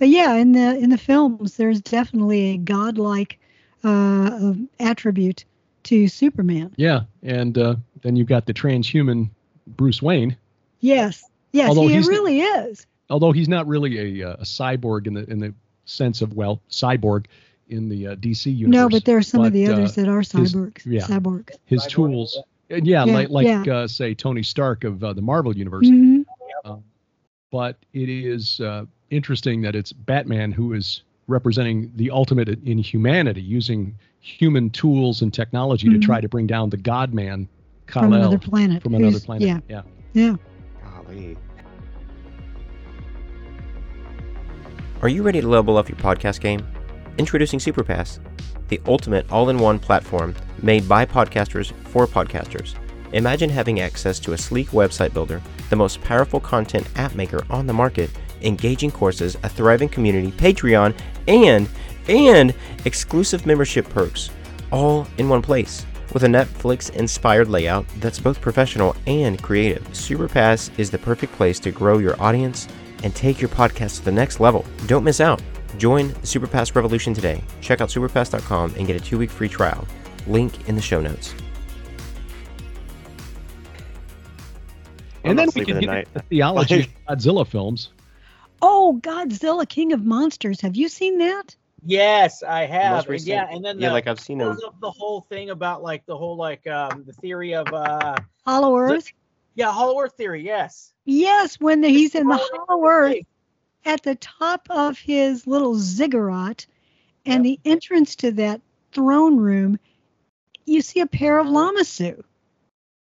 But 0.00 0.08
yeah, 0.08 0.34
in 0.34 0.50
the 0.52 0.76
in 0.78 0.90
the 0.90 0.98
films, 0.98 1.56
there's 1.56 1.80
definitely 1.80 2.54
a 2.54 2.56
godlike 2.56 3.38
uh, 3.84 4.54
attribute 4.80 5.44
to 5.84 6.08
Superman. 6.08 6.72
Yeah, 6.76 7.02
and 7.22 7.56
uh, 7.56 7.76
then 8.02 8.16
you've 8.16 8.26
got 8.26 8.46
the 8.46 8.54
transhuman 8.54 9.30
Bruce 9.66 10.02
Wayne, 10.02 10.36
Yes, 10.80 11.22
yes, 11.52 11.68
Although 11.68 11.86
he 11.86 11.94
he's- 11.94 12.08
really 12.08 12.40
is. 12.40 12.86
although 13.10 13.30
he's 13.32 13.48
not 13.48 13.66
really 13.66 14.20
a, 14.22 14.30
uh, 14.30 14.32
a 14.40 14.42
cyborg 14.44 15.06
in 15.06 15.14
the 15.14 15.30
in 15.30 15.38
the 15.38 15.54
sense 15.84 16.22
of 16.22 16.32
well, 16.34 16.60
cyborg 16.70 17.26
in 17.68 17.88
the 17.90 18.08
uh, 18.08 18.14
DC 18.16 18.46
universe. 18.56 18.72
No, 18.74 18.88
but 18.88 19.04
there 19.04 19.18
are 19.18 19.22
some 19.22 19.40
of 19.42 19.46
But, 19.46 19.52
the 19.52 19.66
uh, 19.68 19.72
others 19.74 19.94
that 19.96 20.08
are 20.08 20.20
his- 20.20 20.32
cyborgs. 20.32 20.82
yeah. 20.86 21.02
Cyborgs. 21.02 21.50
his 21.66 21.82
Cyborg, 21.84 21.88
tools. 21.90 22.38
And 22.70 22.86
yeah, 22.86 23.04
Yeah, 23.04 23.12
like 23.14 23.28
like 23.30 23.46
yeah. 23.46 23.62
Uh, 23.74 23.86
say 23.88 24.14
Tony 24.14 24.42
Stark 24.42 24.84
of 24.84 25.04
uh, 25.04 25.12
the 25.12 25.22
Marvel 25.22 25.54
universe. 25.54 25.86
Mhm. 25.88 26.24
But 27.50 27.76
it 27.92 28.08
is 28.08 28.60
uh, 28.60 28.86
interesting 29.20 29.62
that 29.62 29.74
it's 29.74 29.92
Batman 29.92 30.52
who 30.52 30.72
is 30.72 31.02
representing 31.26 31.92
the 31.96 32.10
ultimate 32.10 32.48
in 32.48 32.78
humanity, 32.78 33.40
using 33.42 33.94
human 34.20 34.70
tools 34.70 35.22
and 35.22 35.32
technology 35.32 35.88
Mhm. 35.88 35.92
to 35.92 35.98
try 35.98 36.20
to 36.20 36.28
bring 36.28 36.46
down 36.46 36.70
the 36.70 36.76
God 36.76 37.14
Man, 37.14 37.48
Kal-El, 37.86 38.08
From 38.10 38.12
another 38.14 38.38
planet. 38.38 38.82
from 38.82 38.94
another 38.94 39.12
who's- 39.12 39.24
planet. 39.24 39.46
Yeah, 39.46 39.60
yeah. 39.68 39.82
yeah. 40.12 40.36
Golly. 41.06 41.36
Are 45.02 45.08
you 45.08 45.22
ready 45.22 45.40
to 45.40 45.48
level 45.48 45.76
up 45.76 45.88
your 45.88 45.96
podcast 45.98 46.40
game? 46.40 46.62
Introducing 47.18 47.58
Supapass, 47.58 48.18
the 48.68 48.80
ultimate 48.86 49.30
all 49.32 49.48
in 49.48 49.58
one 49.58 49.78
platform 49.78 50.34
made 50.62 50.88
by 50.88 51.04
podcasters 51.06 51.72
for 51.86 52.06
podcasters. 52.06 52.74
Imagine 53.12 53.50
having 53.50 53.80
access 53.80 54.18
to 54.20 54.34
a 54.34 54.38
sleek 54.38 54.68
website 54.68 55.12
builder, 55.14 55.40
the 55.70 55.76
most 55.76 56.00
powerful 56.02 56.38
content 56.38 56.86
app 56.96 57.14
maker 57.14 57.44
on 57.50 57.66
the 57.66 57.72
market, 57.72 58.10
engaging 58.42 58.90
courses, 58.90 59.36
a 59.42 59.48
thriving 59.48 59.88
community, 59.88 60.30
Patreon, 60.32 60.98
and 61.28 61.68
and 62.08 62.54
exclusive 62.84 63.46
membership 63.46 63.88
perks, 63.88 64.30
all 64.72 65.06
in 65.18 65.28
one 65.28 65.42
place. 65.42 65.86
With 66.12 66.24
a 66.24 66.28
Netflix 66.28 66.90
inspired 66.90 67.48
layout 67.48 67.86
that's 67.98 68.18
both 68.18 68.40
professional 68.40 68.96
and 69.06 69.40
creative, 69.40 69.84
Supapass 69.90 70.76
is 70.76 70.90
the 70.90 70.98
perfect 70.98 71.32
place 71.34 71.60
to 71.60 71.70
grow 71.70 71.98
your 71.98 72.20
audience 72.20 72.66
and 73.04 73.14
take 73.14 73.40
your 73.40 73.48
podcast 73.48 73.98
to 73.98 74.04
the 74.04 74.12
next 74.12 74.40
level. 74.40 74.64
Don't 74.86 75.04
miss 75.04 75.20
out. 75.20 75.40
Join 75.78 76.08
the 76.08 76.26
Supapass 76.26 76.74
revolution 76.74 77.14
today. 77.14 77.42
Check 77.60 77.80
out 77.80 77.90
supapass.com 77.90 78.74
and 78.76 78.86
get 78.86 78.96
a 78.96 79.00
two 79.00 79.18
week 79.18 79.30
free 79.30 79.48
trial. 79.48 79.86
Link 80.26 80.68
in 80.68 80.74
the 80.74 80.82
show 80.82 81.00
notes. 81.00 81.32
And 85.22 85.38
then 85.38 85.46
we 85.46 85.52
sleeping 85.52 85.80
can 85.80 85.84
get 85.84 86.12
the 86.12 86.22
theology 86.22 86.80
of 87.06 87.18
Godzilla 87.18 87.46
films. 87.46 87.90
Oh, 88.62 88.98
Godzilla, 89.02 89.68
King 89.68 89.92
of 89.92 90.04
Monsters. 90.04 90.60
Have 90.60 90.76
you 90.76 90.88
seen 90.88 91.18
that? 91.18 91.54
Yes, 91.84 92.42
I 92.42 92.66
have. 92.66 93.08
And 93.08 93.20
yeah, 93.26 93.46
and 93.50 93.64
then 93.64 93.76
the, 93.78 93.84
Yeah, 93.84 93.92
like 93.92 94.06
I've 94.06 94.20
seen 94.20 94.38
them. 94.38 94.54
the, 94.56 94.70
the 94.80 94.90
whole 94.90 95.22
thing 95.22 95.50
about 95.50 95.82
like 95.82 96.04
the 96.06 96.16
whole 96.16 96.36
like 96.36 96.66
um 96.66 97.04
the 97.06 97.12
theory 97.14 97.54
of 97.54 97.72
uh 97.72 98.16
Hollow 98.44 98.76
Earth? 98.76 99.10
yeah 99.54 99.72
Hollow 99.72 99.98
Earth 100.00 100.12
theory. 100.16 100.44
Yes. 100.44 100.92
Yes, 101.06 101.58
when 101.58 101.80
the, 101.80 101.88
he's 101.88 102.14
in 102.14 102.28
the 102.28 102.36
Hollow 102.36 102.84
Earth 102.86 103.12
big. 103.14 103.26
at 103.86 104.02
the 104.02 104.14
top 104.16 104.66
of 104.68 104.98
his 104.98 105.46
little 105.46 105.74
ziggurat, 105.76 106.66
and 107.24 107.44
Yep. 107.46 107.58
the 107.64 107.70
entrance 107.70 108.16
to 108.16 108.32
that 108.32 108.60
throne 108.92 109.38
room, 109.38 109.78
you 110.66 110.82
see 110.82 111.00
a 111.00 111.06
pair 111.06 111.38
of 111.38 111.46
Lamassu. 111.46 112.22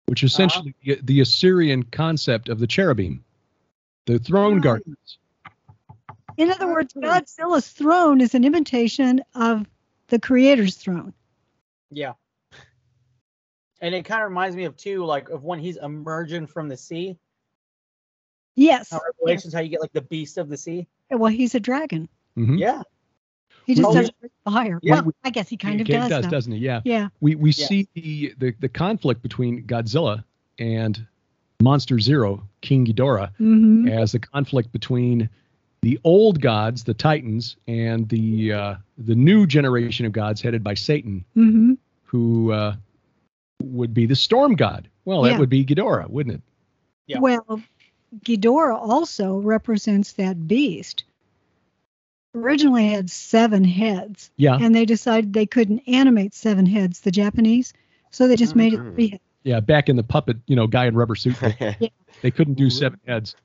which 0.06 0.22
is 0.22 0.32
essentially 0.32 0.74
the, 0.84 1.00
the 1.02 1.20
Assyrian 1.20 1.82
concept 1.82 2.48
of 2.48 2.60
the 2.60 2.66
cherubim, 2.68 3.24
the 4.06 4.20
throne 4.20 4.54
Right. 4.54 4.62
guardians. 4.62 5.18
In 6.38 6.50
other 6.50 6.68
words, 6.68 6.94
Godzilla's 6.94 7.68
throne 7.68 8.20
is 8.20 8.34
an 8.34 8.44
imitation 8.44 9.20
of 9.34 9.66
the 10.06 10.18
creator's 10.20 10.76
throne. 10.76 11.12
Yeah. 11.90 12.12
And 13.80 13.94
it 13.94 14.04
kind 14.04 14.22
of 14.22 14.28
reminds 14.28 14.56
me 14.56 14.64
of 14.64 14.76
too, 14.76 15.04
like 15.04 15.28
of 15.30 15.42
when 15.44 15.58
he's 15.58 15.76
emerging 15.76 16.46
from 16.46 16.68
the 16.68 16.76
sea. 16.76 17.16
Yes. 18.56 18.90
How 18.90 19.00
Revelations, 19.04 19.52
how 19.52 19.60
you 19.60 19.68
get 19.68 19.80
like 19.80 19.92
the 19.92 20.00
beast 20.02 20.38
of 20.38 20.48
the 20.48 20.56
sea. 20.56 20.86
Well, 21.10 21.30
he's 21.30 21.54
a 21.54 21.60
dragon. 21.60 22.08
Mhm. 22.36 22.58
Yeah. 22.58 22.82
He 23.66 23.74
just 23.74 23.88
Oh, 23.88 23.92
doesn't 23.94 24.18
breathe 24.20 24.32
fire. 24.44 24.78
Yeah. 24.82 25.00
Well, 25.00 25.12
I 25.24 25.30
guess 25.30 25.48
he 25.48 25.56
kind 25.56 25.80
of 25.80 25.88
It 25.88 25.92
does. 25.92 26.08
does, 26.08 26.24
though. 26.24 26.30
doesn't 26.30 26.52
he? 26.52 26.58
Yeah. 26.58 26.80
Yeah. 26.84 27.08
We 27.20 27.34
we 27.34 27.50
Yeah. 27.50 27.66
see 27.66 27.88
the, 27.94 28.34
the 28.38 28.54
the 28.60 28.68
conflict 28.68 29.22
between 29.22 29.64
Godzilla 29.64 30.24
and 30.58 31.04
Monster 31.60 31.98
Zero, 31.98 32.48
King 32.60 32.86
Ghidorah, 32.86 33.34
hmm 33.36 33.88
as 33.88 34.12
the 34.12 34.20
conflict 34.20 34.70
between 34.72 35.28
the 35.82 35.98
old 36.04 36.40
gods, 36.40 36.84
the 36.84 36.94
Titans, 36.94 37.56
and 37.66 38.08
the 38.08 38.52
uh, 38.52 38.74
the 38.98 39.14
new 39.14 39.46
generation 39.46 40.06
of 40.06 40.12
gods 40.12 40.40
headed 40.40 40.62
by 40.64 40.74
Satan, 40.74 41.24
hmm 41.34 41.74
who 42.04 42.52
uh, 42.52 42.74
would 43.62 43.92
be 43.92 44.06
the 44.06 44.16
storm 44.16 44.54
god. 44.54 44.88
Well, 45.04 45.24
Yeah. 45.26 45.32
that 45.32 45.40
would 45.40 45.50
be 45.50 45.64
Ghidorah, 45.64 46.08
wouldn't 46.08 46.36
it? 46.36 46.42
Yeah. 47.06 47.18
Well, 47.20 47.60
Ghidorah 48.24 48.76
also 48.80 49.36
represents 49.38 50.12
that 50.14 50.48
beast. 50.48 51.04
Originally 52.34 52.88
had 52.88 53.10
seven 53.10 53.64
heads, 53.64 54.30
Yeah. 54.36 54.56
and 54.60 54.74
they 54.74 54.84
decided 54.84 55.32
they 55.32 55.46
couldn't 55.46 55.82
animate 55.86 56.34
seven 56.34 56.66
heads, 56.66 57.00
the 57.00 57.10
Japanese, 57.10 57.72
so 58.10 58.26
they 58.28 58.36
just 58.36 58.54
made 58.56 58.74
it 58.74 58.80
Mhm. 58.80 58.94
three 58.94 59.08
heads. 59.08 59.22
Yeah. 59.44 59.60
Back 59.60 59.88
in 59.88 59.96
the 59.96 60.02
puppet, 60.02 60.36
you 60.46 60.56
know, 60.56 60.66
guy 60.66 60.86
in 60.86 60.94
rubber 60.94 61.14
suit. 61.14 61.36
they- 61.58 61.92
They 62.22 62.30
couldn't 62.30 62.54
do 62.54 62.68
seven 62.70 62.98
heads, 63.06 63.36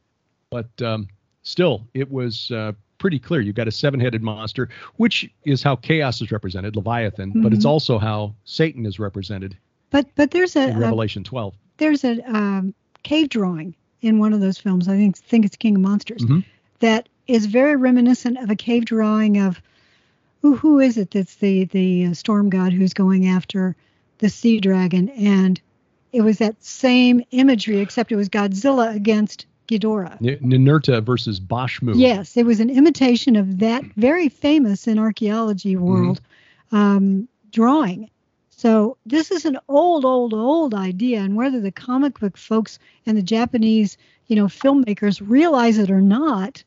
but 0.49 0.69
um, 0.81 1.07
still, 1.43 1.85
it 1.93 2.11
was 2.11 2.49
uh, 2.51 2.71
pretty 2.97 3.19
clear. 3.19 3.41
You've 3.41 3.55
got 3.55 3.67
a 3.67 3.71
seven-headed 3.71 4.23
monster, 4.23 4.69
which 4.95 5.29
is 5.45 5.61
how 5.61 5.75
chaos 5.75 6.21
is 6.21 6.31
represented, 6.31 6.75
Leviathan, 6.75 7.33
but 7.41 7.53
it's 7.53 7.65
Mhm. 7.65 7.69
also 7.69 7.99
how 7.99 8.33
Satan 8.45 8.85
is 8.85 8.97
represented 8.99 9.57
But 9.91 10.07
but 10.15 10.31
there's 10.31 10.55
a, 10.55 10.71
Revelation 10.73 11.23
12. 11.23 11.53
there's 11.77 12.03
a 12.03 12.19
um, 12.35 12.73
cave 13.03 13.29
drawing 13.29 13.75
in 14.01 14.17
one 14.19 14.33
of 14.33 14.39
those 14.39 14.57
films. 14.57 14.87
I 14.87 14.95
think 14.97 15.17
think 15.17 15.45
it's 15.45 15.55
King 15.55 15.75
of 15.75 15.81
Monsters 15.81 16.23
Mhm. 16.23 16.43
that 16.79 17.07
is 17.27 17.45
very 17.45 17.75
reminiscent 17.75 18.37
of 18.39 18.49
a 18.49 18.55
cave 18.55 18.85
drawing 18.85 19.37
of 19.37 19.61
who 20.41 20.55
who 20.55 20.79
is 20.79 20.97
it 20.97 21.11
that's 21.11 21.35
the 21.35 21.65
the 21.65 22.05
uh, 22.07 22.13
storm 22.13 22.49
god 22.49 22.73
who's 22.73 22.93
going 22.93 23.27
after 23.27 23.75
the 24.17 24.29
sea 24.29 24.59
dragon 24.59 25.07
and 25.09 25.61
it 26.11 26.21
was 26.21 26.37
that 26.39 26.61
same 26.63 27.21
imagery 27.31 27.79
except 27.79 28.11
it 28.11 28.15
was 28.17 28.29
Godzilla 28.29 28.93
against 28.95 29.45
Ghidorah. 29.67 30.19
Ninurta 30.19 31.03
versus 31.03 31.39
Bashmu. 31.39 31.93
Yes, 31.95 32.37
it 32.37 32.45
was 32.45 32.59
an 32.59 32.69
imitation 32.69 33.35
of 33.35 33.59
that 33.59 33.83
very 33.95 34.29
famous 34.29 34.87
in 34.87 34.99
archaeology 34.99 35.75
world 35.75 36.21
um, 36.71 37.27
drawing. 37.51 38.09
So 38.49 38.97
this 39.05 39.31
is 39.31 39.45
an 39.45 39.57
old, 39.67 40.05
old, 40.05 40.33
old 40.33 40.73
idea, 40.73 41.19
and 41.19 41.35
whether 41.35 41.59
the 41.59 41.71
comic 41.71 42.19
book 42.19 42.37
folks 42.37 42.79
and 43.05 43.17
the 43.17 43.21
Japanese, 43.23 43.97
you 44.27 44.35
know, 44.35 44.45
filmmakers 44.45 45.21
realize 45.21 45.77
it 45.77 45.91
or 45.91 46.01
not, 46.01 46.63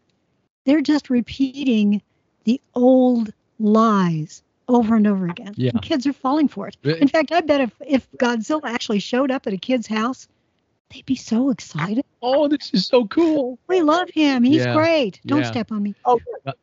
they're 0.64 0.82
just 0.82 1.10
repeating 1.10 2.02
the 2.44 2.60
old 2.74 3.32
lies 3.58 4.42
over 4.68 4.96
and 4.96 5.06
over 5.06 5.26
again. 5.26 5.54
Yeah. 5.56 5.70
And 5.72 5.82
kids 5.82 6.06
are 6.06 6.12
falling 6.12 6.48
for 6.48 6.68
it. 6.68 6.76
In 6.82 7.08
fact, 7.08 7.32
I 7.32 7.40
bet 7.40 7.60
if 7.60 7.72
if 7.86 8.10
Godzilla 8.12 8.64
actually 8.64 8.98
showed 8.98 9.30
up 9.30 9.46
at 9.46 9.52
a 9.52 9.58
kid's 9.58 9.86
house, 9.86 10.28
they'd 10.92 11.06
be 11.06 11.16
so 11.16 11.50
excited. 11.50 12.04
Oh, 12.22 12.48
this 12.48 12.70
is 12.72 12.86
so 12.86 13.06
cool. 13.06 13.58
We 13.68 13.82
love 13.82 14.08
him. 14.10 14.42
He's 14.42 14.64
Yeah, 14.64 14.74
great. 14.74 15.20
Don't 15.26 15.42
yeah. 15.42 15.50
step 15.50 15.70
on 15.72 15.82
me. 15.82 15.94
Oh, 16.04 16.18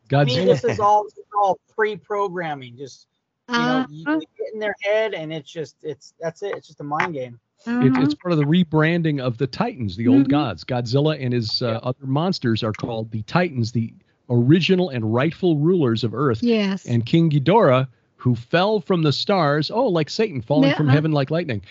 Go- 0.09 0.19
I 0.19 0.23
mean, 0.25 0.39
Godzilla. 0.39 0.45
this 0.45 0.63
is 0.63 0.79
all 0.79 1.03
this 1.03 1.17
is 1.17 1.25
all 1.37 1.59
pre-programming. 1.75 2.77
Just 2.77 3.07
you 3.49 3.55
know, 3.57 3.85
you, 3.89 4.03
Uh-huh. 4.07 4.19
you 4.19 4.27
get 4.37 4.53
in 4.53 4.59
their 4.59 4.75
head, 4.81 5.13
and 5.13 5.31
it's 5.33 5.51
just 5.51 5.75
it's 5.83 6.13
that's 6.19 6.41
it. 6.43 6.55
It's 6.55 6.67
just 6.67 6.79
a 6.79 6.83
mind 6.83 7.13
game. 7.13 7.39
Uh-huh. 7.65 8.01
it's 8.01 8.13
part 8.15 8.33
of 8.33 8.37
the 8.39 8.43
rebranding 8.43 9.21
of 9.21 9.37
the 9.37 9.47
Titans, 9.47 9.95
the 9.95 10.07
old 10.09 10.25
Mhm. 10.25 10.31
gods. 10.31 10.65
Godzilla 10.65 11.17
and 11.23 11.33
his 11.33 11.61
uh, 11.61 11.67
Yeah. 11.71 11.77
other 11.77 12.05
monsters 12.05 12.61
are 12.61 12.73
called 12.73 13.09
the 13.11 13.21
Titans, 13.21 13.71
the 13.71 13.93
original 14.29 14.89
and 14.89 15.13
rightful 15.13 15.57
rulers 15.57 16.03
of 16.03 16.13
Earth. 16.13 16.43
yes. 16.43 16.85
And 16.85 17.05
King 17.05 17.29
Ghidorah, 17.29 17.87
who 18.17 18.35
fell 18.35 18.81
from 18.81 19.01
the 19.03 19.13
stars, 19.13 19.71
oh, 19.71 19.87
like 19.87 20.09
Satan 20.09 20.41
falling 20.41 20.71
Yeah, 20.71 20.75
from 20.77 20.87
uh-huh. 20.87 20.95
heaven 20.95 21.11
like 21.13 21.31
lightning, 21.31 21.61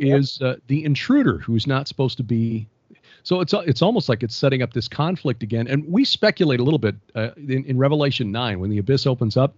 is 0.00 0.40
uh, 0.42 0.56
the 0.68 0.84
intruder 0.84 1.38
who's 1.38 1.66
not 1.66 1.88
supposed 1.88 2.16
to 2.18 2.24
be. 2.24 2.66
So 3.22 3.40
it's 3.40 3.52
it's 3.54 3.82
almost 3.82 4.08
like 4.08 4.22
it's 4.22 4.34
setting 4.36 4.62
up 4.62 4.72
this 4.72 4.88
conflict 4.88 5.42
again. 5.42 5.68
And 5.68 5.84
we 5.86 6.04
speculate 6.04 6.60
a 6.60 6.64
little 6.64 6.78
bit 6.78 6.96
uh, 7.14 7.30
in, 7.36 7.64
in 7.66 7.78
Revelation 7.78 8.32
nine 8.32 8.60
when 8.60 8.70
the 8.70 8.78
abyss 8.78 9.06
opens 9.06 9.36
up. 9.36 9.54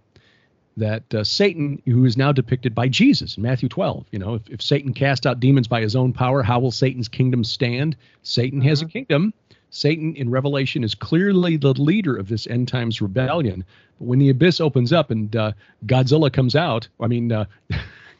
that 0.77 1.13
uh, 1.13 1.23
Satan, 1.23 1.81
who 1.85 2.05
is 2.05 2.17
now 2.17 2.31
depicted 2.31 2.73
by 2.73 2.87
Jesus 2.87 3.37
in 3.37 3.43
Matthew 3.43 3.69
12, 3.69 4.05
you 4.11 4.19
know, 4.19 4.35
if, 4.35 4.49
if 4.49 4.61
Satan 4.61 4.93
cast 4.93 5.25
out 5.25 5.39
demons 5.39 5.67
by 5.67 5.81
his 5.81 5.95
own 5.95 6.13
power, 6.13 6.41
how 6.43 6.59
will 6.59 6.71
Satan's 6.71 7.07
kingdom 7.07 7.43
stand? 7.43 7.95
Satan 8.23 8.61
has 8.61 8.81
a 8.81 8.87
kingdom. 8.87 9.33
Satan 9.69 10.15
in 10.15 10.29
Revelation 10.29 10.83
is 10.83 10.95
clearly 10.95 11.57
the 11.57 11.73
leader 11.73 12.15
of 12.15 12.27
this 12.27 12.47
end 12.47 12.67
times 12.67 13.01
rebellion. 13.01 13.65
But 13.99 14.05
when 14.05 14.19
the 14.19 14.29
abyss 14.29 14.61
opens 14.61 14.93
up 14.93 15.11
and 15.11 15.35
uh, 15.35 15.51
Godzilla 15.85 16.31
comes 16.31 16.55
out, 16.55 16.87
I 16.99 17.07
mean, 17.07 17.31
uh, 17.31 17.45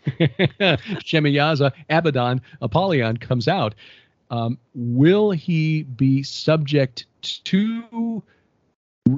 Shemiyaza, 0.07 1.71
Abaddon, 1.89 2.41
Apollyon 2.61 3.17
comes 3.17 3.47
out, 3.47 3.75
um, 4.29 4.57
will 4.73 5.31
he 5.31 5.83
be 5.83 6.23
subject 6.23 7.05
to 7.21 8.23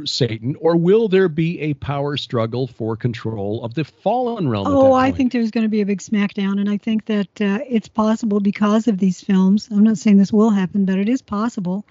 Satan, 0.03 0.55
or 0.59 0.75
will 0.75 1.07
there 1.07 1.29
be 1.29 1.59
a 1.61 1.73
power 1.75 2.17
struggle 2.17 2.67
for 2.67 2.95
control 2.95 3.63
of 3.63 3.75
the 3.75 3.83
fallen 3.83 4.49
realm? 4.49 4.67
Oh, 4.67 4.93
I 4.93 5.11
think 5.11 5.31
there's 5.31 5.51
going 5.51 5.63
to 5.63 5.69
be 5.69 5.81
a 5.81 5.85
big 5.85 6.01
smackdown, 6.01 6.59
and 6.59 6.69
I 6.69 6.77
think 6.77 7.05
that 7.05 7.41
uh, 7.41 7.59
it's 7.69 7.87
possible 7.87 8.39
because 8.39 8.87
of 8.87 8.97
these 8.97 9.21
films. 9.21 9.69
I'm 9.71 9.83
not 9.83 9.97
saying 9.97 10.17
this 10.17 10.33
will 10.33 10.49
happen, 10.49 10.85
but 10.85 10.97
it 10.97 11.07
is 11.07 11.21
possible 11.21 11.85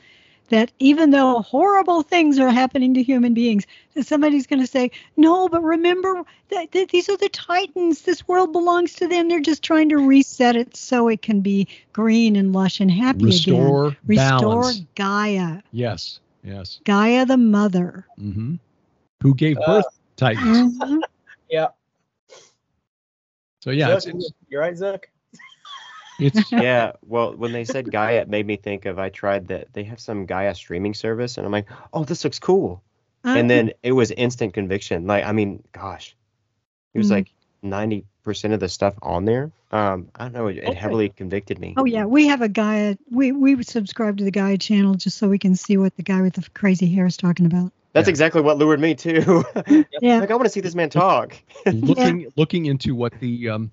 that 0.49 0.71
even 0.79 1.11
though 1.11 1.41
horrible 1.41 2.03
things 2.03 2.39
are 2.39 2.51
happening 2.51 2.95
to 2.95 3.03
human 3.03 3.35
beings, 3.35 3.67
that 3.95 4.07
somebody's 4.07 4.47
going 4.47 4.61
to 4.61 4.67
say, 4.67 4.91
"No, 5.17 5.49
but 5.49 5.63
remember 5.63 6.23
that, 6.51 6.73
that 6.73 6.89
these 6.91 7.09
are 7.09 7.17
the 7.17 7.29
Titans. 7.31 8.03
This 8.03 8.27
world 8.29 8.53
belongs 8.53 8.95
to 8.95 9.09
them. 9.09 9.29
They're 9.29 9.41
just 9.41 9.63
trying 9.63 9.89
to 9.91 9.97
reset 9.99 10.57
it 10.57 10.77
so 10.77 11.09
it 11.09 11.23
can 11.23 11.41
be 11.41 11.67
green 11.93 12.37
and 12.37 12.53
lush 12.53 12.81
and 12.81 12.91
happy 12.91 13.25
again. 13.25 13.33
restore, 13.33 13.97
Restore 14.07 14.39
balance. 14.63 14.85
Gaia, 14.95 15.63
Yes, 15.73 16.21
yes. 16.43 16.81
Gaia 16.85 17.25
the 17.27 17.37
mother." 17.39 18.07
hmm 18.19 18.57
Who 19.23 19.35
gave 19.35 19.57
Uh, 19.59 19.67
birth 19.67 19.87
to 19.87 20.17
Titans? 20.17 20.79
Mhm. 20.79 21.01
Yeah. 21.51 21.69
So 23.61 23.71
yeah, 23.71 23.95
it's, 23.95 24.07
it's, 24.07 24.33
you're 24.49 24.61
right, 24.61 24.77
Zook. 24.77 25.09
It's 26.19 26.53
yeah, 26.53 26.93
well, 27.07 27.35
when 27.35 27.53
they 27.53 27.65
said 27.65 27.91
Gaia, 27.91 28.21
it 28.23 28.29
made 28.29 28.47
me 28.47 28.57
think 28.57 28.87
of 28.87 28.99
I 28.99 29.09
tried 29.11 29.49
that 29.49 29.73
they 29.73 29.85
have 29.85 30.01
some 30.01 30.27
Gaia 30.27 30.55
streaming 30.55 30.95
service, 30.95 31.37
and 31.37 31.47
I'm 31.47 31.53
like, 31.53 31.69
oh, 31.93 32.05
this 32.05 32.25
looks 32.25 32.39
cool. 32.39 32.83
And 33.27 33.49
then 33.49 33.73
it 33.83 33.93
was 33.93 34.11
instant 34.11 34.53
conviction. 34.53 35.07
Like, 35.07 35.25
I 35.25 35.33
mean, 35.33 35.63
gosh, 35.73 36.15
it 36.93 36.99
was 36.99 37.09
Mhm. 37.09 37.13
like 37.13 37.31
90% 37.65 38.53
of 38.53 38.61
the 38.61 38.69
stuff 38.69 38.95
on 39.01 39.25
there. 39.25 39.51
Um, 39.73 40.09
I 40.15 40.25
don't 40.25 40.35
know, 40.35 40.47
it, 40.49 40.59
it 40.59 40.77
heavily 40.77 41.09
convicted 41.09 41.59
me. 41.59 41.75
Oh 41.77 41.85
yeah, 41.87 42.05
we 42.05 42.27
have 42.29 42.43
a 42.43 42.49
Gaia. 42.49 42.97
We 43.11 43.33
we 43.33 43.61
subscribe 43.63 44.19
to 44.19 44.25
the 44.25 44.31
Gaia 44.31 44.59
channel 44.59 44.95
just 44.95 45.19
so 45.19 45.29
we 45.29 45.39
can 45.39 45.57
see 45.57 45.77
what 45.79 45.97
the 45.97 46.03
guy 46.03 46.21
with 46.21 46.35
the 46.35 46.47
crazy 46.55 46.87
hair 46.87 47.07
is 47.07 47.17
talking 47.17 47.47
about. 47.47 47.73
That's 47.95 48.07
Yeah. 48.09 48.11
exactly 48.11 48.43
what 48.43 48.59
lured 48.59 48.79
me 48.81 48.95
too. 48.95 49.45
Yeah, 50.01 50.19
like, 50.19 50.31
I 50.31 50.35
want 50.35 50.45
to 50.45 50.51
see 50.51 50.61
this 50.61 50.75
man 50.75 50.91
talk. 50.91 51.41
looking 51.67 52.31
looking 52.37 52.67
into 52.67 52.95
what 52.95 53.19
the 53.21 53.49
um, 53.49 53.71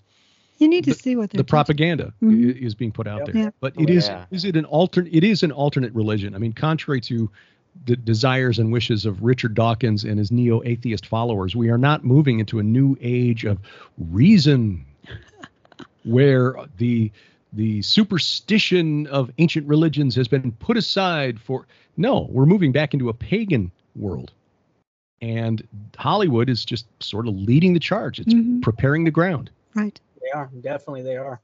you 0.61 0.67
need 0.69 0.83
to 0.85 0.93
see 0.93 1.15
what 1.15 1.29
they're 1.31 1.39
the 1.39 1.43
propaganda 1.43 2.13
i- 2.21 2.25
Mhm. 2.25 2.55
is 2.61 2.75
being 2.75 2.91
put 2.91 3.07
out 3.07 3.19
Yep. 3.19 3.27
there. 3.27 3.43
Yeah. 3.43 3.49
But 3.59 3.73
Oh, 3.77 3.81
it 3.83 3.89
is 3.89 4.07
yeah. 4.07 4.25
is 4.31 4.45
it 4.45 4.55
an 4.55 4.65
alternate? 4.65 5.13
It 5.13 5.23
is 5.23 5.43
an 5.43 5.51
alternate 5.51 5.93
religion. 5.93 6.33
I 6.35 6.37
mean, 6.37 6.53
contrary 6.53 7.01
to 7.01 7.29
the 7.85 7.95
desires 7.95 8.59
and 8.59 8.71
wishes 8.71 9.05
of 9.05 9.21
Richard 9.23 9.53
Dawkins 9.53 10.03
and 10.03 10.19
his 10.19 10.31
neo-atheist 10.31 11.05
followers, 11.05 11.55
we 11.55 11.69
are 11.69 11.77
not 11.77 12.03
moving 12.03 12.39
into 12.39 12.59
a 12.59 12.63
new 12.63 12.97
age 13.01 13.45
of 13.45 13.59
reason, 13.97 14.85
where 16.03 16.55
the 16.77 17.11
the 17.53 17.81
superstition 17.81 19.07
of 19.07 19.29
ancient 19.37 19.67
religions 19.67 20.15
has 20.15 20.27
been 20.27 20.51
put 20.53 20.77
aside 20.77 21.37
for. 21.39 21.67
No, 21.97 22.29
we're 22.31 22.45
moving 22.45 22.71
back 22.71 22.93
into 22.93 23.09
a 23.09 23.13
pagan 23.13 23.71
world. 23.95 24.31
And 25.21 25.61
Hollywood 25.97 26.49
is 26.49 26.63
just 26.63 26.85
sort 27.03 27.27
of 27.27 27.35
leading 27.35 27.73
the 27.73 27.79
charge. 27.79 28.19
It's 28.21 28.33
Mhm. 28.33 28.61
preparing 28.61 29.03
the 29.03 29.11
ground. 29.11 29.49
right. 29.75 29.99
They 30.31 30.39
are. 30.39 30.49
Definitely 30.61 31.03
they 31.03 31.17
are. 31.17 31.41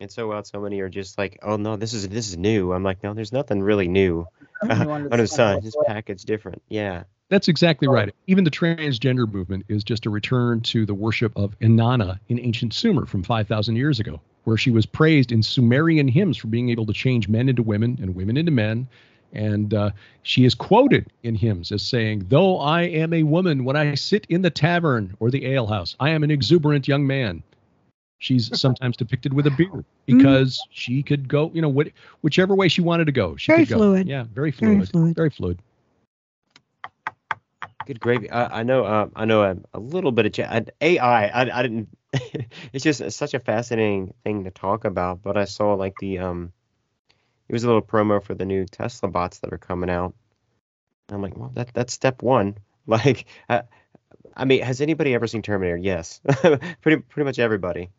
And 0.00 0.10
so 0.10 0.28
while 0.28 0.42
so 0.42 0.60
many 0.60 0.80
are 0.80 0.88
just 0.88 1.16
like, 1.16 1.38
oh 1.42 1.56
no, 1.56 1.76
this 1.76 1.92
is 1.92 2.08
this 2.08 2.28
is 2.28 2.36
new. 2.36 2.72
I'm 2.72 2.82
like, 2.82 3.02
no, 3.02 3.14
there's 3.14 3.32
nothing 3.32 3.62
really 3.62 3.86
new 3.88 4.26
New 4.64 4.70
under 4.70 4.90
under 4.92 5.16
the 5.16 5.26
sun. 5.26 5.60
Just 5.62 5.76
whatsoever. 5.76 5.94
packaged 5.94 6.26
different. 6.26 6.62
Yeah. 6.68 7.04
That's 7.28 7.48
exactly 7.48 7.88
right. 7.88 8.14
Even 8.26 8.44
the 8.44 8.50
transgender 8.50 9.30
movement 9.32 9.64
is 9.68 9.84
just 9.84 10.04
a 10.04 10.10
return 10.10 10.60
to 10.62 10.84
the 10.84 10.92
worship 10.92 11.32
of 11.34 11.58
Inanna 11.60 12.18
in 12.28 12.38
ancient 12.38 12.74
Sumer 12.74 13.06
from 13.06 13.22
5,000 13.22 13.74
years 13.74 14.00
ago, 14.00 14.20
where 14.44 14.58
she 14.58 14.70
was 14.70 14.84
praised 14.84 15.32
in 15.32 15.42
Sumerian 15.42 16.08
hymns 16.08 16.36
for 16.36 16.48
being 16.48 16.68
able 16.68 16.84
to 16.84 16.92
change 16.92 17.28
men 17.28 17.48
into 17.48 17.62
women 17.62 17.98
and 18.02 18.14
women 18.14 18.36
into 18.36 18.52
men. 18.52 18.86
And 19.32 19.72
uh, 19.72 19.90
she 20.22 20.44
is 20.44 20.54
quoted 20.54 21.10
in 21.22 21.34
hymns 21.34 21.72
as 21.72 21.82
saying, 21.82 22.26
Though 22.28 22.58
I 22.58 22.82
am 22.82 23.14
a 23.14 23.22
woman, 23.22 23.64
when 23.64 23.76
I 23.76 23.94
sit 23.94 24.26
in 24.28 24.42
the 24.42 24.50
tavern 24.50 25.16
or 25.18 25.30
the 25.30 25.54
alehouse, 25.54 25.96
I 25.98 26.10
am 26.10 26.24
an 26.24 26.30
exuberant 26.30 26.86
young 26.86 27.06
man. 27.06 27.42
She's 28.22 28.56
sometimes 28.60 28.96
depicted 28.96 29.32
with 29.32 29.48
a 29.48 29.50
beard 29.50 29.84
because 30.06 30.64
she 30.70 31.02
could 31.02 31.28
go, 31.28 31.50
you 31.52 31.60
know, 31.60 31.68
what, 31.68 31.88
whichever 32.20 32.54
way 32.54 32.68
she 32.68 32.80
wanted 32.80 33.06
to 33.06 33.12
go. 33.12 33.34
She 33.34 33.50
Very 33.50 33.66
could 33.66 33.70
go. 33.70 33.76
fluid. 33.78 34.06
Yeah, 34.06 34.26
very 34.32 34.52
fluid. 34.52 34.76
Very 34.76 34.86
fluid. 34.86 34.90
fluid. 34.90 35.16
Very 35.16 35.30
fluid. 35.30 35.62
Good 37.84 37.98
gravy. 37.98 38.30
I, 38.30 38.60
I 38.60 38.62
know. 38.62 38.84
Uh, 38.84 39.08
I 39.16 39.24
know 39.24 39.42
a, 39.42 39.56
a 39.74 39.80
little 39.80 40.12
bit 40.12 40.26
of 40.26 40.32
chat. 40.32 40.70
AI. 40.80 41.26
I, 41.26 41.58
I 41.58 41.62
didn't. 41.62 41.88
it's 42.72 42.84
just 42.84 43.10
such 43.10 43.34
a 43.34 43.40
fascinating 43.40 44.14
thing 44.22 44.44
to 44.44 44.52
talk 44.52 44.84
about. 44.84 45.20
But 45.20 45.36
I 45.36 45.44
saw 45.44 45.74
like 45.74 45.94
the 45.98 46.20
um, 46.20 46.52
it 47.48 47.52
was 47.52 47.64
a 47.64 47.66
little 47.66 47.82
promo 47.82 48.22
for 48.22 48.34
the 48.34 48.44
new 48.44 48.66
Tesla 48.66 49.08
bots 49.08 49.40
that 49.40 49.52
are 49.52 49.58
coming 49.58 49.90
out. 49.90 50.14
And 51.08 51.16
I'm 51.16 51.22
like, 51.22 51.36
well, 51.36 51.50
that 51.54 51.74
that's 51.74 51.92
step 51.92 52.22
one. 52.22 52.56
Like, 52.84 53.26
uh, 53.48 53.62
I 54.36 54.44
mean, 54.44 54.60
has 54.62 54.80
anybody 54.80 55.14
ever 55.14 55.28
seen 55.28 55.40
Terminator? 55.40 55.76
Yes, 55.76 56.20
pretty 56.80 57.00
pretty 57.02 57.24
much 57.24 57.38
everybody. 57.38 57.90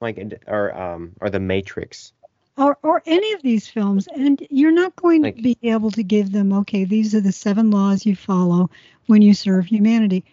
Like, 0.00 0.40
or 0.46 0.74
um, 0.78 1.12
or 1.20 1.28
the 1.30 1.40
Matrix. 1.40 2.12
or 2.56 2.78
or 2.82 3.02
any 3.06 3.32
of 3.34 3.42
these 3.42 3.68
films 3.68 4.06
and 4.08 4.44
you're 4.50 4.72
not 4.72 4.96
going 4.96 5.22
Like- 5.22 5.36
to 5.36 5.42
be 5.42 5.58
able 5.62 5.90
to 5.92 6.02
give 6.02 6.32
them 6.32 6.52
okay 6.52 6.84
these 6.84 7.14
are 7.14 7.20
the 7.20 7.32
seven 7.32 7.70
laws 7.70 8.04
you 8.06 8.16
follow 8.16 8.70
when 9.06 9.22
you 9.22 9.34
serve 9.34 9.66
humanity 9.66 10.24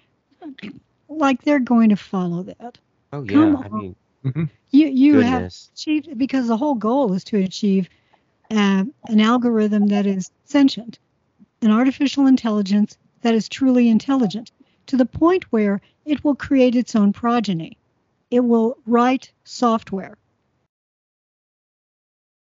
like 1.09 1.43
they're 1.43 1.59
going 1.59 1.89
to 1.89 1.95
follow 1.95 2.43
that 2.43 2.77
Oh 3.13 3.23
yeah. 3.23 3.33
Come 3.33 3.57
I 3.57 3.67
on. 3.67 3.95
mean, 4.33 4.49
you 4.71 4.87
you 4.87 5.19
have 5.19 5.53
achieved 5.73 6.17
because 6.17 6.47
the 6.47 6.57
whole 6.57 6.75
goal 6.75 7.13
is 7.13 7.23
to 7.25 7.37
achieve 7.37 7.87
uh, 8.51 8.83
an 9.07 9.21
algorithm 9.21 9.87
that 9.87 10.05
is 10.05 10.31
sentient 10.45 10.99
an 11.61 11.71
artificial 11.71 12.27
intelligence 12.27 12.97
that 13.21 13.33
is 13.33 13.47
truly 13.49 13.87
intelligent 13.89 14.51
to 14.87 14.97
the 14.97 15.05
point 15.05 15.43
where 15.51 15.79
it 16.05 16.23
will 16.23 16.35
create 16.35 16.75
its 16.75 16.95
own 16.95 17.13
progeny 17.13 17.77
it 18.31 18.41
will 18.41 18.77
write 18.85 19.31
software. 19.43 20.17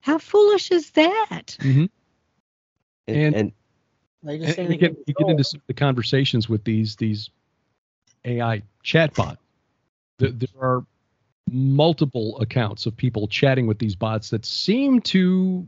How 0.01 0.17
foolish 0.17 0.71
is 0.71 0.91
that? 0.91 1.57
Hmm 1.61 1.85
And, 3.07 3.35
and- 3.35 3.51
and 4.23 4.39
just 4.39 4.45
and, 4.49 4.55
say 4.55 4.63
and 4.65 4.73
you 4.73 4.79
get 4.79 4.97
you 5.07 5.13
get 5.15 5.29
into 5.29 5.59
the 5.67 5.73
conversations 5.73 6.47
with 6.47 6.63
these 6.63 6.95
these 6.95 7.29
AI 8.25 8.61
chatbot. 8.83 9.37
There, 10.19 10.29
there 10.31 10.49
are 10.61 10.85
multiple 11.49 12.39
accounts 12.39 12.85
of 12.85 12.95
people 12.95 13.27
chatting 13.27 13.65
with 13.65 13.79
these 13.79 13.95
bots 13.95 14.29
that 14.29 14.45
seem 14.45 15.01
to 15.01 15.67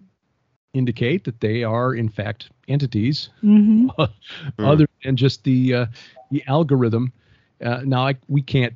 indicate 0.75 1.23
that 1.23 1.39
they 1.39 1.63
are 1.63 1.95
in 1.95 2.09
fact 2.09 2.49
entities. 2.67 3.29
Hmm 3.41 3.87
other 4.59 4.87
than 5.03 5.15
just 5.17 5.43
the 5.43 5.73
uh, 5.73 5.85
the 6.31 6.43
algorithm. 6.47 7.11
Uh, 7.63 7.81
now 7.85 8.07
I, 8.07 8.15
we 8.27 8.41
can't 8.41 8.73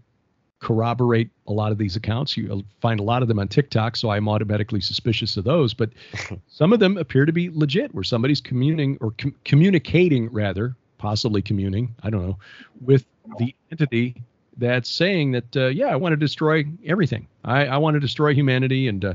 corroborate 0.59 1.29
a 1.47 1.53
lot 1.53 1.71
of 1.71 1.77
these 1.77 1.95
accounts. 1.95 2.35
You'll 2.35 2.65
find 2.81 2.99
a 2.99 3.03
lot 3.03 3.21
of 3.21 3.27
them 3.27 3.39
on 3.39 3.47
TikTok, 3.47 3.95
so 3.95 4.09
I'm 4.09 4.27
automatically 4.27 4.81
suspicious 4.81 5.37
of 5.37 5.43
those. 5.43 5.73
But 5.73 5.91
some 6.47 6.73
of 6.73 6.79
them 6.79 6.97
appear 6.97 7.25
to 7.25 7.31
be 7.31 7.49
legit, 7.49 7.93
where 7.93 8.03
somebody's 8.03 8.41
communing 8.41 8.97
or 9.01 9.11
com- 9.17 9.35
communicating, 9.45 10.31
rather, 10.31 10.75
possibly 10.97 11.41
communing, 11.41 11.95
I 12.03 12.09
don't 12.09 12.25
know, 12.25 12.37
with 12.81 13.05
the 13.37 13.53
entity 13.71 14.15
that's 14.57 14.89
saying 14.89 15.33
that, 15.33 15.55
uh, 15.55 15.67
yeah, 15.67 15.87
I 15.87 15.95
want 15.95 16.13
to 16.13 16.17
destroy 16.17 16.65
everything. 16.85 17.27
I, 17.45 17.67
I 17.67 17.77
want 17.77 17.93
to 17.93 17.99
destroy 17.99 18.33
humanity, 18.33 18.87
and 18.87 19.05
uh, 19.05 19.13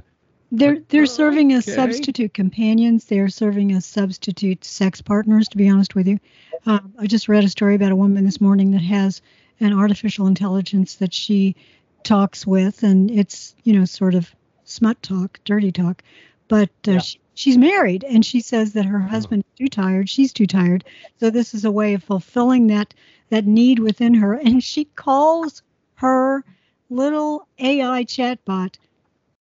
They're 0.52 0.78
they're 0.88 1.06
serving 1.06 1.52
as 1.54 1.66
Okay. 1.66 1.74
substitute 1.74 2.34
companions. 2.34 3.06
They're 3.06 3.28
serving 3.28 3.72
as 3.72 3.84
substitute 3.84 4.64
sex 4.64 5.02
partners. 5.02 5.48
To 5.48 5.56
be 5.56 5.68
honest 5.68 5.96
with 5.96 6.06
you, 6.06 6.20
uh, 6.66 6.78
I 7.00 7.08
just 7.08 7.28
read 7.28 7.42
a 7.42 7.48
story 7.48 7.74
about 7.74 7.90
a 7.90 7.96
woman 7.96 8.24
this 8.24 8.40
morning 8.40 8.70
that 8.72 8.82
has 8.82 9.20
an 9.62 9.72
artificial 9.72 10.26
intelligence 10.26 10.96
that 10.96 11.14
she 11.14 11.54
talks 12.02 12.46
with, 12.46 12.82
and 12.82 13.10
it's 13.10 13.54
you 13.64 13.72
know 13.72 13.84
sort 13.84 14.14
of 14.14 14.34
smut 14.64 15.00
talk, 15.02 15.38
dirty 15.44 15.70
talk, 15.72 16.02
but 16.48 16.70
uh, 16.88 16.92
Yeah. 16.92 16.98
she, 16.98 17.20
she's 17.34 17.58
married, 17.58 18.04
and 18.04 18.24
she 18.24 18.40
says 18.40 18.72
that 18.74 18.84
her 18.84 18.98
husband 19.00 19.44
is 19.44 19.58
too 19.58 19.68
tired, 19.68 20.08
she's 20.08 20.32
too 20.32 20.46
tired, 20.46 20.84
so 21.18 21.30
this 21.30 21.54
is 21.54 21.64
a 21.64 21.70
way 21.70 21.94
of 21.94 22.02
fulfilling 22.02 22.66
that 22.68 22.94
that 23.30 23.46
need 23.46 23.78
within 23.78 24.14
her, 24.14 24.34
and 24.34 24.62
she 24.62 24.84
calls 24.84 25.62
her 25.94 26.44
little 26.90 27.46
AI 27.58 28.04
chatbot 28.04 28.74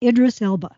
Idris 0.02 0.40
Elba. 0.40 0.74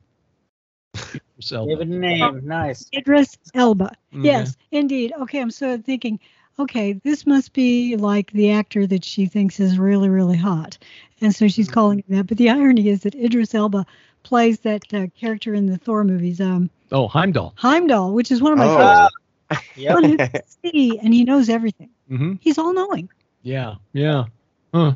sell 1.41 1.66
Give 1.66 1.81
it 1.81 1.89
a 1.89 1.91
name. 1.91 2.41
Nice. 2.45 2.87
Idris 2.95 3.37
Elba. 3.55 3.93
Mhm. 4.12 4.25
Yes, 4.25 4.57
indeed. 4.71 5.12
Okay, 5.21 5.41
I'm 5.41 5.51
sort 5.51 5.79
of 5.79 5.85
thinking, 5.85 6.19
okay, 6.59 6.93
this 6.93 7.27
must 7.27 7.53
be 7.53 7.97
like 7.97 8.31
the 8.33 8.51
actor 8.53 8.87
that 8.87 9.05
she 9.05 9.27
thinks 9.27 9.61
is 9.61 9.79
really, 9.79 10.09
really 10.09 10.37
hot. 10.37 10.79
And 11.21 11.35
so 11.35 11.49
she's 11.49 11.69
calling 11.71 11.99
him 11.99 12.05
that. 12.17 12.27
But 12.27 12.39
the 12.39 12.51
irony 12.51 12.89
is 12.89 13.03
that 13.03 13.15
Idris 13.15 13.55
Elba 13.55 13.87
plays 14.23 14.61
that 14.61 14.93
uh, 14.95 15.07
character 15.19 15.55
in 15.55 15.67
the 15.67 15.79
Thor 15.79 16.05
movies, 16.05 16.41
um, 16.41 16.71
Oh, 16.93 17.09
Heimdall. 17.09 17.55
Heimdall, 17.57 18.13
which 18.13 18.31
is 18.31 18.41
one 18.41 18.53
of 18.53 18.59
my 18.59 18.67
Oh. 18.67 18.77
favorites. 18.79 19.15
Yep. 19.77 19.95
One 19.95 20.05
who 20.05 20.17
can 20.17 20.31
see 20.65 20.99
and 20.99 21.13
he 21.13 21.23
knows 21.25 21.49
everything. 21.49 21.91
Mm-hmm. 22.11 22.35
He's 22.41 22.59
all 22.59 22.73
knowing. 22.73 23.09
Yeah. 23.43 23.75
Yeah. 23.93 24.25
Huh. 24.73 24.95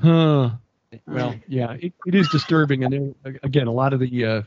Huh. 0.00 0.50
Well, 1.06 1.34
yeah, 1.48 1.72
it, 1.80 1.92
it 2.06 2.14
is 2.14 2.28
disturbing. 2.28 2.84
And 2.84 3.14
there, 3.22 3.38
again, 3.42 3.66
a 3.66 3.72
lot 3.72 3.92
of 3.92 4.00
the 4.00 4.24
uh, 4.24 4.42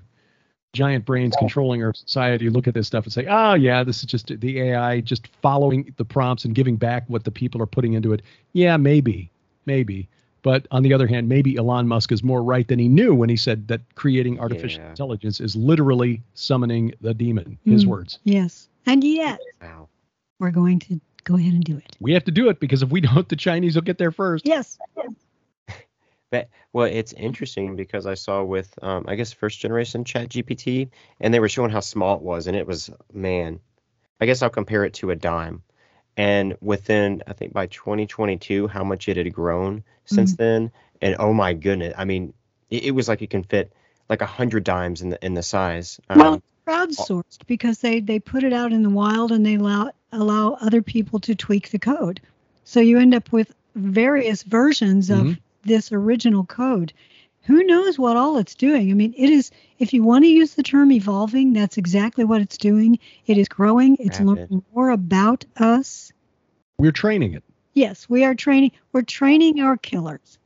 giant 0.74 1.06
brains 1.06 1.36
controlling 1.38 1.84
our 1.84 1.94
society 1.94 2.50
look 2.50 2.68
at 2.68 2.74
this 2.74 2.88
stuff 2.88 3.04
and 3.06 3.14
say, 3.14 3.26
oh, 3.30 3.54
yeah, 3.54 3.84
this 3.84 4.00
is 4.00 4.06
just 4.06 4.28
the 4.40 4.60
AI 4.60 5.02
just 5.02 5.28
following 5.42 5.94
the 5.98 6.06
prompts 6.06 6.46
and 6.46 6.56
giving 6.56 6.76
back 6.76 7.04
what 7.08 7.24
the 7.24 7.32
people 7.32 7.62
are 7.62 7.68
putting 7.68 7.94
into 7.94 8.12
it. 8.12 8.24
Yeah, 8.54 8.76
maybe, 8.78 9.32
maybe. 9.68 10.10
But 10.42 10.68
on 10.72 10.84
the 10.84 10.92
other 10.92 11.08
hand, 11.08 11.30
maybe 11.30 11.56
Elon 11.58 11.88
Musk 11.88 12.12
is 12.12 12.24
more 12.24 12.44
right 12.44 12.68
than 12.68 12.80
he 12.80 12.90
knew 12.90 13.14
when 13.16 13.30
he 13.30 13.38
said 13.38 13.68
that 13.70 13.82
creating 13.96 14.40
artificial 14.40 14.82
Yeah. 14.82 14.90
intelligence 14.90 15.40
is 15.40 15.56
literally 15.56 16.22
summoning 16.34 16.92
the 17.02 17.14
demon, 17.14 17.58
his 17.64 17.86
Mm. 17.86 17.90
words. 17.90 18.20
Yes. 18.24 18.68
And 18.88 19.04
yet 19.04 19.40
Wow. 19.62 19.88
we're 20.40 20.52
going 20.52 20.80
to 20.80 21.00
go 21.24 21.36
ahead 21.38 21.54
and 21.54 21.64
do 21.64 21.78
it. 21.78 21.96
We 22.02 22.12
have 22.14 22.26
to 22.26 22.32
do 22.32 22.50
it 22.50 22.60
because 22.60 22.82
if 22.82 22.90
we 22.90 23.00
don't, 23.00 23.30
the 23.30 23.36
Chinese 23.38 23.76
will 23.76 23.84
get 23.84 24.00
there 24.00 24.12
first. 24.12 24.46
Yes. 24.46 24.78
But 26.34 26.50
well, 26.74 26.88
it's 26.88 27.14
interesting 27.14 27.76
because 27.76 28.08
I 28.08 28.16
saw 28.16 28.42
with 28.44 28.74
um, 28.82 29.06
I 29.08 29.14
guess 29.14 29.32
first 29.32 29.60
generation 29.60 30.04
Chat 30.04 30.30
GPT, 30.30 30.90
and 31.20 31.32
they 31.32 31.40
were 31.40 31.48
showing 31.48 31.70
how 31.70 31.80
small 31.80 32.16
it 32.16 32.24
was, 32.24 32.48
and 32.48 32.58
it 32.58 32.66
was 32.66 32.90
man. 33.14 33.60
I 34.20 34.26
guess 34.26 34.42
I'll 34.42 34.50
compare 34.50 34.84
it 34.84 34.96
to 34.96 35.12
a 35.12 35.16
dime, 35.16 35.62
and 36.18 36.58
within 36.60 37.22
I 37.28 37.34
think 37.34 37.54
by 37.54 37.68
2022, 37.68 38.68
how 38.68 38.84
much 38.84 39.08
it 39.10 39.18
had 39.18 39.32
grown 39.32 39.84
since 40.06 40.34
then, 40.34 40.72
and 41.04 41.16
oh 41.20 41.34
my 41.34 41.54
goodness, 41.54 41.94
I 41.96 42.06
mean, 42.06 42.34
it, 42.72 42.86
it 42.86 42.92
was 42.92 43.08
like 43.08 43.22
it 43.22 43.30
can 43.30 43.44
fit 43.44 43.72
like 44.10 44.22
a 44.22 44.26
hundred 44.26 44.64
dimes 44.64 45.04
in 45.04 45.10
the 45.10 45.24
in 45.24 45.36
the 45.36 45.44
size. 45.44 46.00
Um, 46.10 46.18
Well, 46.18 46.42
crowdsourced 46.66 47.46
because 47.46 47.78
they 47.78 48.00
they 48.00 48.18
put 48.20 48.44
it 48.44 48.54
out 48.54 48.74
in 48.74 48.82
the 48.82 48.90
wild 48.90 49.32
and 49.32 49.46
they 49.46 49.54
allow 49.54 49.92
allow 50.12 50.54
other 50.54 50.82
people 50.82 51.20
to 51.20 51.36
tweak 51.36 51.70
the 51.70 51.78
code. 51.78 52.22
So 52.64 52.80
you 52.80 52.98
end 52.98 53.14
up 53.14 53.32
with 53.32 53.54
various 53.76 54.42
versions 54.42 55.12
of 55.12 55.28
Mhm. 55.28 55.38
This 55.64 55.92
original 55.92 56.46
code. 56.46 56.94
Who 57.42 57.64
knows 57.64 58.00
what 58.00 58.16
all 58.16 58.38
it's 58.38 58.56
doing? 58.56 58.90
I 58.90 58.94
mean, 58.94 59.14
it 59.18 59.30
is 59.30 59.52
if 59.80 59.94
you 59.94 60.02
want 60.04 60.24
to 60.24 60.30
use 60.30 60.54
the 60.56 60.64
term 60.64 60.92
evolving, 60.92 61.52
that's 61.54 61.78
exactly 61.78 62.24
what 62.24 62.42
it's 62.42 62.58
doing. 62.58 63.00
It 63.26 63.38
is 63.38 63.50
growing, 63.50 63.98
it's 64.00 64.20
Rapid. 64.20 64.26
learning 64.28 64.66
more 64.74 64.90
about 64.92 65.44
us. 65.58 66.14
We're 66.78 66.92
training 66.94 67.34
it. 67.34 67.44
Yes, 67.74 68.08
we 68.08 68.24
are 68.24 68.36
training 68.36 68.72
we're 68.94 69.02
training 69.02 69.60
our 69.60 69.78
killers. 69.78 70.38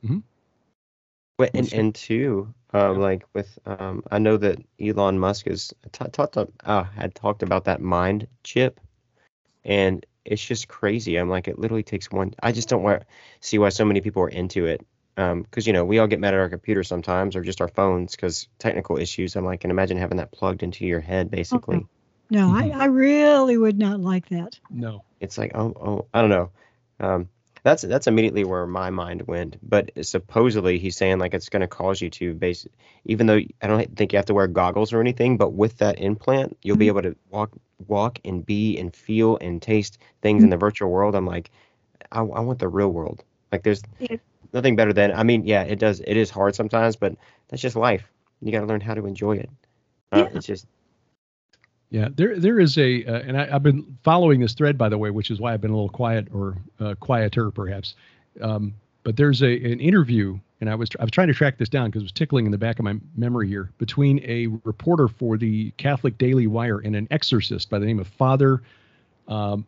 But 1.36 1.50
and 1.54 1.68
Sure. 1.68 1.78
and 1.80 1.94
two, 1.94 2.52
um, 2.72 2.98
like 2.98 3.24
with 3.32 3.58
um, 3.64 4.02
I 4.10 4.18
know 4.18 4.36
that 4.38 4.58
Elon 4.80 5.20
Musk 5.20 5.46
has 5.46 5.72
t- 5.92 6.04
talked 6.10 6.36
up, 6.36 6.50
uh, 6.64 6.82
had 6.82 7.14
talked 7.14 7.44
about 7.44 7.64
that 7.66 7.80
mind 7.80 8.26
chip, 8.42 8.80
and 9.64 10.04
it's 10.24 10.44
just 10.44 10.66
crazy. 10.66 11.16
I'm 11.16 11.30
like, 11.30 11.46
it 11.46 11.58
literally 11.58 11.84
takes 11.84 12.10
one. 12.10 12.34
I 12.42 12.50
just 12.50 12.68
don't 12.68 12.82
wa- 12.82 13.00
see 13.40 13.58
why 13.58 13.68
so 13.68 13.84
many 13.84 14.00
people 14.00 14.22
are 14.24 14.28
into 14.28 14.66
it. 14.66 14.84
Um, 15.18 15.42
because 15.42 15.66
you 15.66 15.72
know 15.72 15.84
we 15.84 15.98
all 15.98 16.06
get 16.06 16.20
mad 16.20 16.32
at 16.32 16.40
our 16.40 16.48
computers 16.48 16.86
sometimes, 16.88 17.34
or 17.34 17.42
just 17.42 17.60
our 17.60 17.68
phones, 17.68 18.14
because 18.14 18.46
technical 18.58 18.96
issues. 18.98 19.34
I'm 19.36 19.44
like, 19.44 19.64
and 19.64 19.70
imagine 19.70 19.96
having 19.98 20.18
that 20.18 20.30
plugged 20.32 20.62
into 20.62 20.86
your 20.86 21.00
head, 21.00 21.30
basically. 21.30 21.86
No, 22.30 22.48
Mhm. 22.50 22.72
I, 22.74 22.82
I 22.82 22.84
really 22.86 23.56
would 23.56 23.78
not 23.78 24.00
like 24.00 24.28
that. 24.28 24.58
No. 24.70 25.02
It's 25.20 25.36
like, 25.36 25.52
oh, 25.56 25.72
oh, 25.80 26.06
I 26.14 26.20
don't 26.20 26.30
know. 26.30 26.50
Um, 27.00 27.28
that's 27.64 27.82
that's 27.82 28.06
immediately 28.06 28.44
where 28.44 28.66
my 28.66 28.90
mind 28.90 29.26
went. 29.26 29.56
But 29.62 29.90
supposedly 30.06 30.78
he's 30.78 30.96
saying 30.96 31.18
like 31.18 31.34
it's 31.34 31.48
going 31.48 31.62
to 31.62 31.66
cause 31.66 32.00
you 32.00 32.10
to 32.10 32.34
base, 32.34 32.66
even 33.04 33.26
though 33.26 33.40
I 33.60 33.66
don't 33.66 33.96
think 33.96 34.12
you 34.12 34.18
have 34.18 34.26
to 34.26 34.34
wear 34.34 34.46
goggles 34.46 34.92
or 34.92 35.00
anything. 35.00 35.36
But 35.36 35.52
with 35.52 35.78
that 35.78 35.98
implant, 35.98 36.56
you'll 36.62 36.76
be 36.76 36.86
able 36.86 37.02
to 37.02 37.16
walk, 37.30 37.50
walk 37.88 38.20
and 38.24 38.46
be 38.46 38.78
and 38.78 38.94
feel 38.94 39.36
and 39.40 39.60
taste 39.60 39.98
things 40.22 40.44
in 40.44 40.50
the 40.50 40.56
virtual 40.56 40.90
world. 40.90 41.16
I'm 41.16 41.26
like, 41.26 41.50
I, 42.12 42.20
I 42.20 42.40
want 42.40 42.60
the 42.60 42.68
real 42.68 42.90
world. 42.92 43.24
Like 43.50 43.64
there's 43.64 43.82
It- 43.98 44.20
nothing 44.52 44.76
better 44.76 44.92
than. 44.92 45.12
I 45.12 45.22
mean, 45.22 45.44
yeah, 45.44 45.62
it 45.62 45.78
does. 45.78 46.00
It 46.00 46.16
is 46.16 46.30
hard 46.30 46.54
sometimes, 46.54 46.96
but 46.96 47.14
that's 47.48 47.62
just 47.62 47.76
life. 47.76 48.10
You 48.40 48.52
got 48.52 48.60
to 48.60 48.66
learn 48.66 48.80
how 48.80 48.94
to 48.94 49.06
enjoy 49.06 49.36
it. 49.36 49.50
Uh, 50.12 50.18
Yeah. 50.18 50.36
It's 50.36 50.46
just 50.46 50.66
Yeah, 51.90 52.08
there 52.14 52.38
there 52.38 52.60
is 52.60 52.78
a, 52.78 53.04
uh, 53.04 53.20
and 53.20 53.36
I, 53.36 53.48
I've 53.54 53.62
been 53.62 53.98
following 54.02 54.40
this 54.40 54.54
thread 54.54 54.78
by 54.78 54.88
the 54.88 54.98
way, 54.98 55.10
which 55.10 55.30
is 55.30 55.40
why 55.40 55.54
I've 55.54 55.60
been 55.60 55.70
a 55.70 55.74
little 55.74 55.88
quiet 55.88 56.28
or 56.32 56.56
uh, 56.80 56.94
quieter 57.00 57.50
perhaps. 57.50 57.94
Um, 58.40 58.74
but 59.04 59.16
there's 59.16 59.42
a 59.42 59.54
an 59.72 59.80
interview, 59.80 60.38
and 60.60 60.68
I 60.68 60.74
was 60.74 60.90
I 61.00 61.04
was 61.04 61.10
trying 61.10 61.28
to 61.28 61.34
track 61.34 61.58
this 61.58 61.68
down 61.68 61.88
because 61.88 62.02
it 62.02 62.04
was 62.04 62.12
tickling 62.12 62.46
in 62.46 62.52
the 62.52 62.58
back 62.58 62.78
of 62.78 62.84
my 62.84 62.96
memory 63.16 63.48
here 63.48 63.70
between 63.78 64.20
a 64.24 64.48
reporter 64.64 65.08
for 65.08 65.38
the 65.38 65.70
Catholic 65.72 66.18
Daily 66.18 66.46
Wire 66.46 66.78
and 66.78 66.94
an 66.94 67.08
exorcist 67.10 67.70
by 67.70 67.78
the 67.78 67.86
name 67.86 67.98
of 67.98 68.06
Father 68.06 68.62
um, 69.28 69.66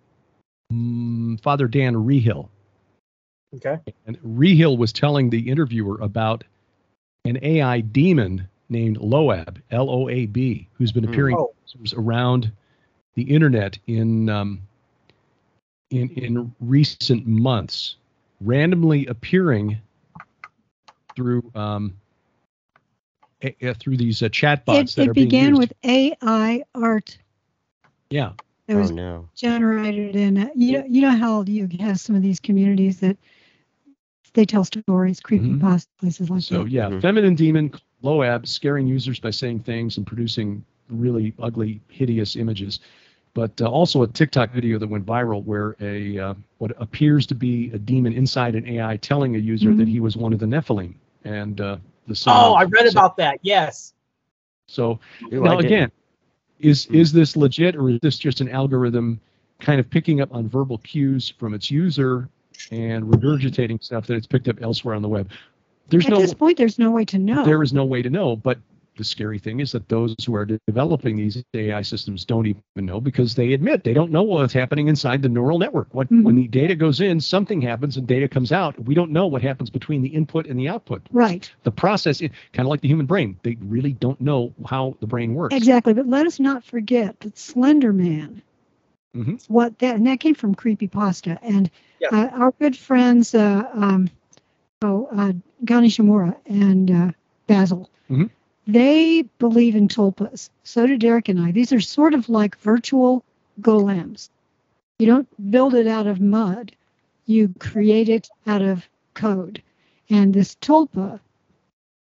mm, 0.73 1.41
Father 1.41 1.69
Dan 1.69 1.95
Reehil. 1.95 2.49
Okay. 3.55 3.79
And 4.07 4.19
Reehil 4.23 4.77
was 4.79 4.93
telling 4.93 5.31
the 5.31 5.49
interviewer 5.51 5.99
about 6.01 6.45
an 7.25 7.39
AI 7.43 7.81
demon 7.81 8.49
named 8.69 8.99
Loab, 8.99 9.61
L 9.71 9.91
O 9.91 10.09
A 10.09 10.27
B, 10.27 10.69
who's 10.75 10.93
been 10.93 11.05
Hmm. 11.05 11.11
appearing 11.11 11.37
Oh. 11.37 11.53
around 11.97 12.51
the 13.15 13.23
internet 13.23 13.79
in 13.87 14.29
um, 14.29 14.61
in 15.91 16.09
in 16.11 16.55
recent 16.61 17.27
months, 17.27 17.97
randomly 18.41 19.07
appearing 19.07 19.79
through 21.17 21.43
um, 21.55 21.95
a, 23.43 23.55
a- 23.61 23.75
through 23.75 23.97
these 23.97 24.23
uh, 24.23 24.29
chatbots 24.29 24.95
It, 24.95 24.97
that 24.97 25.03
it 25.03 25.09
are 25.09 25.15
being 25.15 25.27
began 25.27 25.49
used. 25.49 25.61
with 25.61 25.73
AI 25.85 26.63
art 26.75 27.19
yeah, 28.11 28.33
that 28.67 28.77
oh 28.77 28.81
was 28.81 28.91
no. 28.91 29.29
generated 29.35 30.17
in 30.17 30.39
uh, 30.39 30.49
you 30.55 30.79
know 30.79 30.85
you 30.87 31.01
know 31.03 31.11
how 31.11 31.43
you 31.43 31.69
have 31.81 31.99
some 32.01 32.15
of 32.17 32.23
these 32.23 32.41
communities 32.41 33.01
that 33.01 33.17
they 34.35 34.45
tell 34.45 34.65
stories 34.65 35.21
creepy 35.21 35.49
Mhm. 35.51 35.61
pasta 35.61 35.91
places 35.99 36.31
like 36.31 36.43
So 36.43 36.63
that 36.65 36.71
yeah, 36.71 36.89
Mhm. 36.89 37.03
feminine 37.03 37.35
demon 37.35 37.73
Loab 38.03 38.47
scaring 38.47 38.87
users 38.87 39.21
by 39.21 39.31
saying 39.31 39.61
things 39.61 39.97
and 39.99 40.07
producing 40.07 40.65
really 40.89 41.35
ugly, 41.39 41.81
hideous 41.89 42.35
images. 42.37 42.81
But 43.35 43.61
uh, 43.61 43.67
also 43.67 44.03
a 44.03 44.07
TikTok 44.09 44.53
video 44.53 44.79
that 44.79 44.89
went 44.89 45.07
viral 45.07 45.45
where 45.45 45.77
a 45.81 46.19
uh, 46.19 46.35
what 46.59 46.73
appears 46.81 47.27
to 47.27 47.35
be 47.35 47.71
a 47.73 47.79
demon 47.79 48.13
inside 48.13 48.55
an 48.55 48.67
AI 48.67 48.97
telling 48.97 49.37
a 49.37 49.39
user 49.39 49.75
that 49.75 49.87
Mhm. 49.87 49.91
he 49.91 50.01
was 50.01 50.17
one 50.17 50.33
of 50.33 50.39
the 50.41 50.47
Nephilim 50.47 50.95
and 51.25 51.61
uh, 51.61 51.77
the 52.09 52.15
son. 52.15 52.35
Oh, 52.37 52.55
I 52.55 52.65
read 52.65 52.87
so- 52.87 52.91
about 52.99 53.17
that. 53.19 53.39
Yes. 53.43 53.93
So 54.67 54.99
Ooh, 55.33 55.43
now 55.43 55.57
didn't. 55.57 55.65
again, 55.67 55.91
is 56.59 56.87
Hmm. 56.87 56.95
is 56.97 57.13
this 57.13 57.37
legit 57.37 57.77
or 57.77 57.91
is 57.91 57.99
this 58.01 58.19
just 58.19 58.41
an 58.41 58.49
algorithm 58.49 59.21
kind 59.61 59.79
of 59.79 59.89
picking 59.91 60.21
up 60.21 60.35
on 60.35 60.49
verbal 60.49 60.79
cues 60.79 61.29
from 61.39 61.55
its 61.55 61.71
user 61.71 62.29
and 62.71 63.05
regurgitating 63.05 63.83
stuff 63.83 64.07
that 64.07 64.15
it's 64.15 64.27
picked 64.27 64.49
up 64.49 64.61
elsewhere 64.63 64.95
on 64.95 65.03
the 65.03 65.09
web? 65.09 65.31
There's 65.89 66.05
at 66.07 66.11
no 66.11 66.21
this 66.21 66.35
point 66.35 66.59
there's 66.59 66.79
no 66.79 66.91
way 66.91 67.05
to 67.07 67.19
know 67.19 67.45
there 67.45 67.63
is 67.63 67.73
no 67.73 67.85
way 67.85 68.03
to 68.03 68.11
know. 68.11 68.37
But 68.37 68.59
the 68.97 69.05
scary 69.05 69.39
thing 69.39 69.61
is 69.61 69.73
that 69.73 69.89
those 69.89 70.15
who 70.27 70.35
are 70.35 70.45
developing 70.67 71.17
these 71.17 71.43
AI 71.55 71.81
systems 71.81 72.25
don't 72.25 72.47
even 72.47 72.63
know 72.77 73.01
because 73.01 73.35
they 73.35 73.55
admit 73.55 73.83
they 73.83 73.95
don't 73.95 74.11
know 74.13 74.23
what's 74.23 74.53
happening 74.53 74.89
inside 74.89 75.23
the 75.23 75.29
neural 75.29 75.59
network. 75.59 75.89
What 75.95 76.11
when 76.11 76.37
the 76.37 76.49
data 76.49 76.75
goes 76.75 77.01
in, 77.01 77.19
something 77.21 77.61
happens 77.63 77.97
and 77.97 78.07
data 78.07 78.29
comes 78.29 78.53
out. 78.53 78.79
We 78.85 78.95
don't 78.95 79.11
know 79.11 79.27
what 79.27 79.43
happens 79.43 79.71
between 79.71 80.03
the 80.03 80.09
input 80.09 80.47
and 80.47 80.59
the 80.59 80.69
output. 80.69 81.03
right 81.13 81.51
The 81.63 81.71
process, 81.71 82.21
it, 82.21 82.33
kind 82.53 82.67
of 82.67 82.71
like 82.71 82.83
the 82.83 82.89
human 82.89 83.07
brain, 83.07 83.39
they 83.43 83.57
really 83.63 83.93
don't 83.93 84.21
know 84.21 84.53
how 84.67 84.97
the 85.01 85.07
brain 85.07 85.35
works. 85.35 85.55
exactly 85.55 85.95
but 85.95 86.07
let 86.07 86.27
us 86.27 86.39
not 86.39 86.63
forget 86.63 87.19
that 87.21 87.39
slender 87.39 87.93
man 87.93 88.43
Mhm. 89.17 89.43
what 89.49 89.79
that 89.81 89.97
and 89.97 90.07
that 90.07 90.21
came 90.21 90.35
from 90.35 90.55
creepy 90.55 90.87
pasta 90.89 91.39
and 91.43 91.71
Uh, 92.13 92.29
our 92.33 92.51
good 92.53 92.77
friends 92.77 93.35
uh, 93.35 93.65
um, 93.75 94.11
oh 94.83 95.09
uh, 95.15 95.33
Gani 95.65 95.89
Shimura 95.89 96.37
and 96.47 96.91
uh, 96.91 97.11
Basil. 97.47 97.91
Mhm. 98.09 98.31
they 98.67 99.23
believe 99.39 99.77
in 99.77 99.89
tulpas. 99.89 100.51
So 100.65 100.87
do 100.87 100.97
Derek 100.97 101.29
and 101.29 101.41
I. 101.41 101.53
These 101.53 101.73
are 101.73 101.81
sort 101.81 102.15
of 102.15 102.29
like 102.29 102.57
virtual 102.59 103.25
golems 103.61 104.31
you 105.01 105.07
don't 105.07 105.51
build 105.51 105.75
it 105.75 105.87
out 105.87 106.07
of 106.07 106.21
mud. 106.21 106.73
You 107.25 107.55
create 107.59 108.11
it 108.11 108.29
out 108.47 108.61
of 108.61 108.87
code. 109.15 109.63
And 110.11 110.35
this 110.35 110.57
tulpa 110.57 111.21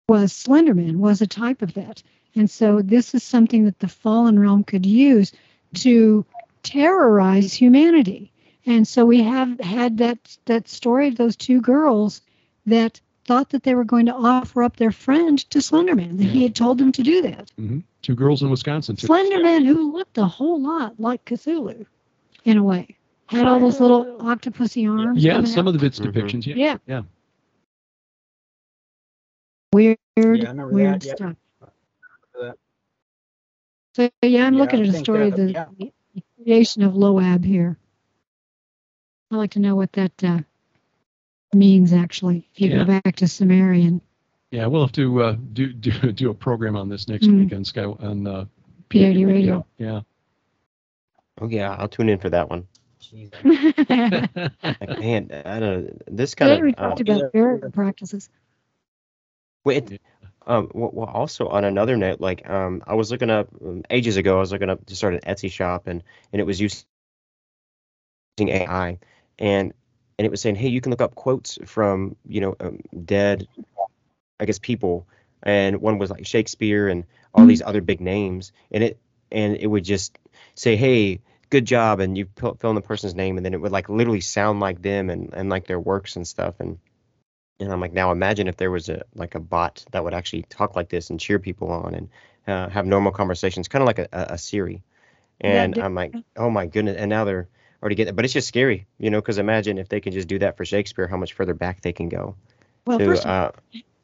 was 0.07 0.31
Slenderman 0.31 0.95
was 0.95 1.21
a 1.21 1.27
type 1.27 1.61
of 1.61 1.73
that. 1.73 2.01
And 2.33 2.49
so 2.49 2.81
this 2.81 3.13
is 3.13 3.23
something 3.23 3.65
that 3.65 3.79
the 3.79 3.89
fallen 3.89 4.39
realm 4.39 4.63
could 4.63 4.85
use 4.85 5.33
to 5.75 6.25
terrorize 6.63 7.53
humanity. 7.53 8.31
And 8.67 8.85
so 8.87 9.05
we 9.05 9.23
have 9.23 9.59
had 9.61 9.97
that 9.99 10.37
that 10.45 10.67
story 10.67 11.07
of 11.07 11.15
those 11.15 11.35
two 11.37 11.61
girls 11.61 12.21
that 12.65 12.99
thought 13.25 13.49
that 13.51 13.63
they 13.63 13.73
were 13.75 13.83
going 13.85 14.05
to 14.07 14.13
offer 14.13 14.61
up 14.61 14.75
their 14.75 14.91
friend 14.91 15.39
to 15.51 15.59
Slenderman. 15.59 16.17
That 16.17 16.25
he 16.25 16.43
had 16.43 16.53
told 16.55 16.77
them 16.77 16.91
to 16.91 17.01
do 17.01 17.21
that. 17.23 17.49
hmm 17.55 17.79
Two 18.01 18.13
girls 18.15 18.41
in 18.43 18.49
Wisconsin. 18.49 18.95
took- 18.95 19.09
Slenderman, 19.09 19.65
who 19.65 19.91
looked 19.91 20.17
a 20.17 20.25
whole 20.25 20.61
lot 20.61 20.99
like 20.99 21.25
Cthulhu, 21.25 21.85
in 22.45 22.57
a 22.57 22.63
way. 22.63 22.95
Had 23.27 23.45
all 23.47 23.59
those 23.59 23.79
little 23.81 24.05
octopusy 24.19 24.89
arms. 24.89 25.23
Yeah, 25.23 25.43
some 25.43 25.67
out. 25.67 25.73
of 25.75 25.79
the 25.81 25.85
its 25.85 25.99
Mhm. 25.99 26.11
depictions. 26.13 26.45
Yeah. 26.45 26.55
Yeah. 26.55 26.77
Yeah. 26.87 27.01
Weird, 29.73 29.97
Yeah, 30.17 30.53
weird 30.65 31.01
that, 31.01 31.17
stuff. 31.17 31.35
that. 32.39 32.55
So 33.95 34.09
yeah, 34.21 34.45
I'm 34.47 34.53
Yeah, 34.53 34.59
looking 34.61 34.79
I 34.79 34.83
at 34.87 34.95
a 34.95 34.97
story 34.99 35.23
uh, 35.23 35.27
of 35.27 35.35
the, 35.35 35.51
yeah. 35.51 35.65
the 36.15 36.23
creation 36.43 36.83
of 36.83 36.93
Loab 36.93 37.43
here. 37.43 37.77
I'd 39.31 39.35
like 39.37 39.51
to 39.51 39.59
know 39.59 39.75
what 39.75 39.91
that 39.93 40.23
uh, 40.23 40.39
means 41.53 41.93
actually. 41.93 42.47
If 42.53 42.61
you 42.61 42.69
Yeah. 42.69 42.77
go 42.79 42.85
back 42.85 43.15
to 43.17 43.27
Sumerian, 43.27 44.01
Yeah, 44.51 44.67
we'll 44.67 44.83
have 44.83 44.93
to 44.93 45.23
uh, 45.23 45.31
do, 45.53 45.73
do 45.73 46.11
do 46.13 46.29
a 46.29 46.33
program 46.33 46.77
on 46.77 46.87
this 46.87 47.07
next 47.09 47.27
Mm. 47.27 47.39
week 47.39 47.53
on 47.53 47.65
Sky 47.65 47.83
on 47.83 48.25
uh, 48.25 48.45
PID 48.89 49.25
radio. 49.27 49.65
Yeah. 49.77 50.01
Oh 51.41 51.49
yeah, 51.49 51.75
I'll 51.75 51.89
tune 51.89 52.07
in 52.09 52.17
for 52.19 52.29
that 52.29 52.49
one. 52.49 52.67
Jeez. 53.01 53.31
Like, 54.63 54.99
man, 54.99 55.29
I 55.45 55.59
don't. 55.59 55.83
Know. 55.85 55.97
This 56.07 56.31
Today 56.33 56.55
kind 56.55 56.63
we 56.63 56.69
of. 56.71 56.79
Uh, 56.79 56.87
talked 56.89 57.01
about 57.01 57.31
burial 57.33 57.71
practices. 57.71 58.29
well, 59.65 59.77
it, 59.77 60.01
um, 60.47 60.71
well, 60.73 60.91
well, 60.93 61.07
also 61.07 61.47
on 61.49 61.65
another 61.65 61.97
note, 61.97 62.21
like 62.21 62.49
um, 62.49 62.81
I 62.87 62.95
was 62.95 63.11
looking 63.11 63.29
up 63.29 63.49
um, 63.61 63.83
ages 63.89 64.15
ago. 64.17 64.37
I 64.37 64.39
was 64.39 64.51
looking 64.53 64.69
up 64.69 64.85
to 64.85 64.95
start 64.95 65.13
an 65.13 65.19
Etsy 65.21 65.51
shop, 65.51 65.87
and 65.87 66.01
and 66.31 66.39
it 66.39 66.45
was 66.45 66.59
using 66.61 66.85
AI, 68.39 68.97
and 69.39 69.73
and 70.17 70.25
it 70.25 70.31
was 70.31 70.41
saying, 70.41 70.55
hey, 70.55 70.67
you 70.67 70.81
can 70.81 70.89
look 70.89 71.01
up 71.01 71.15
quotes 71.15 71.59
from 71.65 72.15
you 72.25 72.41
know 72.41 72.55
um, 72.59 72.79
dead, 73.05 73.47
I 74.39 74.45
guess 74.45 74.59
people, 74.59 75.07
and 75.43 75.81
one 75.81 75.97
was 75.97 76.09
like 76.09 76.25
Shakespeare 76.25 76.87
and 76.87 77.05
all 77.33 77.45
these 77.45 77.61
other 77.61 77.81
big 77.81 78.01
names, 78.01 78.51
and 78.71 78.83
it 78.83 78.99
and 79.31 79.55
it 79.57 79.67
would 79.67 79.83
just 79.83 80.17
say, 80.55 80.75
hey, 80.75 81.21
good 81.49 81.65
job, 81.65 81.99
and 81.99 82.17
you 82.17 82.27
fill 82.35 82.55
fill 82.55 82.71
in 82.71 82.75
the 82.75 82.81
person's 82.81 83.15
name, 83.15 83.37
and 83.37 83.45
then 83.45 83.53
it 83.53 83.61
would 83.61 83.71
like 83.71 83.89
literally 83.89 84.21
sound 84.21 84.59
like 84.59 84.81
them 84.81 85.09
and 85.09 85.33
and 85.33 85.49
like 85.49 85.67
their 85.67 85.79
works 85.79 86.15
and 86.15 86.27
stuff, 86.27 86.55
and 86.59 86.79
and 87.59 87.71
I'm 87.71 87.81
like, 87.81 87.93
now 87.93 88.11
imagine 88.11 88.47
if 88.47 88.57
there 88.57 88.71
was 88.71 88.89
a 88.89 89.03
like 89.15 89.35
a 89.35 89.39
bot 89.39 89.85
that 89.91 90.03
would 90.03 90.13
actually 90.13 90.43
talk 90.43 90.75
like 90.75 90.89
this 90.89 91.09
and 91.09 91.19
cheer 91.19 91.39
people 91.39 91.71
on 91.71 91.93
and 91.93 92.09
uh, 92.47 92.69
have 92.69 92.85
normal 92.85 93.11
conversations, 93.11 93.67
kind 93.67 93.81
of 93.81 93.87
like 93.87 93.99
a, 93.99 94.07
a, 94.11 94.33
a 94.33 94.37
Siri. 94.37 94.83
And 95.41 95.75
di- 95.75 95.81
I'm 95.81 95.95
like, 95.95 96.15
oh 96.35 96.49
my 96.49 96.65
goodness! 96.65 96.97
And 96.97 97.09
now 97.09 97.23
they're 97.25 97.47
already 97.81 97.95
getting, 97.95 98.15
but 98.15 98.25
it's 98.25 98.33
just 98.33 98.47
scary, 98.47 98.87
you 98.97 99.09
know, 99.09 99.19
because 99.19 99.37
imagine 99.37 99.77
if 99.77 99.89
they 99.89 99.99
can 99.99 100.13
just 100.13 100.27
do 100.27 100.39
that 100.39 100.57
for 100.57 100.65
Shakespeare, 100.65 101.07
how 101.07 101.17
much 101.17 101.33
further 101.33 101.53
back 101.53 101.81
they 101.81 101.93
can 101.93 102.09
go. 102.09 102.35
Well, 102.85 102.99
to, 102.99 103.05
first 103.05 103.25
of 103.25 103.29
uh, 103.29 103.51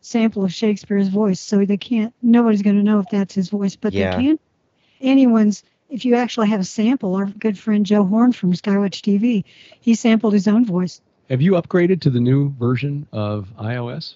sample 0.02 0.44
of 0.44 0.54
Shakespeare's 0.54 1.08
voice, 1.08 1.40
so 1.40 1.66
they 1.66 1.78
can't. 1.78 2.14
Nobody's 2.22 2.62
going 2.62 2.78
to 2.78 2.84
know 2.84 3.00
if 3.00 3.10
that's 3.10 3.34
his 3.34 3.50
voice, 3.50 3.76
but 3.76 3.94
Yeah. 3.94 4.18
they 4.18 4.24
can. 4.24 4.40
Anyone's. 5.02 5.64
If 5.90 6.06
you 6.06 6.16
actually 6.16 6.48
have 6.50 6.60
a 6.60 6.66
sample, 6.66 7.16
our 7.16 7.26
good 7.26 7.58
friend 7.58 7.86
Joe 7.86 8.04
Horn 8.04 8.32
from 8.32 8.54
Skywatch 8.54 9.02
TV, 9.02 9.44
he 9.80 9.94
sampled 9.94 10.34
his 10.34 10.48
own 10.48 10.66
voice. 10.66 11.02
Have 11.30 11.42
you 11.42 11.52
upgraded 11.52 12.02
to 12.02 12.10
the 12.10 12.20
new 12.20 12.52
version 12.58 13.08
of 13.12 13.48
iOS? 13.60 14.16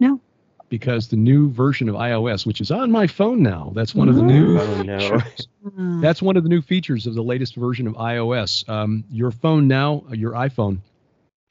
No. 0.00 0.20
Because 0.68 1.08
the 1.08 1.16
new 1.16 1.50
version 1.50 1.88
of 1.88 1.94
iOS, 1.94 2.44
which 2.44 2.60
is 2.60 2.70
on 2.70 2.90
my 2.90 3.06
phone 3.06 3.42
now, 3.42 3.72
that's 3.74 3.94
one 3.94 4.08
of 4.08 4.16
the 4.16 4.22
new. 4.22 4.58
Oh, 4.58 4.82
no. 4.82 4.98
features. 5.20 5.48
Uh, 5.66 6.00
That's 6.00 6.20
one 6.20 6.36
of 6.36 6.42
the 6.42 6.48
new 6.50 6.60
features 6.60 7.06
of 7.06 7.14
the 7.14 7.22
latest 7.22 7.56
version 7.56 7.86
of 7.86 7.94
iOS. 7.94 8.68
Um, 8.68 9.02
your 9.10 9.30
phone 9.30 9.66
now, 9.66 10.04
your 10.12 10.32
iPhone, 10.32 10.78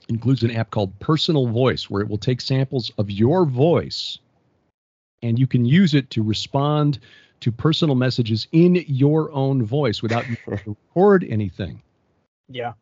includes 0.07 0.43
an 0.43 0.51
app 0.51 0.69
called 0.69 0.97
Personal 0.99 1.47
Voice, 1.47 1.89
where 1.89 2.01
it 2.03 2.07
will 2.07 2.19
take 2.19 2.41
samples 2.41 2.91
of 2.99 3.09
your 3.09 3.45
voice, 3.45 4.19
and 5.23 5.39
you 5.39 5.47
can 5.47 5.65
use 5.65 5.95
it 5.95 6.09
to 6.11 6.21
respond 6.21 6.99
to 7.39 7.51
personal 7.51 7.95
messages 7.95 8.47
in 8.51 8.75
your 8.87 9.31
own 9.31 9.63
voice 9.65 10.01
without 10.03 10.27
you 10.29 10.35
to 10.45 10.51
record 10.67 11.25
anything. 11.27 11.81
Yeah. 12.49 12.73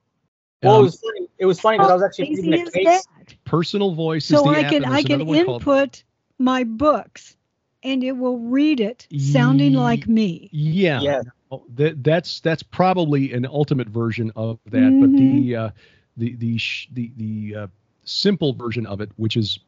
Well, 0.64 0.76
it 0.76 0.80
Um, 0.80 0.84
was 0.86 1.00
funny. 1.00 1.28
It 1.38 1.46
was 1.46 1.60
funny 1.62 1.78
because 1.78 1.92
I 1.92 1.94
was 1.96 2.04
actually 2.04 2.28
easy 2.30 2.44
reading 2.50 2.62
a 2.62 2.68
is 2.68 2.74
case. 2.74 2.86
that? 2.86 3.36
personal 3.46 3.94
Voice 3.94 4.30
is 4.32 4.38
So 4.38 4.44
the 4.44 4.50
I 4.50 4.60
app, 4.62 4.72
can 4.72 4.86
I 4.86 5.02
can 5.02 5.22
another 5.22 5.26
one 5.26 5.46
called- 5.46 5.62
input 5.62 6.04
my 6.40 6.64
books, 6.64 7.36
and 7.84 8.04
it 8.04 8.14
will 8.14 8.40
read 8.40 8.80
it, 8.80 9.08
sounding 9.18 9.74
Ye- 9.74 9.78
like 9.78 10.08
me. 10.08 10.50
Yeah. 10.52 11.02
Yeah. 11.02 11.22
Oh, 11.52 11.64
that, 11.76 12.04
that's 12.04 12.40
that's 12.40 12.64
probably 12.64 13.32
an 13.34 13.46
ultimate 13.46 13.88
version 13.88 14.32
of 14.36 14.60
that, 14.66 14.80
Mm-hmm. 14.80 15.00
but 15.02 15.18
the 15.18 15.56
uh, 15.56 15.70
the 16.18 16.36
the 16.36 16.58
sh- 16.58 16.90
the 16.94 17.12
the 17.18 17.56
uh, 17.56 17.68
simple 18.04 18.54
version 18.54 18.86
of 18.88 19.00
it, 19.02 19.10
which 19.18 19.38
is 19.38 19.60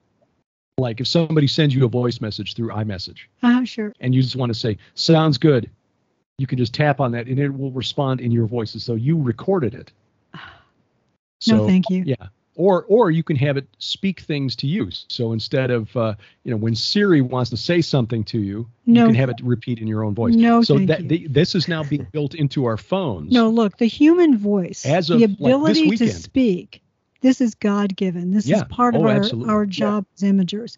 like 0.79 0.99
if 0.99 1.07
somebody 1.07 1.47
sends 1.47 1.73
you 1.75 1.85
a 1.85 1.87
voice 1.87 2.19
message 2.21 2.53
through 2.55 2.69
iMessage 2.69 3.19
Uh, 3.41 3.63
sure. 3.63 3.93
and 3.99 4.13
you 4.13 4.21
just 4.21 4.35
want 4.35 4.49
to 4.51 4.53
say 4.59 4.77
"sounds 4.95 5.37
good," 5.37 5.69
you 6.39 6.47
can 6.47 6.57
just 6.57 6.73
tap 6.73 6.99
on 6.99 7.11
that 7.11 7.27
and 7.27 7.39
it 7.39 7.49
will 7.49 7.71
respond 7.71 8.19
in 8.21 8.31
your 8.31 8.45
voice 8.47 8.75
as 8.75 8.85
though 8.85 8.95
you 8.95 9.21
recorded 9.21 9.73
it. 9.75 9.91
So 11.39 11.57
no, 11.57 11.67
thank 11.67 11.89
you. 11.91 12.01
yeah, 12.03 12.15
or 12.57 12.83
or 12.89 13.11
you 13.11 13.23
can 13.23 13.35
have 13.37 13.55
it 13.55 13.67
speak 13.77 14.19
things 14.21 14.55
to 14.57 14.67
you. 14.67 14.89
So 14.91 15.31
instead 15.31 15.71
of 15.71 15.95
uh, 15.95 16.15
you 16.43 16.51
know 16.51 16.57
when 16.57 16.75
Siri 16.75 17.21
wants 17.21 17.51
to 17.51 17.57
say 17.57 17.81
something 17.81 18.23
to 18.25 18.39
you, 18.39 18.67
No. 18.85 19.01
you 19.01 19.05
can 19.07 19.15
have 19.15 19.29
it 19.29 19.39
repeat 19.41 19.79
in 19.79 19.87
your 19.87 20.03
own 20.03 20.15
voice. 20.15 20.35
No, 20.35 20.63
so 20.63 20.75
thank 20.77 20.87
that 20.89 21.03
you. 21.03 21.07
the, 21.07 21.27
this 21.27 21.55
is 21.55 21.67
now 21.67 21.83
being 21.83 22.07
built 22.11 22.33
into 22.33 22.65
our 22.65 22.75
phones. 22.77 23.31
No, 23.31 23.49
look, 23.49 23.77
the 23.77 23.85
human 23.85 24.37
voice, 24.37 24.85
As 24.85 25.09
of, 25.09 25.19
the 25.19 25.27
like, 25.27 25.53
ability 25.53 25.95
to 25.97 26.11
speak, 26.11 26.81
this 27.21 27.39
is 27.39 27.55
God 27.55 27.95
given. 27.95 28.31
This 28.31 28.47
Yeah. 28.47 28.57
is 28.57 28.63
part 28.63 28.95
of 28.95 29.01
Oh, 29.01 29.07
our, 29.07 29.15
absolutely. 29.15 29.53
our 29.53 29.63
Yeah. 29.63 29.69
job 29.69 30.05
as 30.15 30.23
imagers. 30.23 30.77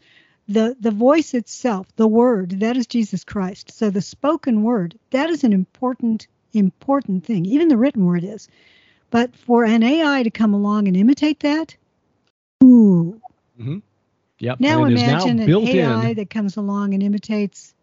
The 0.50 0.76
the 0.80 0.92
voice 0.92 1.34
itself, 1.34 1.88
the 1.96 2.08
word, 2.08 2.60
that 2.60 2.76
is 2.76 2.88
Jesus 2.88 3.24
Christ. 3.24 3.72
So 3.72 3.90
the 3.90 4.02
spoken 4.02 4.64
word, 4.64 4.98
that 5.12 5.30
is 5.30 5.44
an 5.44 5.54
important, 5.54 6.28
important 6.54 7.24
thing. 7.24 7.46
Even 7.46 7.68
the 7.68 7.78
written 7.78 8.06
word 8.06 8.24
is. 8.24 8.48
But 9.12 9.36
for 9.36 9.64
an 9.64 9.84
AI 9.84 10.24
to 10.24 10.30
come 10.30 10.54
along 10.54 10.88
and 10.88 10.96
imitate 10.96 11.40
that, 11.42 11.76
ooh. 12.64 13.20
Yep. 14.40 14.60
Now 14.60 14.84
and 14.84 14.98
imagine 14.98 15.38
now 15.38 15.44
an 15.44 15.68
AI 15.68 16.10
in. 16.10 16.16
that 16.16 16.30
comes 16.30 16.58
along 16.58 16.94
and 16.94 17.04
imitates 17.04 17.74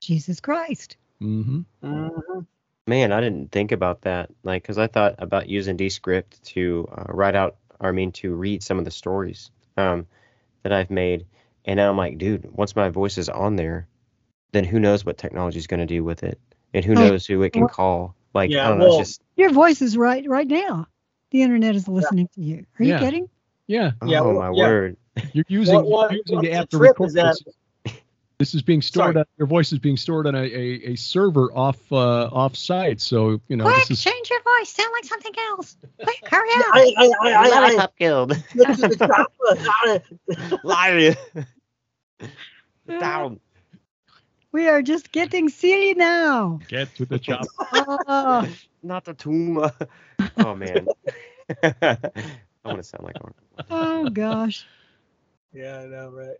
Jesus 0.00 0.40
Christ. 0.40 0.96
hmm 1.20 1.60
Mhm. 1.82 2.46
Man, 2.86 3.12
I 3.12 3.20
didn't 3.20 3.52
think 3.52 3.72
about 3.72 4.02
that. 4.02 4.30
Like, 4.42 4.62
because 4.62 4.78
I 4.78 4.86
thought 4.88 5.16
about 5.18 5.48
using 5.48 5.76
Descript 5.76 6.42
to 6.46 6.88
uh, 6.90 7.04
write 7.08 7.36
out, 7.36 7.56
or 7.78 7.90
I 7.90 7.92
mean, 7.92 8.12
to 8.12 8.34
read 8.34 8.62
some 8.62 8.78
of 8.78 8.84
the 8.84 8.90
stories 8.90 9.50
um, 9.76 10.06
that 10.62 10.72
I've 10.72 10.90
made. 10.90 11.26
And 11.64 11.76
now 11.76 11.90
I'm 11.90 11.96
like, 11.96 12.18
dude, 12.18 12.50
once 12.50 12.74
my 12.74 12.88
voice 12.88 13.18
is 13.18 13.28
on 13.28 13.56
there, 13.56 13.86
then 14.52 14.64
who 14.64 14.80
knows 14.80 15.04
what 15.04 15.18
technology 15.18 15.58
is 15.58 15.66
going 15.68 15.80
to 15.80 15.86
do 15.86 16.02
with 16.02 16.22
it, 16.24 16.40
and 16.74 16.84
who 16.84 16.92
Oh, 16.92 16.96
knows 16.96 17.26
who 17.26 17.42
it 17.42 17.52
can 17.52 17.68
call. 17.68 18.16
Like, 18.34 18.50
Yeah, 18.50 18.66
I 18.66 18.68
don't 18.70 18.78
know. 18.78 18.88
well- 18.88 19.00
It's 19.00 19.10
just, 19.10 19.22
Your 19.36 19.50
voice 19.50 19.82
is 19.82 19.96
right 19.96 20.24
right 20.28 20.46
now. 20.46 20.86
The 21.30 21.42
internet 21.42 21.74
is 21.74 21.86
listening 21.88 22.28
to 22.34 22.40
you. 22.40 22.66
Are 22.78 22.84
Yeah. 22.84 22.98
you 22.98 23.04
kidding? 23.04 23.28
Yeah. 23.66 23.92
Yeah, 24.04 24.20
oh 24.20 24.32
well, 24.34 24.50
my 24.52 24.56
yeah. 24.56 24.68
word. 24.68 24.96
You're 25.32 25.44
using, 25.48 25.74
What- 25.76 25.86
what- 25.86 26.10
you're 26.12 26.20
using 26.26 26.36
what 26.36 26.42
the 26.42 26.48
the 26.50 26.54
app 26.54 26.68
to 26.70 26.78
trip 26.78 26.98
record 26.98 27.12
this. 27.14 27.42
This 28.38 28.54
is 28.54 28.62
being 28.62 28.80
stored. 28.80 29.18
On, 29.18 29.24
your 29.36 29.46
voice 29.46 29.70
is 29.70 29.78
being 29.78 29.98
stored 29.98 30.26
on 30.26 30.34
a, 30.34 30.38
a, 30.40 30.92
a 30.92 30.96
server 30.96 31.50
off 31.54 31.76
uh, 31.92 32.24
off 32.32 32.56
site. 32.56 32.98
So 33.02 33.38
you 33.48 33.56
know 33.56 33.64
Quick, 33.64 33.86
this 33.86 33.90
is 33.90 34.02
change 34.02 34.30
your 34.30 34.40
voice. 34.42 34.70
Sound 34.70 34.88
like 34.94 35.04
something 35.04 35.32
else. 35.50 35.76
Quick, 36.02 36.26
hurry 36.26 36.48
up. 36.54 36.64
I, 36.72 36.94
I, 36.96 37.04
I, 37.04 37.32
I, 37.32 37.32
I, 37.34 37.48
Lollipop 37.60 37.96
Guild. 37.98 38.32
I, 38.58 40.00
Liar. 40.64 41.14
Down. 42.98 43.40
We 44.52 44.68
are 44.68 44.82
just 44.82 45.12
getting 45.12 45.48
silly 45.48 45.94
now. 45.94 46.60
get 46.68 46.94
to 46.96 47.06
the 47.06 47.18
chop. 47.18 47.48
Oh, 47.72 48.48
Not 48.82 49.04
the 49.04 49.14
tomb. 49.14 49.64
oh 50.36 50.54
man. 50.56 50.88
I 51.62 51.96
want 52.64 52.78
to 52.78 52.82
sound 52.82 53.04
like 53.04 53.16
Arnold. 53.20 53.66
oh 53.70 54.08
gosh. 54.10 54.66
yeah, 55.52 55.80
I 55.80 55.86
know, 55.86 56.10
right? 56.10 56.36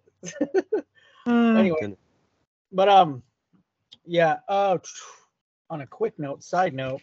Uh, 1.26 1.30
anyway, 1.58 1.94
but 2.72 2.88
um, 2.88 3.22
yeah. 4.04 4.38
Uh, 4.48 4.78
on 5.68 5.82
a 5.82 5.86
quick 5.86 6.18
note, 6.18 6.42
side 6.42 6.74
note, 6.74 7.00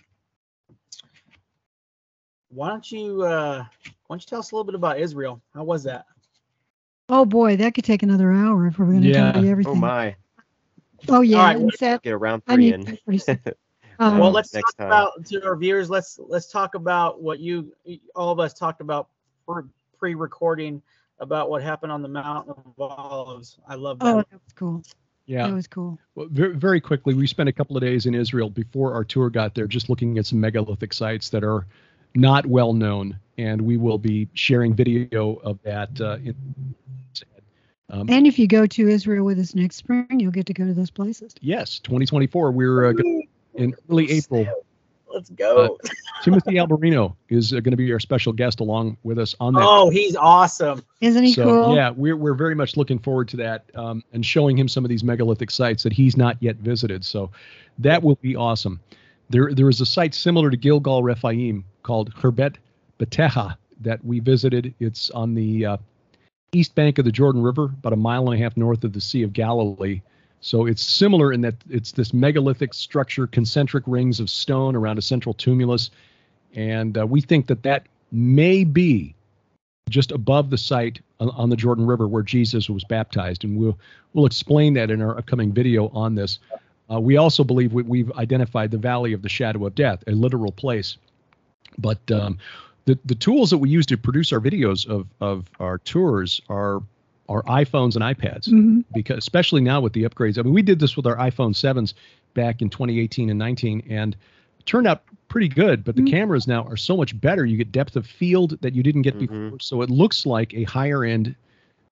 why 2.49 2.69
don't 2.69 2.91
you 2.91 3.21
uh, 3.23 3.63
why 4.07 4.13
don't 4.15 4.21
you 4.21 4.25
tell 4.27 4.39
us 4.39 4.51
a 4.51 4.55
little 4.55 4.65
bit 4.65 4.75
about 4.75 4.99
Israel? 4.99 5.41
How 5.53 5.63
was 5.63 5.83
that? 5.83 6.05
oh 7.09 7.25
boy, 7.25 7.55
that 7.57 7.73
could 7.73 7.85
take 7.85 8.03
another 8.03 8.31
hour 8.33 8.67
if 8.67 8.77
we're 8.79 8.85
going 8.87 9.01
to 9.03 9.09
Yeah. 9.09 9.31
tell 9.31 9.43
you 9.43 9.49
everything. 9.51 9.71
Oh 9.71 9.75
everything. 9.75 9.81
my. 9.81 10.15
Oh, 11.09 11.21
yeah. 11.21 11.37
All 11.37 11.43
right, 11.43 11.57
and 11.57 11.73
Seth, 11.73 12.01
Get 12.01 12.13
around 12.13 12.21
round 12.21 12.43
I 12.47 12.55
three 12.55 12.71
need 12.71 12.73
in. 12.73 13.19
to. 13.19 13.55
Um, 13.99 14.19
well, 14.19 14.29
let's 14.29 14.53
next 14.53 14.73
talk 14.73 14.77
time. 14.77 14.87
about 14.87 15.25
to 15.25 15.43
our 15.43 15.55
viewers. 15.55 15.89
Let's 15.89 16.19
let's 16.19 16.51
talk 16.51 16.75
about 16.75 17.19
what 17.19 17.39
you 17.39 17.73
all 18.15 18.31
of 18.31 18.39
us 18.39 18.53
talked 18.53 18.79
about 18.79 19.09
pre- 19.47 19.63
pre-recording 19.97 20.83
about 21.19 21.49
what 21.49 21.63
happened 21.63 21.91
on 21.91 22.03
the 22.03 22.07
Mount 22.07 22.47
of 22.47 22.59
Olives. 22.79 23.57
I 23.67 23.73
love 23.73 23.97
that. 23.97 24.05
oh, 24.05 24.17
that 24.17 24.31
was 24.31 24.53
cool. 24.53 24.83
Yeah. 25.25 25.47
That 25.47 25.53
was 25.55 25.67
cool. 25.67 25.97
Well, 26.15 26.27
very, 26.29 26.55
very 26.55 26.79
quickly, 26.79 27.13
we 27.15 27.27
spent 27.27 27.49
a 27.49 27.51
couple 27.51 27.75
of 27.75 27.81
days 27.81 28.05
in 28.05 28.13
Israel 28.13 28.49
before 28.49 28.93
our 28.93 29.03
tour 29.03 29.29
got 29.29 29.55
there, 29.55 29.67
just 29.67 29.89
looking 29.89 30.17
at 30.19 30.25
some 30.27 30.39
megalithic 30.39 30.93
sites 30.93 31.29
that 31.29 31.43
are 31.43 31.65
not 32.15 32.45
well 32.45 32.73
known, 32.73 33.17
and 33.37 33.59
we 33.61 33.77
will 33.77 33.97
be 33.97 34.29
sharing 34.35 34.73
video 34.73 35.35
of 35.43 35.59
that. 35.63 35.89
Uh, 35.99 36.17
in, 36.23 36.35
um, 37.89 38.09
And 38.09 38.27
if 38.27 38.37
you 38.37 38.47
go 38.47 38.65
to 38.65 38.87
Israel 38.87 39.25
with 39.25 39.39
us 39.39 39.55
next 39.55 39.77
spring, 39.77 40.07
you'll 40.19 40.31
get 40.31 40.45
to 40.47 40.53
go 40.53 40.65
to 40.65 40.73
those 40.73 40.91
places. 40.91 41.33
yes, 41.41 41.79
2024. 41.79 42.51
We're 42.51 42.89
uh, 42.89 42.93
in 43.55 43.75
early 43.89 44.11
April. 44.11 44.45
Let's 45.09 45.29
go. 45.29 45.77
Timothy 46.21 46.55
Alberino 46.55 47.15
is 47.29 47.53
uh, 47.53 47.61
going 47.61 47.71
to 47.71 47.77
be 47.77 47.91
our 47.93 47.99
special 47.99 48.33
guest 48.33 48.59
along 48.59 48.97
with 49.03 49.17
us 49.17 49.35
on 49.39 49.53
that. 49.53 49.63
oh, 49.63 49.89
he's 49.89 50.15
awesome. 50.15 50.83
Isn't 50.99 51.23
he 51.23 51.33
so 51.33 51.45
cool? 51.45 51.75
yeah, 51.75 51.91
we're 51.91 52.17
we're 52.17 52.33
very 52.33 52.55
much 52.55 52.75
looking 52.75 52.99
forward 52.99 53.29
to 53.29 53.37
that 53.37 53.65
um, 53.73 54.03
and 54.11 54.25
showing 54.25 54.57
him 54.57 54.67
some 54.67 54.83
of 54.83 54.89
these 54.89 55.03
megalithic 55.03 55.49
sites 55.49 55.83
that 55.83 55.93
he's 55.93 56.17
not 56.17 56.35
yet 56.41 56.57
visited. 56.57 57.05
So 57.05 57.31
that 57.79 58.03
will 58.03 58.15
be 58.15 58.35
awesome. 58.35 58.81
There 59.29 59.53
there 59.53 59.69
is 59.69 59.79
a 59.79 59.85
site 59.85 60.13
similar 60.13 60.49
to 60.49 60.57
Gilgal 60.57 61.03
Rephaim 61.03 61.63
called 61.83 62.13
Khirbet 62.13 62.55
Beteha 62.99 63.55
that 63.81 64.03
we 64.03 64.19
visited. 64.19 64.73
It's 64.79 65.09
on 65.11 65.33
the 65.35 65.65
uh, 65.65 65.77
east 66.51 66.75
bank 66.75 66.97
of 66.97 67.05
the 67.05 67.11
Jordan 67.11 67.41
River, 67.41 67.65
about 67.65 67.93
a 67.93 67.97
mile 67.97 68.29
and 68.29 68.39
a 68.39 68.43
half 68.43 68.57
north 68.57 68.83
of 68.83 68.93
the 68.93 69.01
Sea 69.01 69.23
of 69.23 69.33
Galilee. 69.33 70.01
So 70.39 70.65
it's 70.65 70.81
similar 70.81 71.33
in 71.33 71.41
that 71.41 71.55
it's 71.69 71.91
this 71.91 72.13
megalithic 72.13 72.73
structure, 72.73 73.27
concentric 73.27 73.83
rings 73.87 74.19
of 74.19 74.29
stone 74.29 74.75
around 74.75 74.97
a 74.97 75.01
central 75.01 75.33
tumulus, 75.33 75.89
and 76.53 76.97
uh, 76.97 77.05
we 77.05 77.21
think 77.21 77.47
that 77.47 77.63
that 77.63 77.87
may 78.11 78.63
be 78.63 79.15
just 79.89 80.11
above 80.11 80.49
the 80.49 80.57
site 80.57 81.01
on, 81.19 81.49
the 81.49 81.55
Jordan 81.55 81.85
River 81.85 82.07
where 82.07 82.23
Jesus 82.23 82.69
was 82.69 82.83
baptized, 82.83 83.43
and 83.43 83.57
we'll 83.57 83.77
we'll 84.13 84.25
explain 84.25 84.73
that 84.75 84.91
in 84.91 85.01
our 85.01 85.17
upcoming 85.17 85.51
video 85.51 85.89
on 85.89 86.15
this. 86.15 86.39
Uh, 86.91 86.99
we 86.99 87.17
also 87.17 87.43
believe 87.43 87.73
we, 87.73 87.83
we've 87.83 88.11
identified 88.13 88.71
the 88.71 88.77
Valley 88.77 89.13
of 89.13 89.21
the 89.21 89.29
Shadow 89.29 89.65
of 89.65 89.75
Death, 89.75 90.03
a 90.07 90.11
literal 90.11 90.51
place. 90.51 90.97
But 91.77 91.99
um, 92.11 92.37
the 92.87 92.97
the 93.05 93.15
tools 93.15 93.51
that 93.51 93.59
we 93.59 93.69
use 93.69 93.85
to 93.85 93.97
produce 93.97 94.33
our 94.33 94.39
videos 94.39 94.87
of 94.87 95.05
of 95.21 95.47
our 95.59 95.77
tours 95.79 96.41
are 96.49 96.81
our 97.29 97.43
iPhones 97.43 97.95
and 97.95 98.03
iPads 98.03 98.47
Mhm. 98.47 98.85
because 98.93 99.17
especially 99.17 99.61
now 99.61 99.81
with 99.81 99.91
the 99.93 100.03
upgrades. 100.03 100.39
I 100.39 100.41
mean, 100.43 100.53
we 100.53 100.61
did 100.61 100.79
this 100.79 100.95
with 100.95 101.05
our 101.05 101.17
iPhone 101.17 101.53
sevens 101.53 101.93
back 102.33 102.61
in 102.61 102.69
2018 102.69 103.29
and 103.29 103.37
19, 103.37 103.83
and 103.89 104.15
it 104.59 104.65
turned 104.65 104.87
out 104.87 105.03
pretty 105.27 105.49
good. 105.49 105.83
But 105.83 105.97
the 105.97 106.03
Mhm. 106.03 106.09
cameras 106.09 106.47
now 106.47 106.63
are 106.63 106.77
so 106.77 106.95
much 106.95 107.19
better. 107.19 107.45
You 107.45 107.57
get 107.57 107.71
depth 107.73 107.97
of 107.97 108.07
field 108.07 108.57
that 108.61 108.73
you 108.73 108.81
didn't 108.81 109.01
get 109.01 109.15
Mhm. 109.15 109.27
before, 109.27 109.59
so 109.59 109.81
it 109.81 109.89
looks 109.89 110.25
like 110.25 110.53
a 110.53 110.63
higher 110.63 111.03
end 111.03 111.35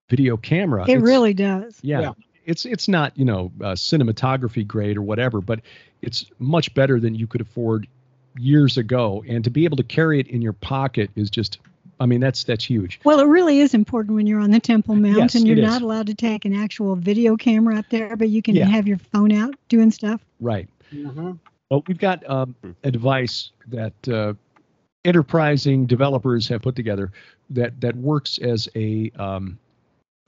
video 0.10 0.38
camera. 0.38 0.84
It 0.84 0.90
It's- 0.92 1.02
really 1.04 1.34
does. 1.34 1.78
yeah, 1.84 2.00
Yeah. 2.00 2.12
It's 2.46 2.64
it's 2.64 2.88
not 2.88 3.12
you 3.18 3.26
know 3.26 3.52
uh, 3.60 3.74
cinematography 3.74 4.66
grade 4.66 4.96
or 4.98 5.02
whatever, 5.02 5.42
but 5.42 5.60
it's 6.02 6.26
much 6.40 6.74
better 6.76 7.00
than 7.00 7.14
you 7.16 7.28
could 7.28 7.42
afford 7.42 7.88
years 8.38 8.78
ago. 8.78 9.24
And 9.28 9.44
to 9.44 9.50
be 9.50 9.66
able 9.66 9.78
to 9.78 9.84
carry 9.84 10.20
it 10.20 10.28
in 10.28 10.42
your 10.42 10.54
pocket 10.54 11.10
is 11.16 11.30
just, 11.30 11.60
I 12.00 12.06
mean, 12.06 12.20
that's 12.20 12.44
that's 12.44 12.64
huge. 12.66 13.00
Well, 13.04 13.20
it 13.20 13.26
really 13.26 13.60
is 13.60 13.74
important 13.74 14.16
when 14.16 14.28
you're 14.28 14.40
on 14.42 14.52
the 14.52 14.60
Temple 14.60 14.96
Mount 14.96 15.18
Yes, 15.18 15.36
and 15.36 15.48
you're 15.48 15.58
it 15.58 15.64
is. 15.64 15.70
not 15.70 15.82
allowed 15.82 16.08
to 16.08 16.14
take 16.16 16.46
an 16.46 16.54
actual 16.54 16.96
video 16.96 17.38
camera 17.38 17.78
up 17.80 17.86
there, 17.90 18.16
but 18.16 18.30
you 18.30 18.42
can 18.42 18.56
Yeah. 18.56 18.66
have 18.66 18.88
your 18.88 18.98
phone 18.98 19.32
out 19.32 19.56
doing 19.70 19.92
stuff. 19.92 20.22
Right. 20.40 20.68
Mm-hmm. 20.94 21.32
Well, 21.70 21.84
we've 21.88 21.98
got 21.98 22.28
um, 22.30 22.56
Hmm. 22.62 22.72
a 22.84 22.92
device 22.92 23.52
that 23.68 24.08
uh, 24.08 24.34
enterprising 25.04 25.86
developers 25.86 26.48
have 26.48 26.62
put 26.62 26.76
together 26.76 27.12
that 27.52 27.80
that 27.82 27.96
works 27.96 28.38
as 28.40 28.68
a 28.76 29.12
um, 29.18 29.58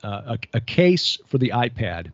uh, 0.04 0.36
a, 0.36 0.38
a 0.54 0.60
case 0.60 1.18
for 1.26 1.38
the 1.38 1.50
iPad 1.50 2.12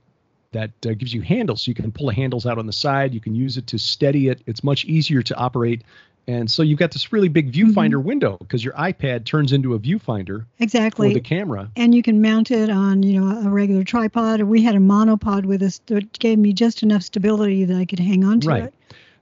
that 0.55 0.70
uh, 0.86 0.94
gives 0.94 1.12
you 1.12 1.20
handles. 1.20 1.62
So 1.62 1.70
you 1.70 1.74
can 1.74 1.93
pull 1.93 2.06
the 2.06 2.14
handles 2.14 2.47
out 2.47 2.59
on 2.59 2.66
the 2.66 2.72
side. 2.72 3.12
You 3.12 3.20
can 3.20 3.35
use 3.35 3.56
it 3.59 3.66
to 3.68 3.78
steady 3.78 4.28
it. 4.28 4.40
It's 4.47 4.64
much 4.64 4.85
easier 4.86 5.22
to 5.22 5.36
operate. 5.36 5.82
And 6.26 6.51
so 6.51 6.62
you've 6.62 6.78
got 6.78 6.90
this 6.93 7.12
really 7.12 7.28
big 7.28 7.52
viewfinder 7.52 8.02
window 8.02 8.39
because 8.40 8.64
your 8.64 8.72
iPad 8.74 9.26
turns 9.26 9.52
into 9.52 9.74
a 9.74 9.78
viewfinder 9.78 10.47
for 10.47 10.47
Exactly. 10.64 11.12
the 11.12 11.20
camera. 11.20 11.70
and 11.76 11.94
you 11.94 12.02
can 12.02 12.22
mount 12.22 12.51
it 12.51 12.70
on, 12.70 13.02
you 13.02 13.20
know, 13.20 13.47
a 13.47 13.51
regular 13.51 13.85
tripod. 13.85 14.40
We 14.40 14.62
had 14.62 14.74
a 14.74 14.78
monopod 14.78 15.44
with 15.44 15.62
us 15.62 15.82
that 15.86 16.18
gave 16.18 16.39
me 16.39 16.55
just 16.55 16.82
enough 16.82 17.02
stability 17.02 17.66
that 17.66 17.76
I 17.76 17.85
could 17.85 17.98
hang 17.98 18.24
on 18.24 18.40
to 18.40 18.48
Right. 18.48 18.62
it 18.64 18.74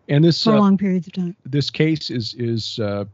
And 0.09 0.23
this 0.25 0.45
for 0.45 0.55
uh, 0.55 0.59
long 0.61 0.79
periods 0.79 1.09
of 1.09 1.15
time. 1.15 1.35
this 1.45 1.71
case 1.71 2.09
is 2.09 2.35
is 2.39 2.79
uh, 2.79 3.07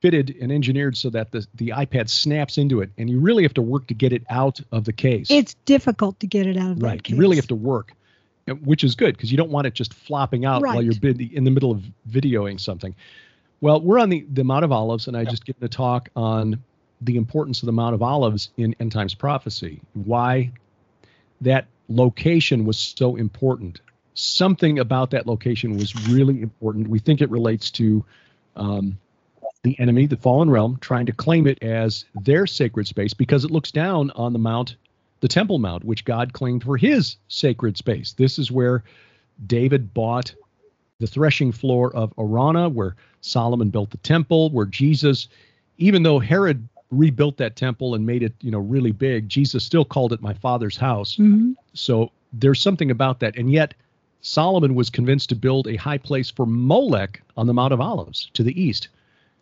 fitted 0.00 0.36
and 0.40 0.52
engineered 0.52 0.96
so 0.96 1.10
that 1.10 1.32
the 1.32 1.46
the 1.54 1.68
iPad 1.70 2.08
snaps 2.08 2.58
into 2.58 2.80
it, 2.80 2.90
and 2.98 3.10
you 3.10 3.20
really 3.20 3.42
have 3.42 3.54
to 3.54 3.62
work 3.62 3.86
to 3.88 3.94
get 3.94 4.12
it 4.12 4.22
out 4.30 4.60
of 4.72 4.84
the 4.84 4.92
case. 4.92 5.30
It's 5.30 5.54
difficult 5.64 6.20
to 6.20 6.26
get 6.26 6.46
it 6.46 6.56
out 6.56 6.72
of 6.72 6.82
right. 6.82 7.06
You 7.08 7.16
really 7.16 7.36
have 7.36 7.48
to 7.48 7.54
work, 7.54 7.92
uh, 8.48 8.54
which 8.54 8.84
is 8.84 8.94
good 8.94 9.16
because 9.16 9.30
you 9.30 9.36
don't 9.36 9.50
want 9.50 9.66
it 9.66 9.74
just 9.74 9.94
flopping 9.94 10.44
out 10.44 10.62
while 10.62 10.82
you're 10.82 10.94
in 11.02 11.44
the 11.44 11.50
middle 11.50 11.70
of 11.70 11.82
videoing 12.08 12.60
something. 12.60 12.94
Well, 13.60 13.80
we're 13.80 13.98
on 13.98 14.08
the 14.10 14.24
the 14.32 14.44
Mount 14.44 14.64
of 14.64 14.72
Olives, 14.72 15.08
and 15.08 15.16
I 15.16 15.24
just 15.24 15.44
given 15.44 15.64
a 15.64 15.68
talk 15.68 16.10
on 16.14 16.62
the 17.00 17.16
importance 17.16 17.62
of 17.62 17.66
the 17.66 17.72
Mount 17.72 17.94
of 17.94 18.02
Olives 18.02 18.50
in 18.56 18.74
end 18.80 18.92
times 18.92 19.14
prophecy. 19.14 19.80
Why 19.94 20.52
that 21.40 21.66
location 21.88 22.64
was 22.64 22.78
so 22.78 23.16
important. 23.16 23.80
Something 24.14 24.78
about 24.78 25.10
that 25.10 25.26
location 25.26 25.76
was 25.76 25.94
really 26.08 26.42
important. 26.42 26.88
We 26.88 26.98
think 26.98 27.20
it 27.20 27.30
relates 27.30 27.70
to 27.72 28.04
um, 28.56 28.98
the 29.62 29.78
enemy, 29.80 30.06
the 30.06 30.16
fallen 30.16 30.50
realm, 30.50 30.78
trying 30.80 31.06
to 31.06 31.12
claim 31.12 31.46
it 31.46 31.62
as 31.62 32.04
their 32.14 32.46
sacred 32.46 32.86
space 32.86 33.12
because 33.12 33.44
it 33.44 33.50
looks 33.50 33.72
down 33.72 34.10
on 34.12 34.32
the 34.32 34.38
mount, 34.38 34.76
the 35.20 35.28
Temple 35.28 35.58
Mount, 35.58 35.84
which 35.84 36.04
God 36.04 36.32
claimed 36.32 36.62
for 36.62 36.76
his 36.76 37.16
sacred 37.28 37.76
space. 37.76 38.12
This 38.12 38.38
is 38.38 38.52
where 38.52 38.84
David 39.46 39.92
bought 39.94 40.32
the 41.00 41.06
threshing 41.06 41.52
floor 41.52 41.94
of 41.94 42.12
Araunah, 42.16 42.72
where 42.72 42.96
Solomon 43.20 43.70
built 43.70 43.90
the 43.90 43.98
temple, 43.98 44.50
where 44.50 44.66
Jesus, 44.66 45.28
even 45.78 46.02
though 46.02 46.18
Herod 46.18 46.68
rebuilt 46.90 47.36
that 47.36 47.56
temple 47.56 47.94
and 47.94 48.06
made 48.06 48.22
it, 48.22 48.32
you 48.40 48.50
know, 48.50 48.58
really 48.58 48.92
big, 48.92 49.28
Jesus 49.28 49.64
still 49.64 49.84
called 49.84 50.12
it 50.12 50.22
my 50.22 50.34
father's 50.34 50.76
house. 50.76 51.16
Mhm. 51.16 51.54
So 51.74 52.10
there's 52.32 52.60
something 52.60 52.90
about 52.90 53.20
that. 53.20 53.36
And 53.36 53.52
yet 53.52 53.74
Solomon 54.22 54.74
was 54.74 54.88
convinced 54.88 55.28
to 55.28 55.36
build 55.36 55.66
a 55.68 55.76
high 55.76 55.98
place 55.98 56.30
for 56.30 56.46
Molech 56.46 57.22
on 57.36 57.46
the 57.46 57.54
Mount 57.54 57.72
of 57.72 57.80
Olives 57.80 58.30
to 58.34 58.42
the 58.42 58.60
east. 58.60 58.88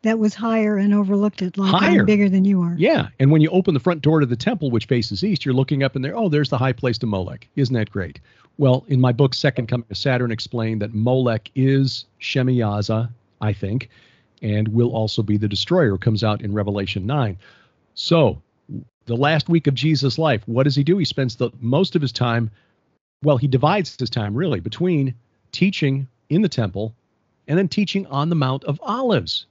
That 0.07 0.21
was 0.21 0.37
higher 0.37 0.77
and 0.77 0.95
overlooked 0.95 1.43
it. 1.43 1.59
Like 1.59 1.75
Higher. 1.75 1.99
I'm 1.99 2.07
bigger 2.07 2.29
than 2.29 2.45
you 2.45 2.63
are. 2.63 2.77
Yeah. 2.79 3.09
And 3.19 3.33
when 3.33 3.41
you 3.41 3.51
open 3.51 3.75
the 3.75 3.81
front 3.81 4.03
door 4.03 4.21
to 4.21 4.27
the 4.27 4.37
temple, 4.37 4.71
which 4.71 4.85
faces 4.87 5.25
east, 5.25 5.45
you're 5.45 5.53
looking 5.53 5.83
up 5.83 5.97
and 5.97 6.05
there, 6.05 6.17
oh, 6.17 6.29
there's 6.29 6.49
the 6.49 6.57
high 6.57 6.73
place 6.73 6.97
to 6.99 7.07
Molech. 7.07 7.49
Isn't 7.57 7.75
that 7.75 7.91
great? 7.91 8.21
Well, 8.57 8.85
in 8.87 9.01
my 9.01 9.11
book, 9.11 9.35
Second 9.35 9.67
Coming 9.67 9.85
of 9.91 9.97
Saturn, 9.97 10.31
explained 10.31 10.81
that 10.81 10.95
Molech 10.95 11.51
is 11.57 12.05
Shemiyaza, 12.21 13.11
I 13.41 13.53
think, 13.53 13.89
and 14.43 14.69
will 14.69 14.95
also 14.95 15.25
be 15.25 15.37
the 15.37 15.49
destroyer, 15.49 15.99
comes 15.99 16.23
out 16.23 16.41
in 16.41 16.55
Revelation 16.55 17.05
9. 17.05 17.37
So, 17.95 18.41
the 19.07 19.17
last 19.17 19.49
week 19.49 19.67
of 19.67 19.75
Jesus' 19.75 20.19
life, 20.19 20.41
what 20.47 20.63
does 20.63 20.77
he 20.77 20.85
do? 20.85 20.99
He 20.99 21.05
spends 21.05 21.35
the 21.35 21.51
most 21.59 21.97
of 21.97 22.03
his 22.03 22.13
time, 22.13 22.49
well, 23.25 23.39
he 23.39 23.49
divides 23.49 23.97
his 23.99 24.11
time 24.11 24.37
really 24.37 24.61
between 24.61 25.17
teaching 25.51 26.07
in 26.29 26.43
the 26.43 26.49
temple 26.49 26.95
and 27.49 27.59
then 27.59 27.67
teaching 27.67 28.07
on 28.07 28.29
the 28.29 28.37
Mount 28.37 28.63
of 28.63 28.79
Olives 28.85 29.47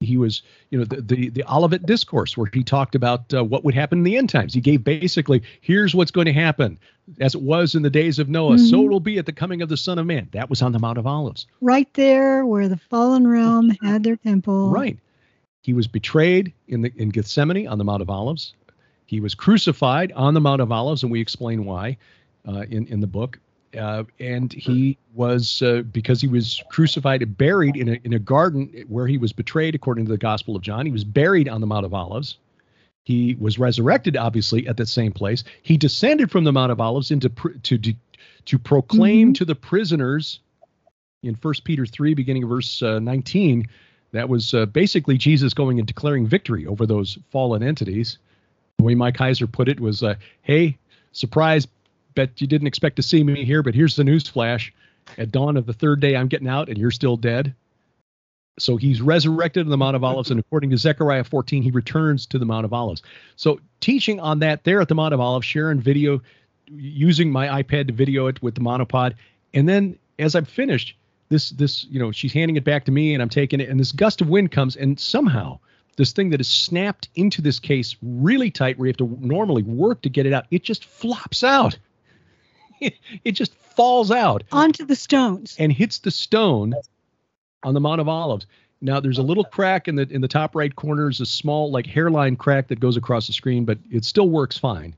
he 0.00 0.16
was 0.16 0.42
you 0.70 0.78
know 0.78 0.84
the 0.84 1.00
the, 1.00 1.28
the 1.30 1.44
olivet 1.52 1.86
discourse 1.86 2.36
where 2.36 2.50
he 2.52 2.62
talked 2.62 2.94
about 2.94 3.32
uh, 3.32 3.42
what 3.42 3.64
would 3.64 3.74
happen 3.74 3.98
in 3.98 4.04
the 4.04 4.16
end 4.16 4.28
times. 4.28 4.52
He 4.52 4.60
gave 4.60 4.84
basically 4.84 5.42
here's 5.60 5.94
what's 5.94 6.10
going 6.10 6.26
to 6.26 6.32
happen. 6.32 6.78
As 7.20 7.34
it 7.34 7.40
was 7.42 7.74
in 7.74 7.82
the 7.82 7.90
days 7.90 8.18
of 8.18 8.28
noah 8.28 8.58
so 8.58 8.78
Mhm. 8.80 8.84
it'll 8.86 9.00
be 9.00 9.18
at 9.18 9.26
the 9.26 9.32
coming 9.32 9.62
of 9.62 9.68
the 9.68 9.76
son 9.76 9.98
of 9.98 10.06
man. 10.06 10.28
That 10.32 10.50
was 10.50 10.60
on 10.60 10.72
the 10.72 10.78
mount 10.78 10.98
of 10.98 11.06
olives. 11.06 11.46
Right 11.60 11.92
there 11.94 12.44
where 12.44 12.68
the 12.68 12.76
fallen 12.76 13.26
realm 13.26 13.70
had 13.82 14.02
their 14.04 14.16
temple. 14.16 14.68
right. 14.70 14.98
He 15.62 15.72
was 15.72 15.86
betrayed 15.88 16.52
in 16.68 16.82
the 16.82 16.92
in 16.96 17.08
gethsemane 17.08 17.66
on 17.66 17.78
the 17.78 17.84
mount 17.84 18.02
of 18.02 18.10
olives. 18.10 18.54
He 19.06 19.20
was 19.20 19.34
crucified 19.34 20.12
on 20.12 20.34
the 20.34 20.40
mount 20.40 20.60
of 20.60 20.70
olives 20.72 21.02
and 21.04 21.10
we 21.12 21.20
explain 21.20 21.64
why 21.64 21.96
uh, 22.46 22.64
in 22.68 22.86
in 22.88 23.00
the 23.00 23.06
book 23.06 23.38
uh, 23.76 24.04
and 24.20 24.52
he 24.52 24.98
was 25.14 25.62
uh, 25.62 25.82
because 25.92 26.20
he 26.20 26.28
was 26.28 26.62
crucified 26.70 27.22
and 27.22 27.36
buried 27.36 27.76
in 27.76 27.88
a 27.88 28.00
in 28.04 28.12
a 28.12 28.18
garden 28.18 28.84
where 28.88 29.06
he 29.06 29.18
was 29.18 29.32
betrayed, 29.32 29.74
according 29.74 30.04
to 30.06 30.10
the 30.10 30.18
Gospel 30.18 30.56
of 30.56 30.62
John. 30.62 30.86
He 30.86 30.92
was 30.92 31.04
buried 31.04 31.48
on 31.48 31.60
the 31.60 31.66
Mount 31.66 31.84
of 31.86 31.94
Olives. 31.94 32.38
He 33.04 33.36
was 33.38 33.58
resurrected, 33.58 34.16
obviously, 34.16 34.66
at 34.66 34.76
that 34.78 34.88
same 34.88 35.12
place. 35.12 35.44
He 35.62 35.76
descended 35.76 36.30
from 36.30 36.44
the 36.44 36.52
Mount 36.52 36.72
of 36.72 36.80
Olives 36.80 37.10
into 37.10 37.30
pr- 37.30 37.50
to 37.62 37.78
to, 37.78 37.94
to 38.46 38.58
proclaim 38.58 39.30
Mhm. 39.32 39.34
to 39.36 39.44
the 39.44 39.54
prisoners 39.54 40.40
in 41.22 41.34
First 41.36 41.64
Peter 41.64 41.86
three, 41.86 42.14
beginning 42.14 42.42
of 42.42 42.48
verse 42.48 42.82
uh, 42.82 42.98
nineteen. 42.98 43.68
That 44.12 44.28
was 44.28 44.54
uh, 44.54 44.66
basically 44.66 45.18
Jesus 45.18 45.52
going 45.54 45.78
and 45.78 45.86
declaring 45.86 46.26
victory 46.26 46.66
over 46.66 46.86
those 46.86 47.18
fallen 47.30 47.62
entities. 47.62 48.18
The 48.78 48.84
way 48.84 48.94
Mike 48.94 49.16
Heiser 49.16 49.50
put 49.50 49.68
it 49.68 49.78
was, 49.80 50.02
uh, 50.02 50.14
"Hey, 50.42 50.78
surprise! 51.12 51.66
Bet 52.16 52.40
you 52.40 52.48
didn't 52.48 52.66
expect 52.66 52.96
to 52.96 53.02
see 53.02 53.22
me 53.22 53.44
here, 53.44 53.62
but 53.62 53.76
here's 53.76 53.94
the 53.94 54.02
news 54.02 54.26
flash: 54.26 54.72
at 55.16 55.30
dawn 55.30 55.56
of 55.56 55.66
the 55.66 55.72
third 55.72 56.00
day, 56.00 56.16
I'm 56.16 56.26
getting 56.26 56.48
out, 56.48 56.68
and 56.68 56.76
you're 56.76 56.90
still 56.90 57.16
dead." 57.16 57.54
So 58.58 58.78
he's 58.78 59.02
resurrected 59.02 59.66
on 59.66 59.70
the 59.70 59.76
Mount 59.76 59.96
of 59.96 60.02
Olives, 60.02 60.30
and 60.30 60.40
according 60.40 60.70
to 60.70 60.78
Zechariah 60.78 61.24
14, 61.24 61.62
he 61.62 61.70
returns 61.70 62.24
to 62.26 62.38
the 62.38 62.46
Mount 62.46 62.64
of 62.64 62.72
Olives. 62.72 63.02
So 63.36 63.60
teaching 63.80 64.18
on 64.18 64.38
that 64.38 64.64
there 64.64 64.80
at 64.80 64.88
the 64.88 64.94
Mount 64.94 65.12
of 65.12 65.20
Olives, 65.20 65.46
sharing 65.46 65.78
video, 65.78 66.22
using 66.68 67.30
my 67.30 67.62
iPad 67.62 67.88
to 67.88 67.92
video 67.92 68.26
it 68.26 68.42
with 68.42 68.54
the 68.54 68.62
monopod, 68.62 69.14
and 69.54 69.68
then 69.68 69.98
as 70.18 70.34
I'm 70.34 70.46
finished, 70.46 70.96
this 71.28 71.50
this 71.50 71.84
you 71.84 72.00
know 72.00 72.12
she's 72.12 72.32
handing 72.32 72.56
it 72.56 72.64
back 72.64 72.86
to 72.86 72.90
me, 72.90 73.12
and 73.12 73.22
I'm 73.22 73.28
taking 73.28 73.60
it, 73.60 73.68
and 73.68 73.78
this 73.78 73.92
gust 73.92 74.22
of 74.22 74.28
wind 74.28 74.50
comes, 74.52 74.74
and 74.74 74.98
somehow 74.98 75.58
this 75.96 76.12
thing 76.12 76.30
that 76.30 76.40
is 76.40 76.48
snapped 76.48 77.08
into 77.14 77.42
this 77.42 77.58
case 77.58 77.96
really 78.02 78.50
tight, 78.50 78.78
where 78.78 78.86
you 78.86 78.90
have 78.90 78.96
to 78.96 79.18
normally 79.26 79.62
work 79.62 80.00
to 80.02 80.08
get 80.08 80.24
it 80.24 80.32
out, 80.32 80.46
it 80.50 80.62
just 80.62 80.84
flops 80.84 81.44
out. 81.44 81.78
It, 83.24 83.32
just 83.32 83.54
falls 83.54 84.10
out 84.10 84.44
Onto 84.52 84.84
the 84.84 84.96
stones. 84.96 85.56
and 85.58 85.72
hits 85.72 85.98
the 85.98 86.10
stone 86.10 86.74
on 87.62 87.74
the 87.74 87.80
Mount 87.80 88.00
of 88.00 88.08
Olives. 88.08 88.46
Now 88.80 89.00
there's 89.00 89.18
a 89.18 89.22
little 89.22 89.44
crack 89.44 89.88
in 89.88 89.96
the 89.96 90.06
in 90.10 90.20
the 90.20 90.28
top 90.28 90.54
right 90.54 90.74
corner. 90.74 91.04
There's 91.04 91.20
a 91.20 91.26
small 91.26 91.70
like 91.70 91.86
hairline 91.86 92.36
crack 92.36 92.68
that 92.68 92.78
goes 92.80 92.96
across 92.96 93.26
the 93.26 93.32
screen, 93.32 93.64
but 93.64 93.78
it 93.90 94.04
still 94.04 94.28
works 94.28 94.58
fine. 94.58 94.94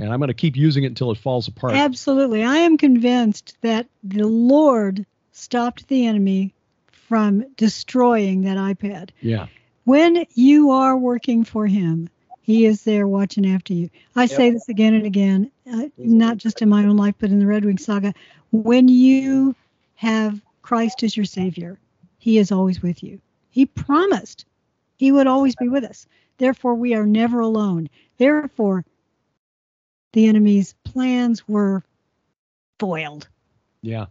And 0.00 0.12
I'm 0.12 0.18
going 0.18 0.28
to 0.28 0.34
keep 0.34 0.56
using 0.56 0.84
it 0.84 0.88
until 0.88 1.10
it 1.10 1.18
falls 1.18 1.48
apart. 1.48 1.74
Absolutely. 1.74 2.44
I 2.44 2.56
am 2.56 2.76
convinced 2.78 3.56
that 3.62 3.86
the 4.04 4.26
Lord 4.26 5.04
stopped 5.32 5.88
the 5.88 6.06
enemy 6.06 6.54
from 6.90 7.44
destroying 7.56 8.42
that 8.42 8.56
iPad. 8.56 9.10
Yeah. 9.20 9.46
When 9.84 10.24
you 10.34 10.70
are 10.70 10.96
working 10.96 11.44
for 11.44 11.66
Him, 11.66 12.10
He 12.48 12.64
is 12.64 12.82
there 12.82 13.06
watching 13.06 13.44
after 13.46 13.74
you. 13.74 13.90
I 14.16 14.24
say 14.24 14.48
this 14.50 14.70
again 14.70 14.94
and 14.94 15.04
again, 15.04 15.50
uh, 15.70 15.88
not 15.98 16.38
just 16.38 16.62
in 16.62 16.70
my 16.70 16.82
own 16.86 16.96
life, 16.96 17.14
but 17.18 17.28
in 17.28 17.40
the 17.40 17.44
Redwing 17.44 17.78
saga. 17.78 18.14
When 18.52 18.88
you 18.88 19.54
have 19.96 20.40
Christ 20.62 21.02
as 21.02 21.14
your 21.14 21.26
Savior, 21.26 21.78
He 22.16 22.38
is 22.38 22.50
always 22.50 22.80
with 22.80 23.02
you. 23.02 23.20
He 23.50 23.66
promised 23.66 24.46
He 24.96 25.12
would 25.12 25.26
always 25.26 25.56
be 25.56 25.68
with 25.68 25.84
us. 25.84 26.06
Therefore, 26.38 26.74
we 26.74 26.94
are 26.94 27.04
never 27.04 27.40
alone. 27.40 27.90
Therefore, 28.16 28.82
the 30.14 30.26
enemy's 30.26 30.72
plans 30.84 31.46
were 31.46 31.82
foiled. 32.78 33.28
Yeah. 33.82 34.06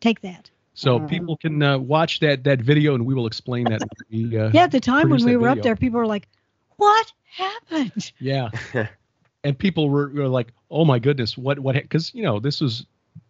Take 0.00 0.22
that. 0.22 0.50
So 0.72 1.00
Mhm. 1.00 1.08
people 1.10 1.36
can 1.36 1.62
uh, 1.62 1.76
watch 1.76 2.20
that 2.20 2.44
that 2.44 2.62
video, 2.62 2.94
and 2.94 3.04
we 3.04 3.12
will 3.12 3.26
explain 3.26 3.68
that. 3.68 3.82
we, 4.10 4.38
uh, 4.38 4.50
Yeah, 4.54 4.62
at 4.62 4.70
the 4.70 4.80
time 4.80 5.10
when 5.10 5.22
we 5.22 5.32
that 5.32 5.38
were 5.38 5.48
up 5.48 5.60
there, 5.60 5.76
people 5.76 5.98
were 5.98 6.06
like, 6.06 6.26
"What 6.76 7.12
happened?" 7.24 8.12
Yeah. 8.18 8.50
and 9.44 9.58
people 9.58 9.88
were, 9.88 10.08
were 10.08 10.28
like, 10.28 10.52
"Oh 10.70 10.84
my 10.84 10.98
goodness, 10.98 11.36
what 11.36 11.58
what?" 11.58 11.74
Because 11.74 12.14
you 12.14 12.22
know 12.22 12.40
this 12.40 12.62
is 12.62 12.86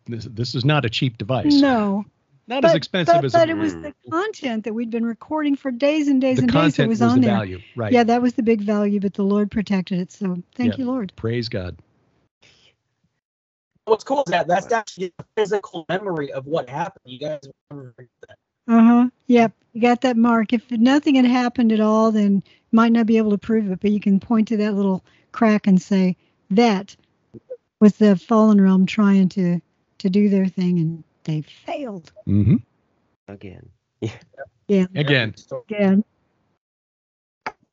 this 0.07 0.25
this 0.25 0.55
is 0.55 0.65
not 0.65 0.85
a 0.85 0.91
cheap 0.91 1.19
device. 1.19 1.61
No, 1.61 2.05
not 2.47 2.62
but, 2.62 2.71
as 2.71 2.75
expensive 2.77 3.15
but, 3.16 3.25
as 3.25 3.33
but 3.33 3.49
a, 3.49 3.53
it 3.53 3.57
was 3.57 3.75
Mm. 3.75 3.83
the 3.83 3.95
content 4.11 4.65
that 4.65 4.75
we'd 4.75 4.91
been 4.91 5.07
recording 5.07 5.57
for 5.57 5.71
days 5.71 6.09
and 6.09 6.21
days 6.21 6.37
the 6.37 6.43
and 6.43 6.53
days 6.53 6.77
that 6.77 6.89
was, 6.89 7.01
was, 7.01 7.12
on 7.12 7.21
the 7.21 7.27
there. 7.27 7.37
value, 7.37 7.62
right? 7.75 7.93
Yeah, 7.93 8.05
that 8.05 8.23
was 8.23 8.35
the 8.35 8.43
big 8.43 8.61
value, 8.62 9.01
but 9.01 9.15
the 9.15 9.23
Lord 9.23 9.51
protected 9.51 9.99
it. 10.01 10.12
So 10.12 10.43
thank 10.55 10.75
Yeah. 10.75 10.85
you, 10.85 10.87
Lord. 10.87 11.12
Praise 11.16 11.49
God. 11.49 11.77
What's 13.87 14.05
cool 14.05 14.23
is 14.27 14.31
that 14.31 14.47
that's 14.47 14.73
actually 14.73 15.12
a 15.19 15.25
physical 15.37 15.85
memory 15.91 16.33
of 16.33 16.47
what 16.47 16.69
happened. 16.71 17.03
You 17.05 17.19
guys 17.19 17.41
remember 17.71 17.95
that. 18.29 18.39
Uh 18.66 18.83
huh. 18.83 19.09
Yep, 19.27 19.53
you 19.75 19.81
got 19.83 20.01
that 20.03 20.16
mark. 20.16 20.55
If 20.55 20.71
nothing 20.71 21.16
had 21.16 21.27
happened 21.27 21.71
at 21.71 21.81
all, 21.81 22.11
then 22.11 22.43
you 22.64 22.64
might 22.74 22.92
not 22.92 23.06
be 23.06 23.16
able 23.16 23.30
to 23.30 23.38
prove 23.38 23.70
it, 23.70 23.80
but 23.80 23.90
you 23.92 24.01
can 24.01 24.20
point 24.20 24.48
to 24.48 24.56
that 24.59 24.74
little 24.74 25.05
crack 25.32 25.66
and 25.66 25.80
say 25.80 26.16
that 26.51 26.94
was 27.80 27.96
the 27.96 28.16
fallen 28.16 28.60
realm 28.60 28.84
trying 28.86 29.28
to 29.30 29.60
to 29.98 30.10
do 30.10 30.28
their 30.28 30.46
thing, 30.46 30.78
and 30.78 31.05
they 31.24 31.40
failed 31.40 32.12
Mm-hmm. 32.28 32.56
Again. 33.28 33.70
Yeah. 34.01 34.10
Again. 34.94 35.34
again. 35.66 36.05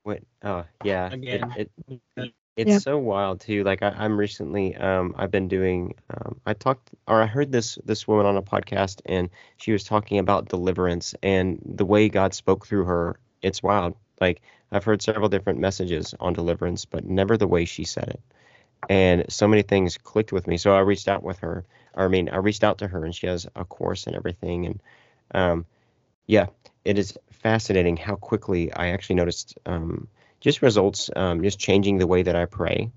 What? 0.04 0.20
Oh, 0.44 0.66
yeah. 0.84 1.08
it- 1.08 1.14
Again. 1.14 1.54
It, 1.58 2.34
it's 2.58 2.70
Yep. 2.70 2.82
so 2.82 2.98
wild 2.98 3.40
too. 3.40 3.64
Like 3.64 3.82
I, 3.82 3.90
I'm 3.90 4.18
recently, 4.18 4.76
um, 4.76 5.16
I've 5.18 5.32
been 5.32 5.48
doing. 5.48 5.94
Um, 6.10 6.40
I 6.46 6.54
talked, 6.54 6.92
or 7.08 7.22
I 7.22 7.26
heard 7.26 7.52
this 7.52 7.78
this 7.86 8.08
woman 8.08 8.26
on 8.26 8.36
a 8.38 8.42
podcast, 8.42 9.00
and 9.06 9.30
she 9.58 9.72
was 9.72 9.84
talking 9.86 10.20
about 10.20 10.50
deliverance 10.50 11.16
and 11.24 11.60
the 11.66 11.86
way 11.86 12.10
God 12.10 12.34
spoke 12.34 12.68
through 12.68 12.84
her. 12.86 13.20
It's 13.42 13.64
wild. 13.64 13.96
Like 14.20 14.42
I've 14.72 14.84
heard 14.84 15.02
several 15.02 15.30
different 15.30 15.60
messages 15.60 16.16
on 16.20 16.34
deliverance, 16.34 16.86
but 16.86 17.06
never 17.06 17.38
the 17.38 17.48
way 17.48 17.66
she 17.66 17.84
said 17.84 18.08
it. 18.08 18.22
And 18.90 19.26
so 19.30 19.48
many 19.48 19.62
things 19.62 19.98
clicked 19.98 20.32
with 20.32 20.48
me. 20.48 20.58
So 20.58 20.74
I 20.76 20.80
reached 20.80 21.08
out 21.08 21.24
with 21.24 21.40
her. 21.40 21.66
Or 21.94 22.06
I 22.06 22.08
mean, 22.08 22.30
I 22.30 22.38
reached 22.38 22.64
out 22.64 22.80
to 22.80 22.88
her, 22.88 23.04
and 23.04 23.14
she 23.14 23.28
has 23.28 23.48
a 23.56 23.66
course 23.66 24.08
and 24.08 24.16
everything. 24.16 24.66
And 24.66 24.82
um, 25.34 25.66
yeah, 26.26 26.48
it 26.86 26.98
is 26.98 27.18
fascinating 27.32 27.98
how 27.98 28.16
quickly 28.16 28.72
I 28.74 28.88
actually 28.90 29.16
noticed 29.16 29.58
um, 29.66 30.08
just 30.40 30.62
results, 30.62 31.10
um, 31.16 31.44
just 31.44 31.60
changing 31.60 31.98
the 31.98 32.08
way 32.08 32.24
that 32.24 32.36
I 32.36 32.46
pray, 32.46 32.92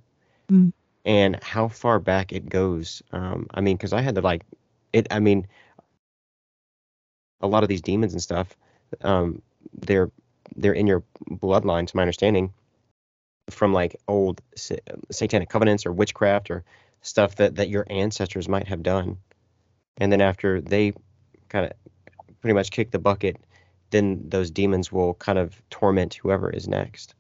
Mm. 0.51 0.75
and 1.07 1.43
how 1.43 1.69
far 1.69 1.99
back 1.99 2.33
it 2.33 2.49
goes. 2.49 3.03
Um, 3.13 3.47
I 3.51 3.63
mean, 3.63 3.77
because 3.77 3.95
I 3.95 4.03
had 4.03 4.15
to 4.17 4.21
like 4.21 4.45
it. 4.93 5.07
I 5.11 5.21
mean, 5.21 5.47
a 7.41 7.47
lot 7.47 7.63
of 7.63 7.69
these 7.69 7.83
demons 7.83 8.13
and 8.13 8.23
stuff, 8.23 8.57
um, 9.01 9.43
they're 9.73 10.11
they're 10.57 10.73
in 10.73 10.87
your 10.87 11.03
bloodline, 11.31 11.87
to 11.87 11.97
my 11.97 12.03
understanding, 12.03 12.53
from 13.51 13.73
like 13.73 13.97
old 14.09 14.41
sa- 14.57 14.77
satanic 15.11 15.49
covenants 15.49 15.87
or 15.87 15.93
witchcraft 15.93 16.51
or 16.51 16.65
stuff 17.03 17.37
that 17.37 17.57
that 17.57 17.69
your 17.69 17.87
ancestors 17.91 18.49
might 18.49 18.69
have 18.69 18.83
done, 18.83 19.19
and 19.99 20.11
then 20.11 20.21
after 20.21 20.61
they 20.61 20.93
kind 21.49 21.67
of 21.67 21.73
pretty 22.41 22.55
much 22.55 22.71
kick 22.71 22.91
the 22.91 22.99
bucket, 22.99 23.37
then 23.91 24.23
those 24.29 24.51
demons 24.51 24.91
will 24.91 25.15
kind 25.15 25.39
of 25.39 25.61
torment 25.71 26.15
whoever 26.15 26.51
is 26.51 26.69
next. 26.69 27.15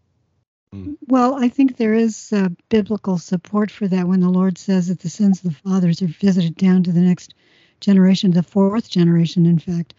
Well, 1.07 1.37
I 1.37 1.49
think 1.49 1.77
there 1.77 1.95
is 1.95 2.33
uh, 2.33 2.49
biblical 2.69 3.19
support 3.19 3.71
for 3.71 3.87
that 3.89 4.09
when 4.09 4.21
the 4.21 4.29
Lord 4.29 4.59
says 4.59 4.89
that 4.89 5.01
the 5.01 5.09
sins 5.09 5.39
of 5.39 5.51
the 5.51 5.57
fathers 5.69 6.03
are 6.03 6.09
visited 6.09 6.57
down 6.57 6.83
to 6.83 6.93
the 6.93 7.01
next 7.01 7.35
generation, 7.81 8.33
the 8.33 8.43
fourth 8.43 8.91
generation, 8.91 9.47
in 9.47 9.59
fact. 9.59 9.95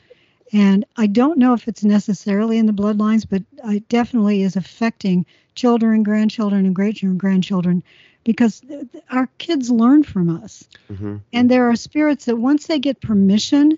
And 0.56 0.86
I 0.96 1.08
don't 1.08 1.38
know 1.38 1.54
if 1.54 1.68
it's 1.68 1.84
necessarily 1.84 2.58
in 2.58 2.66
the 2.66 2.72
bloodlines, 2.72 3.26
but 3.30 3.44
it 3.66 3.90
definitely 3.90 4.42
is 4.42 4.56
affecting 4.56 5.26
children, 5.54 6.02
grandchildren, 6.02 6.66
and 6.66 6.74
great 6.74 7.04
grandchildren 7.18 7.84
because 8.24 8.62
th- 8.62 8.90
th- 8.90 9.04
our 9.12 9.28
kids 9.38 9.70
learn 9.70 10.04
from 10.04 10.30
us. 10.30 10.64
hmm 10.88 11.18
And 11.34 11.52
there 11.52 11.70
are 11.70 11.76
spirits 11.76 12.24
that 12.26 12.38
once 12.38 12.68
they 12.68 12.80
get 12.80 13.02
permission, 13.02 13.78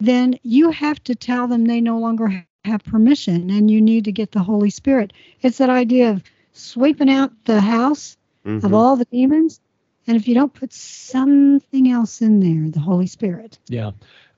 then 0.00 0.38
you 0.42 0.70
have 0.70 1.04
to 1.04 1.14
tell 1.14 1.48
them 1.48 1.66
they 1.66 1.82
no 1.82 1.98
longer 1.98 2.46
have 2.64 2.82
permission 2.84 3.50
and 3.50 3.70
you 3.70 3.82
need 3.82 4.06
to 4.06 4.12
get 4.12 4.32
the 4.32 4.42
Holy 4.42 4.70
Spirit. 4.70 5.12
It's 5.42 5.58
that 5.58 5.68
idea 5.68 6.12
of 6.12 6.22
sweeping 6.52 7.10
out 7.10 7.30
the 7.44 7.60
house 7.60 8.16
hmm 8.42 8.64
of 8.64 8.72
all 8.72 8.96
the 8.96 9.04
demons. 9.04 9.60
And 10.06 10.16
if 10.16 10.28
you 10.28 10.34
don't 10.34 10.54
put 10.54 10.72
something 10.72 11.90
else 11.90 12.22
in 12.22 12.40
there, 12.40 12.70
the 12.70 12.80
Holy 12.80 13.06
Spirit. 13.06 13.58
Yeah, 13.68 13.90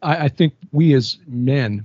I, 0.03 0.25
I 0.25 0.29
think 0.29 0.55
we 0.73 0.95
as 0.95 1.19
men 1.27 1.85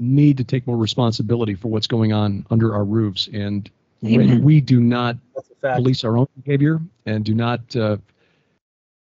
need 0.00 0.36
to 0.38 0.44
take 0.44 0.66
more 0.66 0.76
responsibility 0.76 1.54
for 1.54 1.68
what's 1.68 1.86
going 1.86 2.12
on 2.12 2.46
under 2.50 2.74
our 2.74 2.84
roofs, 2.84 3.28
and 3.32 3.70
when 4.00 4.42
we 4.42 4.60
do 4.60 4.80
not 4.80 5.16
That's 5.34 5.50
a 5.50 5.54
fact. 5.54 5.76
police 5.76 6.04
our 6.04 6.16
own 6.18 6.26
behavior 6.42 6.80
and 7.06 7.24
do 7.24 7.34
not 7.34 7.74
uh, 7.76 7.96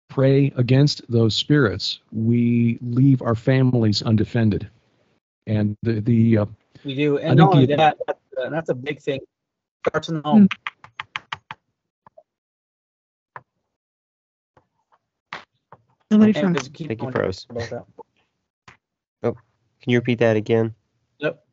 pray 0.09 0.51
against 0.57 1.01
those 1.09 1.35
spirits, 1.35 1.99
we 2.11 2.77
leave 2.81 3.21
our 3.21 3.35
families 3.35 4.01
undefended. 4.03 4.69
And 5.47 5.75
the 5.83 6.01
the 6.01 6.37
uh, 6.39 6.45
We 6.83 6.95
do, 6.95 7.17
and 7.17 7.37
not 7.37 7.53
only 7.53 7.65
the- 7.65 7.77
that, 7.77 7.97
that's, 8.05 8.19
uh, 8.39 8.49
that's 8.49 8.69
a 8.69 8.75
big 8.75 9.01
thing. 9.01 9.21
Starts 9.87 10.09
in 10.09 10.15
the 10.15 10.21
home. 10.21 10.47
Somebody 16.11 16.33
And 16.39 16.55
from 16.57 16.71
Thank 16.71 16.79
you, 16.79 16.95
going 16.95 17.11
Froze. 17.11 17.47
About 19.85 19.85
that. 19.85 19.85
Can 19.85 19.91
you 19.91 19.99
repeat 19.99 20.19
that 20.19 20.35
again? 20.35 20.75
Yep. 21.19 21.43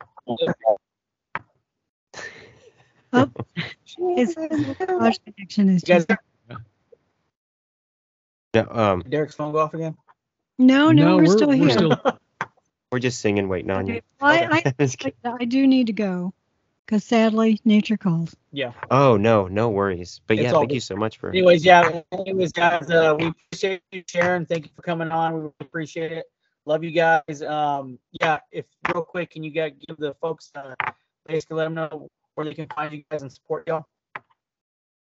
his 4.16 4.34
God's 4.34 5.20
connection 5.24 5.68
is 5.68 5.82
just, 5.82 6.10
No, 8.54 8.66
um, 8.70 9.02
Derek's 9.08 9.34
phone 9.34 9.52
go 9.52 9.58
off 9.58 9.74
again? 9.74 9.96
no, 10.58 10.92
no, 10.92 11.16
we're, 11.16 11.24
we're, 11.24 11.32
still 11.36 11.48
we're 11.48 11.56
here. 11.56 11.70
still 11.70 11.96
we're 12.92 12.98
just 12.98 13.20
singing, 13.20 13.48
waiting 13.48 13.70
on 13.70 13.86
you. 13.86 13.94
Okay. 13.94 14.02
I, 14.20 14.62
I, 14.66 14.74
I, 15.24 15.34
I 15.40 15.44
do 15.44 15.66
need 15.66 15.88
to 15.88 15.92
go 15.92 16.34
because 16.86 17.04
sadly 17.04 17.60
nature 17.64 17.96
calls. 17.96 18.36
Yeah. 18.52 18.72
oh 18.90 19.16
no, 19.16 19.48
no 19.48 19.70
worries. 19.70 20.20
But 20.26 20.38
It's 20.38 20.44
yeah, 20.44 20.52
thank 20.52 20.68
good. 20.68 20.74
you 20.74 20.80
so 20.80 20.96
much 20.96 21.18
for. 21.18 21.30
Anyways, 21.30 21.64
yeah. 21.64 22.02
Anyways, 22.12 22.52
guys, 22.52 22.90
uh, 22.90 23.14
we 23.18 23.28
appreciate 23.28 23.82
you 23.92 24.02
sharing. 24.06 24.46
Thank 24.46 24.66
you 24.66 24.70
for 24.76 24.82
coming 24.82 25.10
on. 25.10 25.42
We 25.42 25.50
appreciate 25.60 26.12
it. 26.12 26.26
Love 26.64 26.84
you 26.84 26.90
guys. 26.90 27.42
Um, 27.42 27.98
yeah. 28.20 28.38
If 28.50 28.66
real 28.92 29.02
quick, 29.04 29.30
can 29.30 29.42
you 29.42 29.50
guys 29.50 29.72
give 29.86 29.96
the 29.96 30.14
folks 30.20 30.52
uh, 30.54 30.74
basically 31.26 31.56
let 31.56 31.64
them 31.64 31.74
know 31.74 32.08
where 32.34 32.46
they 32.46 32.54
can 32.54 32.68
find 32.74 32.92
you 32.92 33.02
guys 33.10 33.22
and 33.22 33.32
support 33.32 33.66
y'all? 33.66 33.86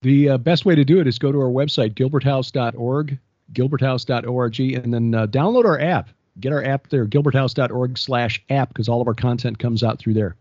The 0.02 0.30
uh, 0.30 0.38
best 0.38 0.66
way 0.66 0.74
to 0.74 0.84
do 0.84 1.00
it 1.00 1.08
is 1.08 1.20
go 1.20 1.32
to 1.32 1.40
our 1.40 1.52
website, 1.52 1.94
gilberthouse.org, 1.94 3.20
gilberthouse.org, 3.54 4.60
and 4.60 4.94
then 4.94 5.14
uh, 5.14 5.28
download 5.28 5.66
our 5.66 5.80
app. 5.80 6.10
Get 6.40 6.52
our 6.54 6.64
app 6.64 6.88
there, 6.88 7.06
gilberthouse.org 7.06 7.98
slash 7.98 8.44
app, 8.50 8.70
because 8.70 8.90
all 8.90 9.02
of 9.02 9.08
our 9.08 9.14
content 9.14 9.60
comes 9.60 9.84
out 9.84 10.00
through 10.00 10.16
there. 10.16 10.36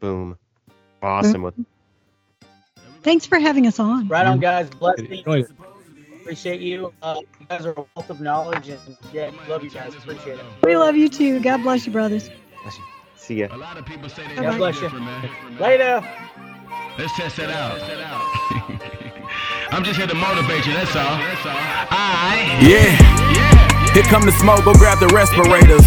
Boom. 0.00 0.36
Awesome. 1.02 1.42
Well, 1.42 1.54
Thanks 3.02 3.26
for 3.26 3.38
having 3.38 3.66
us 3.66 3.78
on. 3.78 4.08
Right 4.08 4.26
on, 4.26 4.40
guys. 4.40 4.70
Bless 4.70 4.98
you. 4.98 5.08
Enjoy 5.08 5.40
it. 5.40 5.50
Appreciate 6.24 6.62
you. 6.62 6.90
Uh, 7.02 7.20
you 7.38 7.46
guys 7.50 7.66
are 7.66 7.72
a 7.72 7.84
wealth 7.94 8.08
of 8.08 8.18
knowledge, 8.18 8.70
and 8.70 8.80
yeah, 9.12 9.30
love 9.46 9.62
you 9.62 9.68
guys. 9.68 9.94
Appreciate 9.94 10.38
it. 10.38 10.44
We 10.62 10.74
love 10.74 10.96
you 10.96 11.10
too. 11.10 11.38
God 11.38 11.62
bless 11.62 11.84
you, 11.84 11.92
brothers. 11.92 12.30
see 13.14 13.40
ya. 13.40 13.48
A 13.50 13.58
lot 13.58 13.76
of 13.76 13.84
people 13.84 14.08
say 14.08 14.26
they 14.28 14.36
God 14.36 14.56
bless 14.56 14.80
you. 14.80 14.88
man. 14.88 15.28
Later. 15.60 16.00
Let's 16.96 17.14
test 17.14 17.38
it 17.38 17.50
out. 17.50 17.76
I'm 19.70 19.84
just 19.84 19.98
here 19.98 20.06
to 20.06 20.14
motivate 20.14 20.64
you, 20.64 20.72
that's 20.72 20.96
all. 20.96 21.18
I 21.92 22.56
Yeah. 22.62 23.92
Here 23.92 24.02
come 24.04 24.24
the 24.24 24.32
smoke, 24.40 24.64
go 24.64 24.72
grab 24.72 25.00
the 25.00 25.08
respirators. 25.08 25.84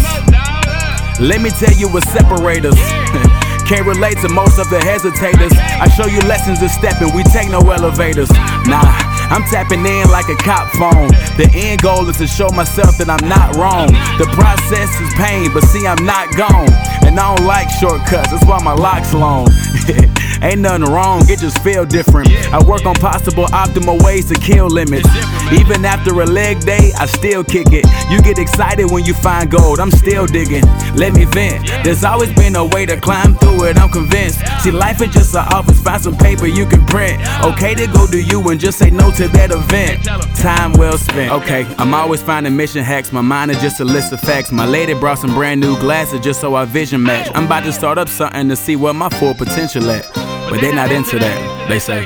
Let 1.18 1.42
me 1.42 1.50
tell 1.50 1.74
you 1.74 1.88
what 1.88 2.06
separates 2.14 2.66
us. 2.66 2.78
Can't 3.68 3.86
relate 3.86 4.18
to 4.22 4.28
most 4.28 4.58
of 4.60 4.70
the 4.70 4.78
hesitators. 4.78 5.52
I 5.56 5.88
show 5.88 6.06
you 6.06 6.20
lessons 6.28 6.62
of 6.62 6.70
stepping, 6.70 7.12
we 7.14 7.24
take 7.24 7.50
no 7.50 7.58
elevators. 7.70 8.30
Nah, 8.70 9.07
I'm 9.30 9.42
tapping 9.44 9.84
in 9.84 10.08
like 10.10 10.28
a 10.28 10.36
cop 10.36 10.68
phone. 10.72 11.08
The 11.36 11.50
end 11.54 11.82
goal 11.82 12.08
is 12.08 12.16
to 12.18 12.26
show 12.26 12.48
myself 12.48 12.96
that 12.98 13.10
I'm 13.10 13.28
not 13.28 13.56
wrong. 13.56 13.92
The 14.16 14.26
process 14.32 14.88
is 15.00 15.12
pain, 15.14 15.52
but 15.52 15.64
see, 15.64 15.86
I'm 15.86 16.04
not 16.04 16.32
gone. 16.36 16.72
And 17.04 17.18
I 17.18 17.36
don't 17.36 17.46
like 17.46 17.68
shortcuts, 17.70 18.30
that's 18.32 18.44
why 18.44 18.62
my 18.62 18.72
lock's 18.72 19.12
long. 19.12 19.48
Ain't 20.42 20.60
nothing 20.60 20.84
wrong, 20.84 21.22
it 21.28 21.40
just 21.40 21.58
feel 21.62 21.84
different. 21.84 22.30
I 22.52 22.62
work 22.64 22.86
on 22.86 22.94
possible 22.94 23.46
optimal 23.46 24.02
ways 24.02 24.26
to 24.26 24.34
kill 24.34 24.68
limits. 24.68 25.08
Even 25.52 25.84
after 25.84 26.20
a 26.20 26.26
leg 26.26 26.60
day, 26.60 26.92
I 26.98 27.06
still 27.06 27.42
kick 27.44 27.68
it. 27.72 27.84
You 28.10 28.22
get 28.22 28.38
excited 28.38 28.90
when 28.90 29.04
you 29.04 29.14
find 29.14 29.50
gold, 29.50 29.80
I'm 29.80 29.90
still 29.90 30.26
digging. 30.26 30.64
Let 30.94 31.12
me 31.12 31.24
vent. 31.24 31.66
There's 31.84 32.04
always 32.04 32.32
been 32.34 32.56
a 32.56 32.64
way 32.64 32.86
to 32.86 33.00
climb 33.00 33.34
through 33.34 33.64
it, 33.64 33.78
I'm 33.78 33.90
convinced. 33.90 34.40
See, 34.62 34.70
life 34.70 35.02
is 35.02 35.10
just 35.10 35.34
an 35.34 35.44
office, 35.52 35.80
find 35.80 36.00
some 36.00 36.16
paper 36.16 36.46
you 36.46 36.66
can 36.66 36.86
print. 36.86 37.20
Okay 37.44 37.74
to 37.74 37.86
go 37.88 38.06
do 38.06 38.20
you 38.20 38.40
and 38.48 38.60
just 38.60 38.78
say 38.78 38.90
no 38.90 39.10
to 39.18 39.26
that 39.26 39.50
event. 39.50 40.04
Time 40.36 40.72
well 40.74 40.96
spent. 40.96 41.32
Okay, 41.42 41.66
I'm 41.76 41.92
always 41.92 42.22
finding 42.22 42.54
mission 42.54 42.84
hacks. 42.84 43.12
My 43.12 43.20
mind 43.20 43.50
is 43.50 43.60
just 43.60 43.80
a 43.80 43.84
list 43.84 44.12
of 44.12 44.20
facts. 44.20 44.52
My 44.52 44.64
lady 44.64 44.94
brought 44.94 45.18
some 45.18 45.34
brand 45.34 45.60
new 45.60 45.76
glasses 45.80 46.20
just 46.20 46.40
so 46.40 46.54
our 46.54 46.66
vision 46.66 47.02
match. 47.02 47.28
I'm 47.34 47.46
about 47.46 47.64
to 47.64 47.72
start 47.72 47.98
up 47.98 48.08
something 48.08 48.48
to 48.48 48.54
see 48.54 48.76
where 48.76 48.94
my 48.94 49.08
full 49.08 49.34
potential 49.34 49.90
at. 49.90 50.08
But 50.48 50.60
they're 50.60 50.72
not 50.72 50.92
into 50.92 51.18
that, 51.18 51.68
they 51.68 51.80
say. 51.80 52.04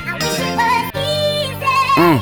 Mm. 2.01 2.19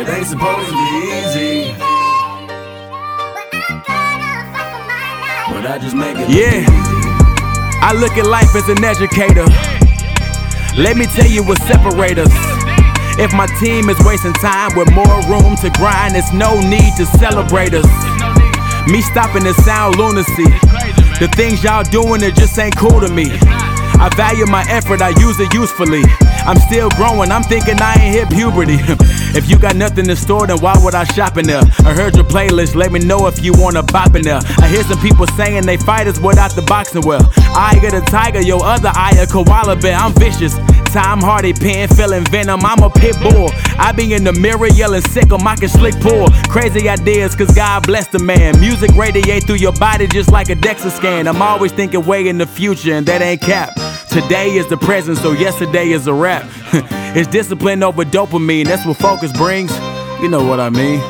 It 0.00 0.08
ain't 0.08 0.26
supposed 0.26 0.68
to 0.68 0.76
be 0.76 0.94
easy. 1.10 1.74
But 5.50 5.66
I 5.66 5.78
just 5.82 5.96
make 5.96 6.16
it. 6.18 6.30
Yeah. 6.30 6.64
I 7.82 7.92
look 7.98 8.12
at 8.12 8.26
life 8.26 8.54
as 8.54 8.68
an 8.68 8.84
educator. 8.84 9.73
Let 10.76 10.96
me 10.96 11.06
tell 11.06 11.26
you 11.26 11.44
what 11.44 11.58
separates 11.62 12.18
us. 12.18 12.34
If 13.16 13.32
my 13.32 13.46
team 13.62 13.88
is 13.88 13.98
wasting 14.04 14.32
time 14.34 14.76
with 14.76 14.90
more 14.92 15.22
room 15.30 15.54
to 15.62 15.70
grind, 15.70 16.16
there's 16.16 16.32
no 16.32 16.58
need 16.60 16.96
to 16.96 17.06
celebrate 17.06 17.74
us. 17.74 17.86
Me 18.90 19.00
stopping 19.00 19.44
the 19.44 19.54
sound 19.62 19.96
lunacy. 19.96 20.50
The 21.22 21.30
things 21.36 21.62
y'all 21.62 21.84
doing, 21.84 22.22
it 22.22 22.34
just 22.34 22.58
ain't 22.58 22.76
cool 22.76 23.00
to 23.00 23.08
me. 23.08 23.30
I 23.30 24.10
value 24.16 24.46
my 24.46 24.64
effort, 24.68 25.00
I 25.00 25.10
use 25.20 25.38
it 25.38 25.54
usefully. 25.54 26.02
I'm 26.44 26.58
still 26.66 26.90
growing, 26.90 27.30
I'm 27.30 27.44
thinking 27.44 27.80
I 27.80 27.94
ain't 27.94 28.14
hit 28.14 28.30
puberty. 28.30 28.78
if 29.36 29.50
you 29.50 29.58
got 29.58 29.76
nothing 29.76 30.08
in 30.08 30.16
store, 30.16 30.46
then 30.46 30.58
why 30.60 30.74
would 30.82 30.94
I 30.94 31.04
shop 31.04 31.36
in 31.36 31.46
there? 31.46 31.62
I 31.84 31.92
heard 31.92 32.16
your 32.16 32.24
playlist, 32.24 32.74
let 32.74 32.92
me 32.92 33.00
know 33.00 33.26
if 33.26 33.42
you 33.42 33.52
wanna 33.54 33.82
bop 33.82 34.14
in 34.14 34.22
there. 34.22 34.40
I 34.58 34.68
hear 34.68 34.82
some 34.84 35.00
people 35.00 35.26
saying 35.28 35.66
they 35.66 35.76
fighters 35.76 36.20
without 36.20 36.54
the 36.54 36.62
boxing 36.62 37.02
wear. 37.02 37.20
I 37.54 37.78
got 37.82 37.94
a 37.94 38.00
tiger, 38.00 38.40
your 38.40 38.64
other 38.64 38.90
eye 38.94 39.16
a 39.18 39.26
koala 39.26 39.76
bear. 39.76 39.96
I'm 39.96 40.12
vicious. 40.14 40.54
Tom 40.94 41.20
Hardy 41.20 41.52
pen 41.52 41.88
feeling 41.88 42.24
venom. 42.26 42.60
I'm 42.64 42.80
a 42.84 42.88
pit 42.88 43.16
bull. 43.20 43.50
I 43.78 43.90
be 43.90 44.14
in 44.14 44.22
the 44.22 44.32
mirror 44.32 44.68
yelling 44.68 45.02
sick 45.02 45.32
I 45.32 45.56
can 45.56 45.68
slick 45.68 45.98
pull. 46.00 46.28
Crazy 46.48 46.88
ideas, 46.88 47.34
cause 47.34 47.52
God 47.52 47.84
bless 47.84 48.06
the 48.06 48.20
man. 48.20 48.60
Music 48.60 48.90
radiate 48.94 49.44
through 49.44 49.56
your 49.56 49.72
body 49.72 50.06
just 50.06 50.30
like 50.30 50.50
a 50.50 50.54
DEXA 50.54 50.90
scan. 50.92 51.26
I'm 51.26 51.42
always 51.42 51.72
thinking 51.72 52.04
way 52.06 52.28
in 52.28 52.38
the 52.38 52.46
future, 52.46 52.92
and 52.92 53.04
that 53.06 53.22
ain't 53.22 53.40
cap. 53.40 53.74
Today 54.08 54.52
is 54.52 54.68
the 54.68 54.76
present, 54.76 55.18
so 55.18 55.32
yesterday 55.32 55.90
is 55.90 56.06
a 56.06 56.14
rap. 56.14 56.48
it's 57.16 57.28
discipline 57.28 57.82
over 57.82 58.04
dopamine, 58.04 58.66
that's 58.66 58.86
what 58.86 58.96
focus 58.96 59.23
brings. 59.32 59.72
You 60.20 60.28
know 60.28 60.44
what 60.46 60.60
I 60.60 60.70
mean. 60.70 61.00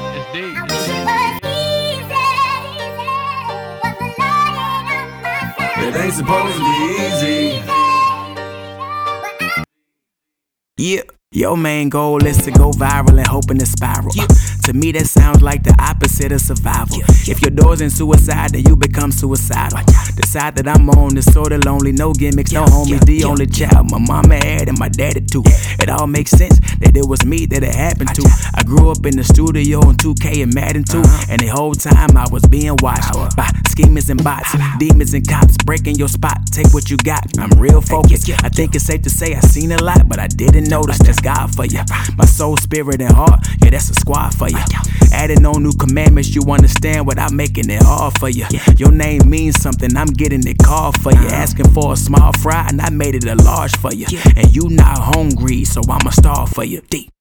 It 5.87 5.95
ain't 5.97 6.15
supposed 6.15 6.57
to 6.57 6.61
be 6.61 6.97
easy. 7.01 7.63
Yeah. 10.77 11.03
Your 11.35 11.57
main 11.57 11.89
goal 11.89 12.25
is 12.25 12.39
to 12.45 12.53
go 12.53 12.71
viral 12.71 13.19
and 13.19 13.27
hoping 13.27 13.59
to 13.59 13.67
spiral. 13.67 14.13
Uh, 14.17 14.27
to 14.65 14.73
me, 14.73 14.93
that 14.93 15.07
sounds 15.07 15.43
like 15.43 15.63
the 15.63 15.77
opposite 15.79 16.33
of 16.33 16.41
survival. 16.41 16.99
If 17.29 17.43
your 17.43 17.51
door's 17.51 17.81
in 17.81 17.91
suicide, 17.91 18.51
then 18.53 18.65
you 18.67 18.77
become 18.77 19.13
suicidal. 19.13 19.79
The 20.17 20.27
side 20.27 20.57
that 20.57 20.69
I'm 20.69 20.89
on 20.91 21.17
is 21.17 21.31
sorta 21.33 21.59
lonely, 21.59 21.93
no 21.93 22.13
gimmicks, 22.13 22.53
no 22.53 22.65
homies. 22.65 23.05
The 23.05 23.25
only 23.25 23.47
child 23.47 23.91
my 23.91 23.99
mama 23.99 24.37
had 24.37 24.69
and 24.69 24.79
my 24.79 24.89
daddy 24.89 25.21
too. 25.21 25.43
It 25.81 25.91
all 25.91 26.07
makes 26.07 26.31
sense 26.31 26.59
that 26.81 26.97
it 26.97 27.07
was 27.07 27.25
me 27.25 27.47
that 27.47 27.63
it 27.63 27.75
happened 27.75 28.15
to. 28.15 28.25
I 28.55 28.63
grew 28.63 28.91
up 28.91 29.05
in 29.05 29.17
the 29.17 29.25
studio 29.25 29.81
on 29.81 29.97
2K 29.97 30.43
and 30.43 30.55
Madden 30.55 30.85
2, 30.85 31.03
and 31.29 31.41
the 31.41 31.49
whole 31.53 31.75
time 31.75 32.17
I 32.17 32.27
was 32.31 32.43
being 32.47 32.77
watched 32.81 33.13
by 33.37 33.51
schemers 33.69 34.09
and 34.09 34.23
bots, 34.23 34.55
demons 34.79 35.13
and 35.15 35.27
cops 35.27 35.57
breaking 35.65 35.97
your 35.97 36.09
spot. 36.09 36.39
Take 36.51 36.73
what 36.73 36.91
you 36.91 36.97
got. 36.97 37.27
I'm 37.39 37.51
real 37.61 37.81
focused. 37.81 38.31
I 38.43 38.49
think 38.49 38.75
it's 38.75 38.85
safe 38.85 39.03
to 39.03 39.11
say 39.11 39.35
I 39.35 39.41
seen 39.41 39.73
a 39.73 39.83
lot, 39.83 40.09
but 40.09 40.19
I 40.19 40.29
didn't 40.29 40.71
notice. 40.71 40.99
That's 40.99 41.21
God 41.21 41.55
for 41.55 41.67
you. 41.67 41.81
My 42.17 42.25
soul, 42.25 42.57
spirit, 42.57 43.03
and 43.03 43.13
heart, 43.13 43.47
yeah, 43.63 43.71
that's 43.71 43.91
a 43.91 43.95
squad 43.95 44.35
for 44.35 44.49
you. 44.59 45.09
Adding 45.13 45.47
on 45.47 45.63
new 45.63 45.73
commandments, 45.73 46.35
you 46.35 46.43
understand 46.51 47.07
without 47.07 47.33
making 47.33 47.71
it 47.71 47.83
hard 47.83 48.19
for 48.19 48.29
you. 48.29 48.47
Your 48.77 48.93
name 48.93 49.29
means 49.29 49.61
something, 49.61 49.97
I'm 49.97 50.09
getting 50.09 50.47
it 50.47 50.59
called 50.59 51.01
for 51.01 51.13
you. 51.13 51.29
Asking 51.29 51.71
for 51.71 51.93
a 51.93 51.97
small 51.97 52.33
fry, 52.33 52.67
and 52.69 52.81
I 52.81 52.91
made 52.91 53.15
it 53.15 53.25
a 53.25 53.35
large 53.35 53.77
for 53.77 53.93
you. 53.95 54.07
And 54.37 54.55
you 54.55 54.69
not 54.71 54.99
hungry, 54.99 55.65
so 55.65 55.81
I'ma 55.89 56.11
starve 56.11 56.51
for 56.51 56.65
you. 56.65 56.81
Deep. 56.91 57.14